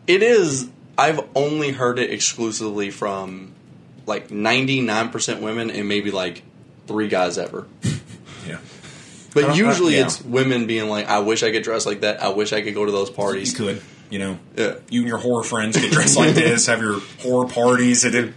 It 0.07 0.23
is. 0.23 0.69
I've 0.97 1.19
only 1.35 1.71
heard 1.71 1.99
it 1.99 2.11
exclusively 2.11 2.89
from 2.89 3.53
like 4.07 4.29
99% 4.29 5.41
women 5.41 5.69
and 5.69 5.87
maybe 5.87 6.11
like 6.11 6.41
three 6.87 7.07
guys 7.07 7.37
ever. 7.37 7.67
Yeah, 8.47 8.59
But 9.33 9.43
uh, 9.43 9.47
uh, 9.49 9.53
usually 9.55 9.95
I- 9.95 9.99
yeah. 9.99 10.05
it's 10.05 10.21
women 10.23 10.67
being 10.67 10.87
like, 10.89 11.07
I 11.07 11.19
wish 11.19 11.43
I 11.43 11.51
could 11.51 11.63
dress 11.63 11.85
like 11.85 11.99
that. 12.01 12.23
I 12.23 12.29
wish 12.29 12.53
I 12.53 12.61
could 12.61 12.73
go 12.73 12.85
to 12.85 12.91
those 12.93 13.09
you 13.09 13.15
parties. 13.15 13.53
could. 13.53 13.81
You 14.09 14.19
know, 14.19 14.39
Yeah. 14.55 14.75
you 14.89 15.01
and 15.01 15.07
your 15.09 15.17
horror 15.17 15.43
friends 15.43 15.77
could 15.77 15.91
dress 15.91 16.15
like 16.15 16.33
this, 16.35 16.67
have 16.67 16.81
your 16.81 16.99
horror 17.21 17.47
parties 17.47 18.05
at 18.05 18.15
a, 18.15 18.33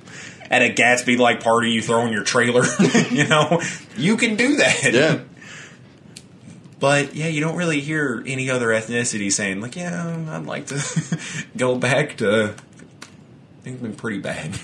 at 0.50 0.62
a 0.62 0.72
Gatsby 0.74 1.16
like 1.18 1.42
party 1.42 1.70
you 1.70 1.80
throw 1.82 2.06
in 2.06 2.12
your 2.12 2.24
trailer. 2.24 2.64
you 3.10 3.26
know, 3.28 3.60
you 3.96 4.16
can 4.16 4.36
do 4.36 4.56
that. 4.56 4.92
Yeah. 4.92 5.18
But 6.80 7.14
yeah, 7.14 7.26
you 7.28 7.40
don't 7.40 7.56
really 7.56 7.80
hear 7.80 8.22
any 8.26 8.48
other 8.50 8.68
ethnicity 8.68 9.30
saying 9.30 9.60
like, 9.60 9.76
"Yeah, 9.76 10.24
I'd 10.30 10.46
like 10.46 10.66
to 10.68 10.82
go 11.56 11.76
back 11.76 12.16
to." 12.18 12.54
Things 13.62 13.80
been 13.82 13.94
pretty 13.94 14.18
bad. 14.18 14.58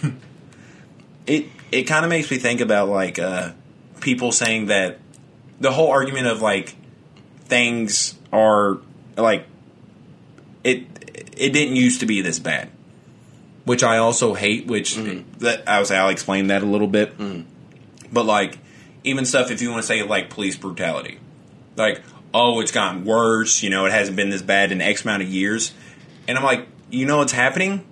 it 1.27 1.47
it 1.71 1.83
kind 1.83 2.05
of 2.07 2.09
makes 2.09 2.31
me 2.31 2.39
think 2.39 2.63
about 2.63 2.89
like 2.89 3.19
uh, 3.19 3.51
people 4.01 4.33
saying 4.33 4.67
that 4.67 4.99
the 5.61 5.71
whole 5.71 5.91
argument 5.91 6.27
of 6.27 6.41
like 6.41 6.75
things 7.45 8.15
are 8.33 8.79
like 9.19 9.47
it 10.65 10.87
it 11.37 11.53
didn't 11.53 11.77
used 11.77 12.01
to 12.01 12.07
be 12.07 12.23
this 12.23 12.39
bad, 12.39 12.69
which 13.65 13.83
I 13.83 13.99
also 13.99 14.35
hate. 14.35 14.67
Which 14.67 14.95
mm. 14.95 15.25
that 15.39 15.69
I 15.69 15.79
was 15.81 15.91
I'll 15.91 16.09
explain 16.09 16.49
that 16.49 16.63
a 16.63 16.67
little 16.67 16.89
bit, 16.89 17.17
mm. 17.19 17.45
but 18.13 18.27
like 18.27 18.59
even 19.05 19.25
stuff 19.25 19.51
if 19.51 19.63
you 19.63 19.71
want 19.71 19.83
to 19.83 19.87
say 19.87 20.03
like 20.03 20.31
police 20.31 20.57
brutality 20.57 21.19
like, 21.77 22.03
oh, 22.33 22.61
it's 22.61 22.73
gotten 22.73 23.05
worse. 23.05 23.63
You 23.63 23.71
know, 23.71 23.87
it 23.87 23.93
hasn't 23.93 24.17
been 24.17 24.31
this 24.31 24.43
bad 24.43 24.73
in 24.73 24.81
X 24.81 25.05
amount 25.05 25.23
of 25.23 25.29
years. 25.29 25.73
And 26.27 26.37
I'm 26.37 26.45
like, 26.45 26.67
you 26.91 27.07
know 27.07 27.19
what's 27.19 27.33
happening? 27.33 27.85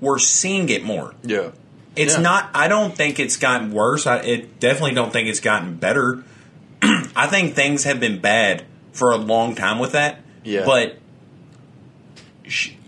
We're 0.00 0.18
seeing 0.18 0.68
it 0.68 0.84
more. 0.84 1.14
Yeah. 1.22 1.50
It's 1.94 2.14
Yeah. 2.14 2.22
not. 2.22 2.50
I 2.54 2.68
don't 2.68 2.96
think 2.96 3.20
it's 3.20 3.36
gotten 3.36 3.72
worse. 3.72 4.06
I 4.06 4.16
it 4.18 4.60
definitely 4.60 4.94
don't 4.94 5.12
think 5.12 5.28
it's 5.28 5.40
gotten 5.40 5.76
better. 5.76 6.24
I 6.82 7.26
think 7.26 7.54
things 7.54 7.84
have 7.84 8.00
been 8.00 8.20
bad 8.20 8.64
for 8.92 9.12
a 9.12 9.16
long 9.16 9.54
time 9.54 9.78
with 9.78 9.92
that. 9.92 10.20
Yeah. 10.42 10.64
But 10.64 10.98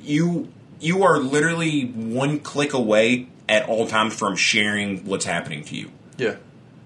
you 0.03 0.49
you 0.81 1.05
are 1.05 1.19
literally 1.19 1.83
one 1.87 2.39
click 2.41 2.73
away 2.75 3.29
at 3.49 3.69
all 3.69 3.87
times 3.87 4.15
from 4.15 4.37
sharing 4.37 5.05
what's 5.07 5.25
happening 5.25 5.65
to 5.65 5.77
you. 5.77 5.91
Yeah. 6.19 6.37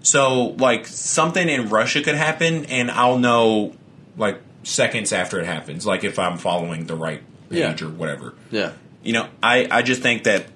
So, 0.02 0.54
like, 0.58 0.86
something 0.86 1.48
in 1.48 1.68
Russia 1.68 2.02
could 2.02 2.14
happen, 2.14 2.64
and 2.66 2.90
I'll 2.90 3.18
know, 3.18 3.74
like, 4.16 4.40
seconds 4.62 5.12
after 5.12 5.40
it 5.40 5.46
happens, 5.46 5.84
like, 5.84 6.04
if 6.04 6.18
I'm 6.18 6.38
following 6.38 6.86
the 6.86 6.94
right 6.94 7.22
page 7.50 7.80
Yeah. 7.80 7.86
or 7.86 7.90
whatever. 7.90 8.34
Yeah. 8.50 8.72
You 9.02 9.12
know, 9.14 9.28
I, 9.42 9.66
I 9.70 9.82
just 9.82 10.00
think 10.02 10.24
that, 10.24 10.46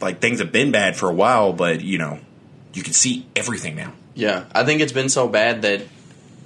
like, 0.00 0.20
things 0.20 0.38
have 0.38 0.52
been 0.52 0.70
bad 0.70 0.96
for 0.96 1.10
a 1.10 1.14
while, 1.14 1.52
but, 1.52 1.80
you 1.80 1.98
know, 1.98 2.20
you 2.72 2.82
can 2.82 2.92
see 2.92 3.26
everything 3.34 3.74
now. 3.76 3.92
Yeah, 4.14 4.44
I 4.54 4.64
think 4.64 4.80
it's 4.80 4.92
been 4.92 5.08
so 5.08 5.26
bad 5.28 5.62
that 5.62 5.82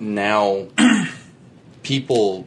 now 0.01 0.66
people. 1.83 2.47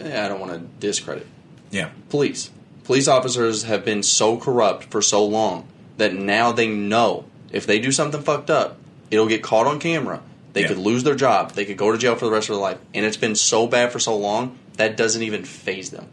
I 0.00 0.28
don't 0.28 0.40
want 0.40 0.52
to 0.52 0.58
discredit 0.58 1.26
Yeah. 1.70 1.90
police. 2.08 2.50
Police 2.84 3.06
officers 3.08 3.62
have 3.64 3.84
been 3.84 4.02
so 4.02 4.36
corrupt 4.36 4.84
for 4.84 5.00
so 5.00 5.24
long 5.24 5.66
that 5.98 6.14
now 6.14 6.50
they 6.52 6.66
know 6.68 7.24
if 7.52 7.66
they 7.66 7.78
do 7.78 7.92
something 7.92 8.20
fucked 8.22 8.50
up, 8.50 8.78
it'll 9.10 9.28
get 9.28 9.42
caught 9.42 9.66
on 9.66 9.78
camera. 9.78 10.20
They 10.52 10.62
Yeah. 10.62 10.68
could 10.68 10.78
lose 10.78 11.04
their 11.04 11.14
job. 11.14 11.52
They 11.52 11.64
could 11.64 11.76
go 11.76 11.92
to 11.92 11.98
jail 11.98 12.16
for 12.16 12.24
the 12.24 12.30
rest 12.32 12.48
of 12.48 12.56
their 12.56 12.62
life. 12.62 12.78
And 12.94 13.04
it's 13.06 13.16
been 13.16 13.36
so 13.36 13.66
bad 13.68 13.92
for 13.92 14.00
so 14.00 14.16
long 14.16 14.56
that 14.76 14.96
doesn't 14.96 15.22
even 15.22 15.44
phase 15.44 15.90
them. 15.90 16.06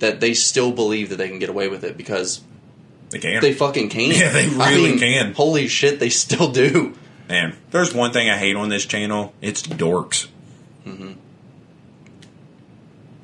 That 0.00 0.20
they 0.20 0.34
still 0.34 0.72
believe 0.72 1.08
that 1.10 1.16
they 1.16 1.28
can 1.28 1.38
get 1.38 1.48
away 1.48 1.68
with 1.68 1.84
it 1.84 1.96
because 1.96 2.40
They 3.10 3.18
can. 3.18 3.40
they 3.40 3.52
fucking 3.54 3.88
can. 3.88 4.10
Yeah, 4.14 4.30
they 4.32 4.44
I 4.58 4.70
really 4.74 4.90
mean, 4.90 4.98
can. 4.98 5.32
Holy 5.34 5.68
shit, 5.68 5.98
they 6.00 6.10
still 6.10 6.50
do. 6.50 6.94
Man, 7.28 7.56
there's 7.70 7.94
one 7.94 8.12
thing 8.12 8.28
I 8.28 8.36
hate 8.36 8.56
on 8.56 8.68
this 8.70 8.84
channel. 8.84 9.32
It's 9.40 9.62
dorks. 9.62 10.26
Mm-hmm. 10.86 11.12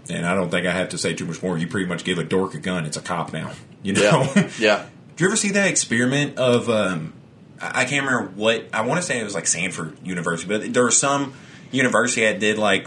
And 0.09 0.24
I 0.26 0.34
don't 0.34 0.50
think 0.50 0.66
I 0.66 0.72
have 0.72 0.90
to 0.90 0.98
say 0.98 1.14
too 1.14 1.26
much 1.26 1.42
more. 1.42 1.59
You 1.59 1.66
pretty 1.66 1.86
much 1.86 2.04
give 2.04 2.18
a 2.18 2.24
dork 2.24 2.54
a 2.54 2.59
gun, 2.59 2.84
it's 2.86 2.96
a 2.96 3.02
cop 3.02 3.32
now. 3.32 3.50
You 3.82 3.92
know? 3.92 4.26
Yeah. 4.34 4.50
yeah. 4.59 4.86
Did 5.14 5.20
you 5.20 5.26
ever 5.28 5.36
see 5.36 5.50
that 5.52 5.68
experiment 5.70 6.38
of 6.38 6.68
um 6.68 7.12
I 7.61 7.84
can't 7.84 8.04
remember 8.04 8.32
what 8.34 8.66
I 8.72 8.80
want 8.82 9.00
to 9.00 9.07
say 9.07 9.20
it 9.20 9.24
was 9.24 9.34
like 9.34 9.46
Stanford 9.46 9.96
University, 10.04 10.48
but 10.48 10.74
there 10.74 10.84
was 10.84 10.98
some 10.98 11.32
university 11.70 12.22
that 12.22 12.40
did 12.40 12.59
like 12.59 12.86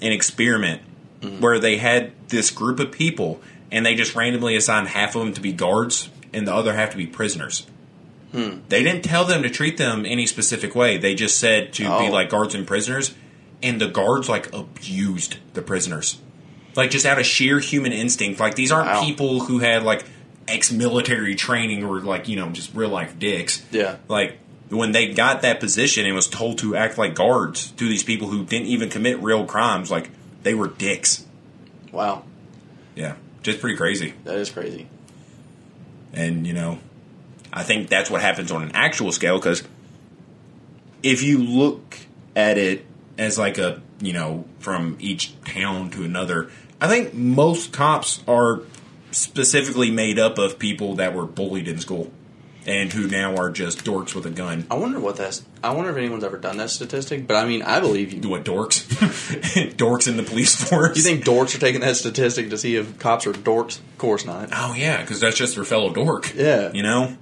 an 0.00 0.10
experiment 0.12 0.82
where 1.38 1.60
they 1.60 1.76
had 1.76 2.10
this 2.28 2.50
group 2.50 2.80
of 2.80 2.90
people 2.90 3.40
and 3.70 3.86
they 3.86 3.94
just 3.94 4.16
randomly 4.16 4.56
assigned 4.56 4.88
half 4.88 5.14
of 5.14 5.22
them 5.24 5.32
to 5.34 5.40
be 5.40 5.52
guards 5.52 6.10
and 6.32 6.48
the 6.48 6.52
other 6.52 6.74
half 6.74 6.90
to 6.90 6.96
be 6.96 7.06
prisoners. 7.06 7.64
They 8.32 8.82
didn't 8.82 9.02
tell 9.02 9.24
them 9.26 9.42
to 9.44 9.50
treat 9.50 9.76
them 9.76 10.04
any 10.06 10.26
specific 10.26 10.74
way. 10.74 10.96
They 10.96 11.14
just 11.14 11.38
said 11.38 11.72
to 11.74 11.82
be 11.82 11.88
Oh. 12.08 12.10
like 12.10 12.30
guards 12.30 12.54
and 12.56 12.66
prisoners, 12.66 13.14
and 13.62 13.80
the 13.80 13.88
guards 13.88 14.28
like 14.28 14.52
abused 14.54 15.36
the 15.54 15.60
prisoners, 15.62 16.18
like 16.76 16.90
just 16.90 17.06
out 17.06 17.18
of 17.18 17.26
sheer 17.26 17.58
human 17.60 17.92
instinct. 17.92 18.40
Like 18.40 18.54
these 18.54 18.72
aren't 18.72 18.88
Wow. 18.88 19.02
people 19.04 19.40
who 19.40 19.58
had 19.58 19.82
like 19.82 20.04
ex-military 20.48 21.34
training 21.34 21.84
or 21.84 22.00
like 22.00 22.28
you 22.28 22.36
know 22.36 22.50
just 22.50 22.74
real 22.74 22.88
life 22.88 23.18
dicks. 23.18 23.64
Yeah. 23.70 23.96
Like 24.08 24.38
when 24.68 24.92
they 24.92 25.12
got 25.12 25.42
that 25.42 25.60
position 25.60 26.06
and 26.06 26.14
was 26.14 26.28
told 26.28 26.58
to 26.58 26.74
act 26.76 26.96
like 26.98 27.14
guards 27.14 27.72
to 27.72 27.86
these 27.88 28.02
people 28.02 28.28
who 28.28 28.44
didn't 28.44 28.68
even 28.68 28.88
commit 28.88 29.20
real 29.22 29.44
crimes, 29.44 29.90
like 29.90 30.10
they 30.42 30.54
were 30.54 30.68
dicks. 30.68 31.24
Wow. 31.92 32.24
Yeah, 32.94 33.16
just 33.42 33.60
pretty 33.60 33.76
crazy. 33.76 34.14
That 34.24 34.36
is 34.36 34.50
crazy. 34.50 34.86
And, 36.14 36.46
you 36.46 36.52
know, 36.52 36.78
I 37.52 37.62
think 37.62 37.88
that's 37.88 38.10
what 38.10 38.20
happens 38.22 38.50
on 38.52 38.62
an 38.62 38.72
actual 38.74 39.12
scale 39.12 39.38
because 39.38 39.62
if 41.02 41.22
you 41.22 41.38
look 41.38 41.98
at 42.36 42.58
it 42.58 42.84
as 43.18 43.38
like 43.38 43.58
a, 43.58 43.80
you 44.00 44.12
know, 44.12 44.44
from 44.58 44.96
each 45.00 45.32
town 45.44 45.90
to 45.90 46.02
another, 46.04 46.50
I 46.82 46.88
think 46.88 47.14
most 47.14 47.72
cops 47.72 48.24
are 48.26 48.62
specifically 49.12 49.92
made 49.92 50.18
up 50.18 50.36
of 50.36 50.58
people 50.58 50.96
that 50.96 51.14
were 51.14 51.26
bullied 51.26 51.68
in 51.68 51.78
school 51.78 52.10
and 52.66 52.92
who 52.92 53.06
now 53.06 53.36
are 53.36 53.50
just 53.50 53.84
dorks 53.84 54.16
with 54.16 54.26
a 54.26 54.30
gun. 54.30 54.66
I 54.68 54.74
wonder 54.74 54.98
what 54.98 55.14
that's. 55.14 55.44
I 55.62 55.70
wonder 55.74 55.90
if 55.90 55.96
anyone's 55.96 56.24
ever 56.24 56.38
done 56.38 56.56
that 56.56 56.70
statistic. 56.70 57.28
But 57.28 57.36
I 57.36 57.46
mean, 57.46 57.62
I 57.62 57.78
believe 57.78 58.12
you. 58.12 58.18
Do 58.20 58.30
what 58.30 58.44
dorks? 58.44 58.82
dorks 59.76 60.08
in 60.08 60.16
the 60.16 60.24
police 60.24 60.56
force. 60.56 60.96
You 60.96 61.04
think 61.04 61.24
dorks 61.24 61.54
are 61.54 61.60
taking 61.60 61.82
that 61.82 61.94
statistic 61.94 62.50
to 62.50 62.58
see 62.58 62.74
if 62.74 62.98
cops 62.98 63.28
are 63.28 63.32
dorks? 63.32 63.78
Of 63.78 63.98
course 63.98 64.24
not. 64.24 64.48
Oh 64.52 64.74
yeah, 64.74 65.00
because 65.02 65.20
that's 65.20 65.36
just 65.36 65.54
their 65.54 65.64
fellow 65.64 65.92
dork. 65.92 66.34
Yeah. 66.34 66.72
you 66.72 66.82
know. 66.82 67.16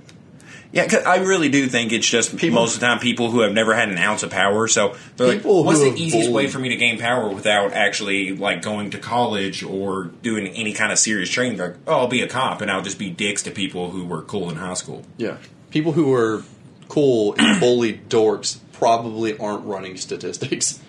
Yeah, 0.73 0.87
'cause 0.87 1.03
I 1.05 1.17
really 1.17 1.49
do 1.49 1.67
think 1.67 1.93
it's 1.93 2.09
just 2.09 2.37
People- 2.37 2.61
most 2.61 2.75
of 2.75 2.81
the 2.81 2.87
time 2.87 3.01
people 3.01 3.31
who 3.33 3.41
have 3.41 3.53
never 3.53 3.75
had 3.75 3.89
an 3.89 3.99
ounce 3.99 4.23
of 4.23 4.31
power. 4.31 4.69
So 4.69 4.95
they're 5.17 5.27
like, 5.27 5.43
"What's 5.43 5.81
the 5.81 5.93
easiest 5.97 6.31
way 6.31 6.47
for 6.47 6.61
me 6.61 6.69
to 6.69 6.77
gain 6.77 6.99
power 6.99 7.29
without 7.29 7.73
actually 7.73 8.37
like 8.37 8.63
going 8.63 8.91
to 8.91 8.99
college 8.99 9.65
or 9.65 10.11
doing 10.23 10.47
any 10.47 10.73
kind 10.73 10.93
of 10.93 10.99
serious 10.99 11.29
training?" 11.29 11.57
They're 11.59 11.69
like, 11.69 11.77
"Oh, 11.89 11.95
I'll 11.95 12.07
be 12.09 12.21
a 12.23 12.29
cop 12.29 12.61
and 12.61 12.71
I'll 12.71 12.83
just 12.83 12.99
be 12.99 13.11
dicks 13.11 13.43
to 13.43 13.51
people 13.51 13.91
who 13.91 14.05
were 14.05 14.23
cool 14.23 14.49
in 14.49 14.57
high 14.57 14.75
school." 14.75 15.03
Yeah. 15.19 15.39
People 15.71 15.93
who 15.93 16.07
were 16.07 16.45
cool 16.89 17.35
and 17.39 17.59
bullied 17.61 18.09
dorks 18.09 18.59
probably 18.73 19.37
aren't 19.39 19.65
running 19.65 19.97
statistics. 19.97 20.79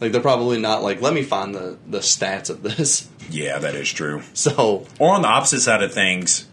Like 0.00 0.12
they're 0.12 0.20
probably 0.20 0.60
not 0.60 0.84
like, 0.84 1.02
let 1.02 1.12
me 1.12 1.22
find 1.24 1.52
the, 1.52 1.76
the 1.84 1.98
stats 1.98 2.50
of 2.50 2.62
this. 2.62 3.08
Yeah, 3.32 3.58
that 3.58 3.74
is 3.74 3.92
true. 3.92 4.22
So 4.32 4.86
Or 5.00 5.12
on 5.12 5.22
the 5.22 5.28
opposite 5.28 5.60
side 5.60 5.82
of 5.82 5.92
things, 5.92 6.44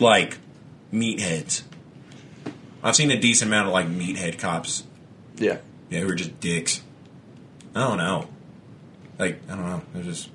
like 0.00 0.38
meatheads. 0.96 1.62
I've 2.82 2.96
seen 2.96 3.10
a 3.10 3.18
decent 3.18 3.48
amount 3.50 3.68
of 3.68 3.74
like 3.74 3.88
meathead 3.88 4.38
cops 4.38 4.84
yeah. 5.38 5.58
Yeah, 5.90 6.00
who 6.00 6.10
are 6.10 6.14
just 6.14 6.40
dicks. 6.40 6.82
I 7.74 7.80
don't 7.80 7.98
know. 7.98 8.28
Like, 9.18 9.40
I 9.48 9.54
don't 9.54 9.66
know. 9.66 9.82
They're 9.92 10.02
just. 10.02 10.30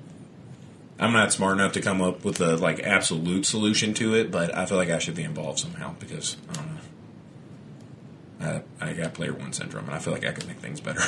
I'm 0.98 1.12
not 1.12 1.32
smart 1.32 1.54
enough 1.58 1.72
to 1.72 1.80
come 1.80 2.00
up 2.00 2.24
with 2.24 2.40
a 2.40 2.56
like 2.56 2.80
absolute 2.80 3.44
solution 3.44 3.92
to 3.94 4.14
it, 4.14 4.30
but 4.30 4.56
I 4.56 4.66
feel 4.66 4.78
like 4.78 4.90
I 4.90 4.98
should 4.98 5.16
be 5.16 5.24
involved 5.24 5.58
somehow 5.58 5.94
because 5.98 6.36
I 6.50 6.52
don't 6.54 6.66
know. 8.40 8.62
I, 8.80 8.90
I 8.90 8.92
got 8.92 9.14
player 9.14 9.32
one 9.32 9.52
syndrome, 9.52 9.86
and 9.86 9.94
I 9.94 9.98
feel 9.98 10.12
like 10.12 10.24
I 10.24 10.32
could 10.32 10.46
make 10.46 10.58
things 10.58 10.80
better. 10.80 11.00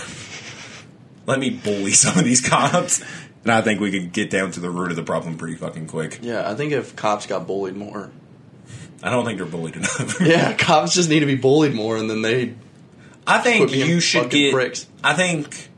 Let 1.26 1.38
me 1.38 1.50
bully 1.50 1.92
some 1.92 2.18
of 2.18 2.24
these 2.24 2.46
cops, 2.46 3.02
and 3.42 3.52
I 3.52 3.62
think 3.62 3.80
we 3.80 3.90
could 3.90 4.12
get 4.12 4.30
down 4.30 4.50
to 4.52 4.60
the 4.60 4.70
root 4.70 4.90
of 4.90 4.96
the 4.96 5.02
problem 5.02 5.36
pretty 5.38 5.56
fucking 5.56 5.86
quick. 5.86 6.18
Yeah, 6.22 6.48
I 6.48 6.54
think 6.54 6.72
if 6.72 6.96
cops 6.96 7.26
got 7.26 7.46
bullied 7.46 7.76
more. 7.76 8.10
I 9.04 9.10
don't 9.10 9.24
think 9.24 9.38
they're 9.38 9.46
bullied 9.46 9.76
enough. 9.76 10.20
Yeah, 10.20 10.54
cops 10.54 10.94
just 10.94 11.08
need 11.08 11.20
to 11.20 11.26
be 11.26 11.36
bullied 11.36 11.74
more 11.74 11.96
and 11.96 12.08
then 12.10 12.22
they 12.22 12.54
I 13.26 13.38
think 13.40 13.74
you 13.74 14.00
should 14.00 14.30
get. 14.30 14.52
pricks. 14.52 14.86
I 15.02 15.14
think, 15.14 15.68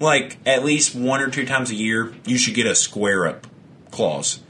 like 0.00 0.38
at 0.46 0.64
least 0.64 0.94
one 0.94 1.20
or 1.20 1.30
two 1.30 1.46
times 1.46 1.70
a 1.70 1.74
year, 1.74 2.14
you 2.26 2.38
should 2.38 2.54
get 2.54 2.66
a 2.66 2.74
square 2.74 3.26
up 3.26 3.46
clause. 3.90 4.40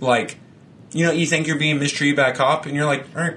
Like, 0.00 0.38
you 0.92 1.06
know, 1.06 1.12
you 1.12 1.26
think 1.26 1.46
you're 1.46 1.58
being 1.58 1.78
mistreated 1.78 2.16
by 2.16 2.30
a 2.30 2.34
cop, 2.34 2.66
and 2.66 2.74
you're 2.74 2.86
like, 2.86 3.04
all 3.14 3.22
right, 3.22 3.36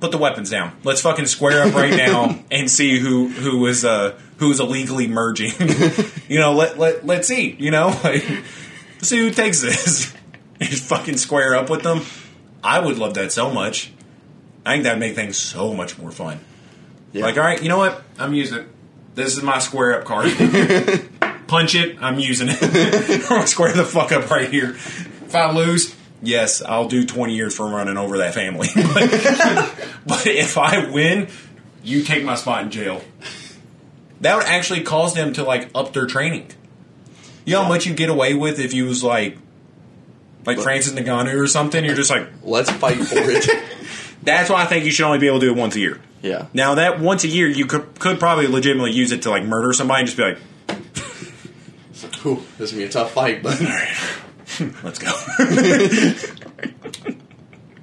put 0.00 0.10
the 0.10 0.18
weapons 0.18 0.50
down. 0.50 0.76
Let's 0.84 1.00
fucking 1.00 1.26
square 1.26 1.62
up 1.66 1.74
right 1.74 1.94
now 1.94 2.38
and 2.50 2.70
see 2.70 2.98
who 2.98 3.28
who 3.28 3.58
was 3.58 3.84
uh 3.84 4.18
who 4.38 4.50
is 4.50 4.60
illegally 4.60 5.06
merging. 5.06 5.52
you 6.28 6.38
know, 6.38 6.52
let 6.54 6.78
let 6.78 7.06
let's 7.06 7.28
see. 7.28 7.56
You 7.58 7.70
know, 7.70 7.98
like 8.02 8.24
see 9.02 9.18
who 9.18 9.30
takes 9.30 9.60
this. 9.62 10.12
and 10.60 10.68
just 10.68 10.84
fucking 10.84 11.16
square 11.16 11.56
up 11.56 11.70
with 11.70 11.82
them. 11.82 12.02
I 12.64 12.80
would 12.80 12.98
love 12.98 13.14
that 13.14 13.30
so 13.30 13.50
much. 13.50 13.92
I 14.64 14.72
think 14.72 14.84
that'd 14.84 14.98
make 14.98 15.14
things 15.14 15.36
so 15.36 15.74
much 15.74 15.98
more 15.98 16.10
fun. 16.10 16.40
yeah. 17.12 17.24
Like, 17.24 17.36
all 17.36 17.44
right, 17.44 17.62
you 17.62 17.68
know 17.68 17.76
what? 17.76 18.02
I'm 18.18 18.32
using 18.32 18.60
it. 18.60 18.68
This 19.14 19.36
is 19.36 19.42
my 19.42 19.58
square 19.58 20.00
up 20.00 20.06
card. 20.06 20.32
Punch 21.46 21.74
it. 21.74 21.98
I'm 22.02 22.18
using 22.18 22.48
it. 22.50 22.58
I'm 23.24 23.28
gonna 23.28 23.46
square 23.46 23.72
the 23.72 23.84
fuck 23.84 24.10
up 24.10 24.30
right 24.30 24.50
here. 24.50 24.70
If 24.70 25.34
I 25.34 25.52
lose, 25.52 25.94
yes, 26.22 26.62
I'll 26.62 26.88
do 26.88 27.04
20 27.04 27.34
years 27.34 27.54
for 27.54 27.68
running 27.68 27.98
over 27.98 28.18
that 28.18 28.34
family. 28.34 28.68
but, 28.74 29.88
but 30.06 30.26
if 30.26 30.56
I 30.56 30.90
win, 30.90 31.28
you 31.84 32.02
take 32.02 32.24
my 32.24 32.34
spot 32.34 32.62
in 32.62 32.70
jail. 32.70 33.02
That 34.22 34.36
would 34.36 34.46
actually 34.46 34.80
cause 34.82 35.12
them 35.14 35.34
to 35.34 35.44
like 35.44 35.68
up 35.74 35.92
their 35.92 36.06
training. 36.06 36.48
You 37.44 37.54
know 37.54 37.64
how 37.64 37.68
much 37.68 37.84
you 37.84 37.94
get 37.94 38.08
away 38.08 38.32
with 38.32 38.58
if 38.58 38.72
you 38.72 38.86
was 38.86 39.04
like, 39.04 39.36
like 40.46 40.58
Francis 40.58 40.92
Ngannou 40.92 41.40
or 41.40 41.46
something. 41.46 41.84
You're 41.84 41.94
just 41.94 42.10
like, 42.10 42.28
Let's 42.42 42.70
fight 42.70 42.98
for 42.98 43.18
it. 43.18 43.48
that's 44.22 44.50
why 44.50 44.62
I 44.62 44.66
think 44.66 44.84
you 44.84 44.90
should 44.90 45.06
only 45.06 45.18
be 45.18 45.26
able 45.26 45.40
to 45.40 45.46
do 45.46 45.52
it 45.52 45.56
once 45.58 45.76
a 45.76 45.80
year. 45.80 46.00
yeah. 46.22 46.46
Now 46.54 46.76
that 46.76 47.00
once 47.00 47.24
a 47.24 47.28
year, 47.28 47.48
you 47.48 47.66
could 47.66 47.98
could 47.98 48.18
probably 48.18 48.46
legitimately 48.46 48.92
use 48.92 49.12
it 49.12 49.22
to 49.22 49.30
like 49.30 49.44
murder 49.44 49.72
somebody 49.72 50.00
and 50.00 50.06
just 50.08 50.16
be 50.16 50.22
like, 50.24 50.38
Whew, 52.22 52.42
this 52.58 52.70
is 52.70 52.72
gonna 52.72 52.84
be 52.84 52.88
a 52.88 52.90
tough 52.90 53.12
fight, 53.12 53.42
but 53.42 53.60
all 53.60 53.66
right, 53.66 53.96
"Let's 54.82 54.98
go." 54.98 55.10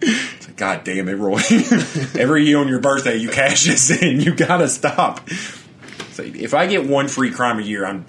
It's 0.04 0.48
like, 0.48 0.58
God 0.58 0.84
damn 0.84 1.08
it, 1.08 1.14
Roy! 1.14 1.40
Every 2.20 2.46
year 2.46 2.58
on 2.58 2.68
your 2.68 2.80
birthday, 2.80 3.18
you 3.18 3.30
cash 3.30 3.66
this 3.66 4.02
in. 4.02 4.20
You 4.20 4.34
gotta 4.34 4.68
stop. 4.68 5.30
So 6.12 6.24
if 6.24 6.56
I 6.56 6.66
get 6.66 6.88
one 6.88 7.08
free 7.08 7.30
crime 7.32 7.60
a 7.60 7.62
year, 7.62 7.86
I'm. 7.86 8.06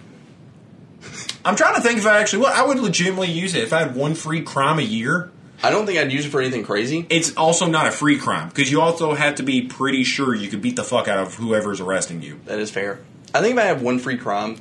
I'm 1.45 1.57
trying 1.57 1.75
to 1.75 1.81
think 1.81 1.99
if 1.99 2.07
I 2.07 2.21
actually 2.21 2.41
would. 2.41 2.53
I 2.53 2.65
would 2.65 2.79
legitimately 2.79 3.31
use 3.31 3.55
it 3.55 3.63
if 3.65 3.73
I 3.73 3.81
had 3.81 3.95
one 3.97 4.15
free 4.15 4.43
crime 4.43 4.79
a 4.79 4.83
year. 4.83 5.31
I 5.63 5.71
don't 5.71 5.87
think 5.87 5.99
I'd 5.99 6.11
use 6.11 6.27
it 6.27 6.31
for 6.31 6.41
anything 6.41 6.65
crazy. 6.65 7.07
It's 7.09 7.37
also 7.37 7.67
not 7.67 7.87
a 7.87 7.93
free 7.93 8.19
crime 8.19 8.49
because 8.49 8.71
you 8.71 8.81
also 8.81 9.15
have 9.15 9.37
to 9.37 9.43
be 9.45 9.63
pretty 9.63 10.03
sure 10.03 10.35
you 10.35 10.49
could 10.49 10.61
beat 10.61 10.77
the 10.77 10.83
fuck 10.83 11.07
out 11.07 11.19
of 11.19 11.35
whoever's 11.37 11.81
arresting 11.81 12.23
you. 12.23 12.41
That 12.47 12.59
is 12.59 12.71
fair. 12.71 13.01
I 13.35 13.41
think 13.41 13.57
if 13.57 13.63
I 13.63 13.67
have 13.67 13.81
one 13.81 13.99
free 13.99 14.17
crime, 14.17 14.61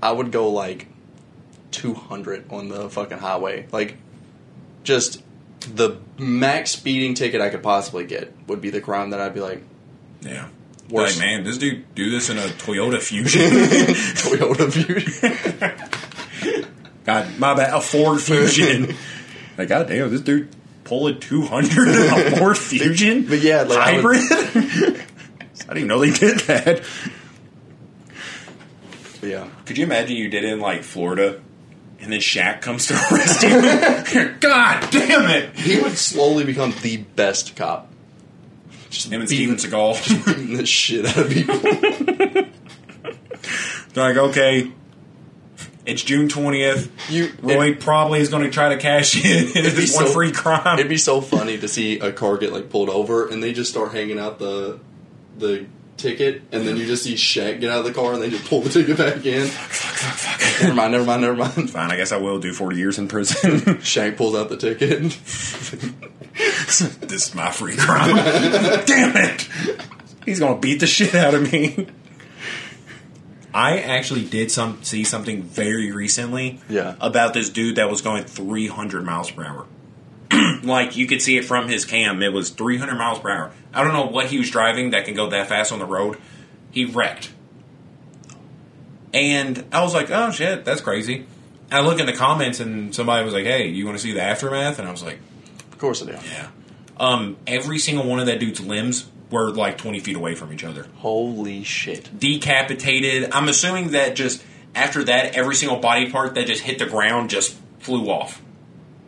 I 0.00 0.12
would 0.12 0.30
go 0.30 0.50
like 0.50 0.86
200 1.72 2.50
on 2.52 2.68
the 2.68 2.88
fucking 2.88 3.18
highway. 3.18 3.66
Like, 3.72 3.96
just 4.84 5.22
the 5.58 5.98
max 6.16 6.70
speeding 6.70 7.14
ticket 7.14 7.40
I 7.40 7.50
could 7.50 7.62
possibly 7.62 8.04
get 8.04 8.32
would 8.46 8.60
be 8.60 8.70
the 8.70 8.80
crime 8.80 9.10
that 9.10 9.20
I'd 9.20 9.34
be 9.34 9.40
like, 9.40 9.62
Yeah. 10.20 10.48
Worse. 10.90 11.18
Like, 11.18 11.26
man, 11.26 11.44
this 11.44 11.58
dude 11.58 11.94
do 11.94 12.10
this 12.10 12.30
in 12.30 12.38
a 12.38 12.42
Toyota 12.42 13.00
Fusion. 13.00 13.40
Toyota 13.50 14.72
Fusion. 14.72 16.62
God, 17.04 17.38
my 17.38 17.54
bad. 17.54 17.74
A 17.74 17.80
Ford 17.80 18.20
Fusion. 18.20 18.94
like, 19.58 19.68
god 19.68 19.88
damn, 19.88 20.10
this 20.10 20.20
dude 20.20 20.48
pulling 20.84 21.18
200 21.18 21.88
in 21.88 21.94
a 22.34 22.36
Ford 22.38 22.56
Fusion? 22.56 23.26
But 23.26 23.40
yeah, 23.40 23.62
like, 23.62 23.78
I 23.78 23.92
hybrid? 23.94 24.20
would- 24.54 25.02
I 25.68 25.74
didn't 25.74 25.76
even 25.78 25.88
know 25.88 25.98
they 26.00 26.12
did 26.12 26.38
that. 26.40 26.82
But 29.20 29.28
yeah. 29.30 29.48
Could 29.64 29.78
you 29.78 29.84
imagine 29.84 30.16
you 30.16 30.28
did 30.28 30.44
it 30.44 30.52
in, 30.52 30.60
like, 30.60 30.82
Florida? 30.84 31.40
and 31.98 32.12
then 32.12 32.20
Shaq 32.20 32.60
comes 32.60 32.86
to 32.88 32.94
arrest 32.94 33.42
him. 33.42 34.36
God 34.38 34.90
damn 34.90 35.30
it! 35.30 35.56
He 35.56 35.80
would 35.80 35.96
slowly 35.96 36.44
become 36.44 36.74
the 36.82 36.98
best 36.98 37.56
cop. 37.56 37.90
Just 38.96 39.12
Him 39.12 39.20
and 39.20 39.28
Steven 39.28 39.56
Seagal. 39.56 40.26
beating 40.36 40.56
the 40.56 40.66
shit 40.66 41.06
out 41.06 41.16
of 41.18 41.30
people. 41.30 41.58
They're 43.94 44.12
like, 44.14 44.16
okay, 44.30 44.72
it's 45.86 46.02
June 46.02 46.28
twentieth. 46.28 46.90
You, 47.10 47.30
Roy 47.42 47.70
it, 47.72 47.80
probably 47.80 48.20
is 48.20 48.28
going 48.28 48.42
to 48.44 48.50
try 48.50 48.70
to 48.70 48.76
cash 48.78 49.22
in 49.24 49.46
one 49.54 49.86
so- 49.86 50.06
free 50.06 50.32
crime. 50.32 50.78
it'd 50.78 50.88
be 50.88 50.96
so 50.98 51.20
funny 51.20 51.58
to 51.58 51.68
see 51.68 51.98
a 52.00 52.12
car 52.12 52.36
get 52.38 52.52
like 52.52 52.68
pulled 52.70 52.90
over 52.90 53.28
and 53.28 53.42
they 53.42 53.52
just 53.52 53.70
start 53.70 53.92
hanging 53.92 54.18
out 54.18 54.38
the 54.38 54.80
the 55.38 55.66
ticket, 55.96 56.42
and 56.52 56.66
then 56.68 56.76
you 56.76 56.84
just 56.86 57.04
see 57.04 57.14
Shaq 57.14 57.60
get 57.60 57.70
out 57.70 57.78
of 57.78 57.84
the 57.86 57.92
car 57.94 58.12
and 58.12 58.22
they 58.22 58.28
just 58.30 58.44
pull 58.44 58.60
the 58.60 58.68
ticket 58.68 58.98
back 58.98 59.24
in. 59.24 59.46
Fuck, 59.46 59.70
fuck, 59.70 60.40
fuck, 60.40 60.62
never 60.62 60.74
mind, 60.74 60.92
never 60.92 61.04
mind, 61.04 61.22
never 61.22 61.36
mind. 61.36 61.70
Fine, 61.70 61.90
I 61.90 61.96
guess 61.96 62.12
I 62.12 62.18
will 62.18 62.38
do 62.38 62.52
forty 62.52 62.76
years 62.76 62.98
in 62.98 63.08
prison. 63.08 63.60
Shaq 63.80 64.16
pulls 64.16 64.34
out 64.34 64.48
the 64.50 64.56
ticket. 64.58 65.16
this 66.36 67.28
is 67.28 67.34
my 67.34 67.50
free 67.50 67.76
crime. 67.76 68.16
Damn 68.86 69.16
it! 69.16 69.48
He's 70.24 70.40
gonna 70.40 70.58
beat 70.58 70.80
the 70.80 70.86
shit 70.86 71.14
out 71.14 71.34
of 71.34 71.50
me. 71.52 71.86
I 73.54 73.78
actually 73.78 74.26
did 74.26 74.50
some 74.50 74.82
see 74.82 75.02
something 75.04 75.42
very 75.42 75.90
recently. 75.92 76.60
Yeah. 76.68 76.96
About 77.00 77.32
this 77.32 77.48
dude 77.48 77.76
that 77.76 77.88
was 77.88 78.02
going 78.02 78.24
300 78.24 79.02
miles 79.02 79.30
per 79.30 79.44
hour. 79.44 79.66
like 80.62 80.96
you 80.96 81.06
could 81.06 81.22
see 81.22 81.38
it 81.38 81.44
from 81.46 81.68
his 81.68 81.86
cam. 81.86 82.22
It 82.22 82.34
was 82.34 82.50
300 82.50 82.96
miles 82.96 83.18
per 83.18 83.30
hour. 83.30 83.52
I 83.72 83.82
don't 83.82 83.94
know 83.94 84.06
what 84.06 84.26
he 84.26 84.38
was 84.38 84.50
driving 84.50 84.90
that 84.90 85.06
can 85.06 85.14
go 85.14 85.30
that 85.30 85.48
fast 85.48 85.72
on 85.72 85.78
the 85.78 85.86
road. 85.86 86.18
He 86.70 86.84
wrecked. 86.84 87.32
And 89.14 89.64
I 89.72 89.82
was 89.82 89.94
like, 89.94 90.10
oh 90.10 90.30
shit, 90.32 90.66
that's 90.66 90.82
crazy. 90.82 91.24
And 91.70 91.74
I 91.74 91.80
look 91.80 91.98
in 91.98 92.04
the 92.04 92.12
comments 92.12 92.60
and 92.60 92.94
somebody 92.94 93.24
was 93.24 93.32
like, 93.32 93.44
hey, 93.44 93.68
you 93.68 93.86
want 93.86 93.96
to 93.96 94.02
see 94.02 94.12
the 94.12 94.22
aftermath? 94.22 94.78
And 94.78 94.86
I 94.86 94.90
was 94.90 95.02
like, 95.02 95.18
Of 95.76 95.80
course 95.80 96.02
I 96.02 96.06
do. 96.06 96.12
yeah. 96.30 96.48
Um, 96.98 97.36
every 97.46 97.78
single 97.78 98.06
one 98.06 98.18
of 98.20 98.26
that 98.26 98.40
dude's 98.40 98.60
limbs 98.60 99.06
were 99.30 99.50
like 99.50 99.76
20 99.76 100.00
feet 100.00 100.16
away 100.16 100.34
from 100.34 100.52
each 100.52 100.64
other. 100.64 100.86
Holy 100.96 101.62
shit. 101.64 102.08
Decapitated. 102.18 103.30
I'm 103.32 103.48
assuming 103.48 103.90
that 103.90 104.16
just 104.16 104.42
after 104.74 105.04
that, 105.04 105.34
every 105.34 105.54
single 105.54 105.78
body 105.78 106.10
part 106.10 106.34
that 106.36 106.46
just 106.46 106.62
hit 106.62 106.78
the 106.78 106.86
ground 106.86 107.28
just 107.30 107.54
flew 107.80 108.08
off. 108.10 108.40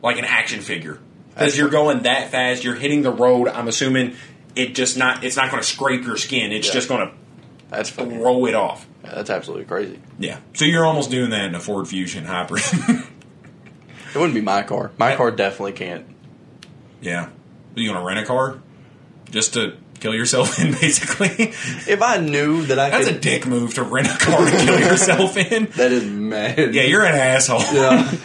Like 0.03 0.19
an 0.19 0.25
action 0.27 0.61
figure. 0.61 0.99
Because 1.31 1.57
you're 1.57 1.71
going 1.71 2.03
that 2.03 2.31
fast, 2.31 2.62
you're 2.64 2.75
hitting 2.75 3.03
the 3.03 3.11
road. 3.12 3.49
I'm 3.49 3.69
assuming 3.69 4.14
it 4.55 4.75
just 4.75 4.99
not, 4.99 5.25
it's 5.25 5.37
not 5.37 5.51
going 5.51 5.62
to 5.62 5.69
scrape 5.69 6.05
your 6.05 6.16
skin. 6.16 6.53
It's 6.53 6.66
Yeah. 6.66 6.73
just 6.75 6.89
going 6.89 7.11
That's 7.71 7.89
to 7.91 7.95
fucking. 7.97 8.19
throw 8.19 8.45
it 8.47 8.55
off. 8.55 8.87
Yeah, 9.05 9.14
that's 9.14 9.31
absolutely 9.31 9.64
crazy. 9.64 9.99
Yeah. 10.19 10.39
So 10.55 10.64
you're 10.66 10.85
almost 10.85 11.11
doing 11.11 11.31
that 11.31 11.47
in 11.47 11.55
a 11.55 11.61
Ford 11.61 11.89
Fusion 11.89 12.25
hybrid. 12.27 12.62
It 14.14 14.16
wouldn't 14.16 14.35
be 14.35 14.41
my 14.41 14.62
car. 14.62 14.91
My 14.99 15.16
car 15.16 15.31
definitely 15.31 15.73
can't. 15.75 16.07
Yeah. 17.01 17.25
Are 17.27 17.81
you 17.81 17.89
going 17.91 18.01
to 18.01 18.07
rent 18.07 18.19
a 18.21 18.25
car? 18.27 18.59
Just 19.31 19.55
to 19.55 19.77
kill 20.01 20.15
yourself 20.15 20.59
in, 20.59 20.73
basically? 20.73 21.29
If 21.93 22.03
I 22.03 22.19
knew 22.19 22.65
that 22.67 22.79
I 22.79 22.91
That's 22.91 23.07
could. 23.09 23.17
a 23.17 23.21
dick 23.21 23.47
move 23.47 23.75
to 23.75 23.83
rent 23.83 24.07
a 24.09 24.17
car 24.19 24.45
to 24.45 24.57
kill 24.57 24.79
yourself 24.81 25.37
in. 25.53 25.67
that 25.77 25.93
is 25.93 26.05
mad. 26.05 26.75
Yeah, 26.75 26.83
you're 26.83 27.05
an 27.05 27.15
asshole. 27.15 27.61
Yeah. 27.75 28.11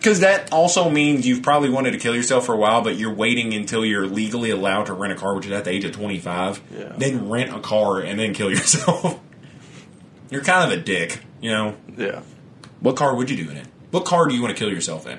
Because 0.00 0.20
that 0.20 0.50
also 0.50 0.88
means 0.88 1.26
you've 1.26 1.42
probably 1.42 1.68
wanted 1.68 1.90
to 1.90 1.98
kill 1.98 2.14
yourself 2.14 2.46
for 2.46 2.54
a 2.54 2.56
while, 2.56 2.80
but 2.80 2.96
you're 2.96 3.12
waiting 3.12 3.52
until 3.52 3.84
you're 3.84 4.06
legally 4.06 4.48
allowed 4.48 4.84
to 4.86 4.94
rent 4.94 5.12
a 5.12 5.16
car, 5.16 5.36
which 5.36 5.44
is 5.44 5.52
at 5.52 5.64
the 5.64 5.70
age 5.72 5.84
of 5.84 5.92
25. 5.92 6.62
Yeah. 6.74 6.92
Then 6.96 7.28
rent 7.28 7.54
a 7.54 7.60
car 7.60 7.98
and 8.00 8.18
then 8.18 8.32
kill 8.32 8.48
yourself. 8.50 9.20
you're 10.30 10.40
kind 10.42 10.72
of 10.72 10.78
a 10.78 10.80
dick, 10.82 11.20
you 11.42 11.50
know? 11.50 11.76
yeah. 11.98 12.22
What 12.80 12.96
car 12.96 13.14
would 13.14 13.28
you 13.28 13.36
do 13.44 13.50
in 13.50 13.58
it? 13.58 13.66
What 13.90 14.06
car 14.06 14.26
do 14.26 14.34
you 14.34 14.40
want 14.40 14.56
to 14.56 14.58
kill 14.58 14.72
yourself 14.72 15.06
in? 15.06 15.18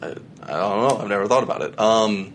I, 0.00 0.14
I 0.46 0.52
don't 0.52 0.88
know. 0.88 0.98
I've 1.02 1.08
never 1.08 1.26
thought 1.26 1.42
about 1.42 1.62
it. 1.62 1.78
Um, 1.78 2.32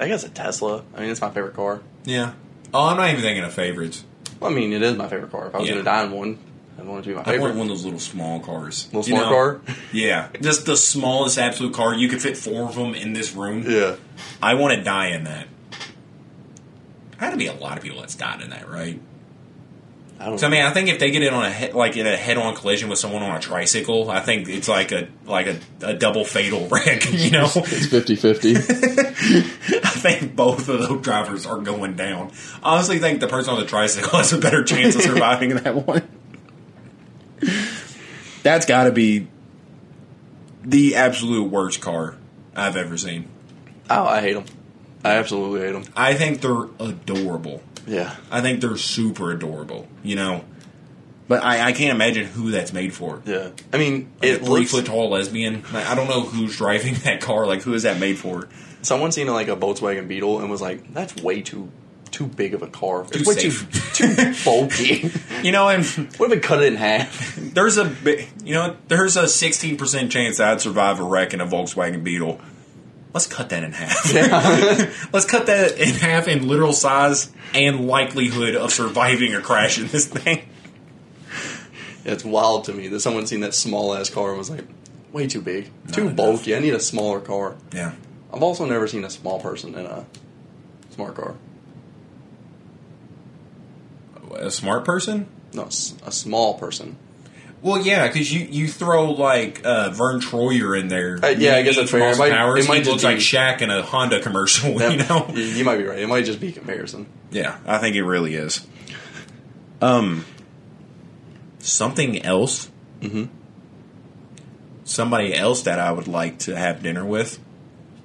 I 0.00 0.06
guess 0.08 0.24
a 0.24 0.28
Tesla. 0.28 0.82
I 0.94 1.00
mean, 1.00 1.10
it's 1.10 1.20
my 1.20 1.30
favorite 1.30 1.54
car. 1.54 1.82
Yeah. 2.04 2.32
Oh, 2.72 2.86
I'm 2.86 2.96
not 2.96 3.10
even 3.10 3.20
thinking 3.22 3.44
of 3.44 3.52
favorites. 3.52 4.04
Well, 4.40 4.50
I 4.50 4.54
mean, 4.54 4.72
it 4.72 4.82
is 4.82 4.96
my 4.96 5.08
favorite 5.08 5.32
car. 5.32 5.48
If 5.48 5.54
I 5.54 5.58
was 5.58 5.66
Yeah. 5.68 5.74
going 5.74 5.84
to 5.84 5.90
die 5.90 6.04
in 6.04 6.12
one, 6.12 6.38
I'd 6.78 6.86
want 6.86 7.00
it 7.00 7.02
to 7.02 7.08
be 7.08 7.14
my 7.16 7.22
I 7.22 7.24
favorite. 7.24 7.40
want 7.42 7.56
one 7.56 7.66
of 7.66 7.68
those 7.70 7.84
little 7.84 7.98
small 7.98 8.38
cars. 8.40 8.86
Little 8.92 9.00
You 9.10 9.16
small 9.16 9.22
know? 9.30 9.36
car? 9.36 9.60
Yeah. 9.92 10.28
Just 10.40 10.66
the 10.66 10.76
smallest 10.76 11.36
absolute 11.38 11.74
car. 11.74 11.94
You 11.94 12.08
could 12.08 12.22
fit 12.22 12.36
four 12.36 12.68
of 12.68 12.76
them 12.76 12.94
in 12.94 13.12
this 13.14 13.32
room. 13.34 13.64
Yeah. 13.68 13.96
I 14.40 14.54
want 14.54 14.78
to 14.78 14.84
die 14.84 15.08
in 15.08 15.24
that. 15.24 15.48
Had 17.16 17.30
to 17.30 17.36
be 17.36 17.48
a 17.48 17.52
lot 17.54 17.76
of 17.76 17.82
people 17.82 17.98
that's 18.00 18.14
died 18.14 18.40
in 18.42 18.50
that, 18.50 18.68
right? 18.70 19.00
I 20.20 20.26
don't 20.26 20.38
So 20.38 20.48
I 20.48 20.50
mean, 20.50 20.62
I 20.64 20.72
think 20.72 20.88
if 20.88 20.98
they 20.98 21.10
get 21.12 21.22
in 21.22 21.32
on 21.32 21.44
a 21.44 21.52
he- 21.52 21.70
like 21.72 21.96
in 21.96 22.06
a 22.06 22.16
head-on 22.16 22.56
collision 22.56 22.88
with 22.88 22.98
someone 22.98 23.22
on 23.22 23.36
a 23.36 23.40
tricycle, 23.40 24.10
I 24.10 24.18
think 24.20 24.48
it's 24.48 24.66
like 24.68 24.90
a 24.90 25.06
like 25.26 25.46
a, 25.46 25.58
a 25.82 25.94
double 25.94 26.24
fatal 26.24 26.66
wreck. 26.70 27.10
You 27.12 27.30
know, 27.30 27.44
It's 27.54 27.86
50 27.86 28.16
50. 28.16 28.56
I 28.56 28.60
think 28.60 30.34
both 30.34 30.68
of 30.68 30.80
those 30.88 31.02
drivers 31.02 31.46
are 31.46 31.58
going 31.58 31.94
down. 31.94 32.32
I 32.64 32.74
honestly 32.74 32.98
think 32.98 33.20
the 33.20 33.28
person 33.28 33.54
on 33.54 33.60
the 33.60 33.66
tricycle 33.66 34.10
has 34.18 34.32
a 34.32 34.38
better 34.38 34.64
chance 34.64 34.96
of 34.96 35.02
surviving 35.02 35.54
that 35.56 35.86
one. 35.86 36.02
That's 38.42 38.66
got 38.66 38.84
to 38.84 38.92
be 38.92 39.28
the 40.64 40.96
absolute 40.96 41.50
worst 41.50 41.80
car 41.80 42.16
I've 42.56 42.76
ever 42.76 42.96
seen. 42.96 43.28
oh, 43.90 44.04
I 44.04 44.20
hate 44.20 44.34
them. 44.34 44.44
I 45.04 45.12
absolutely 45.14 45.60
hate 45.60 45.72
them. 45.72 45.84
I 45.96 46.14
think 46.14 46.40
they're 46.40 46.64
adorable. 46.80 47.62
Yeah. 47.88 48.14
I 48.30 48.40
think 48.40 48.60
they're 48.60 48.76
super 48.76 49.30
adorable. 49.32 49.88
You 50.02 50.16
know, 50.16 50.44
but 51.26 51.42
I, 51.42 51.68
I 51.68 51.72
can't 51.72 51.94
imagine 51.94 52.26
who 52.26 52.50
that's 52.50 52.72
made 52.72 52.92
for. 52.94 53.22
Yeah. 53.26 53.50
I 53.72 53.78
mean, 53.78 54.10
Like 54.20 54.30
it 54.30 54.42
a 54.42 54.44
three 54.44 54.60
looks. 54.60 54.70
foot 54.70 54.86
tall 54.86 55.10
lesbian. 55.10 55.62
Like, 55.72 55.86
I 55.86 55.94
don't 55.94 56.08
know 56.08 56.22
who's 56.22 56.56
driving 56.56 56.94
that 57.04 57.20
car. 57.20 57.46
Like, 57.46 57.62
who 57.62 57.74
is 57.74 57.82
that 57.84 57.98
made 57.98 58.18
for? 58.18 58.48
Someone 58.82 59.10
seen 59.12 59.26
like 59.26 59.48
a 59.48 59.56
Volkswagen 59.56 60.06
Beetle 60.08 60.40
and 60.40 60.50
was 60.50 60.60
like, 60.62 60.92
"That's 60.94 61.16
way 61.16 61.42
too 61.42 61.70
too 62.10 62.26
big 62.26 62.54
of 62.54 62.62
a 62.62 62.68
car. 62.68 63.02
It's 63.02 63.22
Too 63.22 63.24
way 63.28 63.34
safe." 63.34 63.92
too 63.94 64.14
too 64.14 64.34
bulky. 64.44 65.10
You 65.42 65.52
know, 65.52 65.68
and 65.68 65.84
what 66.16 66.26
if 66.26 66.36
we 66.36 66.38
cut 66.38 66.62
it 66.62 66.72
in 66.72 66.76
half? 66.76 67.34
there's 67.36 67.76
a 67.76 67.92
you 68.44 68.54
know 68.54 68.76
there's 68.86 69.16
a 69.16 69.26
16 69.26 69.76
percent 69.76 70.12
chance 70.12 70.36
that 70.38 70.48
I'd 70.52 70.60
survive 70.60 71.00
a 71.00 71.02
wreck 71.02 71.34
in 71.34 71.40
a 71.40 71.46
Volkswagen 71.46 72.04
Beetle. 72.04 72.40
Let's 73.14 73.26
cut 73.26 73.48
that 73.50 73.64
in 73.64 73.72
half. 73.72 75.12
Let's 75.12 75.24
cut 75.24 75.46
that 75.46 75.78
in 75.78 75.94
half 75.94 76.28
in 76.28 76.46
literal 76.46 76.72
size 76.72 77.32
and 77.54 77.86
likelihood 77.86 78.54
of 78.54 78.72
surviving 78.72 79.34
a 79.34 79.40
crash 79.40 79.78
in 79.78 79.88
this 79.88 80.06
thing. 80.06 80.46
It's 82.04 82.24
wild 82.24 82.64
to 82.64 82.72
me 82.72 82.88
that 82.88 83.00
someone 83.00 83.26
seen 83.26 83.40
that 83.40 83.54
small 83.54 83.94
ass 83.94 84.10
car 84.10 84.30
and 84.30 84.38
was 84.38 84.50
like, 84.50 84.64
way 85.12 85.26
too 85.26 85.40
big, 85.40 85.70
too 85.92 86.02
enough. 86.02 86.16
bulky. 86.16 86.54
I 86.54 86.60
need 86.60 86.74
a 86.74 86.80
smaller 86.80 87.20
car. 87.20 87.56
Yeah. 87.72 87.92
I've 88.32 88.42
also 88.42 88.66
never 88.66 88.86
seen 88.86 89.04
a 89.04 89.10
small 89.10 89.40
person 89.40 89.74
in 89.74 89.86
a 89.86 90.04
smart 90.90 91.14
car. 91.14 91.34
A 94.36 94.50
smart 94.50 94.84
person? 94.84 95.26
No, 95.54 95.64
a 95.64 96.12
small 96.12 96.58
person. 96.58 96.96
Well, 97.60 97.78
yeah, 97.84 98.06
because 98.06 98.32
you, 98.32 98.46
you 98.46 98.68
throw 98.68 99.10
like 99.10 99.62
uh, 99.64 99.90
Verne 99.90 100.20
Troyer 100.20 100.78
in 100.78 100.86
there. 100.88 101.18
Uh, 101.22 101.28
yeah, 101.30 101.56
I 101.56 101.62
guess 101.62 101.74
that's 101.76 101.90
fair. 101.90 102.12
It 102.12 102.16
might- 102.18 102.30
Powers, 102.30 102.64
it 102.64 102.68
might 102.68 102.74
he 102.78 102.80
just 102.82 102.90
looks 102.92 103.04
like 103.04 103.16
Shaq 103.16 103.62
in 103.62 103.70
a 103.70 103.82
Honda 103.82 104.20
commercial. 104.22 104.70
Yeah, 104.80 104.90
You 104.90 104.96
know. 104.98 105.26
you, 105.34 105.42
you 105.42 105.64
might 105.64 105.78
be 105.78 105.84
right. 105.84 105.98
It 105.98 106.06
might 106.08 106.24
just 106.24 106.40
be 106.40 106.52
comparison. 106.52 107.06
Yeah, 107.32 107.58
I 107.66 107.78
think 107.78 107.96
it 107.96 108.04
really 108.04 108.34
is. 108.36 108.64
Um, 109.82 110.24
something 111.58 112.22
else. 112.22 112.70
Mm-hmm. 113.00 113.24
Somebody 114.84 115.34
else 115.34 115.62
that 115.62 115.78
I 115.78 115.90
would 115.92 116.08
like 116.08 116.38
to 116.40 116.56
have 116.56 116.82
dinner 116.82 117.04
with, 117.04 117.38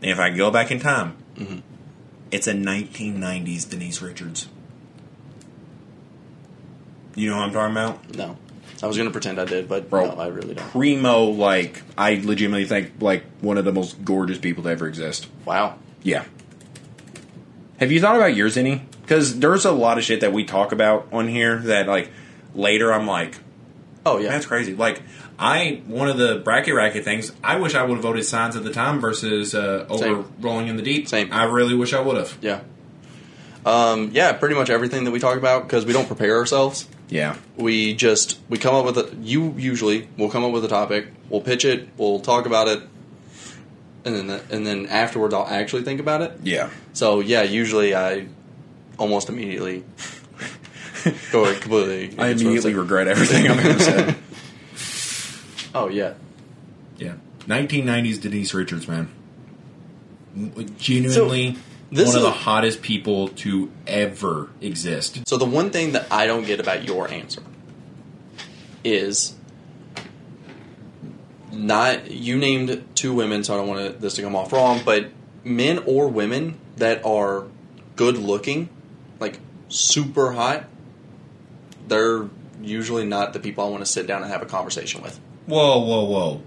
if 0.01 0.20
I 0.20 0.30
go 0.32 0.49
back 0.51 0.72
in 0.72 0.80
time, 0.80 1.16
Mm-hmm. 1.38 1.60
it's 2.32 2.45
a 2.47 2.54
1990s 2.54 3.70
Denise 3.70 4.01
Richards. 4.01 4.47
You 7.16 7.30
know 7.30 7.38
what 7.38 7.43
I'm 7.45 7.54
talking 7.54 7.72
about? 7.72 8.16
No, 8.16 8.38
I 8.84 8.88
was 8.88 8.97
gonna 8.97 9.11
pretend 9.11 9.39
I 9.39 9.45
did, 9.45 9.69
but 9.69 9.89
Bro. 9.89 10.07
no, 10.07 10.19
I 10.21 10.27
really 10.27 10.55
don't. 10.55 10.69
Primo, 10.71 11.23
like 11.25 11.81
I 11.97 12.15
legitimately 12.23 12.65
think 12.65 12.91
like 12.99 13.23
one 13.39 13.57
of 13.57 13.63
the 13.63 13.71
most 13.71 14.03
gorgeous 14.03 14.38
people 14.38 14.63
to 14.63 14.69
ever 14.69 14.88
exist. 14.88 15.27
Wow. 15.45 15.77
Yeah. 16.03 16.25
Have 17.79 17.91
you 17.91 18.01
thought 18.01 18.15
about 18.17 18.36
yours 18.36 18.57
any? 18.57 18.84
Because 19.01 19.39
there's 19.39 19.65
a 19.65 19.71
lot 19.71 19.97
of 19.97 20.03
shit 20.03 20.19
that 20.21 20.34
we 20.34 20.43
talk 20.45 20.71
about 20.73 21.07
on 21.13 21.27
here 21.29 21.57
that 21.59 21.88
like 21.88 22.11
later 22.53 22.93
I'm 22.93 23.07
like, 23.07 23.38
Oh 24.05 24.17
yeah. 24.19 24.29
that's 24.29 24.45
crazy. 24.45 24.75
Like 24.75 25.01
I 25.39 25.81
one 25.88 26.09
of 26.09 26.17
the 26.17 26.41
bracket 26.43 26.75
racket 26.75 27.05
things. 27.05 27.31
I 27.43 27.55
wish 27.55 27.75
I 27.75 27.84
would 27.84 27.95
have 27.95 28.03
voted 28.03 28.25
Sign 28.25 28.49
of 28.55 28.63
the 28.65 28.71
Times 28.73 29.01
versus 29.01 29.55
uh, 29.55 29.86
over 29.89 30.03
Same. 30.03 30.34
Rolling 30.41 30.67
in 30.67 30.75
the 30.75 30.84
Deep. 30.84 31.07
Same. 31.07 31.31
I 31.31 31.45
really 31.45 31.73
wish 31.73 31.93
I 31.93 32.01
would 32.01 32.17
have. 32.17 32.38
Yeah. 32.41 32.59
Um, 33.65 34.11
yeah, 34.13 34.34
pretty 34.34 34.55
much 34.55 34.69
everything 34.69 35.05
that 35.05 35.11
we 35.11 35.19
talk 35.19 35.38
about 35.38 35.63
because 35.63 35.86
we 35.86 35.93
don't 35.93 36.05
prepare 36.07 36.36
ourselves. 36.36 36.86
Yeah. 37.14 37.36
We 37.57 37.93
just 37.93 38.39
we 38.49 38.57
come 38.57 38.74
up 38.74 38.86
with 38.86 38.97
a. 38.97 39.16
You 39.22 39.53
usually 39.55 40.07
we'll 40.18 40.32
come 40.32 40.43
up 40.43 40.51
with 40.51 40.66
a 40.66 40.68
topic. 40.68 41.09
We'll 41.30 41.41
pitch 41.41 41.64
it. 41.64 41.89
We'll 41.95 42.20
talk 42.20 42.47
about 42.47 42.68
it, 42.68 42.82
and 44.03 44.16
then 44.16 44.41
and 44.49 44.66
then 44.66 44.88
afterwards 44.88 45.32
I'll 45.32 45.45
actually 45.45 45.84
think 45.84 45.99
about 45.99 46.24
it. 46.24 46.39
Yeah. 46.41 46.72
So 46.93 47.20
yeah, 47.20 47.43
usually 47.43 47.93
I 47.93 48.26
almost 48.97 49.30
immediately 49.30 49.84
go 51.32 51.53
completely. 51.59 52.18
I 52.18 52.30
immediately 52.30 52.74
regret 52.74 53.07
everything 53.07 53.47
I've 53.47 53.64
ever 53.64 53.80
said. 53.80 54.16
Oh 55.76 55.89
yeah. 55.89 56.16
yeah, 56.97 57.14
1990s 57.41 58.22
Denise 58.22 58.55
Richards, 58.55 58.88
man. 58.88 59.09
Genuinely 60.80 61.57
this 61.93 62.07
one 62.07 62.17
of 62.17 62.21
is- 62.23 62.27
the 62.27 62.31
hottest 62.31 62.81
people 62.81 63.29
to 63.29 63.71
ever 63.87 64.49
exist. 64.61 65.21
So 65.27 65.37
the 65.37 65.45
one 65.45 65.69
thing 65.69 65.93
that 65.93 66.07
I 66.11 66.27
don't 66.27 66.45
get 66.45 66.59
about 66.59 66.83
your 66.85 67.09
answer 67.09 67.41
is 68.83 69.33
not 71.51 72.11
you 72.11 72.37
named 72.37 72.83
two 72.95 73.13
women, 73.13 73.43
so 73.43 73.53
I 73.53 73.57
don't 73.57 73.67
want 73.67 74.01
this 74.01 74.15
to 74.15 74.21
come 74.21 74.35
off 74.35 74.51
wrong, 74.51 74.81
but 74.83 75.11
men 75.43 75.79
or 75.85 76.07
women 76.07 76.57
that 76.77 77.05
are 77.05 77.45
good 77.95 78.17
looking, 78.17 78.69
like 79.19 79.39
super 79.69 80.31
hot, 80.33 80.65
they're 81.87 82.27
usually 82.61 83.05
not 83.05 83.33
the 83.33 83.39
people 83.39 83.63
I 83.63 83.69
want 83.69 83.85
to 83.85 83.91
sit 83.91 84.07
down 84.07 84.23
and 84.23 84.31
have 84.31 84.41
a 84.41 84.45
conversation 84.45 85.01
with. 85.01 85.19
Whoa, 85.45 85.79
whoa, 85.79 86.03
whoa. 86.05 86.41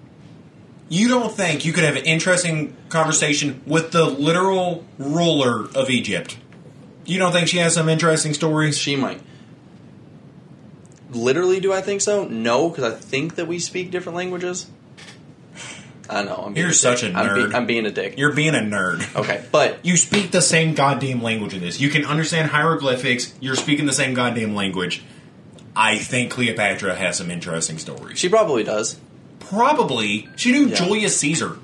You 0.89 1.09
don't 1.09 1.33
think 1.33 1.65
you 1.65 1.73
could 1.73 1.85
have 1.85 1.97
an 1.97 2.05
interesting 2.05 2.77
conversation 2.89 3.61
with 3.67 3.91
the 3.91 4.05
literal 4.05 4.85
ruler 4.99 5.69
of 5.75 5.91
Egypt? 5.91 6.39
You 7.05 7.19
don't 7.19 7.33
think 7.33 7.49
she 7.49 7.59
has 7.59 7.75
some 7.75 7.89
interesting 7.89 8.35
stories? 8.35 8.79
She 8.79 8.95
might. 8.97 9.21
Literally, 11.11 11.61
do 11.61 11.73
I 11.73 11.81
think 11.81 12.01
so? 12.01 12.25
No, 12.25 12.69
because 12.69 12.85
I 12.85 12.97
think 12.97 13.37
that 13.37 13.47
we 13.47 13.59
speak 13.59 13.91
different 13.91 14.17
languages. 14.17 14.67
I 16.09 16.23
know. 16.23 16.37
I'm 16.47 16.57
You're 16.57 16.69
a 16.69 16.75
such 16.75 17.01
dick. 17.01 17.15
a 17.15 17.19
I'm, 17.19 17.27
nerd. 17.29 17.51
be- 17.51 17.57
I'm 17.57 17.67
being 17.67 17.87
a 17.87 17.91
dick. 17.91 18.17
You're 18.17 18.33
being 18.35 18.55
a 18.55 18.59
nerd. 18.61 19.15
okay, 19.17 19.45
but 19.51 19.85
You 19.85 19.97
speak 19.97 20.31
the 20.31 20.43
same 20.43 20.75
goddamn 20.75 21.21
language 21.23 21.55
in 21.55 21.61
this. 21.61 21.81
You 21.81 21.89
can 21.91 22.05
understand 22.05 22.51
hieroglyphics. 22.51 23.35
You're 23.41 23.57
speaking 23.57 23.87
the 23.87 23.93
same 23.93 24.15
goddamn 24.15 24.55
language. 24.55 25.03
I 25.75 25.99
think 25.99 26.31
Cleopatra 26.31 26.95
has 26.95 27.19
some 27.19 27.31
interesting 27.31 27.79
stories. 27.79 28.19
she 28.19 28.29
probably 28.29 28.63
does. 28.63 28.99
Probably. 29.49 30.29
She 30.37 30.53
knew 30.53 30.67
Yeah. 30.69 30.75
Julius 30.77 31.19
Caesar. 31.21 31.59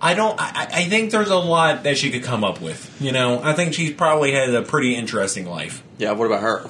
I 0.00 0.14
don't. 0.14 0.38
I, 0.38 0.68
I 0.70 0.84
think 0.84 1.10
there's 1.12 1.30
a 1.30 1.36
lot 1.38 1.84
that 1.84 1.96
she 1.96 2.10
could 2.10 2.24
come 2.24 2.44
up 2.44 2.60
with. 2.60 2.94
You 3.00 3.12
know, 3.12 3.40
I 3.42 3.54
think 3.54 3.72
she's 3.74 3.92
probably 3.92 4.32
had 4.32 4.54
a 4.54 4.62
pretty 4.62 4.94
interesting 4.94 5.46
life. 5.46 5.82
Yeah. 5.98 6.12
What 6.12 6.26
about 6.26 6.42
her? 6.42 6.66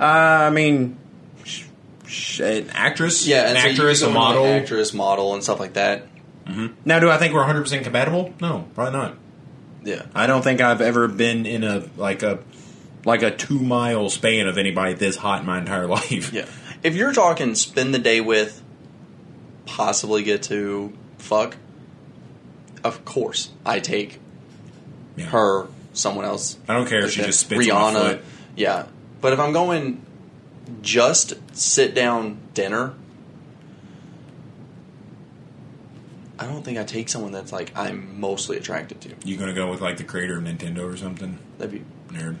Uh, 0.00 0.02
I 0.46 0.50
mean, 0.50 0.98
sh- 1.44 1.64
sh- 2.06 2.40
an 2.40 2.70
actress. 2.70 3.26
Yeah, 3.26 3.48
An 3.50 3.56
so 3.56 3.68
actress, 3.68 4.02
a 4.02 4.06
into, 4.06 4.18
like, 4.18 4.26
model. 4.28 4.46
actress, 4.46 4.92
model, 4.92 5.34
and 5.34 5.42
stuff 5.44 5.60
like 5.60 5.74
that. 5.74 6.06
Now, 6.84 7.00
do 7.00 7.10
I 7.10 7.18
think 7.18 7.32
we're 7.34 7.40
100 7.40 7.62
percent 7.62 7.82
compatible? 7.84 8.32
No, 8.40 8.66
probably 8.74 8.92
not. 8.98 9.16
Yeah. 9.84 10.02
I 10.14 10.26
don't 10.28 10.42
think 10.42 10.60
I've 10.60 10.80
ever 10.80 11.06
been 11.08 11.44
in 11.46 11.62
a 11.64 11.84
like 11.96 12.22
a 12.24 12.40
like 13.04 13.22
a 13.22 13.30
two 13.30 13.58
mile 13.60 14.10
span 14.10 14.46
of 14.48 14.56
anybody 14.58 14.94
this 14.94 15.16
hot 15.16 15.40
in 15.40 15.46
my 15.46 15.58
entire 15.58 15.86
life. 15.88 16.32
Yeah. 16.32 16.46
If 16.82 16.94
you're 16.96 17.12
talking 17.12 17.54
spend 17.56 17.94
the 17.94 17.98
day 18.00 18.20
with, 18.20 18.60
possibly 19.76 20.22
get 20.22 20.42
to 20.44 20.90
fuck, 21.18 21.56
of 22.82 23.04
course 23.04 23.50
I 23.64 23.78
take 23.78 24.18
Yeah. 25.16 25.26
her, 25.26 25.66
someone 25.92 26.24
else. 26.24 26.56
I 26.66 26.72
don't 26.72 26.88
care 26.88 27.04
if 27.04 27.12
she 27.12 27.22
just 27.22 27.40
spits 27.40 27.66
foot. 27.66 28.22
Yeah. 28.56 28.86
But 29.20 29.32
if 29.34 29.38
I'm 29.38 29.52
going 29.52 30.00
just 30.82 31.34
sit 31.52 31.94
down 31.94 32.38
dinner, 32.54 32.94
I 36.38 36.46
don't 36.46 36.62
think 36.64 36.78
I 36.78 36.84
take 36.84 37.08
someone 37.08 37.32
that's 37.32 37.52
like 37.52 37.72
I'm 37.76 38.20
mostly 38.20 38.56
attracted 38.56 39.00
to. 39.02 39.10
You 39.24 39.36
gonna 39.36 39.54
go 39.54 39.70
with 39.70 39.80
like 39.80 39.96
the 39.98 40.04
creator 40.04 40.38
of 40.38 40.44
Nintendo 40.44 40.90
or 40.90 40.96
something? 40.96 41.38
That'd 41.58 41.72
be 41.72 42.14
Nerd. 42.14 42.36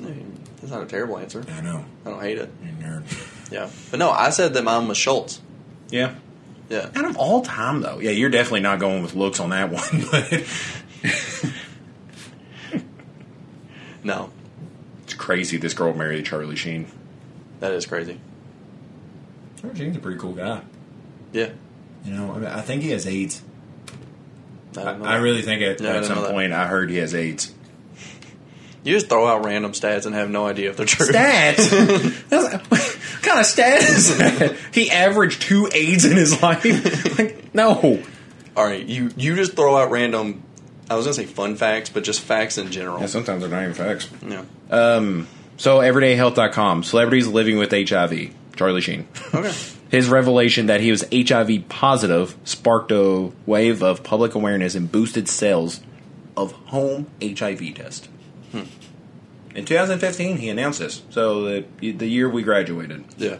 I 0.00 0.04
mean, 0.04 0.38
that's 0.60 0.72
not 0.72 0.82
a 0.82 0.86
terrible 0.86 1.18
answer. 1.18 1.44
I 1.50 1.60
know. 1.60 1.84
I 2.06 2.10
don't 2.10 2.20
hate 2.20 2.38
it. 2.38 2.50
You're 2.62 2.72
nerd. 2.90 3.04
Yeah. 3.52 3.68
But 3.90 3.98
no, 4.00 4.10
I 4.10 4.30
said 4.30 4.54
that 4.54 4.64
mine 4.64 4.88
was 4.88 4.96
Schultz. 4.98 5.40
Yeah. 5.90 6.14
Yeah. 6.72 6.88
Out 6.94 7.04
of 7.04 7.16
all 7.18 7.42
time, 7.42 7.82
though, 7.82 7.98
yeah, 7.98 8.12
you're 8.12 8.30
definitely 8.30 8.60
not 8.60 8.78
going 8.80 9.02
with 9.02 9.14
looks 9.14 9.40
on 9.40 9.50
that 9.50 9.70
one. 9.72 9.82
But 10.10 10.44
No. 14.02 14.30
it's 15.04 15.14
crazy. 15.14 15.58
This 15.58 15.74
girl 15.74 15.92
married 15.94 16.24
Charlie 16.26 16.56
Sheen. 16.56 16.86
That 17.60 17.72
is 17.72 17.84
crazy. 17.86 18.18
Charlie 19.60 19.76
Sheen's 19.76 19.96
a 19.96 20.00
pretty 20.00 20.18
cool 20.18 20.32
guy. 20.32 20.62
Yeah. 21.32 21.50
You 22.04 22.14
know, 22.14 22.32
I, 22.32 22.38
mean, 22.38 22.46
I 22.46 22.62
think 22.62 22.82
he 22.82 22.90
has 22.90 23.06
AIDS. 23.06 23.42
I, 24.76 24.80
I, 24.80 24.84
don't 24.84 25.00
know 25.02 25.04
I 25.08 25.16
that. 25.18 25.22
really 25.22 25.42
think. 25.42 25.60
Yeah, 25.60 25.88
At 25.90 26.04
some 26.06 26.24
point, 26.24 26.52
I 26.52 26.66
heard 26.66 26.90
he 26.90 26.96
has 26.96 27.14
AIDS. 27.14 27.52
You 28.82 28.94
just 28.94 29.08
throw 29.08 29.26
out 29.28 29.44
random 29.44 29.72
stats 29.72 30.06
and 30.06 30.14
have 30.14 30.28
no 30.30 30.46
idea 30.46 30.70
if 30.70 30.76
they're 30.78 30.86
true. 30.86 31.06
Stats? 31.06 31.68
That's- 33.34 33.54
kind 33.54 33.74
of 33.74 33.78
stat 33.78 33.82
is 33.82 34.18
that? 34.18 34.56
He 34.72 34.90
averaged 34.90 35.42
two 35.42 35.68
AIDS 35.74 36.04
in 36.04 36.16
his 36.16 36.40
life. 36.42 36.64
Like, 37.18 37.54
no. 37.54 38.02
All 38.56 38.64
right, 38.64 38.84
you 38.84 39.10
you 39.16 39.34
just 39.36 39.54
throw 39.54 39.76
out 39.76 39.90
random. 39.90 40.42
I 40.90 40.96
was 40.96 41.06
gonna 41.06 41.14
say 41.14 41.24
fun 41.26 41.56
facts, 41.56 41.90
but 41.90 42.04
just 42.04 42.20
facts 42.20 42.58
in 42.58 42.70
general. 42.70 43.00
Yeah, 43.00 43.06
sometimes 43.06 43.40
they're 43.42 43.50
not 43.50 43.62
even 43.62 43.74
facts. 43.74 44.08
Yeah. 44.26 44.44
Um. 44.70 45.26
So, 45.56 45.78
everydayhealth.com. 45.78 46.82
Celebrities 46.82 47.26
living 47.28 47.58
with 47.58 47.70
HIV. 47.70 48.34
Charlie 48.56 48.80
Sheen. 48.80 49.06
Okay. 49.34 49.52
His 49.90 50.08
revelation 50.08 50.66
that 50.66 50.80
he 50.80 50.90
was 50.90 51.04
HIV 51.12 51.68
positive 51.68 52.34
sparked 52.44 52.90
a 52.92 53.30
wave 53.46 53.82
of 53.82 54.02
public 54.02 54.34
awareness 54.34 54.74
and 54.74 54.90
boosted 54.90 55.28
sales 55.28 55.80
of 56.36 56.52
home 56.52 57.10
HIV 57.22 57.74
test. 57.74 58.08
In 59.54 59.64
2015, 59.64 60.38
he 60.38 60.48
announced 60.48 60.78
this. 60.78 61.02
So 61.10 61.44
the 61.80 61.92
the 61.92 62.06
year 62.08 62.28
we 62.28 62.42
graduated, 62.42 63.04
Yeah. 63.18 63.36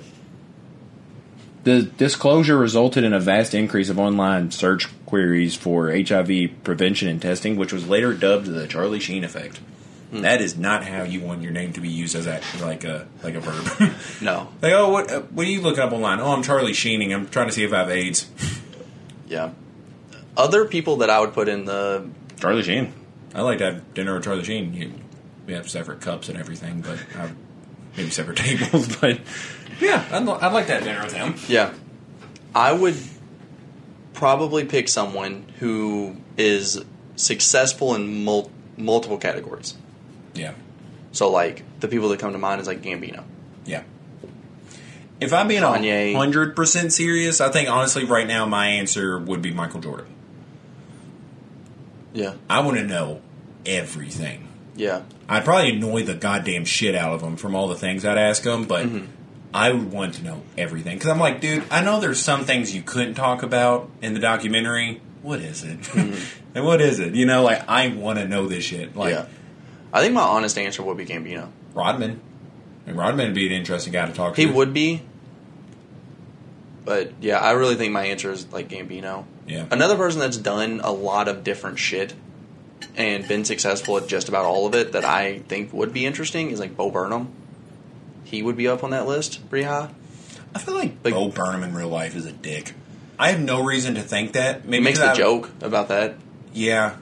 the 1.64 1.82
disclosure 1.82 2.58
resulted 2.58 3.04
in 3.04 3.12
a 3.12 3.20
vast 3.20 3.54
increase 3.54 3.88
of 3.88 3.98
online 3.98 4.50
search 4.50 4.88
queries 5.06 5.54
for 5.54 5.90
HIV 5.90 6.50
prevention 6.64 7.08
and 7.08 7.20
testing, 7.22 7.56
which 7.56 7.72
was 7.72 7.86
later 7.88 8.12
dubbed 8.12 8.46
the 8.46 8.66
Charlie 8.66 9.00
Sheen 9.00 9.24
effect. 9.24 9.60
That 10.12 10.42
is 10.42 10.58
not 10.58 10.84
how 10.84 11.04
you 11.04 11.22
want 11.22 11.40
your 11.40 11.52
name 11.52 11.72
to 11.72 11.80
be 11.80 11.88
used 11.88 12.14
as 12.14 12.26
a 12.26 12.42
like 12.60 12.84
a 12.84 13.06
like 13.22 13.34
a 13.34 13.40
verb. 13.40 13.94
No. 14.20 14.48
like, 14.60 14.72
oh, 14.74 14.90
what 14.90 15.10
uh, 15.10 15.20
what 15.22 15.46
are 15.46 15.50
you 15.50 15.62
looking 15.62 15.82
up 15.82 15.92
online? 15.92 16.20
Oh, 16.20 16.32
I'm 16.32 16.42
Charlie 16.42 16.74
Sheening. 16.74 17.14
I'm 17.14 17.28
trying 17.28 17.46
to 17.46 17.52
see 17.52 17.64
if 17.64 17.72
I 17.72 17.78
have 17.78 17.90
AIDS. 17.90 18.28
Yeah. 19.28 19.52
Other 20.36 20.66
people 20.66 20.96
that 20.96 21.08
I 21.08 21.20
would 21.20 21.32
put 21.32 21.48
in 21.48 21.64
the 21.64 22.06
Charlie 22.38 22.62
Sheen. 22.62 22.92
I 23.34 23.40
like 23.40 23.56
to 23.58 23.64
have 23.72 23.94
dinner 23.94 24.12
with 24.14 24.24
Charlie 24.24 24.44
Sheen. 24.44 24.74
You, 24.74 24.92
we 25.46 25.54
have 25.54 25.68
separate 25.68 26.00
cups 26.00 26.28
and 26.28 26.38
everything, 26.38 26.80
but 26.82 26.98
I, 27.18 27.30
maybe 27.96 28.10
separate 28.10 28.36
tables. 28.38 28.96
But 28.96 29.20
yeah, 29.80 30.04
I'd, 30.12 30.24
li- 30.24 30.38
I'd 30.40 30.52
like 30.52 30.66
to 30.66 30.74
have 30.74 30.84
dinner 30.84 31.02
with 31.02 31.12
him. 31.12 31.34
yeah, 31.48 31.72
I 32.54 32.72
would 32.72 32.96
probably 34.14 34.64
pick 34.64 34.88
someone 34.88 35.46
who 35.58 36.16
is 36.36 36.82
successful 37.16 37.94
in 37.94 38.24
mul- 38.24 38.50
multiple 38.76 39.18
categories. 39.18 39.74
Yeah, 40.34 40.54
So 41.12 41.30
like 41.30 41.62
the 41.80 41.88
people 41.88 42.08
that 42.10 42.18
come 42.20 42.32
to 42.32 42.38
mind 42.38 42.60
is 42.60 42.66
like 42.66 42.80
Gambino. 42.82 43.24
yeah. 43.66 43.82
If 45.20 45.32
I'm 45.32 45.46
being 45.46 45.62
Kanye. 45.62 46.16
Hundred 46.16 46.56
percent 46.56 46.92
serious. 46.92 47.40
I 47.40 47.48
think 47.48 47.68
honestly, 47.70 48.04
right 48.04 48.26
now, 48.26 48.44
my 48.44 48.66
answer 48.66 49.18
would 49.20 49.40
be 49.40 49.52
Michael 49.52 49.80
Jordan. 49.80 50.06
Yeah. 52.12 52.34
I 52.50 52.60
want 52.60 52.78
to 52.78 52.84
know 52.84 53.20
everything. 53.64 54.48
Yeah. 54.74 55.02
I'd 55.32 55.46
probably 55.46 55.70
annoy 55.70 56.02
the 56.02 56.14
goddamn 56.14 56.66
shit 56.66 56.94
out 56.94 57.14
of 57.14 57.22
him 57.22 57.36
from 57.36 57.54
all 57.54 57.66
the 57.66 57.74
things 57.74 58.04
I'd 58.04 58.18
ask 58.18 58.44
him, 58.44 58.66
but 58.66 58.84
mm-hmm. 58.84 59.06
I 59.54 59.72
would 59.72 59.90
want 59.90 60.14
to 60.16 60.24
know 60.24 60.42
everything 60.58 60.98
because 60.98 61.08
I'm 61.08 61.18
like, 61.18 61.40
dude, 61.40 61.64
I 61.70 61.82
know 61.82 62.00
there's 62.00 62.20
some 62.20 62.44
things 62.44 62.74
you 62.74 62.82
couldn't 62.82 63.14
talk 63.14 63.42
about 63.42 63.88
in 64.02 64.12
the 64.12 64.20
documentary. 64.20 65.00
What 65.22 65.40
is 65.40 65.64
it? 65.64 65.80
Mm-hmm. 65.80 66.42
and 66.54 66.64
what 66.66 66.82
is 66.82 67.00
it? 67.00 67.14
You 67.14 67.24
know, 67.24 67.42
like 67.44 67.66
I 67.66 67.88
want 67.88 68.18
to 68.18 68.28
know 68.28 68.46
this 68.46 68.64
shit. 68.64 68.94
Like 68.94 69.14
yeah. 69.14 69.24
I 69.90 70.02
think 70.02 70.12
my 70.12 70.20
honest 70.20 70.58
answer 70.58 70.82
would 70.82 70.98
be 70.98 71.06
Gambino. 71.06 71.48
Rodman. 71.72 72.20
And 72.86 72.98
Rodman 72.98 73.28
would 73.28 73.34
be 73.34 73.46
an 73.46 73.54
interesting 73.54 73.94
guy 73.94 74.04
to 74.04 74.12
talk 74.12 74.36
He 74.36 74.42
to. 74.42 74.48
He 74.50 74.54
would 74.54 74.74
be. 74.74 75.00
But 76.84 77.12
yeah, 77.22 77.38
I 77.38 77.52
really 77.52 77.76
think 77.76 77.94
my 77.94 78.04
answer 78.04 78.30
is 78.30 78.52
like 78.52 78.68
Gambino. 78.68 79.24
Yeah. 79.46 79.64
Another 79.70 79.96
person 79.96 80.20
that's 80.20 80.36
done 80.36 80.82
a 80.84 80.92
lot 80.92 81.28
of 81.28 81.42
different 81.42 81.78
shit 81.78 82.12
and 82.96 83.26
been 83.26 83.44
successful 83.44 83.96
at 83.96 84.06
just 84.08 84.28
about 84.28 84.44
all 84.44 84.66
of 84.66 84.74
it 84.74 84.92
that 84.92 85.04
I 85.04 85.40
think 85.40 85.72
would 85.72 85.92
be 85.92 86.06
interesting 86.06 86.50
is 86.50 86.60
like 86.60 86.76
Bo 86.76 86.90
Burnham. 86.90 87.28
He 88.24 88.42
would 88.42 88.56
be 88.56 88.68
up 88.68 88.82
on 88.84 88.90
that 88.90 89.06
list 89.06 89.48
pretty 89.50 89.64
high. 89.66 89.90
I 90.54 90.58
feel 90.58 90.74
like 90.74 90.92
Like- 91.04 91.14
Bo 91.14 91.28
Burnham 91.28 91.62
in 91.62 91.74
real 91.74 91.88
life 91.88 92.14
is 92.16 92.26
a 92.26 92.32
dick. 92.32 92.74
I 93.18 93.30
have 93.30 93.40
no 93.40 93.62
reason 93.62 93.94
to 93.96 94.02
think 94.02 94.32
that. 94.32 94.64
Maybe 94.64 94.78
He 94.78 94.84
makes 94.84 94.98
the 94.98 95.10
I- 95.10 95.14
joke 95.14 95.50
about 95.60 95.88
that 95.88 96.14
Yeah. 96.52 96.94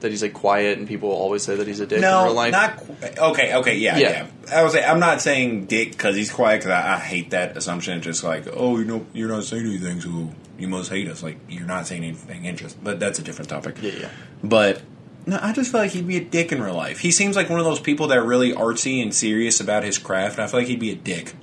that 0.00 0.10
he's 0.10 0.22
like 0.22 0.32
quiet 0.34 0.78
and 0.78 0.88
people 0.88 1.10
always 1.10 1.42
say 1.44 1.54
that 1.56 1.66
he's 1.66 1.78
a 1.80 1.86
dick 1.86 1.96
in 1.98 2.02
No, 2.02 2.24
real 2.24 2.34
life. 2.34 2.50
not 2.52 2.76
qu- 2.78 3.20
okay. 3.30 3.54
Okay, 3.54 3.76
yeah, 3.78 3.96
Yeah. 3.98 4.10
yeah. 4.10 4.26
I 4.58 4.64
was. 4.64 4.74
I'm 4.74 4.98
not 4.98 5.22
saying 5.22 5.66
dick 5.66 5.92
because 5.92 6.16
he's 6.16 6.30
quiet. 6.32 6.58
Because 6.58 6.72
I, 6.72 6.94
I 6.94 6.98
hate 6.98 7.30
that 7.30 7.56
assumption. 7.56 8.02
Just 8.02 8.24
like, 8.24 8.44
oh, 8.52 8.78
you 8.78 8.84
know, 8.84 9.06
you're 9.12 9.28
not 9.28 9.44
saying 9.44 9.64
anything, 9.64 10.00
so 10.00 10.30
you 10.58 10.66
must 10.66 10.90
hate 10.90 11.08
us. 11.08 11.22
Like 11.22 11.38
you're 11.48 11.66
not 11.66 11.86
saying 11.86 12.02
anything 12.02 12.44
interesting. 12.46 12.80
But 12.82 12.98
that's 12.98 13.20
a 13.20 13.22
different 13.22 13.48
topic. 13.48 13.76
yeah, 13.80 13.92
yeah. 14.00 14.08
But 14.42 14.82
no, 15.26 15.38
I 15.40 15.52
just 15.52 15.70
feel 15.70 15.80
like 15.80 15.92
he'd 15.92 16.06
be 16.06 16.16
a 16.16 16.24
dick 16.24 16.52
in 16.52 16.62
real 16.62 16.74
life. 16.74 16.98
He 16.98 17.10
seems 17.10 17.36
like 17.36 17.48
one 17.48 17.58
of 17.58 17.64
those 17.64 17.80
people 17.80 18.08
that 18.08 18.18
are 18.18 18.24
really 18.24 18.52
artsy 18.52 19.02
and 19.02 19.14
serious 19.14 19.60
about 19.60 19.84
his 19.84 19.98
craft. 19.98 20.34
And 20.36 20.44
I 20.44 20.46
feel 20.48 20.60
like 20.60 20.68
he'd 20.68 20.80
be 20.80 20.90
a 20.90 20.96
dick. 20.96 21.34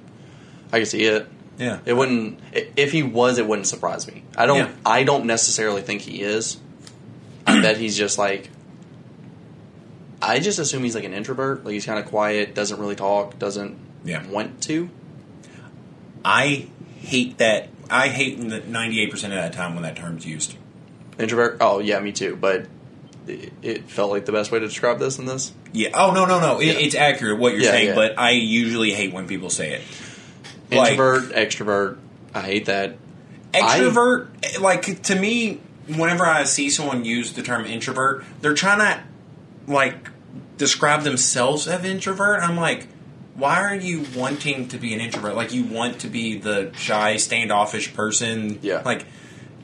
I 0.71 0.77
can 0.79 0.85
see 0.85 1.03
it. 1.05 1.27
Yeah. 1.57 1.79
It 1.85 1.93
wouldn't. 1.93 2.39
If 2.53 2.91
he 2.91 3.03
was, 3.03 3.37
it 3.37 3.47
wouldn't 3.47 3.67
surprise 3.67 4.07
me. 4.07 4.23
I 4.37 4.45
don't. 4.45 4.57
Yeah. 4.57 4.71
I 4.85 5.03
don't 5.03 5.25
necessarily 5.25 5.81
think 5.81 6.01
he 6.01 6.21
is. 6.21 6.57
I 7.47 7.61
bet 7.61 7.77
he's 7.77 7.97
just 7.97 8.17
like. 8.17 8.49
I 10.21 10.39
just 10.39 10.59
assume 10.59 10.83
he's 10.83 10.95
like 10.95 11.03
an 11.05 11.13
introvert. 11.13 11.63
Like 11.65 11.73
he's 11.73 11.85
kind 11.85 11.99
of 11.99 12.05
quiet, 12.05 12.53
doesn't 12.53 12.79
really 12.79 12.95
talk, 12.95 13.39
doesn't 13.39 13.77
Yeah. 14.03 14.25
want 14.27 14.61
to. 14.63 14.89
I 16.23 16.67
hate 16.99 17.37
that. 17.37 17.69
I 17.89 18.09
hate 18.09 18.37
ninety 18.39 19.01
eight 19.01 19.11
percent 19.11 19.33
of 19.33 19.39
that 19.41 19.53
time 19.53 19.73
when 19.73 19.83
that 19.83 19.95
term's 19.95 20.25
used. 20.25 20.55
Introvert. 21.17 21.57
Oh 21.61 21.79
yeah, 21.79 21.99
me 21.99 22.11
too. 22.11 22.35
But 22.35 22.67
it, 23.27 23.89
felt 23.89 24.11
like 24.11 24.25
the 24.25 24.31
best 24.31 24.51
way 24.51 24.59
to 24.59 24.67
describe 24.67 24.99
this 24.99 25.19
in 25.19 25.25
this. 25.25 25.53
Yeah. 25.73 25.89
Oh 25.93 26.11
no 26.11 26.25
no 26.25 26.39
no. 26.39 26.59
It, 26.59 26.65
Yeah. 26.67 26.73
It's 26.73 26.95
accurate 26.95 27.39
what 27.39 27.53
you're 27.53 27.61
Yeah, 27.61 27.71
saying, 27.71 27.87
yeah. 27.89 27.95
but 27.95 28.17
I 28.19 28.31
usually 28.31 28.91
hate 28.91 29.13
when 29.13 29.27
people 29.27 29.49
say 29.49 29.73
it. 29.73 29.81
Like- 30.71 30.91
Introvert, 30.91 31.31
extrovert. 31.33 31.97
I 32.33 32.41
hate 32.41 32.65
that. 32.65 32.97
Extrovert, 33.53 34.27
eh, 34.43 34.59
like 34.59 35.01
to 35.03 35.15
me, 35.15 35.59
whenever 35.87 36.25
I 36.25 36.43
see 36.43 36.69
someone 36.69 37.03
use 37.05 37.33
the 37.33 37.41
term 37.41 37.65
introvert, 37.65 38.23
they're 38.41 38.53
trying 38.53 38.79
to 38.79 39.03
like 39.71 40.09
describe 40.57 41.01
themselves 41.03 41.67
as 41.67 41.83
introvert. 41.83 42.41
I'm 42.43 42.57
like, 42.57 42.87
why 43.35 43.61
are 43.61 43.75
you 43.75 44.05
wanting 44.15 44.67
to 44.67 44.77
be 44.77 44.93
an 44.93 44.99
introvert? 45.01 45.35
Like 45.35 45.53
you 45.53 45.63
want 45.63 45.99
to 46.01 46.07
be 46.07 46.37
the 46.37 46.71
shy, 46.75 47.15
standoffish 47.17 47.93
person. 47.93 48.59
Yeah. 48.61 48.83
Like, 48.85 49.05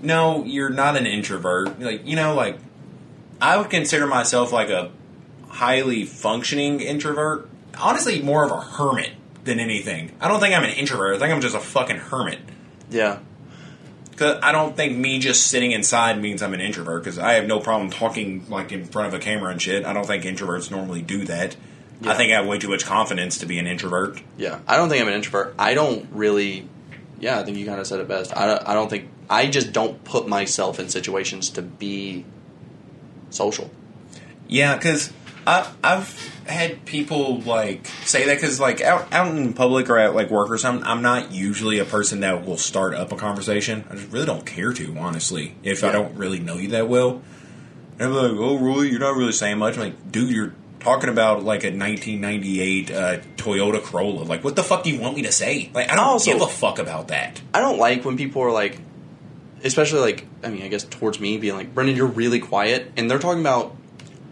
no, 0.01 0.43
you're 0.45 0.69
not 0.69 0.95
an 0.97 1.05
introvert. 1.05 1.79
Like 1.79 2.07
you 2.07 2.15
know, 2.15 2.33
like 2.33 2.57
I 3.41 3.57
would 3.57 3.69
consider 3.69 4.07
myself 4.07 4.51
like 4.51 4.69
a 4.69 4.91
highly 5.49 6.05
functioning 6.05 6.79
introvert. 6.79 7.49
Honestly, 7.77 8.21
more 8.21 8.45
of 8.45 8.51
a 8.51 8.61
hermit 8.61 9.11
than 9.43 9.59
anything. 9.59 10.11
I 10.19 10.27
don't 10.27 10.39
think 10.39 10.55
I'm 10.55 10.63
an 10.63 10.71
introvert. 10.71 11.15
I 11.15 11.19
think 11.19 11.33
I'm 11.33 11.41
just 11.41 11.55
a 11.55 11.59
fucking 11.59 11.97
hermit. 11.97 12.39
Yeah. 12.89 13.19
Cause 14.15 14.39
I 14.41 14.53
don't 14.53 14.77
think 14.77 14.97
me 14.97 15.19
just 15.19 15.47
sitting 15.47 15.71
inside 15.71 16.21
means 16.21 16.41
I'm 16.41 16.53
an 16.53 16.61
introvert. 16.61 17.03
Because 17.03 17.19
I 17.19 17.33
have 17.33 17.47
no 17.47 17.59
problem 17.59 17.89
talking 17.89 18.49
like 18.49 18.71
in 18.71 18.85
front 18.85 19.09
of 19.09 19.13
a 19.13 19.19
camera 19.19 19.51
and 19.51 19.61
shit. 19.61 19.85
I 19.85 19.93
don't 19.93 20.07
think 20.07 20.23
introverts 20.23 20.71
normally 20.71 21.01
do 21.01 21.25
that. 21.25 21.55
I 22.03 22.13
think 22.13 22.31
I 22.31 22.35
have 22.35 22.45
way 22.45 22.57
too 22.59 22.69
much 22.69 22.85
confidence 22.85 23.39
to 23.39 23.45
be 23.45 23.57
an 23.57 23.67
introvert. 23.67 24.21
Yeah, 24.37 24.59
I 24.67 24.77
don't 24.77 24.89
think 24.89 25.01
I'm 25.01 25.07
an 25.07 25.13
introvert. 25.13 25.55
I 25.57 25.73
don't 25.73 26.07
really. 26.11 26.67
Yeah, 27.19 27.39
I 27.39 27.43
think 27.43 27.57
you 27.57 27.65
kind 27.65 27.79
of 27.79 27.87
said 27.87 27.99
it 27.99 28.07
best. 28.07 28.35
I 28.35 28.45
don't, 28.45 28.67
I 28.67 28.73
don't 28.73 28.89
think 28.89 29.09
I 29.29 29.47
just 29.47 29.71
don't 29.71 30.03
put 30.03 30.27
myself 30.27 30.79
in 30.79 30.89
situations 30.89 31.49
to 31.51 31.61
be 31.61 32.25
social. 33.35 33.69
Yeah, 34.47 34.75
because 34.75 35.11
I've 35.47 36.31
had 36.47 36.85
people 36.85 37.39
like 37.41 37.87
say 38.03 38.25
that 38.27 38.35
because 38.35 38.59
like 38.59 38.81
out 38.81 39.11
out 39.13 39.35
in 39.35 39.53
public 39.53 39.89
or 39.89 39.97
at 39.97 40.15
like 40.15 40.29
work 40.29 40.49
or 40.49 40.57
something, 40.57 40.85
I'm 40.85 41.01
not 41.01 41.31
usually 41.31 41.79
a 41.79 41.85
person 41.85 42.21
that 42.21 42.45
will 42.45 42.57
start 42.57 42.93
up 42.95 43.11
a 43.11 43.15
conversation. 43.15 43.85
I 43.89 43.95
just 43.95 44.11
really 44.11 44.25
don't 44.25 44.45
care 44.45 44.73
to, 44.73 44.97
honestly, 44.97 45.55
if 45.63 45.83
I 45.83 45.91
don't 45.91 46.15
really 46.17 46.39
know 46.39 46.55
you 46.55 46.69
that 46.69 46.87
well. 46.89 47.21
And 47.97 48.13
they're 48.13 48.21
like, 48.23 48.31
"Oh, 48.37 48.57
really? 48.57 48.89
You're 48.89 48.99
not 48.99 49.15
really 49.15 49.31
saying 49.31 49.57
much." 49.57 49.75
I'm 49.75 49.81
like, 49.81 50.11
"Dude, 50.11 50.29
you're 50.31 50.53
talking 50.79 51.09
about 51.09 51.43
like 51.43 51.63
a 51.63 51.71
1998 51.71 52.91
uh, 52.91 53.17
Toyota 53.37 53.81
Corolla. 53.81 54.23
Like, 54.23 54.43
what 54.43 54.55
the 54.55 54.63
fuck 54.63 54.83
do 54.83 54.91
you 54.91 54.99
want 54.99 55.15
me 55.15 55.21
to 55.23 55.31
say? 55.31 55.69
Like, 55.73 55.89
I 55.91 55.95
don't 55.95 56.03
Also- 56.05 56.33
give 56.33 56.41
a 56.41 56.47
fuck 56.47 56.77
about 56.79 57.07
that." 57.09 57.39
I 57.53 57.59
don't 57.61 57.79
like 57.79 58.03
when 58.03 58.17
people 58.17 58.41
are 58.41 58.51
like, 58.51 58.79
especially 59.65 59.99
like, 59.99 60.25
I 60.43 60.49
mean, 60.49 60.61
I 60.61 60.67
guess 60.69 60.83
towards 60.83 61.19
me 61.19 61.37
being 61.37 61.55
like, 61.55 61.73
Brendan, 61.73 61.95
you're 61.97 62.05
really 62.07 62.39
quiet, 62.39 62.91
and 62.95 63.09
they're 63.11 63.19
talking 63.19 63.41
about 63.41 63.75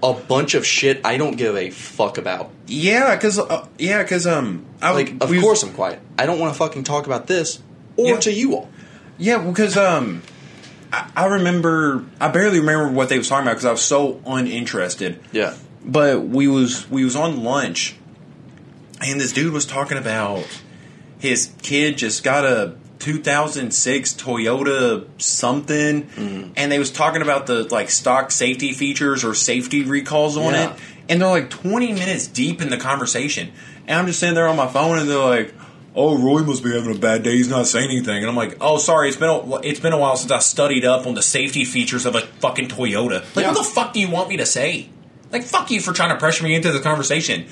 a 0.02 0.14
bunch 0.14 0.54
of 0.54 0.66
shit 0.66 1.02
I 1.06 1.18
don't 1.18 1.36
give 1.38 1.56
a 1.56 1.70
fuck 1.70 2.18
about. 2.18 2.52
Yeah, 2.68 3.16
because 3.16 3.40
uh, 3.40 3.68
yeah, 3.78 4.04
because 4.04 4.28
um, 4.28 4.66
I 4.82 4.92
Like, 4.94 5.22
of 5.22 5.30
we- 5.30 5.42
course 5.42 5.64
I'm 5.64 5.74
quiet. 5.74 6.00
I 6.18 6.26
don't 6.26 6.40
want 6.40 6.54
to 6.54 6.58
fucking 6.60 6.84
talk 6.84 7.06
about 7.06 7.28
this 7.28 7.62
or 7.98 8.08
Yeah. 8.08 8.20
to 8.22 8.32
you 8.34 8.56
all. 8.56 8.70
Yeah, 9.18 9.38
because 9.40 9.78
um, 9.78 10.22
I, 10.92 11.10
I 11.16 11.26
remember 11.26 12.06
I 12.20 12.28
barely 12.30 12.60
remember 12.60 12.90
what 12.90 13.10
they 13.10 13.18
was 13.18 13.30
talking 13.30 13.44
about 13.48 13.54
because 13.54 13.66
I 13.66 13.72
was 13.72 13.82
so 13.82 14.22
uninterested. 14.26 15.20
Yeah. 15.32 15.56
But 15.86 16.24
we 16.26 16.48
was 16.48 16.90
we 16.90 17.04
was 17.04 17.16
on 17.16 17.44
lunch, 17.44 17.96
and 19.02 19.20
this 19.22 19.32
dude 19.34 19.54
was 19.54 19.66
talking 19.66 19.98
about 19.98 20.46
his 21.20 21.52
kid 21.62 21.98
just 21.98 22.24
got 22.24 22.44
a 22.46 22.76
2006 23.04 24.14
Toyota 24.14 25.06
something, 25.22 26.04
mm-hmm. 26.04 26.52
and 26.56 26.72
they 26.72 26.80
was 26.80 26.92
talking 26.92 27.22
about 27.22 27.46
the 27.48 27.64
like 27.66 27.90
stock 27.90 28.32
safety 28.32 28.72
features 28.74 29.24
or 29.24 29.34
safety 29.36 29.84
recalls 29.84 30.38
on 30.38 30.54
Yeah. 30.54 30.74
it, 30.74 30.80
and 31.10 31.22
they're 31.22 31.30
like 31.30 31.50
20 31.50 31.94
minutes 31.94 32.28
deep 32.28 32.62
in 32.62 32.70
the 32.70 32.78
conversation, 32.78 33.52
and 33.88 34.00
I'm 34.00 34.08
just 34.08 34.20
sitting 34.20 34.36
there 34.36 34.48
on 34.48 34.56
my 34.56 34.68
phone, 34.68 34.98
and 35.00 35.10
they're 35.10 35.18
like. 35.20 35.54
Oh, 35.96 36.18
Roy 36.18 36.42
must 36.42 36.64
be 36.64 36.74
having 36.74 36.96
a 36.96 36.98
bad 36.98 37.22
day. 37.22 37.34
He's 37.36 37.50
not 37.50 37.68
saying 37.68 37.88
anything, 37.92 38.18
and 38.18 38.26
I'm 38.26 38.36
like, 38.36 38.58
"Oh, 38.60 38.80
sorry. 38.80 39.10
It's 39.10 39.18
been 39.18 39.30
a, 39.30 39.58
it's 39.60 39.80
been 39.80 39.94
a 39.94 39.98
while 40.00 40.16
since 40.18 40.32
I 40.32 40.40
studied 40.40 40.86
up 40.86 41.06
on 41.06 41.14
the 41.14 41.22
safety 41.22 41.66
features 41.66 42.08
of 42.08 42.16
a 42.16 42.22
fucking 42.22 42.70
Toyota. 42.70 43.22
Like, 43.36 43.46
Yeah. 43.46 43.50
what 43.52 43.58
the 43.60 43.64
fuck 43.64 43.94
do 43.94 44.00
you 44.00 44.10
want 44.10 44.28
me 44.28 44.38
to 44.38 44.46
say? 44.48 44.90
Like, 45.32 45.44
fuck 45.44 45.70
you 45.70 45.80
for 45.80 45.94
trying 45.94 46.10
to 46.10 46.16
pressure 46.16 46.44
me 46.46 46.56
into 46.56 46.72
the 46.72 46.80
conversation. 46.80 47.46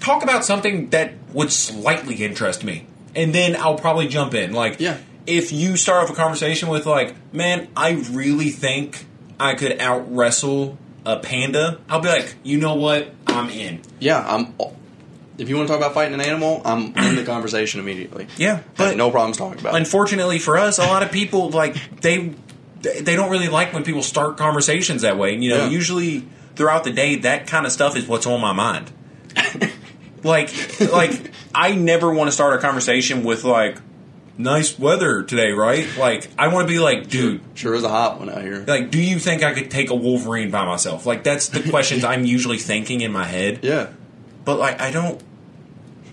Talk 0.00 0.24
about 0.24 0.44
something 0.44 0.90
that 0.90 1.12
would 1.32 1.52
slightly 1.52 2.16
interest 2.16 2.64
me, 2.64 2.86
and 3.14 3.34
then 3.34 3.56
I'll 3.56 3.76
probably 3.78 4.08
jump 4.08 4.34
in. 4.34 4.52
Like, 4.52 4.80
Yeah. 4.80 4.96
if 5.26 5.52
you 5.52 5.76
start 5.76 6.04
off 6.04 6.10
a 6.10 6.14
conversation 6.14 6.68
with 6.68 6.86
like, 6.86 7.14
"Man, 7.32 7.68
I 7.76 7.90
really 8.10 8.50
think 8.50 9.06
I 9.38 9.54
could 9.54 9.80
out 9.80 10.14
wrestle 10.14 10.78
a 11.04 11.16
panda," 11.18 11.78
I'll 11.88 12.00
be 12.00 12.08
like, 12.08 12.34
"You 12.42 12.58
know 12.58 12.74
what? 12.74 13.12
I'm 13.26 13.48
in." 13.50 13.80
Yeah, 14.00 14.24
I'm. 14.26 14.54
If 15.38 15.48
you 15.48 15.56
want 15.56 15.66
to 15.68 15.72
talk 15.72 15.80
about 15.80 15.94
fighting 15.94 16.14
an 16.14 16.20
animal, 16.20 16.60
I'm 16.64 16.94
in 16.94 17.16
the 17.16 17.24
conversation 17.24 17.80
immediately. 17.80 18.26
Yeah, 18.36 18.60
but 18.76 18.96
no 18.96 19.10
problems 19.10 19.38
talking 19.38 19.58
about 19.58 19.74
it. 19.74 19.78
unfortunately 19.78 20.38
for 20.38 20.58
us, 20.58 20.78
a 20.78 20.82
lot 20.82 21.02
of 21.02 21.10
people 21.10 21.48
like 21.50 21.74
they 22.00 22.32
they 22.82 23.16
don't 23.16 23.30
really 23.30 23.48
like 23.48 23.72
when 23.72 23.82
people 23.84 24.02
start 24.02 24.36
conversations 24.36 25.02
that 25.02 25.16
way. 25.16 25.34
And 25.34 25.42
you 25.42 25.50
know, 25.50 25.64
Yeah. 25.64 25.68
usually 25.70 26.24
throughout 26.54 26.84
the 26.84 26.90
day, 26.92 27.16
that 27.16 27.46
kind 27.46 27.64
of 27.64 27.72
stuff 27.72 27.96
is 27.96 28.06
what's 28.06 28.26
on 28.26 28.40
my 28.40 28.52
mind. 28.52 28.90
like, 30.24 30.80
like 30.92 31.30
I 31.54 31.74
never 31.74 32.12
want 32.12 32.28
to 32.28 32.32
start 32.32 32.54
a 32.54 32.58
conversation 32.58 33.24
with 33.24 33.44
like, 33.44 33.78
"Nice 34.38 34.78
weather 34.78 35.22
today, 35.22 35.50
right?" 35.52 35.86
Like, 35.98 36.28
I 36.38 36.48
want 36.48 36.66
to 36.68 36.72
be 36.72 36.78
like, 36.78 37.08
"Dude." 37.08 37.40
Sure 37.54 37.74
is 37.74 37.84
a 37.84 37.88
hot 37.88 38.18
one 38.18 38.30
out 38.30 38.42
here. 38.42 38.64
Like, 38.66 38.90
do 38.90 39.00
you 39.00 39.18
think 39.18 39.42
I 39.42 39.52
could 39.54 39.70
take 39.70 39.90
a 39.90 39.94
Wolverine 39.94 40.50
by 40.50 40.64
myself? 40.64 41.06
Like, 41.06 41.22
that's 41.24 41.48
the 41.48 41.68
questions 41.70 42.04
I'm 42.04 42.24
usually 42.24 42.58
thinking 42.58 43.00
in 43.00 43.12
my 43.12 43.24
head 43.24 43.60
Yeah. 43.62 43.88
but 44.44 44.58
like 44.58 44.80
I 44.80 44.90
don't 44.90 45.20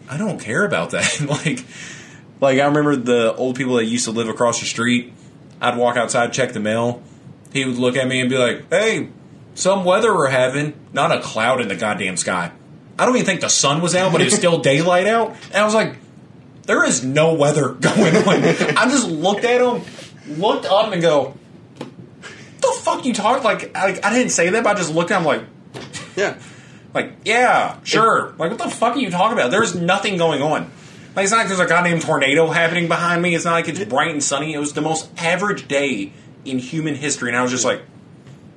I 0.10 0.18
don't 0.18 0.40
care 0.40 0.66
about 0.66 0.92
that. 0.92 1.22
like 1.30 1.64
like 2.42 2.60
I 2.60 2.66
remember 2.66 2.96
the 2.96 3.34
old 3.36 3.56
people 3.56 3.76
that 3.76 3.86
used 3.86 4.06
to 4.06 4.12
live 4.12 4.28
across 4.30 4.60
the 4.60 4.66
street. 4.66 5.14
I'd 5.62 5.78
walk 5.78 5.98
outside, 5.98 6.32
check 6.34 6.54
the 6.54 6.60
mail. 6.60 7.02
He 7.52 7.66
would 7.66 7.78
look 7.78 7.96
at 7.98 8.08
me 8.08 8.22
and 8.22 8.30
be 8.30 8.38
like, 8.38 8.70
"Hey, 8.70 9.10
some 9.56 9.84
weather 9.84 10.14
we're 10.16 10.30
having. 10.30 10.74
Not 10.94 11.12
a 11.12 11.20
cloud 11.20 11.60
in 11.62 11.68
the 11.68 11.76
goddamn 11.76 12.16
sky. 12.18 12.52
I 13.00 13.06
don't 13.06 13.16
even 13.16 13.26
think 13.26 13.42
the 13.42 13.50
sun 13.50 13.82
was 13.82 13.96
out, 13.96 14.12
but 14.12 14.22
it 14.22 14.26
was 14.26 14.36
still 14.36 14.60
daylight 14.72 15.08
out." 15.08 15.36
And 15.48 15.56
I 15.58 15.66
was 15.66 15.74
like, 15.74 15.96
"There 16.64 16.84
is 16.84 17.04
no 17.04 17.34
weather 17.34 17.70
going 17.80 18.16
on." 18.16 18.44
I 18.78 18.86
just 18.90 19.08
looked 19.08 19.46
at 19.46 19.62
him, 19.62 19.82
looked 20.40 20.66
up, 20.66 20.92
and 20.94 21.02
go, 21.02 21.36
"The 22.62 22.78
fuck 22.82 23.06
you 23.06 23.14
talk 23.14 23.44
like?" 23.44 23.76
I, 23.76 24.00
I 24.04 24.14
didn't 24.14 24.32
say 24.32 24.50
that, 24.50 24.64
but 24.64 24.76
I 24.76 24.80
just 24.80 24.94
looked 24.94 25.12
at 25.12 25.20
him 25.20 25.26
like, 25.26 25.44
Yeah. 26.16 26.38
like, 26.94 27.14
yeah, 27.26 27.78
sure. 27.84 28.34
Like, 28.38 28.52
what 28.52 28.58
the 28.60 28.70
fuck 28.70 28.96
are 28.96 29.00
you 29.00 29.10
talking 29.10 29.38
about? 29.38 29.52
There's 29.52 29.76
nothing 29.76 30.18
going 30.18 30.42
on. 30.42 30.70
Like, 31.16 31.24
it's 31.24 31.32
not 31.32 31.38
like 31.40 31.48
there's 31.48 31.60
a 31.60 31.66
goddamn 31.66 32.00
tornado 32.00 32.48
happening 32.48 32.88
behind 32.88 33.22
me. 33.22 33.34
It's 33.36 33.44
not 33.46 33.54
like 33.54 33.68
it's 33.68 33.84
bright 33.86 34.12
and 34.12 34.24
sunny. 34.24 34.54
It 34.54 34.60
was 34.60 34.74
the 34.74 34.82
most 34.82 35.10
average 35.18 35.68
day 35.68 36.14
in 36.46 36.60
human 36.60 36.96
history, 36.96 37.30
and 37.30 37.38
I 37.38 37.42
was 37.42 37.52
just 37.52 37.66
like, 37.66 37.82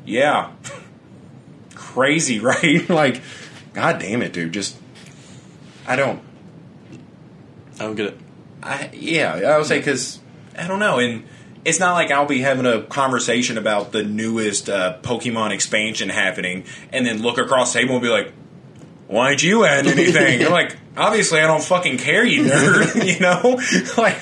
yeah, 0.05 0.51
crazy, 1.75 2.41
right? 2.41 2.89
like, 2.89 3.23
god 3.73 3.99
damn 3.99 4.23
it, 4.23 4.33
dude. 4.33 4.53
Just, 4.53 4.77
I 5.87 5.97
don't. 5.97 6.23
I 7.75 7.85
don't 7.85 7.95
get 7.95 8.07
it. 8.07 8.19
I 8.63 8.91
yeah, 8.93 9.35
I 9.35 9.59
would 9.59 9.67
say 9.67 9.79
because 9.79 10.21
I 10.57 10.67
don't 10.69 10.79
know, 10.79 10.99
and 10.99 11.25
it's 11.65 11.81
not 11.81 11.95
like 11.95 12.11
I'll 12.11 12.27
be 12.27 12.41
having 12.41 12.67
a 12.67 12.83
conversation 12.83 13.59
about 13.59 13.93
the 13.93 14.03
newest 14.03 14.69
uh, 14.69 14.99
Pokemon 15.03 15.53
expansion 15.53 16.09
happening, 16.09 16.65
and 16.93 17.07
then 17.07 17.23
look 17.23 17.39
across 17.39 17.73
the 17.73 17.81
table 17.81 17.95
and 17.95 18.03
be 18.03 18.09
like, 18.09 18.33
"Why 19.13 19.31
ain't 19.33 19.43
you 19.43 19.65
add 19.65 19.87
anything?" 19.97 20.41
You're 20.41 20.51
like, 20.51 20.77
"Obviously, 20.97 21.41
I 21.41 21.47
don't 21.47 21.63
fucking 21.63 21.99
care, 21.99 22.25
you 22.25 22.45
nerd." 22.45 23.07
you 23.15 23.21
know, 23.21 23.61
like 24.03 24.17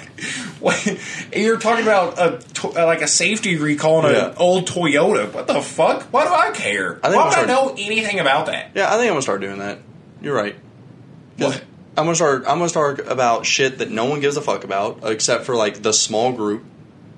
what, 0.60 0.98
you're 1.34 1.58
talking 1.58 1.82
about 1.84 2.18
a 2.18 2.38
to, 2.54 2.68
uh, 2.68 2.86
like 2.86 3.00
a 3.02 3.08
safety 3.08 3.56
recall 3.56 4.04
on 4.04 4.12
Yeah. 4.12 4.28
an 4.30 4.34
old 4.36 4.66
Toyota. 4.68 5.32
What 5.32 5.46
the 5.46 5.62
fuck? 5.62 6.02
Why 6.12 6.24
do 6.26 6.32
I 6.34 6.50
care? 6.50 7.00
I 7.02 7.14
Why 7.14 7.24
would 7.28 7.34
I 7.38 7.44
know 7.46 7.70
anything 7.78 8.18
about 8.20 8.46
that? 8.46 8.72
Yeah, 8.74 8.88
I 8.88 8.92
think 8.98 9.04
I'm 9.04 9.10
gonna 9.12 9.22
start 9.22 9.40
doing 9.40 9.58
that. 9.60 9.78
You're 10.20 10.34
right. 10.36 10.56
What? 11.38 11.62
I'm 11.96 12.04
gonna 12.04 12.14
start. 12.14 12.42
I'm 12.46 12.58
gonna 12.58 12.68
start 12.68 13.00
about 13.08 13.46
shit 13.46 13.78
that 13.78 13.90
no 13.90 14.04
one 14.04 14.20
gives 14.20 14.36
a 14.36 14.40
fuck 14.42 14.64
about, 14.64 15.00
except 15.04 15.44
for 15.44 15.56
like 15.56 15.82
the 15.82 15.92
small 15.92 16.32
group, 16.32 16.64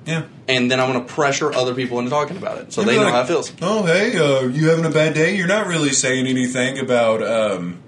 Yeah. 0.04 0.24
and 0.48 0.70
then 0.70 0.80
I'm 0.80 0.92
gonna 0.92 1.04
pressure 1.04 1.52
other 1.52 1.74
people 1.74 1.98
into 1.98 2.10
talking 2.10 2.36
about 2.36 2.58
it, 2.58 2.72
so 2.72 2.82
they 2.82 2.96
know 2.96 3.04
Like, 3.04 3.12
how 3.14 3.20
it 3.22 3.26
feels. 3.28 3.52
Oh, 3.62 3.84
hey, 3.84 4.18
uh, 4.18 4.42
you 4.48 4.68
having 4.68 4.84
a 4.84 4.90
bad 4.90 5.14
day? 5.14 5.36
You're 5.36 5.46
not 5.46 5.66
really 5.66 5.90
saying 5.90 6.26
anything 6.26 6.78
about 6.78 7.22
um, 7.22 7.80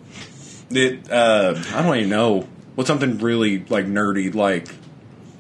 it. 0.71 1.11
Uh, 1.11 1.61
I 1.75 1.83
don't 1.83 1.97
even 1.97 2.11
know 2.11 2.47
what's 2.75 2.89
something 2.89 3.19
really 3.19 3.65
like 3.69 3.87
nerdy, 3.87 4.35
like 4.35 4.69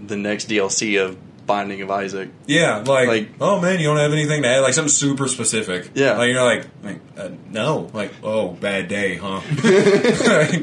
the 0.05 0.17
next 0.17 0.49
DLC 0.49 1.01
of 1.05 1.17
Binding 1.47 1.83
of 1.83 1.91
Isaac. 1.91 2.31
Yeah, 2.47 2.79
like, 2.79 3.07
Like- 3.09 3.29
oh 3.41 3.61
man, 3.61 3.79
you 3.79 3.87
don't 3.87 3.99
have 3.99 4.13
anything 4.13 4.43
to 4.43 4.49
add, 4.49 4.61
like 4.61 4.75
something 4.75 4.89
super 4.91 5.29
specific. 5.29 5.91
Yeah. 5.95 6.17
like 6.17 6.33
you're 6.33 6.43
like, 6.43 6.67
like 6.83 7.01
uh, 7.17 7.31
no, 7.51 7.91
like 7.93 8.13
oh, 8.23 8.49
bad 8.49 8.89
day, 8.89 9.17
huh? 9.17 9.41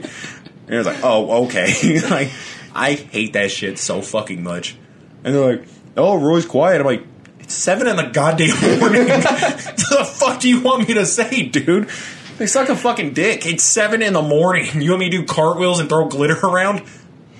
And 0.72 0.76
it 0.76 0.78
was 0.78 0.88
like, 0.88 1.03
oh, 1.03 1.45
okay. 1.45 1.99
like, 2.09 2.32
I 2.74 2.93
hate 2.93 3.34
that 3.34 3.51
shit 3.51 3.78
so 3.78 4.01
fucking 4.01 4.41
much. 4.41 4.78
And 5.22 5.36
they're 5.36 5.57
like, 5.57 5.68
oh, 5.98 6.16
Roy's 6.18 6.46
quiet. 6.46 6.80
I'm 6.82 6.86
like, 6.88 7.04
it's 7.39 7.54
seven 7.54 7.88
in 7.88 7.96
the 7.96 8.04
goddamn 8.08 8.50
morning. 8.80 9.06
the 9.08 10.12
fuck 10.14 10.39
do 10.39 10.50
you 10.50 10.62
want 10.62 10.88
me 10.88 10.94
to 10.96 11.06
say, 11.06 11.44
dude? 11.44 11.89
they 12.38 12.48
suck 12.48 12.70
a 12.70 12.76
fucking 12.76 13.14
dick. 13.14 13.46
It's 13.46 13.64
seven 13.64 14.02
in 14.02 14.14
the 14.14 14.22
morning. 14.22 14.66
You 14.82 14.92
want 14.92 15.02
me 15.02 15.10
to 15.10 15.18
do 15.20 15.26
cartwheels 15.26 15.80
and 15.80 15.88
throw 15.89 16.08
glitter 16.08 16.38
around? 16.46 16.84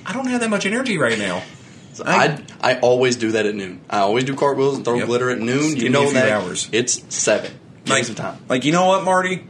I 0.06 0.14
don't 0.14 0.28
have 0.28 0.42
that 0.42 0.50
much 0.50 0.66
energy 0.66 0.98
right 0.98 1.18
now. 1.18 1.42
I 2.06 2.42
I 2.62 2.80
always 2.80 3.16
do 3.18 3.32
that 3.34 3.46
at 3.46 3.54
noon. 3.54 3.82
I 3.90 4.00
always 4.00 4.24
do 4.24 4.36
cartwheels 4.36 4.76
and 4.78 4.86
throw 4.86 4.96
Yep. 4.96 5.08
glitter 5.08 5.30
at 5.30 5.40
noon. 5.40 5.72
Just 5.72 5.78
you 5.78 5.90
know 5.90 6.10
that 6.12 6.30
hours. 6.30 6.70
it's 6.72 7.04
seven. 7.14 7.52
Give 7.52 7.86
me 7.88 7.92
Like- 7.96 8.06
some 8.06 8.16
time. 8.16 8.38
Like, 8.48 8.64
you 8.66 8.72
know 8.72 8.86
what, 8.88 9.04
Marty? 9.04 9.46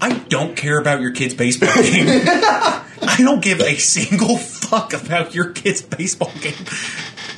I 0.00 0.12
don't 0.14 0.56
care 0.56 0.78
about 0.78 1.00
your 1.00 1.10
kid's 1.12 1.34
baseball 1.34 1.74
game. 1.82 2.06
I 3.02 3.16
don't 3.18 3.42
give 3.42 3.60
a 3.60 3.76
single 3.76 4.36
fuck 4.38 4.92
about 4.94 5.34
your 5.34 5.50
kid's 5.50 5.82
baseball 5.82 6.32
game. 6.40 6.54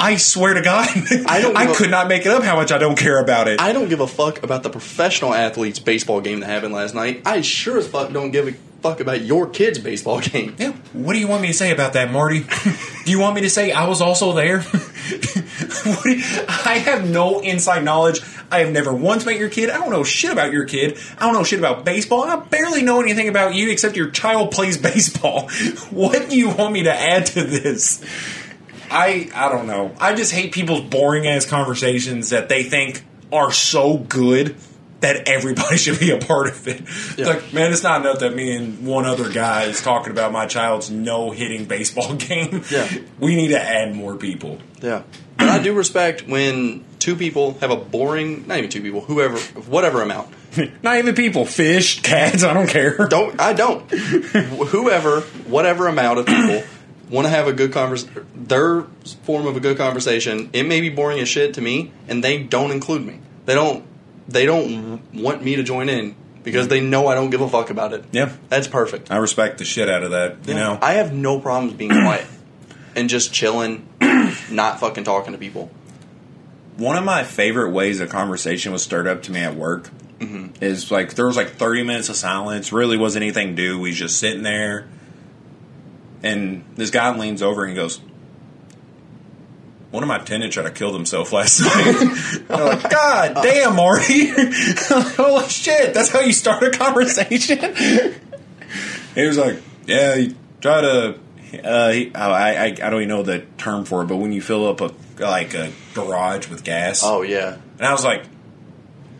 I 0.03 0.16
swear 0.16 0.55
to 0.55 0.62
God, 0.62 0.88
I 1.26 1.40
don't 1.40 1.57
I 1.57 1.66
give 1.66 1.74
a- 1.74 1.78
could 1.78 1.90
not 1.90 2.09
make 2.09 2.22
it 2.26 2.28
up 2.32 2.42
how 2.42 2.57
much 2.57 2.72
I 2.72 2.78
don't 2.78 2.98
care 2.98 3.18
about 3.20 3.46
it. 3.48 3.61
I 3.61 3.72
don't 3.72 3.88
give 3.88 4.00
a 4.00 4.07
fuck 4.07 4.42
about 4.42 4.62
the 4.64 4.70
professional 4.70 5.32
athletes' 5.32 5.78
baseball 5.78 6.20
game 6.20 6.40
that 6.40 6.46
happened 6.48 6.74
last 6.74 6.94
night. 6.94 7.22
I 7.24 7.40
sure 7.42 7.78
as 7.78 7.86
fuck 7.86 8.12
don't 8.12 8.30
give 8.32 8.48
a 8.48 8.53
fuck 8.82 8.98
about 9.00 9.20
your 9.22 9.46
kid's 9.48 9.78
baseball 9.78 10.20
game. 10.20 10.57
yeah, 10.59 10.72
what 10.92 11.12
do 11.12 11.20
you 11.20 11.28
want 11.28 11.40
me 11.42 11.48
to 11.48 11.55
say 11.55 11.70
about 11.70 11.92
that, 11.92 12.11
Marty? 12.11 12.40
do 13.05 13.11
you 13.12 13.20
want 13.20 13.36
me 13.36 13.42
to 13.42 13.50
say 13.50 13.70
I 13.70 13.86
was 13.86 14.00
also 14.00 14.32
there? 14.32 14.64
What 15.84 16.03
do 16.05 16.11
you- 16.11 16.24
I 16.48 16.78
have 16.84 17.09
no 17.09 17.40
inside 17.40 17.82
knowledge. 17.84 18.20
I 18.50 18.59
have 18.61 18.70
never 18.70 18.92
once 18.92 19.24
met 19.26 19.36
your 19.38 19.48
kid. 19.48 19.68
I 19.70 19.78
don't 19.78 19.90
know 19.90 20.05
shit 20.05 20.30
about 20.30 20.53
your 20.53 20.64
kid. 20.64 20.98
I 21.18 21.24
don't 21.26 21.32
know 21.32 21.42
shit 21.44 21.59
about 21.59 21.84
baseball. 21.84 22.22
I 22.24 22.36
barely 22.36 22.82
know 22.82 23.00
anything 23.00 23.28
about 23.28 23.55
you 23.55 23.70
except 23.70 23.96
your 23.96 24.11
child 24.11 24.50
plays 24.53 24.76
baseball. 24.78 25.48
What 25.90 26.28
do 26.28 26.36
you 26.36 26.50
want 26.50 26.72
me 26.72 26.84
to 26.84 26.92
add 26.92 27.26
to 27.26 27.42
this? 27.42 28.00
I 28.93 29.30
I 29.34 29.49
don't 29.49 29.66
know. 29.66 29.95
I 29.99 30.14
just 30.14 30.32
hate 30.32 30.53
people's 30.53 30.82
boring 30.82 31.26
ass 31.26 31.47
conversations 31.47 32.30
that 32.30 32.49
they 32.49 32.62
think 32.62 33.05
are 33.32 33.51
so 33.53 33.97
good 33.97 34.57
that 35.01 35.28
everybody 35.28 35.76
should 35.78 36.01
be 36.01 36.11
a 36.11 36.18
part 36.18 36.49
of 36.49 36.66
it. 36.66 36.82
Yeah. 37.18 37.26
like, 37.26 37.53
man, 37.53 37.72
it's 37.72 37.82
not 37.82 38.01
enough 38.01 38.20
that 38.20 38.34
me 38.34 38.57
and 38.57 38.86
one 38.86 39.05
other 39.05 39.30
guy 39.30 39.64
is 39.64 39.82
talking 39.82 40.12
about 40.12 40.32
my 40.32 40.47
child's 40.47 40.90
no 40.90 41.30
hitting 41.30 41.66
baseball 41.66 42.14
game. 42.16 42.62
Yeah. 42.70 42.88
We 43.18 43.36
need 43.36 43.49
to 43.49 43.61
add 43.61 43.95
more 43.95 44.16
people. 44.16 44.59
Yeah. 44.80 45.03
But 45.38 45.49
I 45.49 45.62
do 45.62 45.74
respect 45.74 46.28
when 46.28 46.84
two 46.99 47.16
people 47.16 47.55
have 47.55 47.70
a 47.70 47.76
boring, 47.76 48.47
not 48.47 48.59
even 48.59 48.70
two 48.70 48.80
people, 48.80 49.01
whoever, 49.01 49.38
whatever 49.38 50.03
amount. 50.03 50.28
Not 50.82 50.99
even 50.99 51.14
people, 51.14 51.47
fish, 51.47 52.03
cats, 52.03 52.45
I 52.45 52.53
don't 52.53 52.66
care. 52.66 53.09
Don't 53.09 53.40
I 53.40 53.55
don't. 53.55 53.90
whoever, 53.90 55.22
whatever 55.49 55.86
amount 55.88 56.18
of 56.18 56.26
people 56.26 56.62
want 57.11 57.26
to 57.26 57.30
have 57.30 57.46
a 57.46 57.53
good 57.53 57.72
convers 57.72 58.07
their 58.34 58.82
form 59.24 59.46
of 59.46 59.57
a 59.57 59.61
good 59.61 59.76
conversation. 59.76 60.50
It 60.53 60.64
may 60.64 60.80
be 60.80 60.88
boring 60.88 61.20
as 61.20 61.28
shit 61.28 61.55
to 61.55 61.61
me, 61.61 61.92
and 62.09 62.22
they 62.22 62.42
don't 62.42 62.70
include 62.70 63.05
me. 63.07 63.20
They 63.46 63.55
don't. 63.55 63.84
They 64.28 64.46
don't 64.46 65.00
want 65.14 65.42
me 65.42 65.57
to 65.57 65.62
join 65.62 65.88
in 65.88 66.14
because 66.42 66.68
they 66.68 66.80
know 66.80 67.09
I 67.09 67.14
don't 67.14 67.30
give 67.30 67.40
a 67.40 67.48
fuck 67.48 67.70
about 67.70 67.92
it. 67.92 68.05
Yeah. 68.12 68.32
That's 68.48 68.68
perfect. 68.68 69.11
I 69.11 69.16
respect 69.16 69.59
the 69.59 69.64
shit 69.64 69.88
out 69.88 70.03
of 70.03 70.12
that, 70.12 70.46
you 70.46 70.55
know? 70.55 70.78
I 70.80 70.94
have 70.94 71.12
no 71.12 71.40
problems 71.40 71.74
being 71.74 71.90
quiet 71.90 72.26
and 72.96 73.09
just 73.09 73.32
chilling, 73.32 73.86
not 74.50 74.80
fucking 74.80 75.05
talking 75.05 75.32
to 75.32 75.38
people. 75.38 75.70
one 76.76 76.96
of 76.96 77.05
my 77.05 77.24
favorite 77.24 77.70
ways 77.70 78.00
a 78.00 78.07
conversation 78.07 78.72
was 78.72 78.82
stirred 78.82 79.07
up 79.07 79.22
to 79.24 79.32
me 79.32 79.40
at 79.40 79.55
work 79.55 79.90
mm-hmm. 80.18 80.48
is 80.62 80.90
like 80.90 81.14
there 81.14 81.26
was 81.26 81.36
like 81.36 81.50
30 81.50 81.82
minutes 81.84 82.09
of 82.09 82.16
silence 82.16 82.72
really 82.72 82.96
wasn't 82.96 83.22
anything 83.22 83.55
due 83.55 83.78
we 83.78 83.90
was 83.90 83.98
just 83.98 84.18
sitting 84.18 84.42
there 84.42 84.88
and 86.23 86.64
this 86.77 86.91
guy 86.91 87.16
leans 87.16 87.43
over 87.43 87.64
and 87.64 87.70
he 87.70 87.77
goes 87.77 88.01
one 89.93 90.03
of 90.03 90.09
my 90.09 90.18
tenants 90.18 90.55
tried 90.55 90.62
to 90.64 90.70
kill 90.70 90.95
himself 90.95 91.33
last 91.35 91.61
night. 91.61 92.43
I'm 92.49 92.61
like, 92.79 92.91
God 92.91 93.35
damn, 93.43 93.77
Marty! 93.77 94.29
Holy 95.16 95.47
shit! 95.49 95.93
That's 95.93 96.09
how 96.09 96.20
you 96.20 96.33
start 96.33 96.62
a 96.62 96.70
conversation. 96.70 97.59
he 99.14 99.27
was 99.27 99.37
like, 99.37 99.62
Yeah, 99.87 100.16
he 100.16 100.35
tried 100.61 100.81
to. 100.81 101.18
Uh, 101.62 101.93
he, 101.93 102.11
oh, 102.14 102.31
I, 102.31 102.55
I 102.55 102.64
I 102.64 102.70
don't 102.70 102.95
even 103.03 103.09
know 103.09 103.23
the 103.23 103.41
term 103.59 103.85
for 103.85 104.03
it, 104.03 104.07
but 104.07 104.16
when 104.16 104.33
you 104.33 104.41
fill 104.41 104.66
up 104.66 104.81
a 104.81 104.95
like 105.18 105.53
a 105.53 105.70
garage 105.93 106.49
with 106.49 106.64
gas, 106.64 107.03
Oh 107.05 107.20
yeah, 107.20 107.59
and 107.77 107.87
I 107.87 107.93
was 107.93 108.03
like, 108.03 108.25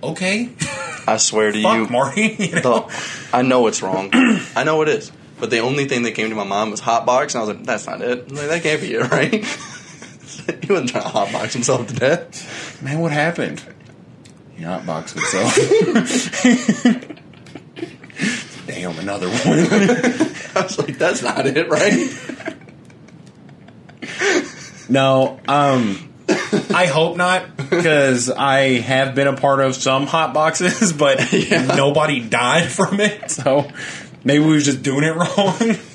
okay, 0.03 0.49
I 1.07 1.19
swear 1.19 1.53
to 1.53 1.63
fuck, 1.63 1.77
you, 1.77 1.87
Marty. 1.89 2.37
You 2.39 2.53
know? 2.63 2.89
the, 2.89 3.29
I 3.35 3.43
know 3.43 3.67
it's 3.67 3.83
wrong. 3.83 4.09
I 4.57 4.65
know 4.65 4.81
it 4.81 4.89
is. 4.89 5.13
But 5.43 5.51
the 5.51 5.59
only 5.59 5.87
thing 5.87 6.05
that 6.05 6.13
came 6.13 6.31
to 6.31 6.37
my 6.37 6.45
mind 6.45 6.71
was 6.71 6.81
hotbox, 6.81 7.35
and 7.35 7.39
I 7.39 7.41
was 7.41 7.49
like, 7.49 7.65
"That's 7.65 7.85
not 7.89 8.01
it. 8.01 8.31
Like, 8.31 8.47
that 8.47 8.63
can't 8.63 8.81
be 8.81 8.95
it, 8.95 9.01
right?" 9.11 9.33
he 9.33 10.73
wasn't 10.73 10.91
trying 10.91 11.03
to 11.03 11.09
hotbox 11.09 11.53
himself 11.53 11.89
to 11.89 11.95
death. 11.95 12.81
man, 12.81 13.01
what 13.01 13.11
happened? 13.11 13.61
He 14.55 14.63
hotboxed 14.63 15.15
himself. 15.15 15.57
Damn, 18.69 18.97
another 19.01 19.27
one. 19.29 19.41
I 20.55 20.63
was 20.63 20.79
like, 20.79 20.97
"That's 20.97 21.23
not 21.23 21.45
it, 21.45 21.69
right?" 21.69 22.09
no, 24.89 25.41
um, 25.49 26.13
I 26.73 26.87
hope 26.87 27.17
not 27.17 27.57
because 27.57 28.31
I 28.31 28.79
have 28.79 29.17
been 29.17 29.27
a 29.27 29.37
part 29.37 29.59
of 29.59 29.75
some 29.75 30.07
hot 30.07 30.35
boxes, 30.35 30.93
but 30.93 31.19
Nobody 31.77 32.21
died 32.21 32.71
from 32.71 33.01
it. 33.01 33.29
so 33.29 33.69
maybe 34.25 34.45
we 34.45 34.53
were 34.53 34.61
just 34.61 34.83
doing 34.83 35.05
it 35.05 35.15
wrong. 35.15 35.77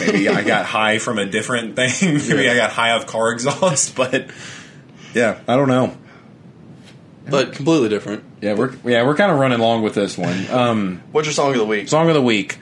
Maybe 0.00 0.28
I 0.28 0.42
got 0.42 0.66
high 0.66 0.98
from 0.98 1.18
a 1.18 1.26
different 1.26 1.76
thing. 1.76 1.90
Maybe 2.28 2.48
I 2.48 2.56
got 2.56 2.70
high 2.70 2.92
off 2.92 3.06
car 3.06 3.32
exhaust. 3.32 3.94
but 3.96 4.30
yeah, 5.14 5.40
I 5.46 5.56
don't 5.56 5.68
know. 5.68 5.96
But 7.28 7.54
completely 7.54 7.88
different. 7.88 8.24
Yeah, 8.40 8.54
we're 8.54 8.72
yeah 8.84 9.04
we're 9.04 9.16
kind 9.16 9.32
of 9.32 9.38
running 9.38 9.58
long 9.58 9.82
with 9.82 9.94
this 9.94 10.16
one. 10.16 10.48
Um, 10.50 11.02
What's 11.12 11.26
your 11.26 11.32
song 11.32 11.52
of 11.52 11.58
the 11.58 11.64
week? 11.64 11.88
song 11.88 12.08
of 12.08 12.14
the 12.14 12.22
week. 12.22 12.58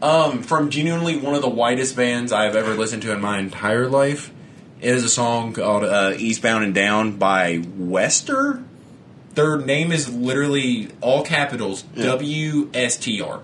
Um, 0.00 0.42
from 0.42 0.70
genuinely 0.70 1.18
one 1.18 1.34
of 1.34 1.42
the 1.42 1.48
whitest 1.48 1.96
bands 1.96 2.32
I've 2.32 2.54
ever 2.56 2.74
listened 2.74 3.02
to 3.02 3.12
in 3.12 3.20
my 3.20 3.38
entire 3.38 3.88
life 3.88 4.32
is 4.80 5.04
a 5.04 5.08
song 5.08 5.52
called 5.52 5.82
uh, 5.82 6.14
Eastbound 6.16 6.64
and 6.64 6.74
Down 6.74 7.18
by 7.18 7.62
Wester. 7.76 8.62
Their 9.38 9.56
name 9.56 9.92
is 9.92 10.12
literally 10.12 10.88
all 11.00 11.22
capitals. 11.24 11.82
W 11.82 12.68
S 12.74 12.96
T 12.96 13.20
R. 13.20 13.40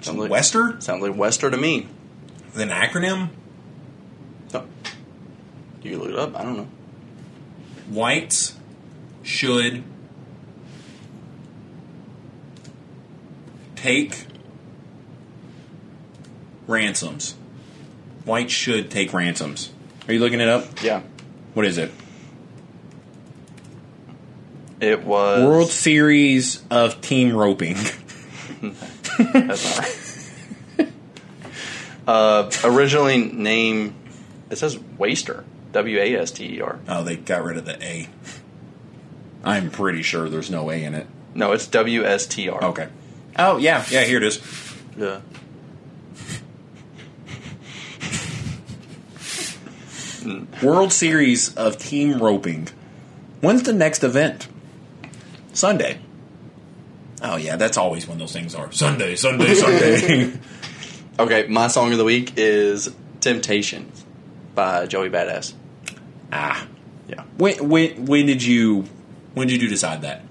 Sounds 0.00 0.18
like, 0.18 0.28
Wester? 0.32 0.80
sounds 0.80 1.00
like 1.00 1.16
Wester 1.16 1.48
to 1.48 1.56
me. 1.56 1.86
With 2.46 2.58
an 2.60 2.70
acronym? 2.70 3.28
No. 4.52 4.64
You 5.80 5.90
can 5.92 6.00
look 6.00 6.08
it 6.08 6.18
up. 6.18 6.36
I 6.36 6.42
don't 6.42 6.56
know. 6.56 6.68
Whites 7.88 8.56
should 9.22 9.84
take 13.76 14.26
ransoms. 16.66 17.36
Whites 18.24 18.52
should 18.52 18.90
take 18.90 19.12
ransoms. 19.12 19.70
Are 20.08 20.14
you 20.14 20.18
looking 20.18 20.40
it 20.40 20.48
up? 20.48 20.82
Yeah, 20.82 21.02
What 21.54 21.64
is 21.64 21.78
it? 21.78 21.92
It 24.80 25.04
was 25.04 25.44
World 25.44 25.70
Series 25.70 26.62
of 26.70 27.00
Team 27.00 27.34
Roping. 27.34 27.76
That's 29.18 30.30
uh, 32.06 32.50
originally 32.64 33.18
name 33.18 33.94
it 34.50 34.56
says 34.58 34.78
Waster. 34.98 35.44
W 35.72 35.98
A 36.00 36.16
S 36.16 36.32
T 36.32 36.56
E 36.56 36.60
R. 36.60 36.80
Oh, 36.88 37.04
they 37.04 37.16
got 37.16 37.44
rid 37.44 37.56
of 37.56 37.64
the 37.64 37.80
A. 37.82 38.08
I'm 39.44 39.70
pretty 39.70 40.02
sure 40.02 40.28
there's 40.28 40.50
no 40.50 40.70
A 40.70 40.82
in 40.82 40.94
it. 40.94 41.06
No, 41.34 41.52
it's 41.52 41.68
W 41.68 42.04
S 42.04 42.26
T 42.26 42.48
R. 42.48 42.62
Okay. 42.64 42.88
Oh 43.38 43.56
yeah, 43.58 43.84
Yeah, 43.90 44.02
here 44.02 44.16
it 44.16 44.24
is. 44.24 44.40
Yeah. 44.96 45.20
World 50.62 50.92
Series 50.92 51.54
of 51.54 51.78
Team 51.78 52.18
Roping. 52.18 52.68
When's 53.40 53.62
the 53.62 53.72
next 53.72 54.04
event? 54.04 54.48
Sunday. 55.60 55.98
Oh 57.22 57.36
yeah, 57.36 57.56
that's 57.56 57.76
always 57.76 58.08
when 58.08 58.18
those 58.18 58.32
things 58.32 58.54
are. 58.54 58.72
Sunday, 58.72 59.14
Sunday, 59.16 59.54
Sunday. 59.54 60.32
Okay, 61.18 61.46
my 61.48 61.66
song 61.68 61.92
of 61.92 61.98
the 61.98 62.04
week 62.04 62.32
is 62.38 62.88
"Temptation" 63.20 63.92
by 64.54 64.86
Joey 64.86 65.10
Badass. 65.10 65.52
Ah. 66.32 66.66
Yeah. 67.08 67.24
When 67.36 67.68
when 67.68 68.06
when 68.06 68.24
did 68.24 68.42
you? 68.42 68.86
when 69.34 69.46
did 69.48 69.60
you 69.60 69.68
decide 69.68 70.00
that? 70.02 70.22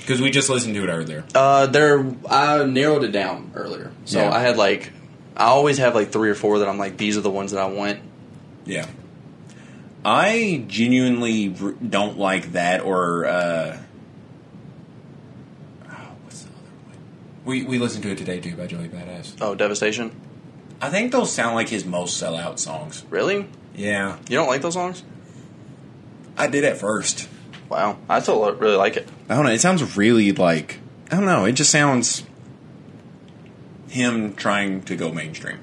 Because 0.00 0.20
we 0.20 0.30
just 0.30 0.50
listened 0.50 0.74
to 0.74 0.84
it 0.84 0.88
earlier. 0.88 1.24
Uh, 1.34 1.66
there, 1.66 2.04
I 2.28 2.64
narrowed 2.64 3.04
it 3.04 3.12
down 3.12 3.52
earlier, 3.54 3.92
so 4.04 4.20
Yeah. 4.20 4.30
I 4.30 4.40
had 4.40 4.58
like 4.58 4.92
I 5.36 5.44
always 5.46 5.78
have 5.78 5.94
like 5.94 6.10
three 6.12 6.28
or 6.28 6.34
four 6.34 6.58
that 6.58 6.68
I'm 6.68 6.76
like, 6.78 6.98
these 6.98 7.16
are 7.16 7.22
the 7.22 7.30
ones 7.30 7.52
that 7.52 7.60
I 7.62 7.66
want. 7.66 8.00
Yeah. 8.66 8.86
I 10.04 10.64
genuinely 10.66 11.48
don't 11.48 12.18
like 12.18 12.52
that 12.52 12.82
or 12.82 13.24
uh 13.24 13.78
oh, 15.88 16.08
what's 16.24 16.42
the 16.42 16.48
other 16.50 16.56
one? 16.86 17.39
We 17.50 17.64
we 17.64 17.78
listened 17.80 18.04
to 18.04 18.10
it 18.12 18.18
today 18.18 18.38
too 18.38 18.54
by 18.54 18.68
Joey 18.68 18.88
Badass. 18.88 19.34
Oh, 19.40 19.56
Devastation. 19.56 20.12
I 20.80 20.88
think 20.88 21.10
those 21.10 21.32
sound 21.32 21.56
like 21.56 21.68
his 21.68 21.84
most 21.84 22.22
sellout 22.22 22.60
songs. 22.60 23.04
Really? 23.10 23.48
Yeah. 23.74 24.18
You 24.28 24.36
don't 24.36 24.46
like 24.46 24.62
those 24.62 24.74
songs? 24.74 25.02
I 26.36 26.46
did 26.46 26.62
at 26.62 26.76
first. 26.76 27.28
Wow, 27.68 27.98
I 28.08 28.20
still 28.20 28.38
lo- 28.38 28.52
really 28.52 28.76
like 28.76 28.96
it. 28.96 29.08
I 29.28 29.34
don't 29.34 29.44
know, 29.44 29.50
it 29.50 29.60
sounds 29.60 29.96
really 29.96 30.30
like 30.30 30.78
I 31.10 31.16
don't 31.16 31.26
know, 31.26 31.44
it 31.44 31.52
just 31.54 31.70
sounds 31.72 32.22
him 33.88 34.34
trying 34.34 34.82
to 34.82 34.94
go 34.94 35.10
mainstream. 35.12 35.58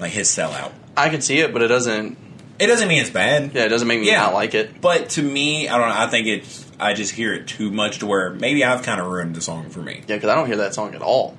Like 0.00 0.10
his 0.10 0.28
sellout. 0.28 0.72
I 0.96 1.08
can 1.08 1.20
see 1.20 1.38
it, 1.38 1.52
but 1.52 1.62
it 1.62 1.68
doesn't. 1.68 2.18
It 2.58 2.66
doesn't 2.66 2.88
mean 2.88 3.00
it's 3.00 3.10
bad. 3.10 3.52
Yeah, 3.54 3.66
it 3.66 3.68
doesn't 3.68 3.86
make 3.86 4.00
me 4.00 4.08
Yeah. 4.08 4.22
not 4.22 4.34
like 4.34 4.54
it. 4.54 4.80
But 4.80 5.10
to 5.10 5.22
me, 5.22 5.68
I 5.68 5.78
don't 5.78 5.88
know, 5.88 5.94
I 5.96 6.08
think 6.08 6.26
it's 6.26 6.64
I 6.82 6.94
just 6.94 7.12
hear 7.12 7.32
it 7.32 7.46
too 7.46 7.70
much 7.70 7.98
to 8.00 8.06
where 8.06 8.30
maybe 8.30 8.64
I've 8.64 8.82
kind 8.82 9.00
of 9.00 9.06
ruined 9.06 9.34
the 9.36 9.40
song 9.40 9.70
for 9.70 9.80
me. 9.80 10.02
Yeah, 10.06 10.16
because 10.16 10.28
I 10.30 10.34
don't 10.34 10.46
hear 10.46 10.56
that 10.58 10.74
song 10.74 10.94
at 10.94 11.02
all. 11.02 11.36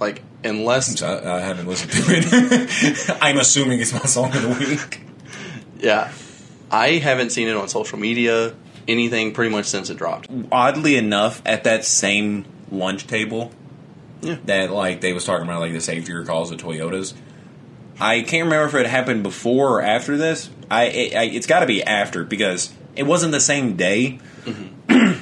Like 0.00 0.22
unless, 0.44 1.02
I, 1.02 1.14
uh, 1.14 1.36
I 1.36 1.40
haven't 1.40 1.66
listened 1.66 1.92
to 1.92 2.02
it. 2.08 3.18
I'm 3.22 3.38
assuming 3.38 3.80
it's 3.80 3.92
my 3.92 3.98
song 4.00 4.26
of 4.36 4.42
the 4.42 4.48
week. 4.48 5.00
yeah, 5.80 6.12
I 6.70 6.92
haven't 6.92 7.30
seen 7.30 7.48
it 7.48 7.56
on 7.56 7.68
social 7.68 7.98
media, 7.98 8.54
anything 8.86 9.32
pretty 9.32 9.50
much 9.50 9.66
since 9.66 9.90
it 9.90 9.96
dropped. 9.96 10.28
Oddly 10.52 10.96
enough, 10.96 11.42
at 11.44 11.64
that 11.64 11.84
same 11.84 12.44
lunch 12.70 13.06
table 13.06 13.50
Yeah. 14.20 14.36
that 14.44 14.70
like 14.70 15.00
they 15.00 15.12
was 15.12 15.24
talking 15.24 15.44
about 15.46 15.60
like 15.60 15.72
the 15.72 15.80
safety 15.80 16.12
recalls 16.12 16.50
of 16.52 16.58
Toyotas. 16.60 17.14
I 18.00 18.20
can't 18.20 18.44
remember 18.44 18.66
if 18.68 18.74
it 18.74 18.86
happened 18.88 19.24
before 19.24 19.78
or 19.78 19.82
after 19.82 20.16
this. 20.16 20.50
I, 20.70 20.84
it, 20.84 21.14
I 21.16 21.22
it's 21.24 21.46
got 21.48 21.60
to 21.60 21.66
be 21.66 21.82
after 21.82 22.22
because 22.22 22.72
it 22.98 23.06
wasn't 23.06 23.32
the 23.32 23.40
same 23.40 23.76
day. 23.76 24.18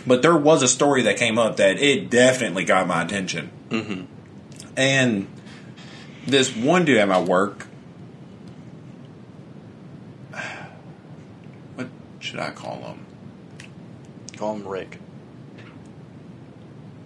but 0.06 0.22
there 0.22 0.36
was 0.36 0.62
a 0.62 0.68
story 0.68 1.02
that 1.02 1.16
came 1.16 1.38
up 1.38 1.56
that 1.56 1.78
it 1.78 2.10
definitely 2.10 2.64
got 2.64 2.86
my 2.86 3.02
attention. 3.02 3.50
Mm-hmm. 3.70 4.04
And 4.76 5.26
this 6.26 6.54
one 6.54 6.84
dude 6.84 6.98
at 6.98 7.08
my 7.08 7.20
work, 7.20 7.66
what 11.74 11.88
should 12.20 12.38
I 12.38 12.50
call 12.50 12.76
him? 12.82 13.06
Call 14.36 14.54
him 14.56 14.66
Rick. 14.66 14.98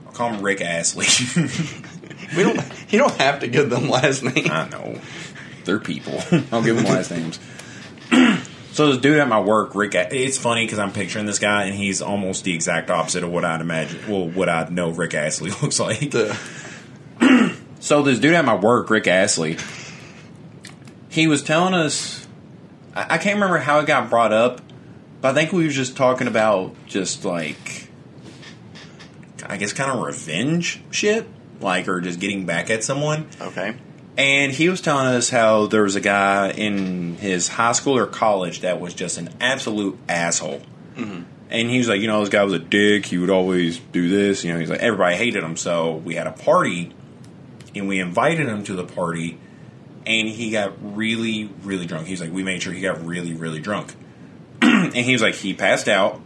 I'll 0.06 0.12
call 0.12 0.32
him 0.32 0.42
Rick 0.42 0.60
Astley. 0.60 1.06
We 2.36 2.44
don't. 2.44 2.60
you 2.90 2.98
don't 2.98 3.14
have 3.16 3.40
to 3.40 3.48
give 3.48 3.70
them 3.70 3.88
last 3.88 4.22
names. 4.22 4.48
I 4.48 4.68
know. 4.68 5.00
They're 5.64 5.80
people. 5.80 6.22
I'll 6.52 6.62
give 6.62 6.76
them 6.76 6.84
last 6.84 7.10
names. 7.10 7.40
so 8.72 8.88
this 8.92 8.98
dude 8.98 9.18
at 9.18 9.28
my 9.28 9.40
work, 9.40 9.74
Rick, 9.74 9.94
it's 9.94 10.38
funny 10.38 10.64
because 10.64 10.78
I'm 10.78 10.92
picturing 10.92 11.26
this 11.26 11.38
guy 11.38 11.64
and 11.64 11.74
he's 11.74 12.00
almost 12.02 12.44
the 12.44 12.54
exact 12.54 12.90
opposite 12.90 13.24
of 13.24 13.30
what 13.30 13.44
I'd 13.44 13.60
imagine, 13.60 14.00
well, 14.08 14.28
what 14.28 14.48
I 14.48 14.68
know 14.70 14.90
Rick 14.90 15.14
Astley 15.14 15.50
looks 15.62 15.80
like. 15.80 16.10
The- 16.10 16.36
So 17.82 18.02
this 18.02 18.18
dude 18.18 18.34
at 18.34 18.44
my 18.44 18.54
work, 18.56 18.90
Rick 18.90 19.06
Astley, 19.06 19.56
he 21.08 21.26
was 21.26 21.42
telling 21.42 21.72
us, 21.72 22.26
I, 22.94 23.14
I 23.14 23.18
can't 23.18 23.36
remember 23.36 23.56
how 23.56 23.78
it 23.80 23.86
got 23.86 24.10
brought 24.10 24.34
up, 24.34 24.60
but 25.22 25.30
I 25.30 25.34
think 25.34 25.50
we 25.52 25.64
were 25.64 25.70
just 25.72 25.96
talking 25.96 26.26
about 26.26 26.74
just 26.86 27.24
like, 27.24 27.88
I 29.46 29.56
guess 29.56 29.72
kind 29.72 29.90
of 29.90 30.02
revenge 30.04 30.82
shit, 30.90 31.26
like, 31.62 31.88
or 31.88 32.02
just 32.02 32.20
getting 32.20 32.44
back 32.44 32.68
at 32.68 32.84
someone. 32.84 33.26
okay. 33.40 33.76
And 34.20 34.52
he 34.52 34.68
was 34.68 34.82
telling 34.82 35.06
us 35.06 35.30
how 35.30 35.64
there 35.64 35.82
was 35.82 35.96
a 35.96 36.00
guy 36.00 36.50
in 36.50 37.16
his 37.16 37.48
high 37.48 37.72
school 37.72 37.96
or 37.96 38.06
college 38.06 38.60
that 38.60 38.78
was 38.78 38.92
just 38.92 39.16
an 39.16 39.30
absolute 39.40 39.98
asshole. 40.10 40.60
And 41.48 41.70
he 41.70 41.78
was 41.78 41.88
like, 41.88 42.02
you 42.02 42.06
know, 42.06 42.20
this 42.20 42.28
guy 42.28 42.44
was 42.44 42.52
a 42.52 42.58
dick. 42.58 43.06
He 43.06 43.16
would 43.16 43.30
always 43.30 43.78
do 43.78 44.10
this. 44.10 44.44
You 44.44 44.52
know, 44.52 44.58
he's 44.58 44.68
like, 44.68 44.80
everybody 44.80 45.16
hated 45.16 45.42
him. 45.42 45.56
So 45.56 45.96
we 45.96 46.16
had 46.16 46.26
a 46.26 46.32
party, 46.32 46.92
and 47.74 47.88
we 47.88 47.98
invited 47.98 48.46
him 48.46 48.62
to 48.64 48.74
the 48.74 48.84
party, 48.84 49.38
and 50.04 50.28
he 50.28 50.50
got 50.50 50.74
really, 50.94 51.48
really 51.62 51.86
drunk. 51.86 52.06
He's 52.06 52.20
like, 52.20 52.30
we 52.30 52.42
made 52.42 52.62
sure 52.62 52.74
he 52.74 52.82
got 52.82 53.02
really, 53.02 53.32
really 53.32 53.60
drunk. 53.60 53.94
and 54.62 54.94
he 54.94 55.12
was 55.12 55.22
like, 55.22 55.34
he 55.34 55.54
passed 55.54 55.88
out. 55.88 56.20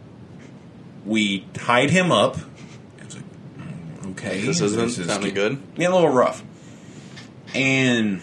We 1.06 1.46
tied 1.52 1.90
him 1.90 2.10
up. 2.10 2.38
I 3.00 3.04
was 3.04 3.14
like, 3.14 3.24
"Mm, 3.56 4.10
okay. 4.12 4.40
This 4.40 4.60
isn't 4.60 4.98
is 4.98 5.06
sounding 5.06 5.32
good. 5.32 5.62
yeah, 5.76 5.90
a 5.90 5.94
little 5.94 6.08
rough. 6.08 6.42
And 7.54 8.22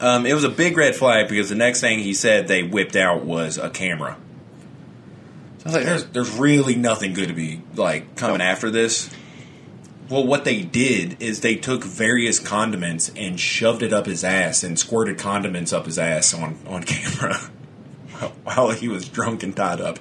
um, 0.00 0.26
it 0.26 0.34
was 0.34 0.44
a 0.44 0.48
big 0.48 0.76
red 0.76 0.96
flag 0.96 1.28
because 1.28 1.48
the 1.48 1.54
next 1.54 1.80
thing 1.80 2.00
he 2.00 2.14
said 2.14 2.48
they 2.48 2.62
whipped 2.62 2.96
out 2.96 3.24
was 3.24 3.58
a 3.58 3.70
camera. 3.70 4.16
So 5.58 5.64
I 5.64 5.68
was 5.68 5.74
like, 5.74 5.84
there's, 5.84 6.04
there's 6.06 6.30
really 6.32 6.74
nothing 6.74 7.14
good 7.14 7.28
to 7.28 7.34
be 7.34 7.62
like 7.74 8.16
coming 8.16 8.40
after 8.40 8.70
this. 8.70 9.08
Well, 10.10 10.26
what 10.26 10.44
they 10.44 10.62
did 10.62 11.22
is 11.22 11.40
they 11.40 11.56
took 11.56 11.82
various 11.82 12.38
condiments 12.38 13.10
and 13.16 13.40
shoved 13.40 13.82
it 13.82 13.92
up 13.92 14.04
his 14.04 14.22
ass 14.22 14.62
and 14.62 14.78
squirted 14.78 15.18
condiments 15.18 15.72
up 15.72 15.86
his 15.86 15.98
ass 15.98 16.34
on, 16.34 16.58
on 16.66 16.82
camera 16.84 17.36
while 18.44 18.70
he 18.70 18.88
was 18.88 19.08
drunk 19.08 19.42
and 19.42 19.56
tied 19.56 19.80
up. 19.80 19.98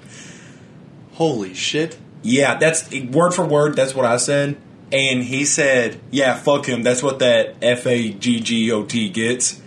Holy 1.14 1.54
shit. 1.54 1.98
Yeah, 2.22 2.56
that's 2.56 2.92
word 2.92 3.34
for 3.34 3.46
word. 3.46 3.76
That's 3.76 3.96
what 3.96 4.06
I 4.06 4.18
said. 4.18 4.58
And 4.92 5.24
he 5.24 5.46
said, 5.46 6.00
"Yeah, 6.12 6.36
fuck 6.36 6.68
him. 6.68 6.84
That's 6.84 7.02
what 7.02 7.20
that 7.20 7.56
F 7.62 7.88
A 7.88 8.10
G 8.12 8.40
G 8.40 8.72
O 8.72 8.84
T 8.84 9.10
gets." 9.10 9.60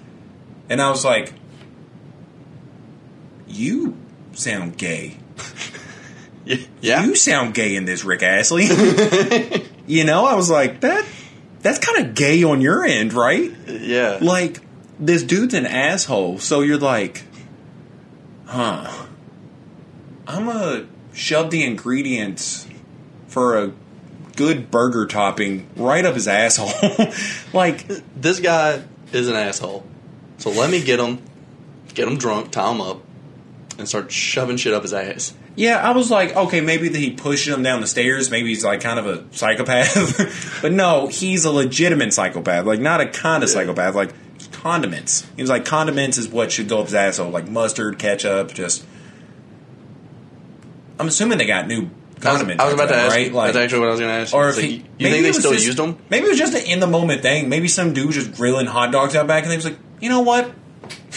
And 0.68 0.80
I 0.80 0.90
was 0.90 1.04
like, 1.04 1.32
"You 3.46 3.96
sound 4.32 4.76
gay. 4.76 5.16
Yeah. 6.80 7.04
You 7.04 7.16
sound 7.16 7.54
gay 7.54 7.74
in 7.74 7.86
this, 7.86 8.04
Rick 8.04 8.22
Astley." 8.22 8.66
you 9.88 10.04
know, 10.04 10.24
I 10.24 10.34
was 10.36 10.48
like, 10.48 10.80
"That 10.82 11.04
that's 11.60 11.80
kind 11.80 12.06
of 12.06 12.14
gay 12.14 12.44
on 12.44 12.60
your 12.60 12.84
end, 12.84 13.12
right?" 13.12 13.52
yeah. 13.66 14.18
Like 14.20 14.60
this 15.00 15.24
dude's 15.24 15.54
an 15.54 15.66
asshole. 15.66 16.38
So 16.38 16.60
you're 16.60 16.78
like, 16.78 17.24
"Huh? 18.44 19.06
I'm 20.28 20.46
gonna 20.46 20.86
shove 21.12 21.50
the 21.50 21.64
ingredients 21.64 22.68
for 23.26 23.58
a 23.58 23.72
good 24.36 24.70
burger 24.70 25.06
topping 25.06 25.68
right 25.76 26.04
up 26.04 26.14
his 26.14 26.28
asshole." 26.28 26.70
like, 27.52 27.86
this 28.16 28.40
guy 28.40 28.82
is 29.12 29.28
an 29.28 29.36
asshole. 29.36 29.84
So 30.38 30.50
let 30.50 30.70
me 30.70 30.82
get 30.84 31.00
him, 31.00 31.20
get 31.94 32.06
him 32.06 32.18
drunk, 32.18 32.50
tie 32.52 32.70
him 32.70 32.80
up, 32.80 33.02
and 33.78 33.88
start 33.88 34.12
shoving 34.12 34.56
shit 34.56 34.74
up 34.74 34.82
his 34.82 34.92
ass. 34.92 35.32
yeah, 35.56 35.76
I 35.78 35.92
was 35.92 36.10
like, 36.10 36.36
okay, 36.36 36.60
maybe 36.60 36.88
that 36.88 36.98
he 36.98 37.12
pushed 37.12 37.48
him 37.48 37.62
down 37.62 37.80
the 37.80 37.86
stairs. 37.86 38.30
Maybe 38.30 38.48
he's 38.50 38.64
like 38.64 38.80
kind 38.82 38.98
of 38.98 39.06
a 39.06 39.24
psychopath. 39.34 40.58
but 40.62 40.72
no, 40.72 41.06
he's 41.06 41.44
a 41.46 41.50
legitimate 41.50 42.12
psychopath. 42.12 42.66
Like, 42.66 42.80
not 42.80 43.00
a 43.00 43.06
kind 43.06 43.42
of 43.42 43.48
Yeah. 43.48 43.54
psychopath. 43.54 43.94
Like, 43.94 44.12
condiments. 44.52 45.26
He 45.36 45.42
was 45.42 45.48
like, 45.50 45.64
condiments 45.64 46.18
is 46.18 46.28
what 46.28 46.52
should 46.52 46.68
go 46.68 46.80
up 46.80 46.86
his 46.86 46.94
asshole. 46.94 47.30
Like 47.30 47.48
mustard, 47.48 47.98
ketchup, 47.98 48.52
just. 48.52 48.84
I'm 50.98 51.08
assuming 51.08 51.38
they 51.38 51.46
got 51.46 51.66
new 51.68 51.90
I 52.24 52.32
was. 52.32 52.42
I 52.42 52.64
was 52.64 52.74
about 52.74 52.88
to 52.88 52.96
ask. 52.96 53.14
right? 53.14 53.32
Like, 53.32 53.52
that's 53.52 53.64
actually 53.64 53.80
what 53.80 53.88
I 53.88 53.90
was 53.92 54.00
going 54.00 54.10
to 54.10 54.16
ask. 54.22 54.34
or 54.34 54.48
if 54.48 54.56
he, 54.58 54.84
you 54.98 55.10
think 55.10 55.22
they 55.22 55.32
still 55.32 55.52
just- 55.52 55.66
used 55.66 55.78
them? 55.78 55.98
Maybe 56.10 56.26
it 56.26 56.30
was 56.30 56.38
just 56.38 56.54
an 56.54 56.64
in 56.64 56.80
the 56.80 56.86
moment 56.86 57.22
thing. 57.22 57.48
Maybe 57.48 57.68
some 57.68 57.92
dude 57.92 58.06
was 58.06 58.14
just 58.14 58.34
grilling 58.34 58.66
hot 58.66 58.90
dogs 58.92 59.14
out 59.14 59.26
back, 59.26 59.42
and 59.42 59.52
they 59.52 59.56
was 59.56 59.66
like, 59.66 59.78
you 60.00 60.08
know 60.08 60.20
what? 60.22 60.50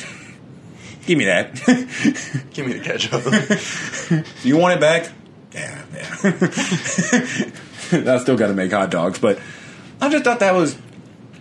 Give 1.06 1.18
me 1.18 1.26
that. 1.26 1.56
Give 2.54 2.68
me 2.68 2.74
the 2.74 2.82
ketchup. 2.84 3.24
you 4.44 4.58
want 4.58 4.76
it 4.76 4.82
back? 4.82 5.10
Yeah, 5.54 5.82
yeah. 5.94 8.14
I 8.14 8.18
still 8.20 8.38
got 8.38 8.48
to 8.48 8.54
make 8.54 8.72
hot 8.72 8.92
dogs, 8.92 9.18
but 9.20 9.40
I 10.00 10.10
just 10.10 10.24
thought 10.24 10.40
that 10.42 10.54
was 10.54 10.78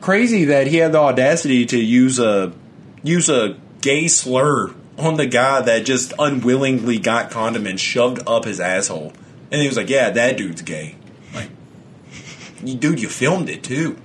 crazy 0.00 0.46
that 0.46 0.66
he 0.66 0.78
had 0.78 0.92
the 0.92 0.98
audacity 0.98 1.66
to 1.66 1.78
use 1.78 2.18
a 2.18 2.54
use 3.02 3.28
a 3.28 3.58
gay 3.82 4.08
slur 4.08 4.74
on 4.96 5.16
the 5.16 5.26
guy 5.26 5.60
that 5.60 5.84
just 5.84 6.14
unwillingly 6.18 6.98
got 6.98 7.30
condiments 7.30 7.82
shoved 7.82 8.20
up 8.26 8.46
his 8.46 8.60
asshole, 8.60 9.12
and 9.50 9.60
he 9.60 9.66
was 9.68 9.76
like, 9.76 9.88
"Yeah, 9.88 10.10
that 10.10 10.36
dude's 10.36 10.62
gay." 10.62 10.96
Like, 11.34 11.50
dude, 12.64 13.00
you 13.00 13.08
filmed 13.08 13.48
it 13.48 13.62
too, 13.62 13.96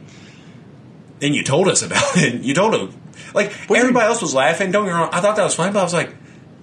and 1.22 1.36
you 1.36 1.44
told 1.44 1.68
us 1.68 1.82
about 1.82 2.03
it. 2.18 2.41
You 2.41 2.53
told 2.53 2.74
him, 2.76 2.94
like 3.34 3.52
everybody 3.70 4.06
else 4.06 4.22
was 4.22 4.34
laughing. 4.34 4.72
Don't 4.72 4.86
get 4.86 4.91
me 4.94 4.98
wrong, 4.99 5.10
I 5.11 5.22
thought 5.22 5.36
that 5.36 5.44
was 5.44 5.56
funny, 5.56 5.72
but 5.74 5.80
I 5.80 5.84
was 5.84 5.94
like, 5.94 6.10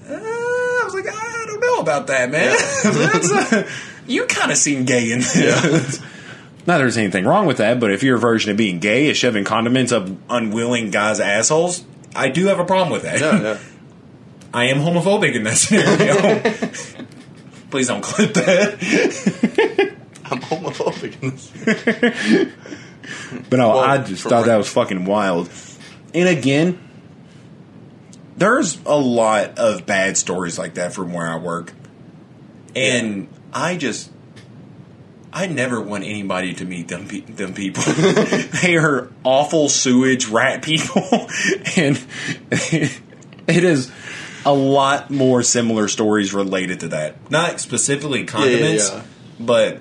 uh, 0.09 0.13
I 0.15 0.83
was 0.85 0.95
like, 0.95 1.07
I 1.09 1.45
don't 1.47 1.61
know 1.61 1.79
about 1.81 2.07
that, 2.09 2.31
man. 2.31 2.57
That's, 2.85 3.33
uh, 3.33 3.71
you 4.07 4.27
kind 4.27 4.51
of 4.51 4.57
seem 4.57 4.85
gay 4.85 5.11
in 5.13 5.21
this. 5.21 6.01
Not 6.67 6.79
there's 6.79 6.99
anything 6.99 7.25
wrong 7.25 7.47
with 7.47 7.57
that, 7.57 7.81
but 7.81 7.91
if 7.91 8.03
your 8.03 8.19
version 8.19 8.51
of 8.51 8.57
being 8.57 8.81
gay 8.81 9.09
is 9.09 9.17
shoving 9.17 9.45
condiments 9.45 9.93
up 9.93 10.09
unwilling 10.29 10.91
guys' 10.91 11.19
assholes, 11.19 11.85
I 12.15 12.29
do 12.29 12.47
have 12.47 12.59
a 12.59 12.65
problem 12.65 12.91
with 12.91 13.03
that. 13.03 13.21
yeah, 13.21 13.41
yeah. 13.41 13.59
I 14.53 14.65
am 14.67 14.79
homophobic 14.79 15.35
in 15.35 15.45
that 15.45 15.57
scenario. 15.57 17.07
Please 17.71 17.89
don't 17.89 18.03
clip 18.03 18.35
that. 18.35 19.95
I'm 20.31 20.41
homophobic 20.41 21.23
in 21.23 21.31
this. 21.31 22.51
But 23.49 23.57
no, 23.59 23.69
Well, 23.71 23.79
I 23.79 23.99
just 23.99 24.23
thought 24.23 24.39
Rick- 24.39 24.47
that 24.47 24.57
was 24.57 24.69
fucking 24.69 25.05
wild. 25.05 25.49
and 26.15 26.29
again, 26.29 26.79
there's 28.37 28.79
a 28.87 28.97
lot 28.97 29.59
of 29.59 29.87
bad 29.87 30.17
stories 30.17 30.59
like 30.59 30.75
that 30.75 30.93
from 30.95 31.13
where 31.13 31.27
I 31.29 31.37
work, 31.37 31.73
and 32.75 33.29
I 33.53 33.77
just. 33.77 34.11
I 35.33 35.47
never 35.47 35.81
want 35.81 36.03
anybody 36.03 36.55
to 36.55 36.65
meet 36.65 36.89
them 36.89 37.07
pe- 37.07 37.21
them 37.21 37.55
people. 37.55 37.85
they 38.63 38.77
are 38.77 39.11
awful 39.23 39.69
sewage 39.69 40.27
rat 40.27 40.61
people, 40.63 41.03
and 41.77 42.05
it 42.51 43.63
is 43.65 43.93
a 44.45 44.53
lot 44.53 45.11
more 45.11 45.43
similar 45.43 45.89
stories 45.89 46.33
related 46.33 46.81
to 46.81 46.89
that. 46.89 47.31
Not 47.31 47.61
specifically 47.61 48.25
condiments, 48.25 48.91
yeah. 48.91 49.03
but 49.39 49.81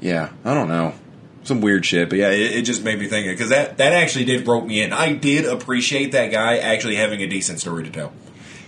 yeah, 0.00 0.30
I 0.44 0.54
don't 0.54 0.68
know. 0.68 0.94
Some 1.42 1.60
weird 1.60 1.86
shit, 1.86 2.10
but 2.10 2.18
yeah, 2.18 2.30
it, 2.30 2.58
it 2.58 2.62
just 2.62 2.84
made 2.84 2.98
me 2.98 3.06
think 3.06 3.26
because 3.26 3.48
that 3.48 3.78
that 3.78 3.92
actually 3.92 4.26
did 4.26 4.46
rope 4.46 4.64
me 4.64 4.82
in. 4.82 4.92
I 4.92 5.12
did 5.12 5.46
appreciate 5.46 6.12
that 6.12 6.30
guy 6.30 6.58
actually 6.58 6.96
having 6.96 7.22
a 7.22 7.26
decent 7.26 7.60
story 7.60 7.84
to 7.84 7.90
tell. 7.90 8.12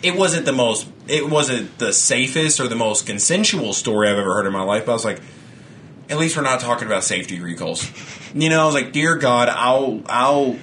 It 0.03 0.17
wasn't 0.17 0.47
the 0.47 0.53
most, 0.53 0.89
it 1.07 1.29
wasn't 1.31 1.79
the 1.79 1.93
safest 1.93 2.59
or 2.59 2.67
the 2.67 2.77
most 2.77 3.07
consensual 3.07 3.73
story 3.73 4.09
I've 4.09 4.19
ever 4.19 4.35
heard 4.35 4.47
in 4.47 4.53
my 4.53 4.63
life. 4.63 4.87
But 4.87 4.93
I 4.93 4.95
was 4.95 5.05
like, 5.05 5.21
at 6.09 6.19
least 6.19 6.37
we're 6.37 6.43
not 6.43 6.61
talking 6.61 6.87
about 6.87 7.05
safety 7.05 7.41
recalls. 7.41 7.91
You 8.35 8.49
know, 8.49 8.63
I 8.63 8.65
was 8.65 8.75
like, 8.75 8.93
dear 8.93 9.17
God, 9.17 9.51
I'll, 9.51 10.01
I'll, 10.07 10.57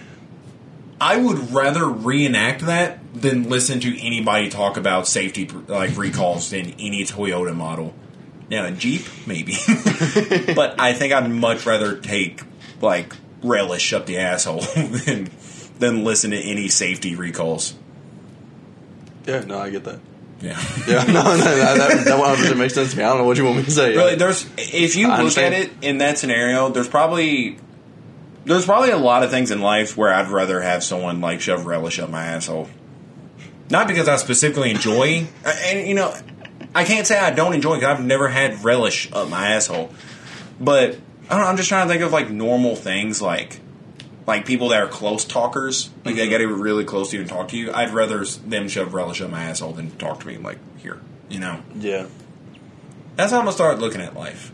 I 0.99 1.17
would 1.17 1.51
rather 1.51 1.85
reenact 1.85 2.61
that 2.61 2.98
than 3.13 3.49
listen 3.49 3.79
to 3.81 3.99
anybody 3.99 4.49
talk 4.49 4.77
about 4.77 5.07
safety 5.07 5.47
like 5.67 5.97
recalls 5.97 6.53
in 6.53 6.71
any 6.79 7.03
Toyota 7.03 7.55
model. 7.55 7.93
Now, 8.49 8.65
a 8.65 8.71
Jeep, 8.71 9.03
maybe, 9.27 9.53
but 10.55 10.79
I 10.79 10.93
think 10.93 11.13
I'd 11.13 11.29
much 11.29 11.65
rather 11.65 11.97
take 11.97 12.41
like 12.81 13.13
relish 13.43 13.93
up 13.93 14.05
the 14.05 14.17
asshole 14.17 14.61
than 15.05 15.29
than 15.77 16.03
listen 16.03 16.31
to 16.31 16.37
any 16.37 16.67
safety 16.67 17.15
recalls. 17.15 17.75
Yeah, 19.25 19.41
no, 19.41 19.59
I 19.59 19.69
get 19.69 19.83
that. 19.83 19.99
Yeah. 20.41 20.59
Yeah, 20.87 21.03
no, 21.03 21.21
no, 21.21 21.37
that, 21.37 21.77
that, 21.77 22.05
that 22.05 22.17
100 22.19 22.57
makes 22.57 22.73
sense 22.73 22.91
to 22.91 22.97
me. 22.97 23.03
I 23.03 23.09
don't 23.09 23.19
know 23.19 23.25
what 23.25 23.37
you 23.37 23.45
want 23.45 23.57
me 23.57 23.63
to 23.63 23.71
say. 23.71 23.95
Really, 23.95 24.15
there's 24.15 24.49
if 24.57 24.95
you 24.95 25.07
I 25.07 25.09
look 25.09 25.19
understand. 25.19 25.53
at 25.53 25.61
it 25.61 25.71
in 25.81 25.99
that 25.99 26.17
scenario, 26.17 26.69
there's 26.69 26.87
probably 26.87 27.59
there's 28.45 28.65
probably 28.65 28.89
a 28.89 28.97
lot 28.97 29.23
of 29.23 29.29
things 29.29 29.51
in 29.51 29.61
life 29.61 29.95
where 29.95 30.11
I'd 30.11 30.29
rather 30.29 30.61
have 30.61 30.83
someone 30.83 31.21
like 31.21 31.41
shove 31.41 31.65
relish 31.67 31.99
up 31.99 32.09
my 32.09 32.25
asshole. 32.25 32.69
Not 33.69 33.87
because 33.87 34.07
I 34.07 34.15
specifically 34.17 34.71
enjoy, 34.71 35.27
uh, 35.45 35.53
and 35.65 35.87
you 35.87 35.93
know, 35.93 36.13
I 36.73 36.83
can't 36.83 37.05
say 37.05 37.17
I 37.19 37.31
don't 37.31 37.53
enjoy 37.53 37.75
because 37.75 37.97
I've 37.97 38.03
never 38.03 38.27
had 38.27 38.63
relish 38.63 39.11
up 39.11 39.29
my 39.29 39.49
asshole. 39.49 39.91
But 40.59 40.97
I 41.29 41.35
don't 41.35 41.41
know, 41.41 41.47
I'm 41.47 41.57
just 41.57 41.69
trying 41.69 41.87
to 41.87 41.93
think 41.93 42.03
of 42.03 42.11
like 42.11 42.29
normal 42.29 42.75
things 42.75 43.21
like 43.21 43.59
like 44.25 44.45
people 44.45 44.69
that 44.69 44.81
are 44.81 44.87
close 44.87 45.25
talkers, 45.25 45.89
like 46.05 46.15
they 46.15 46.29
got 46.29 46.37
to 46.37 46.47
be 46.47 46.53
really 46.53 46.85
close 46.85 47.11
to 47.11 47.17
you 47.17 47.21
and 47.21 47.29
talk 47.29 47.49
to 47.49 47.57
you. 47.57 47.71
I'd 47.73 47.91
rather 47.91 48.23
them 48.25 48.67
shove 48.67 48.93
relish 48.93 49.21
up 49.21 49.31
my 49.31 49.43
asshole 49.43 49.73
than 49.73 49.91
talk 49.97 50.19
to 50.21 50.27
me 50.27 50.37
like 50.37 50.59
here, 50.77 51.01
you 51.29 51.39
know. 51.39 51.61
yeah. 51.75 52.07
That's 53.15 53.31
how 53.31 53.39
I'm 53.39 53.45
gonna 53.45 53.53
start 53.53 53.79
looking 53.79 54.01
at 54.01 54.15
life. 54.15 54.53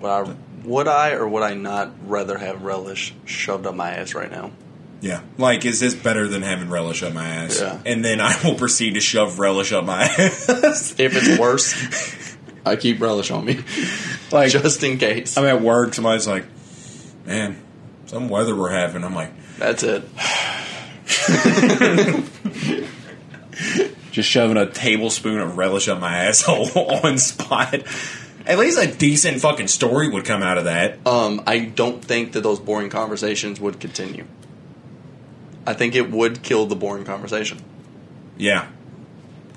Would 0.00 0.08
I, 0.08 0.34
would 0.64 0.88
I 0.88 1.10
or 1.12 1.28
would 1.28 1.42
I 1.42 1.54
not 1.54 1.92
rather 2.08 2.38
have 2.38 2.62
relish 2.62 3.14
shoved 3.24 3.66
up 3.66 3.74
my 3.74 3.90
ass 3.90 4.14
right 4.14 4.30
now? 4.30 4.52
Yeah. 5.00 5.20
Like, 5.36 5.64
is 5.64 5.80
this 5.80 5.94
better 5.94 6.26
than 6.26 6.42
having 6.42 6.70
relish 6.70 7.02
up 7.02 7.12
my 7.14 7.26
ass? 7.26 7.60
Yeah. 7.60 7.80
And 7.86 8.04
then 8.04 8.20
I 8.20 8.34
will 8.44 8.56
proceed 8.56 8.94
to 8.94 9.00
shove 9.00 9.38
relish 9.38 9.72
up 9.72 9.84
my 9.84 10.02
ass. 10.18 10.94
If 10.98 11.16
it's 11.16 11.38
worse, 11.38 12.36
I 12.66 12.76
keep 12.76 13.00
relish 13.00 13.30
on 13.30 13.44
me, 13.44 13.60
like, 14.32 14.50
just 14.50 14.82
in 14.82 14.98
case. 14.98 15.36
I'm 15.36 15.44
at 15.44 15.62
work, 15.62 15.94
somebody's 15.94 16.26
like, 16.26 16.44
man, 17.24 17.56
some 18.06 18.28
weather 18.28 18.54
we're 18.56 18.70
having. 18.70 19.04
I'm 19.04 19.14
like, 19.14 19.32
That's 19.58 19.82
it. 19.82 20.04
just 24.12 24.28
shoving 24.28 24.56
a 24.56 24.66
tablespoon 24.66 25.38
of 25.40 25.56
relish 25.56 25.88
up 25.88 26.00
my 26.00 26.24
asshole 26.24 26.68
on 27.04 27.18
spot. 27.18 27.82
At 28.46 28.58
least 28.58 28.78
a 28.78 28.86
decent 28.86 29.40
fucking 29.42 29.68
story 29.68 30.08
would 30.08 30.24
come 30.24 30.42
out 30.42 30.58
of 30.58 30.64
that. 30.64 31.06
Um, 31.06 31.42
I 31.46 31.58
don't 31.60 32.02
think 32.02 32.32
that 32.32 32.40
those 32.42 32.58
boring 32.58 32.88
conversations 32.88 33.60
would 33.60 33.78
continue. 33.78 34.24
I 35.68 35.74
think 35.74 35.94
it 35.94 36.10
would 36.10 36.42
kill 36.42 36.64
the 36.64 36.74
boring 36.74 37.04
conversation. 37.04 37.58
Yeah. 38.38 38.68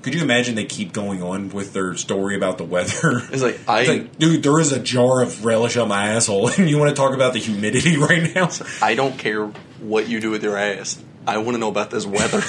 Could 0.02 0.14
you 0.14 0.20
imagine 0.20 0.56
they 0.56 0.66
keep 0.66 0.92
going 0.92 1.22
on 1.22 1.48
with 1.48 1.72
their 1.72 1.94
story 1.94 2.36
about 2.36 2.58
the 2.58 2.64
weather? 2.64 3.22
It's 3.32 3.40
like 3.40 3.60
I 3.66 3.80
It's 3.80 3.88
like, 3.88 4.18
dude, 4.18 4.42
there 4.42 4.58
is 4.60 4.72
a 4.72 4.78
jar 4.78 5.22
of 5.22 5.42
relish 5.42 5.78
on 5.78 5.88
my 5.88 6.08
asshole, 6.08 6.48
and 6.58 6.68
you 6.68 6.76
want 6.76 6.90
to 6.90 6.94
talk 6.94 7.14
about 7.14 7.32
the 7.32 7.38
humidity 7.38 7.96
right 8.10 8.34
now? 8.34 8.50
I 8.82 8.94
don't 8.94 9.18
care 9.18 9.46
what 9.80 10.06
you 10.06 10.20
do 10.20 10.30
with 10.30 10.42
your 10.42 10.58
ass. 10.58 11.02
I 11.26 11.38
want 11.38 11.54
to 11.54 11.58
know 11.58 11.70
about 11.70 11.90
this 11.90 12.04
weather. 12.04 12.42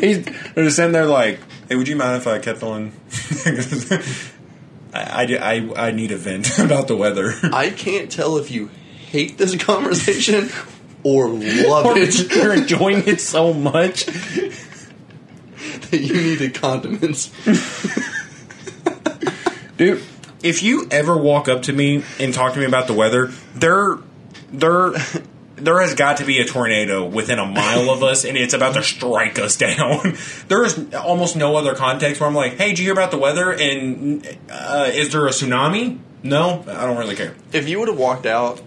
He's 0.00 0.24
they're 0.24 0.64
just 0.64 0.76
sitting 0.76 0.92
there 0.92 1.04
like, 1.04 1.38
hey, 1.68 1.76
would 1.76 1.86
you 1.86 1.96
mind 1.96 2.16
if 2.16 2.26
I 2.26 2.38
kept 2.38 2.62
on? 2.62 2.92
I, 4.94 5.26
I, 5.34 5.36
I, 5.36 5.88
I 5.88 5.90
need 5.90 6.12
a 6.12 6.16
vent 6.16 6.58
about 6.58 6.88
the 6.88 6.96
weather. 6.96 7.34
I 7.42 7.68
can't 7.68 8.10
tell 8.10 8.38
if 8.38 8.50
you 8.50 8.70
hate 9.10 9.38
this 9.38 9.54
conversation 9.62 10.48
or 11.02 11.28
love 11.28 11.86
Or 11.86 11.98
it. 11.98 12.30
You're 12.36 12.54
enjoying 12.54 13.06
it 13.06 13.20
so 13.20 13.52
much. 13.52 14.06
that 14.06 16.00
you 16.00 16.14
needed 16.14 16.54
condiments. 16.54 17.30
Dude, 19.76 20.02
if 20.42 20.62
you 20.62 20.88
ever 20.90 21.16
walk 21.16 21.48
up 21.48 21.62
to 21.62 21.72
me 21.72 22.02
and 22.18 22.32
talk 22.32 22.54
to 22.54 22.58
me 22.58 22.64
about 22.64 22.86
the 22.86 22.94
weather, 22.94 23.30
there, 23.54 23.98
there, 24.50 24.92
there 25.56 25.80
has 25.80 25.94
got 25.94 26.18
to 26.18 26.24
be 26.24 26.38
a 26.38 26.46
tornado 26.46 27.04
within 27.04 27.38
a 27.38 27.44
mile 27.46 27.90
of 27.90 28.02
us, 28.02 28.24
and 28.24 28.36
it's 28.38 28.54
about 28.54 28.74
to 28.74 28.82
strike 28.82 29.38
us 29.38 29.56
down. 29.56 30.16
there 30.48 30.64
is 30.64 30.94
almost 30.94 31.36
no 31.36 31.56
other 31.56 31.74
context 31.74 32.20
where 32.20 32.28
I'm 32.28 32.34
like, 32.34 32.54
"Hey, 32.54 32.70
did 32.70 32.78
you 32.78 32.84
hear 32.86 32.92
about 32.94 33.10
the 33.10 33.18
weather? 33.18 33.52
And 33.52 34.26
uh, 34.50 34.90
is 34.92 35.12
there 35.12 35.26
a 35.26 35.30
tsunami?" 35.30 35.98
No, 36.22 36.64
I 36.66 36.86
don't 36.86 36.96
really 36.96 37.16
care. 37.16 37.34
If 37.52 37.68
you 37.68 37.78
would 37.78 37.88
have 37.88 37.98
walked 37.98 38.26
out, 38.26 38.60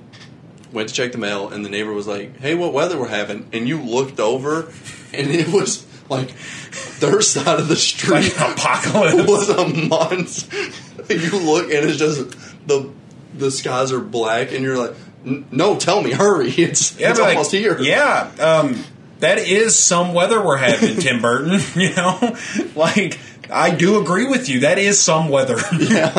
went 0.72 0.90
to 0.90 0.96
check 0.96 1.12
the 1.12 1.18
mail, 1.18 1.50
and 1.50 1.66
the 1.66 1.70
neighbor 1.70 1.92
was 1.94 2.08
like, 2.08 2.40
"Hey, 2.40 2.56
what 2.56 2.74
weather 2.74 3.00
we're 3.00 3.08
having?" 3.08 3.48
and 3.54 3.68
you 3.68 3.82
looked 3.82 4.20
over, 4.20 4.72
and 5.14 5.28
it 5.32 5.48
was 5.50 5.86
like 6.10 6.34
their 7.00 7.22
side 7.22 7.60
of 7.60 7.68
the 7.68 7.76
street 7.76 8.38
Like 8.38 8.58
apocalypse. 8.58 9.16
was 9.28 9.50
a 9.50 9.68
monster. 9.88 10.58
you 11.10 11.40
look, 11.40 11.66
and 11.72 11.90
it's 11.90 11.98
just 11.98 12.30
the 12.68 12.90
the 13.34 13.52
skies 13.52 13.92
are 13.92 14.00
black, 14.00 14.52
and 14.52 14.64
you're 14.64 14.78
like, 14.78 14.96
"No, 15.24 15.78
tell 15.78 16.02
me, 16.02 16.12
hurry! 16.12 16.50
It's 16.58 16.98
Yeah, 17.00 17.12
it's 17.12 17.20
but, 17.20 17.26
like, 17.26 17.38
almost 17.38 17.52
here." 17.52 17.80
Yeah, 17.80 18.32
um, 18.40 18.84
that 19.20 19.38
is 19.38 19.78
some 19.78 20.14
weather 20.14 20.44
we're 20.44 20.58
having, 20.58 20.98
Tim 20.98 21.22
Burton. 21.22 21.60
You 21.76 21.96
know, 21.96 22.36
like 22.76 23.20
I 23.52 23.72
do 23.74 24.00
agree 24.02 24.28
with 24.28 24.48
you. 24.50 24.60
That 24.62 24.78
is 24.78 25.00
some 25.00 25.30
weather. 25.30 25.58
Yeah. 25.80 26.12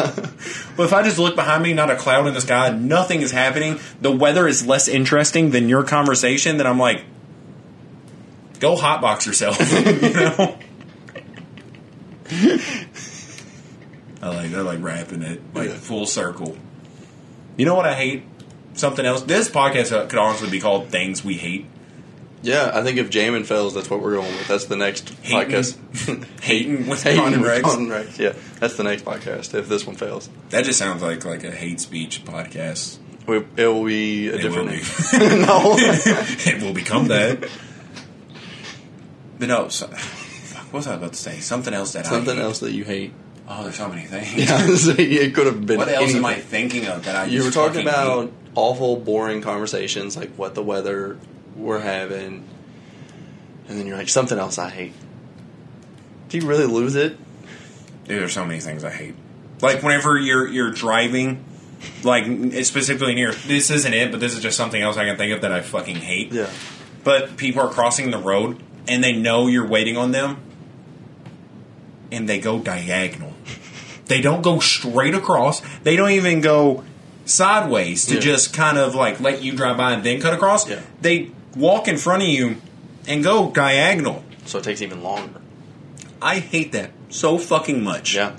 but 0.77 0.85
if 0.85 0.93
I 0.93 1.02
just 1.02 1.19
look 1.19 1.36
behind 1.36 1.62
me, 1.62 1.73
not 1.74 1.90
a 1.90 1.97
cloud 1.97 2.27
in 2.27 2.35
the 2.35 2.40
sky, 2.40 2.70
nothing 2.70 3.20
is 3.23 3.31
happening. 3.31 3.78
The 4.01 4.11
weather 4.11 4.48
is 4.48 4.66
less 4.66 4.89
interesting 4.89 5.51
than 5.51 5.69
your 5.69 5.85
conversation. 5.85 6.57
Then 6.57 6.66
I'm 6.66 6.78
like, 6.78 7.05
go 8.59 8.74
hotbox 8.77 9.27
yourself. 9.27 9.59
you 10.02 10.12
know. 10.15 10.59
I 14.23 14.28
like 14.28 14.51
they're 14.51 14.62
like 14.62 14.82
wrapping 14.82 15.23
it 15.23 15.40
like 15.55 15.69
Yeah. 15.69 15.74
full 15.77 16.07
circle. 16.07 16.57
You 17.57 17.65
know 17.66 17.74
what 17.74 17.86
I 17.86 17.94
hate? 17.94 18.24
Something 18.74 19.05
else. 19.07 19.23
This 19.23 19.48
podcast 19.51 20.09
could 20.09 20.19
honestly 20.19 20.51
be 20.51 20.61
called 20.61 20.89
"Things 20.90 21.24
We 21.24 21.35
Hate." 21.35 21.66
Yeah, 22.42 22.70
I 22.72 22.82
think 22.82 22.96
if 22.96 23.10
Jamin 23.10 23.44
fails, 23.44 23.74
that's 23.74 23.90
what 23.90 24.00
we're 24.00 24.14
going 24.14 24.28
with. 24.32 24.48
That's 24.48 24.64
the 24.64 24.76
next 24.76 25.10
Hating- 25.22 25.50
podcast. 25.52 26.40
hating 26.42 26.86
with 26.88 27.02
Hating 27.02 27.20
Con 27.20 27.32
and 27.34 27.42
with 27.42 27.50
Rex. 27.50 27.62
Con 27.62 27.78
and 27.80 27.90
Rex. 27.90 28.18
Yeah, 28.18 28.32
that's 28.58 28.76
the 28.76 28.84
next 28.84 29.04
podcast. 29.04 29.52
If 29.54 29.68
this 29.68 29.86
one 29.86 29.96
fails, 29.96 30.30
That 30.50 30.64
just 30.64 30.78
sounds 30.78 31.02
like 31.02 31.24
like 31.24 31.44
a 31.44 31.50
hate 31.50 31.80
speech 31.80 32.24
podcast. 32.24 32.98
we, 33.26 33.38
it 33.56 33.66
will 33.66 33.84
be 33.84 34.28
a 34.28 34.36
It 34.36 34.38
different 34.42 34.68
name. 34.70 34.80
no, 35.46 35.74
it 35.78 36.62
will 36.62 36.72
become 36.72 37.08
that. 37.08 37.46
But 39.38 39.48
no, 39.48 39.68
so, 39.68 39.86
fuck, 39.86 40.64
what 40.64 40.72
was 40.74 40.86
I 40.86 40.94
about 40.94 41.12
to 41.12 41.18
say? 41.18 41.40
Something 41.40 41.74
else 41.74 41.92
that 41.92 42.06
I 42.06 42.08
something 42.08 42.36
hate. 42.36 42.56
so 42.56 42.66
you 42.66 42.84
hate. 42.84 43.12
Oh, 43.48 43.64
there's 43.64 43.76
so 43.76 43.88
many 43.88 44.02
things. 44.02 44.36
Yeah, 44.86 44.94
it 44.96 45.34
could 45.34 45.46
have 45.46 45.66
been. 45.66 45.78
What 45.78 45.88
else 45.88 46.14
am 46.14 46.24
I 46.24 46.34
anything. 46.34 46.48
thinking 46.70 46.86
of 46.88 47.04
that 47.04 47.16
I? 47.16 47.24
You 47.26 47.44
were 47.44 47.50
talking 47.50 47.82
about 47.82 48.24
hate? 48.24 48.32
awful, 48.54 48.96
boring 48.96 49.40
conversations 49.42 50.16
like 50.16 50.30
what 50.36 50.54
the 50.54 50.62
weather 50.62 51.18
we're 51.61 51.81
having, 51.81 52.45
and 53.69 53.78
then 53.78 53.87
you're 53.87 53.97
like 53.97 54.09
something 54.09 54.39
else 54.39 54.59
I 54.59 54.70
hate. 54.70 54.95
Do 56.28 56.39
you 56.39 56.47
really 56.47 56.66
lose 56.66 56.95
it? 56.97 57.16
Dude, 58.05 58.20
there's 58.20 58.32
so 58.32 58.45
many 58.45 58.61
things 58.61 58.82
I 58.85 58.91
hate. 58.91 59.15
Like 59.61 59.82
whenever 59.82 60.16
you're 60.19 60.49
you're 60.49 60.70
driving, 60.70 61.45
like 62.03 62.24
specifically 62.65 63.15
near. 63.15 63.32
This 63.32 63.70
isn't 63.70 63.93
it, 63.95 64.11
but 64.11 64.20
this 64.20 64.35
is 64.35 64.41
just 64.41 64.57
something 64.57 64.81
else 64.81 64.97
I 64.97 65.05
can 65.05 65.16
think 65.16 65.32
of 65.35 65.43
that 65.43 65.53
I 65.53 65.61
fucking 65.61 65.97
hate. 65.97 66.32
Yeah. 66.32 66.49
But 67.05 67.37
people 67.37 67.62
are 67.62 67.70
crossing 67.70 68.11
the 68.11 68.19
road 68.19 68.62
and 68.89 69.03
they 69.05 69.12
know 69.12 69.47
you're 69.47 69.66
waiting 69.66 69.97
on 69.97 70.11
them, 70.12 70.39
and 72.11 72.28
they 72.28 72.39
go 72.41 72.59
diagonal. 72.59 73.35
They 74.07 74.20
don't 74.20 74.43
go 74.43 74.59
straight 74.59 75.15
across. 75.15 75.61
They 75.82 75.95
don't 75.97 76.11
even 76.11 76.41
go 76.41 76.82
sideways 77.27 78.07
to 78.07 78.15
Yeah. 78.15 78.20
just 78.20 78.53
kind 78.55 78.77
of 78.78 78.95
like 78.95 79.20
let 79.20 79.43
you 79.43 79.53
drive 79.53 79.77
by 79.77 79.93
and 79.93 80.03
then 80.03 80.20
cut 80.20 80.35
across. 80.35 80.69
Yeah. 80.69 80.81
They 81.01 81.31
walk 81.56 81.89
in 81.89 81.97
front 81.97 82.22
of 82.22 82.28
you 82.28 82.56
and 83.06 83.22
go 83.22 83.51
diagonal. 83.51 84.24
So 84.47 84.59
it 84.59 84.64
takes 84.64 84.82
even 84.82 85.02
longer. 85.02 85.40
I 86.22 86.39
hate 86.39 86.72
that 86.72 86.90
so 87.09 87.39
fucking 87.39 87.82
much. 87.82 88.14
Yeah. 88.14 88.36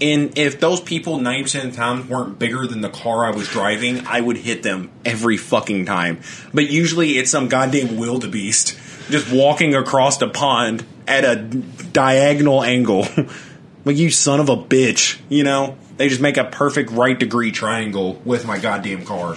And 0.00 0.36
if 0.36 0.60
those 0.60 0.80
people 0.80 1.18
90% 1.18 1.64
of 1.64 1.70
the 1.70 1.76
time 1.76 2.08
weren't 2.08 2.38
bigger 2.38 2.66
than 2.66 2.82
the 2.82 2.90
car 2.90 3.24
I 3.24 3.30
was 3.30 3.48
driving, 3.48 4.06
I 4.06 4.20
would 4.20 4.36
hit 4.36 4.62
them 4.62 4.90
every 5.06 5.38
fucking 5.38 5.86
time. 5.86 6.20
But 6.52 6.68
usually 6.68 7.12
it's 7.12 7.30
some 7.30 7.48
goddamn 7.48 7.96
wildebeest 7.96 8.76
just 9.10 9.32
walking 9.32 9.74
across 9.74 10.18
the 10.18 10.28
pond 10.28 10.84
at 11.08 11.24
a 11.24 11.36
diagonal 11.36 12.62
angle. 12.62 13.06
like, 13.84 13.96
you 13.96 14.10
son 14.10 14.40
of 14.40 14.50
a 14.50 14.56
bitch, 14.56 15.18
you 15.30 15.44
know? 15.44 15.78
They 15.96 16.10
just 16.10 16.20
make 16.20 16.36
a 16.36 16.44
perfect 16.44 16.90
right 16.90 17.18
degree 17.18 17.50
triangle 17.50 18.20
with 18.24 18.44
my 18.44 18.58
goddamn 18.58 19.06
car. 19.06 19.36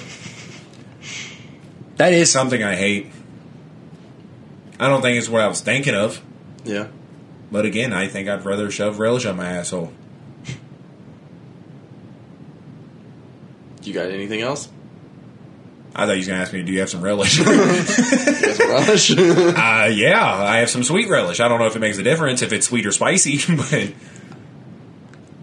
That 2.00 2.14
is 2.14 2.32
something 2.32 2.64
I 2.64 2.78
hate. 2.78 3.12
I 4.80 4.88
don't 4.88 5.02
think 5.02 5.18
it's 5.18 5.28
what 5.28 5.42
I 5.42 5.50
was 5.50 5.60
thinking 5.60 5.94
of. 5.94 6.22
Yeah. 6.64 6.88
But 7.52 7.66
again, 7.66 7.92
I 7.92 8.08
think 8.08 8.30
I'd 8.30 8.46
rather 8.46 8.72
shove 8.72 9.00
relish 9.00 9.26
on 9.26 9.36
my 9.36 9.50
asshole. 9.50 9.92
You 13.84 13.94
got 13.94 14.10
anything 14.12 14.40
else? 14.40 14.70
I 15.94 16.06
thought 16.06 16.14
you 16.14 16.20
was 16.20 16.28
gonna 16.30 16.40
ask 16.40 16.54
me, 16.54 16.64
do 16.64 16.72
you 16.72 16.80
have 16.80 16.90
some 16.90 17.02
relish? 17.02 17.38
Relish. 18.60 19.12
uh, 19.18 19.90
yeah, 19.92 20.24
I 20.24 20.60
have 20.60 20.70
some 20.70 20.84
sweet 20.84 21.10
relish. 21.10 21.42
I 21.42 21.50
don't 21.50 21.60
know 21.60 21.66
if 21.66 21.76
it 21.76 21.80
makes 21.80 21.98
a 21.98 22.04
difference 22.04 22.42
if 22.42 22.54
it's 22.54 22.68
sweet 22.68 22.86
or 22.86 22.94
spicy, 22.94 23.40
but 23.58 23.92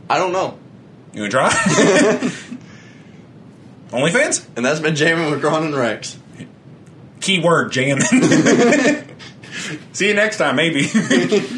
I 0.08 0.16
don't 0.16 0.32
know. 0.32 0.56
you 1.12 1.20
wanna 1.20 1.30
try? 1.30 1.50
OnlyFans? 3.90 4.46
And 4.56 4.64
that's 4.64 4.80
been 4.80 4.96
jamming 4.96 5.30
with 5.30 5.42
Cron 5.42 5.64
and 5.64 5.74
Rex. 5.74 6.18
Keyword 7.20 7.72
jamming. 7.72 8.04
See 9.92 10.08
you 10.08 10.14
next 10.14 10.36
time, 10.38 10.56
maybe. 10.56 10.86